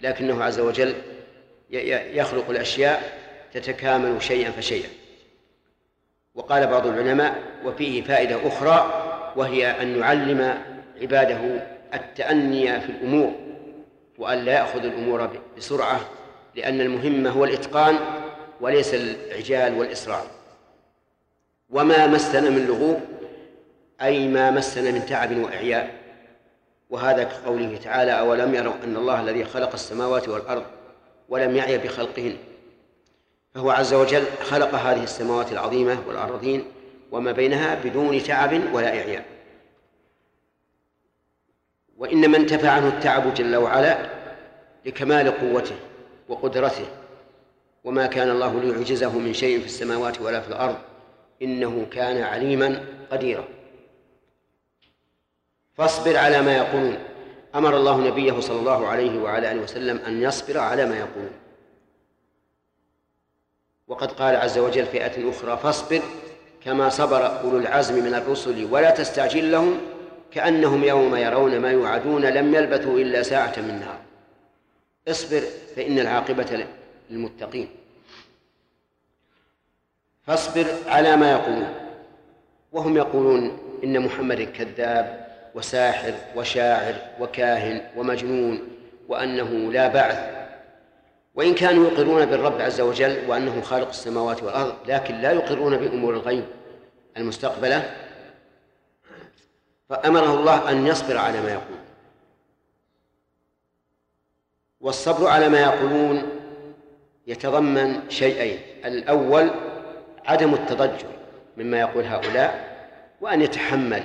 لكنه 0.00 0.44
عز 0.44 0.60
وجل 0.60 0.94
يخلق 1.70 2.50
الأشياء 2.50 3.18
تتكامل 3.54 4.22
شيئا 4.22 4.50
فشيئا 4.50 4.88
وقال 6.34 6.66
بعض 6.66 6.86
العلماء 6.86 7.42
وفيه 7.64 8.02
فائدة 8.02 8.48
أخرى 8.48 9.02
وهي 9.36 9.82
أن 9.82 9.98
نعلم 10.00 10.54
عباده 11.02 11.40
التأني 11.94 12.80
في 12.80 12.88
الأمور 12.88 13.32
وأن 14.18 14.38
لا 14.38 14.52
يأخذ 14.52 14.84
الأمور 14.84 15.30
بسرعة 15.56 16.00
لأن 16.54 16.80
المهم 16.80 17.26
هو 17.26 17.44
الإتقان 17.44 17.96
وليس 18.60 18.94
العجال 18.94 19.78
والإسراع 19.78 20.22
وما 21.70 22.06
مسنا 22.06 22.50
من 22.50 22.66
لغوب 22.66 23.00
أي 24.02 24.28
ما 24.28 24.50
مسنا 24.50 24.90
من 24.90 25.06
تعب 25.06 25.36
وإعياء 25.36 25.94
وهذا 26.90 27.24
كقوله 27.24 27.76
تعالى 27.84 28.18
أولم 28.18 28.54
يروا 28.54 28.72
أن 28.84 28.96
الله 28.96 29.20
الذي 29.20 29.44
خلق 29.44 29.72
السماوات 29.72 30.28
والأرض 30.28 30.62
ولم 31.28 31.56
يعي 31.56 31.78
بخلقهن 31.78 32.36
فهو 33.54 33.70
عز 33.70 33.94
وجل 33.94 34.24
خلق 34.42 34.74
هذه 34.74 35.02
السماوات 35.02 35.52
العظيمة 35.52 35.98
والأرضين 36.08 36.64
وما 37.12 37.32
بينها 37.32 37.74
بدون 37.84 38.22
تعب 38.22 38.74
ولا 38.74 38.88
إعياء 38.88 39.24
وإنما 41.96 42.36
انتفى 42.36 42.66
عنه 42.68 42.88
التعب 42.88 43.34
جل 43.34 43.56
وعلا 43.56 43.98
لكمال 44.86 45.30
قوته 45.40 45.76
وقدرته 46.28 46.86
وما 47.84 48.06
كان 48.06 48.30
الله 48.30 48.60
ليعجزه 48.60 49.18
من 49.18 49.34
شيء 49.34 49.60
في 49.60 49.66
السماوات 49.66 50.20
ولا 50.20 50.40
في 50.40 50.48
الأرض 50.48 50.76
إنه 51.42 51.86
كان 51.90 52.22
عليما 52.22 52.84
قديرا 53.10 53.44
فاصبر 55.76 56.16
على 56.16 56.42
ما 56.42 56.56
يقولون 56.56 56.96
أمر 57.54 57.76
الله 57.76 58.00
نبيه 58.00 58.40
صلى 58.40 58.58
الله 58.60 58.88
عليه 58.88 59.18
وعلى 59.22 59.52
آله 59.52 59.60
وسلم 59.62 59.98
أن 60.06 60.22
يصبر 60.22 60.58
على 60.58 60.86
ما 60.86 60.96
يقولون 60.98 61.30
وقد 63.88 64.12
قال 64.12 64.36
عز 64.36 64.58
وجل 64.58 64.86
في 64.86 65.04
آية 65.04 65.30
أخرى 65.30 65.56
فاصبر 65.56 66.00
كما 66.64 66.88
صبر 66.88 67.40
أولو 67.40 67.56
العزم 67.58 68.04
من 68.04 68.14
الرسل 68.14 68.68
ولا 68.72 68.90
تستعجل 68.90 69.52
لهم 69.52 69.80
كأنهم 70.32 70.84
يوم 70.84 71.16
يرون 71.16 71.58
ما 71.60 71.70
يوعدون 71.70 72.24
لم 72.24 72.54
يلبثوا 72.54 72.98
إلا 72.98 73.22
ساعة 73.22 73.54
من 73.56 73.80
نار 73.80 73.98
اصبر 75.08 75.40
فإن 75.76 75.98
العاقبة 75.98 76.66
للمتقين 77.10 77.68
فاصبر 80.26 80.66
على 80.86 81.16
ما 81.16 81.32
يقولون 81.32 81.74
وهم 82.72 82.96
يقولون 82.96 83.58
إن 83.84 84.00
محمد 84.00 84.40
كذاب 84.42 85.23
وساحر 85.54 86.14
وشاعر 86.36 86.94
وكاهن 87.20 87.80
ومجنون 87.96 88.68
وأنه 89.08 89.72
لا 89.72 89.88
بعث 89.88 90.34
وإن 91.34 91.54
كانوا 91.54 91.90
يقرون 91.90 92.26
بالرب 92.26 92.60
عز 92.60 92.80
وجل 92.80 93.30
وأنه 93.30 93.60
خالق 93.60 93.88
السماوات 93.88 94.42
والأرض 94.42 94.74
لكن 94.88 95.14
لا 95.14 95.32
يقرون 95.32 95.76
بأمور 95.76 96.14
الغيب 96.14 96.44
المستقبلة 97.16 97.90
فأمره 99.88 100.34
الله 100.40 100.70
أن 100.70 100.86
يصبر 100.86 101.16
على 101.18 101.40
ما 101.42 101.50
يقول 101.50 101.76
والصبر 104.80 105.26
على 105.28 105.48
ما 105.48 105.60
يقولون 105.60 106.22
يتضمن 107.26 108.10
شيئين 108.10 108.58
الأول 108.84 109.50
عدم 110.26 110.54
التضجر 110.54 111.06
مما 111.56 111.80
يقول 111.80 112.04
هؤلاء 112.04 112.74
وأن 113.20 113.42
يتحمل 113.42 114.04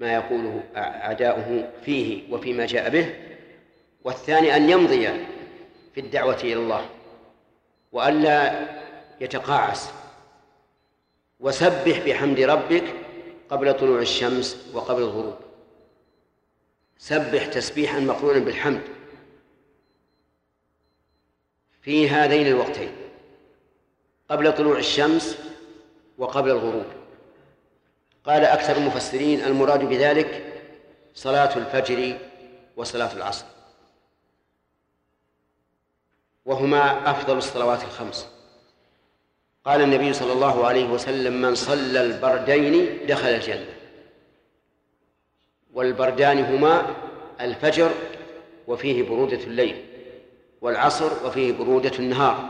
ما 0.00 0.12
يقوله 0.14 0.62
أعداؤه 0.76 1.72
فيه 1.84 2.32
وفيما 2.34 2.66
جاء 2.66 2.90
به 2.90 3.14
والثاني 4.04 4.56
أن 4.56 4.70
يمضي 4.70 5.08
في 5.94 6.00
الدعوة 6.00 6.40
إلى 6.40 6.54
الله 6.54 6.86
وألا 7.92 8.68
يتقاعس 9.20 9.90
وسبح 11.40 11.98
بحمد 12.06 12.40
ربك 12.40 12.84
قبل 13.48 13.74
طلوع 13.76 14.00
الشمس 14.00 14.68
وقبل 14.74 15.02
الغروب 15.02 15.36
سبح 16.98 17.46
تسبيحا 17.46 18.00
مقرونا 18.00 18.38
بالحمد 18.38 18.80
في 21.82 22.08
هذين 22.08 22.46
الوقتين 22.46 22.90
قبل 24.28 24.52
طلوع 24.54 24.78
الشمس 24.78 25.38
وقبل 26.18 26.50
الغروب 26.50 26.86
قال 28.26 28.44
أكثر 28.44 28.76
المفسرين 28.76 29.40
المراد 29.44 29.84
بذلك 29.84 30.44
صلاة 31.14 31.56
الفجر 31.58 32.18
وصلاة 32.76 33.12
العصر 33.12 33.44
وهما 36.46 37.10
أفضل 37.10 37.36
الصلوات 37.36 37.84
الخمس 37.84 38.26
قال 39.64 39.80
النبي 39.82 40.12
صلى 40.12 40.32
الله 40.32 40.66
عليه 40.66 40.84
وسلم 40.90 41.40
من 41.42 41.54
صلى 41.54 42.02
البردين 42.02 43.06
دخل 43.08 43.28
الجنة 43.28 43.66
والبردان 45.74 46.38
هما 46.44 46.94
الفجر 47.40 47.90
وفيه 48.66 49.02
برودة 49.02 49.44
الليل 49.44 49.84
والعصر 50.60 51.26
وفيه 51.26 51.52
برودة 51.52 51.98
النهار 51.98 52.48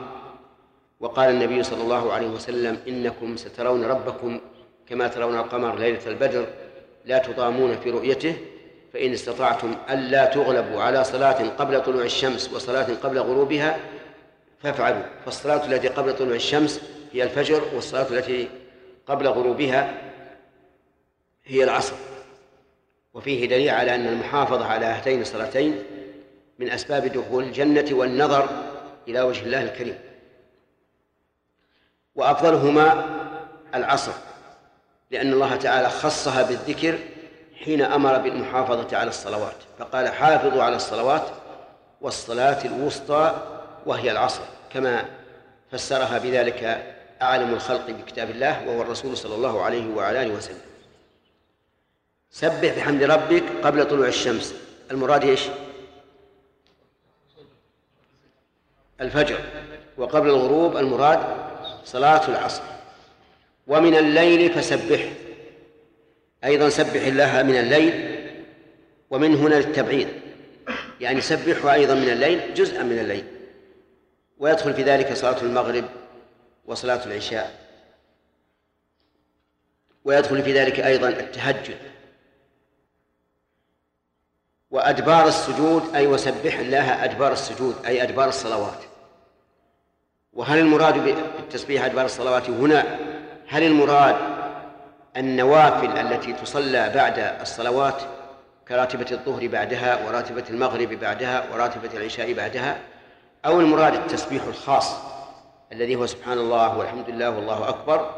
وقال 1.01 1.31
النبي 1.31 1.62
صلى 1.62 1.82
الله 1.82 2.12
عليه 2.12 2.27
وسلم 2.27 2.82
إنكم 2.89 3.36
سترون 3.36 3.85
ربكم 3.85 4.40
كما 4.89 5.09
ترون 5.09 5.39
القمر 5.39 5.77
ليلة 5.79 6.07
البدر 6.07 6.47
لا 7.05 7.19
تضامون 7.19 7.77
في 7.81 7.91
رؤيته 7.91 8.37
فإن 8.93 9.13
استطعتم 9.13 9.77
ألا 9.91 10.25
تغلبوا 10.25 10.83
على 10.83 11.05
صلاة 11.05 11.49
قبل 11.49 11.83
طلوع 11.83 12.03
الشمس 12.05 12.53
وصلاة 12.53 12.95
قبل 13.03 13.19
غروبها 13.19 13.79
فافعلوا 14.63 15.03
فالصلاة 15.25 15.67
التي 15.67 15.89
قبل 15.89 16.17
طلوع 16.17 16.35
الشمس 16.35 16.81
هي 17.13 17.23
الفجر 17.23 17.63
والصلاة 17.75 18.07
التي 18.11 18.49
قبل 19.07 19.29
غروبها 19.29 19.95
هي 21.45 21.65
العصر 21.65 21.97
وفيه 23.15 23.47
دليل 23.49 23.69
على 23.71 23.95
أن 23.95 24.07
المحافظة 24.07 24.65
على 24.67 24.87
هاتين 24.87 25.21
الصلاتين 25.21 25.83
من 26.59 26.71
أسباب 26.71 27.05
دخول 27.07 27.45
الجنة 27.45 27.87
والنظر 27.93 28.49
إلى 29.09 29.23
وجه 29.23 29.43
الله 29.45 29.63
الكريم 29.63 29.99
وأفضلهما 32.15 33.05
العصر 33.75 34.13
لأن 35.11 35.33
الله 35.33 35.57
تعالى 35.57 35.89
خصها 35.91 36.43
بالذكر 36.43 36.99
حين 37.65 37.83
أمر 37.83 38.19
بالمحافظة 38.19 38.97
على 38.97 39.09
الصلوات 39.09 39.57
فقال 39.78 40.09
حافظوا 40.09 40.62
على 40.62 40.77
الصلوات 40.77 41.23
والصلاة 42.01 42.65
الوسطى 42.66 43.43
وهي 43.87 44.11
العصر 44.11 44.43
كما 44.74 45.05
فسرها 45.73 46.19
بذلك 46.19 46.65
أعلم 47.23 47.55
الخلق 47.55 47.91
بكتاب 47.91 48.31
الله 48.31 48.69
وهو 48.69 48.83
الرسول 48.83 49.16
صلى 49.16 49.35
الله 49.35 49.62
عليه 49.62 49.95
وعلى 49.95 50.23
آله 50.23 50.35
وسلم 50.35 50.61
سبح 52.31 52.74
بحمد 52.77 53.03
ربك 53.03 53.45
قبل 53.65 53.89
طلوع 53.89 54.07
الشمس 54.09 54.55
المراد 54.91 55.24
ايش؟ 55.24 55.41
الفجر 59.01 59.39
وقبل 59.99 60.28
الغروب 60.28 60.77
المراد 60.77 61.19
صلاة 61.85 62.28
العصر 62.28 62.62
ومن 63.66 63.94
الليل 63.94 64.52
فسبحه 64.52 65.09
أيضا 66.44 66.68
سبح 66.68 67.06
الله 67.06 67.43
من 67.43 67.56
الليل 67.56 68.16
ومن 69.10 69.34
هنا 69.34 69.55
للتبعيد 69.55 70.09
يعني 71.01 71.20
سبحه 71.20 71.74
أيضا 71.74 71.94
من 71.94 72.09
الليل 72.09 72.55
جزءا 72.55 72.82
من 72.82 72.98
الليل 72.98 73.24
ويدخل 74.38 74.74
في 74.74 74.82
ذلك 74.82 75.12
صلاة 75.12 75.43
المغرب 75.43 75.84
وصلاة 76.66 77.05
العشاء 77.06 77.66
ويدخل 80.05 80.43
في 80.43 80.52
ذلك 80.52 80.80
أيضا 80.80 81.09
التهجد 81.09 81.78
وأدبار 84.70 85.28
السجود 85.28 85.94
أي 85.94 86.06
وسبح 86.06 86.59
الله 86.59 87.05
أدبار 87.05 87.32
السجود 87.32 87.86
أي 87.86 88.02
أدبار 88.02 88.28
الصلوات 88.28 88.78
وهل 90.32 90.59
المراد 90.59 91.05
بالتسبيح 91.05 91.84
أدبار 91.84 92.05
الصلوات 92.05 92.51
هنا 92.51 93.06
هل 93.48 93.62
المراد 93.62 94.16
النوافل 95.16 95.98
التي 95.98 96.32
تصلى 96.32 96.90
بعد 96.94 97.18
الصلوات 97.40 97.94
كراتبة 98.68 99.06
الظهر 99.12 99.47
بعدها 99.48 100.06
وراتبة 100.09 100.44
المغرب 100.51 100.89
بعدها 100.89 101.44
وراتبة 101.52 101.90
العشاء 101.94 102.32
بعدها 102.32 102.78
أو 103.47 103.60
المراد 103.60 103.94
التسبيح 103.94 104.43
الخاص 104.44 104.97
الذي 105.73 105.97
هو 105.97 106.06
سبحان 106.06 106.39
الله 106.39 106.78
والحمد 106.78 107.09
لله 107.10 107.31
والله 107.31 107.68
أكبر 107.68 108.10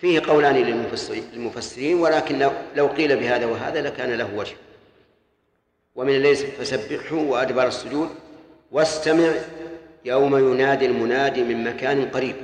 فيه 0.00 0.22
قولان 0.26 0.54
للمفسرين 1.32 2.00
ولكن 2.00 2.50
لو 2.76 2.86
قيل 2.86 3.16
بهذا 3.16 3.46
وهذا 3.46 3.82
لكان 3.82 4.10
له 4.12 4.28
وجه 4.36 4.56
ومن 5.96 6.14
الليل 6.14 6.36
فسبحه 6.36 7.16
وأدبر 7.16 7.66
السجود 7.66 8.08
واستمع 8.72 9.30
يوم 10.04 10.36
ينادي 10.38 10.86
المنادي 10.86 11.42
من 11.42 11.64
مكان 11.64 12.08
قريب 12.10 12.36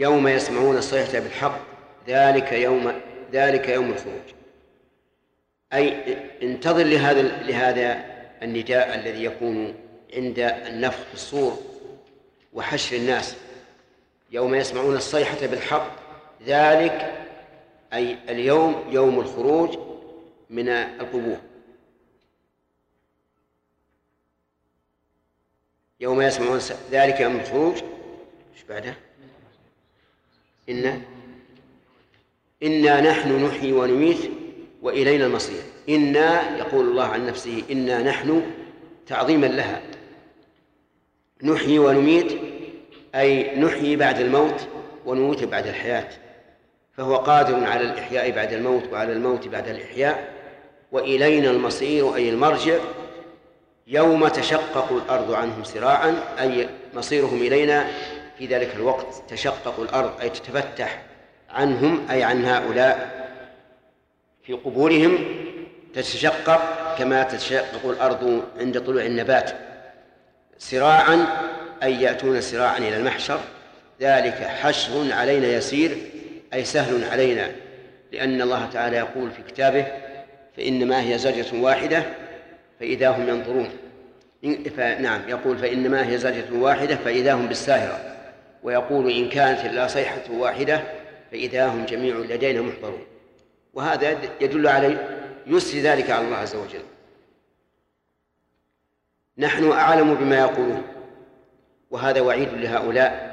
يوم 0.00 0.28
يسمعون 0.28 0.76
الصيحة 0.76 1.12
بالحق 1.18 1.60
ذلك 2.08 2.52
يوم 2.52 3.00
ذلك 3.32 3.68
يوم 3.68 3.90
الخروج 3.90 4.20
أي 5.72 6.14
انتظر 6.42 6.84
لهذا 6.84 7.22
لهذا 7.22 8.04
النداء 8.42 8.94
الذي 8.98 9.24
يكون 9.24 9.74
عند 10.14 10.38
النفخ 10.38 11.04
في 11.06 11.14
الصور 11.14 11.58
وحشر 12.52 12.96
الناس 12.96 13.36
يوم 14.30 14.54
يسمعون 14.54 14.96
الصيحة 14.96 15.46
بالحق 15.46 15.92
ذلك 16.46 17.24
أي 17.92 18.16
اليوم 18.28 18.84
يوم 18.90 19.20
الخروج 19.20 19.78
من 20.50 20.68
القبور 20.68 21.38
يوم 26.00 26.22
يسمعون 26.22 26.60
ذلك 26.90 27.20
يوم 27.20 27.36
الخروج 27.36 27.76
ايش 28.54 28.62
بعده؟ 28.68 28.94
إن 30.70 31.00
إنا 32.62 33.00
نحن 33.00 33.44
نحيي 33.46 33.72
ونميت 33.72 34.18
وإلينا 34.82 35.26
المصير 35.26 35.60
إنا 35.88 36.56
يقول 36.58 36.88
الله 36.88 37.04
عن 37.04 37.26
نفسه 37.26 37.62
إنا 37.70 38.02
نحن 38.02 38.42
تعظيما 39.06 39.46
لها 39.46 39.80
نحيي 41.42 41.78
ونميت 41.78 42.32
أي 43.14 43.54
نحيي 43.56 43.96
بعد 43.96 44.18
الموت 44.20 44.66
ونموت 45.06 45.44
بعد 45.44 45.66
الحياة 45.66 46.08
فهو 46.96 47.16
قادر 47.16 47.64
على 47.64 47.82
الإحياء 47.82 48.30
بعد 48.30 48.52
الموت 48.52 48.92
وعلى 48.92 49.12
الموت 49.12 49.48
بعد 49.48 49.68
الإحياء 49.68 50.32
وإلينا 50.92 51.50
المصير 51.50 52.14
أي 52.14 52.28
المرجع 52.28 52.78
يوم 53.86 54.28
تشقق 54.28 54.92
الأرض 55.02 55.32
عنهم 55.34 55.64
سراعا 55.64 56.22
أي 56.40 56.68
مصيرهم 56.94 57.38
إلينا 57.42 57.86
في 58.40 58.46
ذلك 58.46 58.74
الوقت 58.76 59.22
تشقق 59.28 59.80
الأرض 59.80 60.20
أي 60.20 60.30
تتفتح 60.30 61.02
عنهم 61.50 62.06
أي 62.10 62.22
عن 62.22 62.44
هؤلاء 62.44 63.20
في 64.44 64.52
قبورهم 64.52 65.18
تتشقق 65.94 66.94
كما 66.98 67.22
تتشقق 67.22 67.84
الأرض 67.90 68.42
عند 68.60 68.80
طلوع 68.80 69.02
النبات 69.04 69.50
سراعا 70.58 71.26
أي 71.82 71.94
يأتون 72.02 72.40
سراعا 72.40 72.78
إلى 72.78 72.96
المحشر 72.96 73.40
ذلك 74.00 74.34
حشر 74.34 75.12
علينا 75.12 75.46
يسير 75.46 75.96
أي 76.54 76.64
سهل 76.64 77.04
علينا 77.04 77.48
لأن 78.12 78.42
الله 78.42 78.66
تعالى 78.72 78.96
يقول 78.96 79.30
في 79.30 79.42
كتابه 79.52 79.86
فإنما 80.56 81.02
هي 81.08 81.18
زجرة 81.18 81.60
واحدة 81.60 82.02
فإذا 82.80 83.08
هم 83.08 83.28
ينظرون 83.28 83.70
نعم 85.00 85.20
يقول 85.28 85.58
فإنما 85.58 86.08
هي 86.10 86.18
زجرة 86.18 86.52
واحدة 86.52 86.96
فإذا 86.96 87.32
هم 87.34 87.46
بالساهرة 87.46 88.09
ويقول 88.62 89.10
إن 89.12 89.28
كانت 89.28 89.64
إلا 89.64 89.86
صيحة 89.86 90.22
واحدة 90.32 90.80
فإذا 91.32 91.66
هم 91.66 91.84
جميع 91.84 92.16
لدينا 92.16 92.60
محضرون 92.62 93.04
وهذا 93.74 94.16
يدل 94.40 94.68
على 94.68 94.96
يسر 95.46 95.78
ذلك 95.78 96.10
على 96.10 96.24
الله 96.26 96.36
عز 96.36 96.56
وجل 96.56 96.82
نحن 99.38 99.70
أعلم 99.70 100.14
بما 100.14 100.38
يقولون 100.38 100.82
وهذا 101.90 102.20
وعيد 102.20 102.48
لهؤلاء 102.54 103.30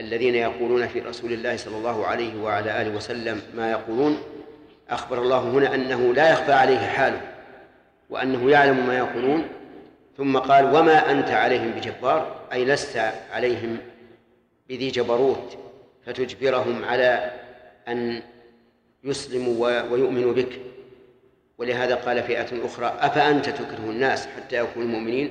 الذين 0.00 0.34
يقولون 0.34 0.86
في 0.88 1.00
رسول 1.00 1.32
الله 1.32 1.56
صلى 1.56 1.76
الله 1.76 2.06
عليه 2.06 2.42
وعلى 2.42 2.82
آله 2.82 2.96
وسلم 2.96 3.40
ما 3.54 3.70
يقولون 3.70 4.18
أخبر 4.90 5.18
الله 5.18 5.38
هنا 5.38 5.74
أنه 5.74 6.14
لا 6.14 6.32
يخفى 6.32 6.52
عليه 6.52 6.78
حاله 6.86 7.20
وأنه 8.10 8.50
يعلم 8.50 8.86
ما 8.86 8.98
يقولون 8.98 9.44
ثم 10.16 10.38
قال 10.38 10.64
وما 10.64 11.10
أنت 11.10 11.28
عليهم 11.28 11.70
بجبار 11.70 12.36
أي 12.52 12.64
لست 12.64 13.00
عليهم 13.32 13.78
بذي 14.68 14.88
جبروت 14.88 15.58
فتجبرهم 16.06 16.84
على 16.84 17.30
أن 17.88 18.22
يسلموا 19.04 19.82
ويؤمنوا 19.92 20.32
بك 20.32 20.58
ولهذا 21.58 21.94
قال 21.94 22.22
فئة 22.22 22.66
أخرى 22.66 22.86
أفأنت 23.00 23.48
تكره 23.48 23.90
الناس 23.90 24.26
حتى 24.26 24.56
يكونوا 24.58 24.88
مؤمنين 24.88 25.30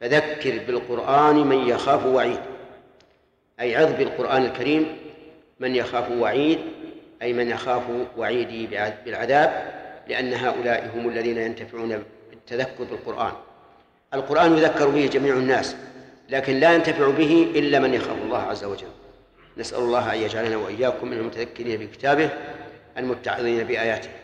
فذكر 0.00 0.58
بالقرآن 0.66 1.36
من 1.36 1.68
يخاف 1.68 2.06
وعيد 2.06 2.38
أي 3.60 3.76
عظ 3.76 3.92
بالقرآن 3.92 4.42
الكريم 4.44 4.96
من 5.60 5.74
يخاف 5.76 6.10
وعيد 6.10 6.58
أي 7.22 7.32
من 7.32 7.48
يخاف 7.50 7.82
وعيدي 8.16 8.66
بالعذاب 9.04 9.80
لأن 10.08 10.34
هؤلاء 10.34 10.90
هم 10.96 11.08
الذين 11.08 11.38
ينتفعون 11.38 12.02
بالتذكر 12.30 12.84
بالقرآن 12.84 13.32
القرآن 14.14 14.58
يذكر 14.58 14.88
به 14.90 15.06
جميع 15.06 15.34
الناس 15.34 15.76
لكن 16.30 16.54
لا 16.60 16.74
ينتفع 16.74 17.10
به 17.10 17.52
إلا 17.54 17.78
من 17.78 17.94
يخاف 17.94 18.16
الله 18.24 18.38
عز 18.38 18.64
وجل 18.64 18.86
نسأل 19.56 19.78
الله 19.78 20.14
أن 20.14 20.18
يجعلنا 20.18 20.56
وإياكم 20.56 21.06
من 21.08 21.16
المتذكرين 21.16 21.76
بكتابه 21.80 22.30
المتعظين 22.98 23.64
بآياته 23.66 24.19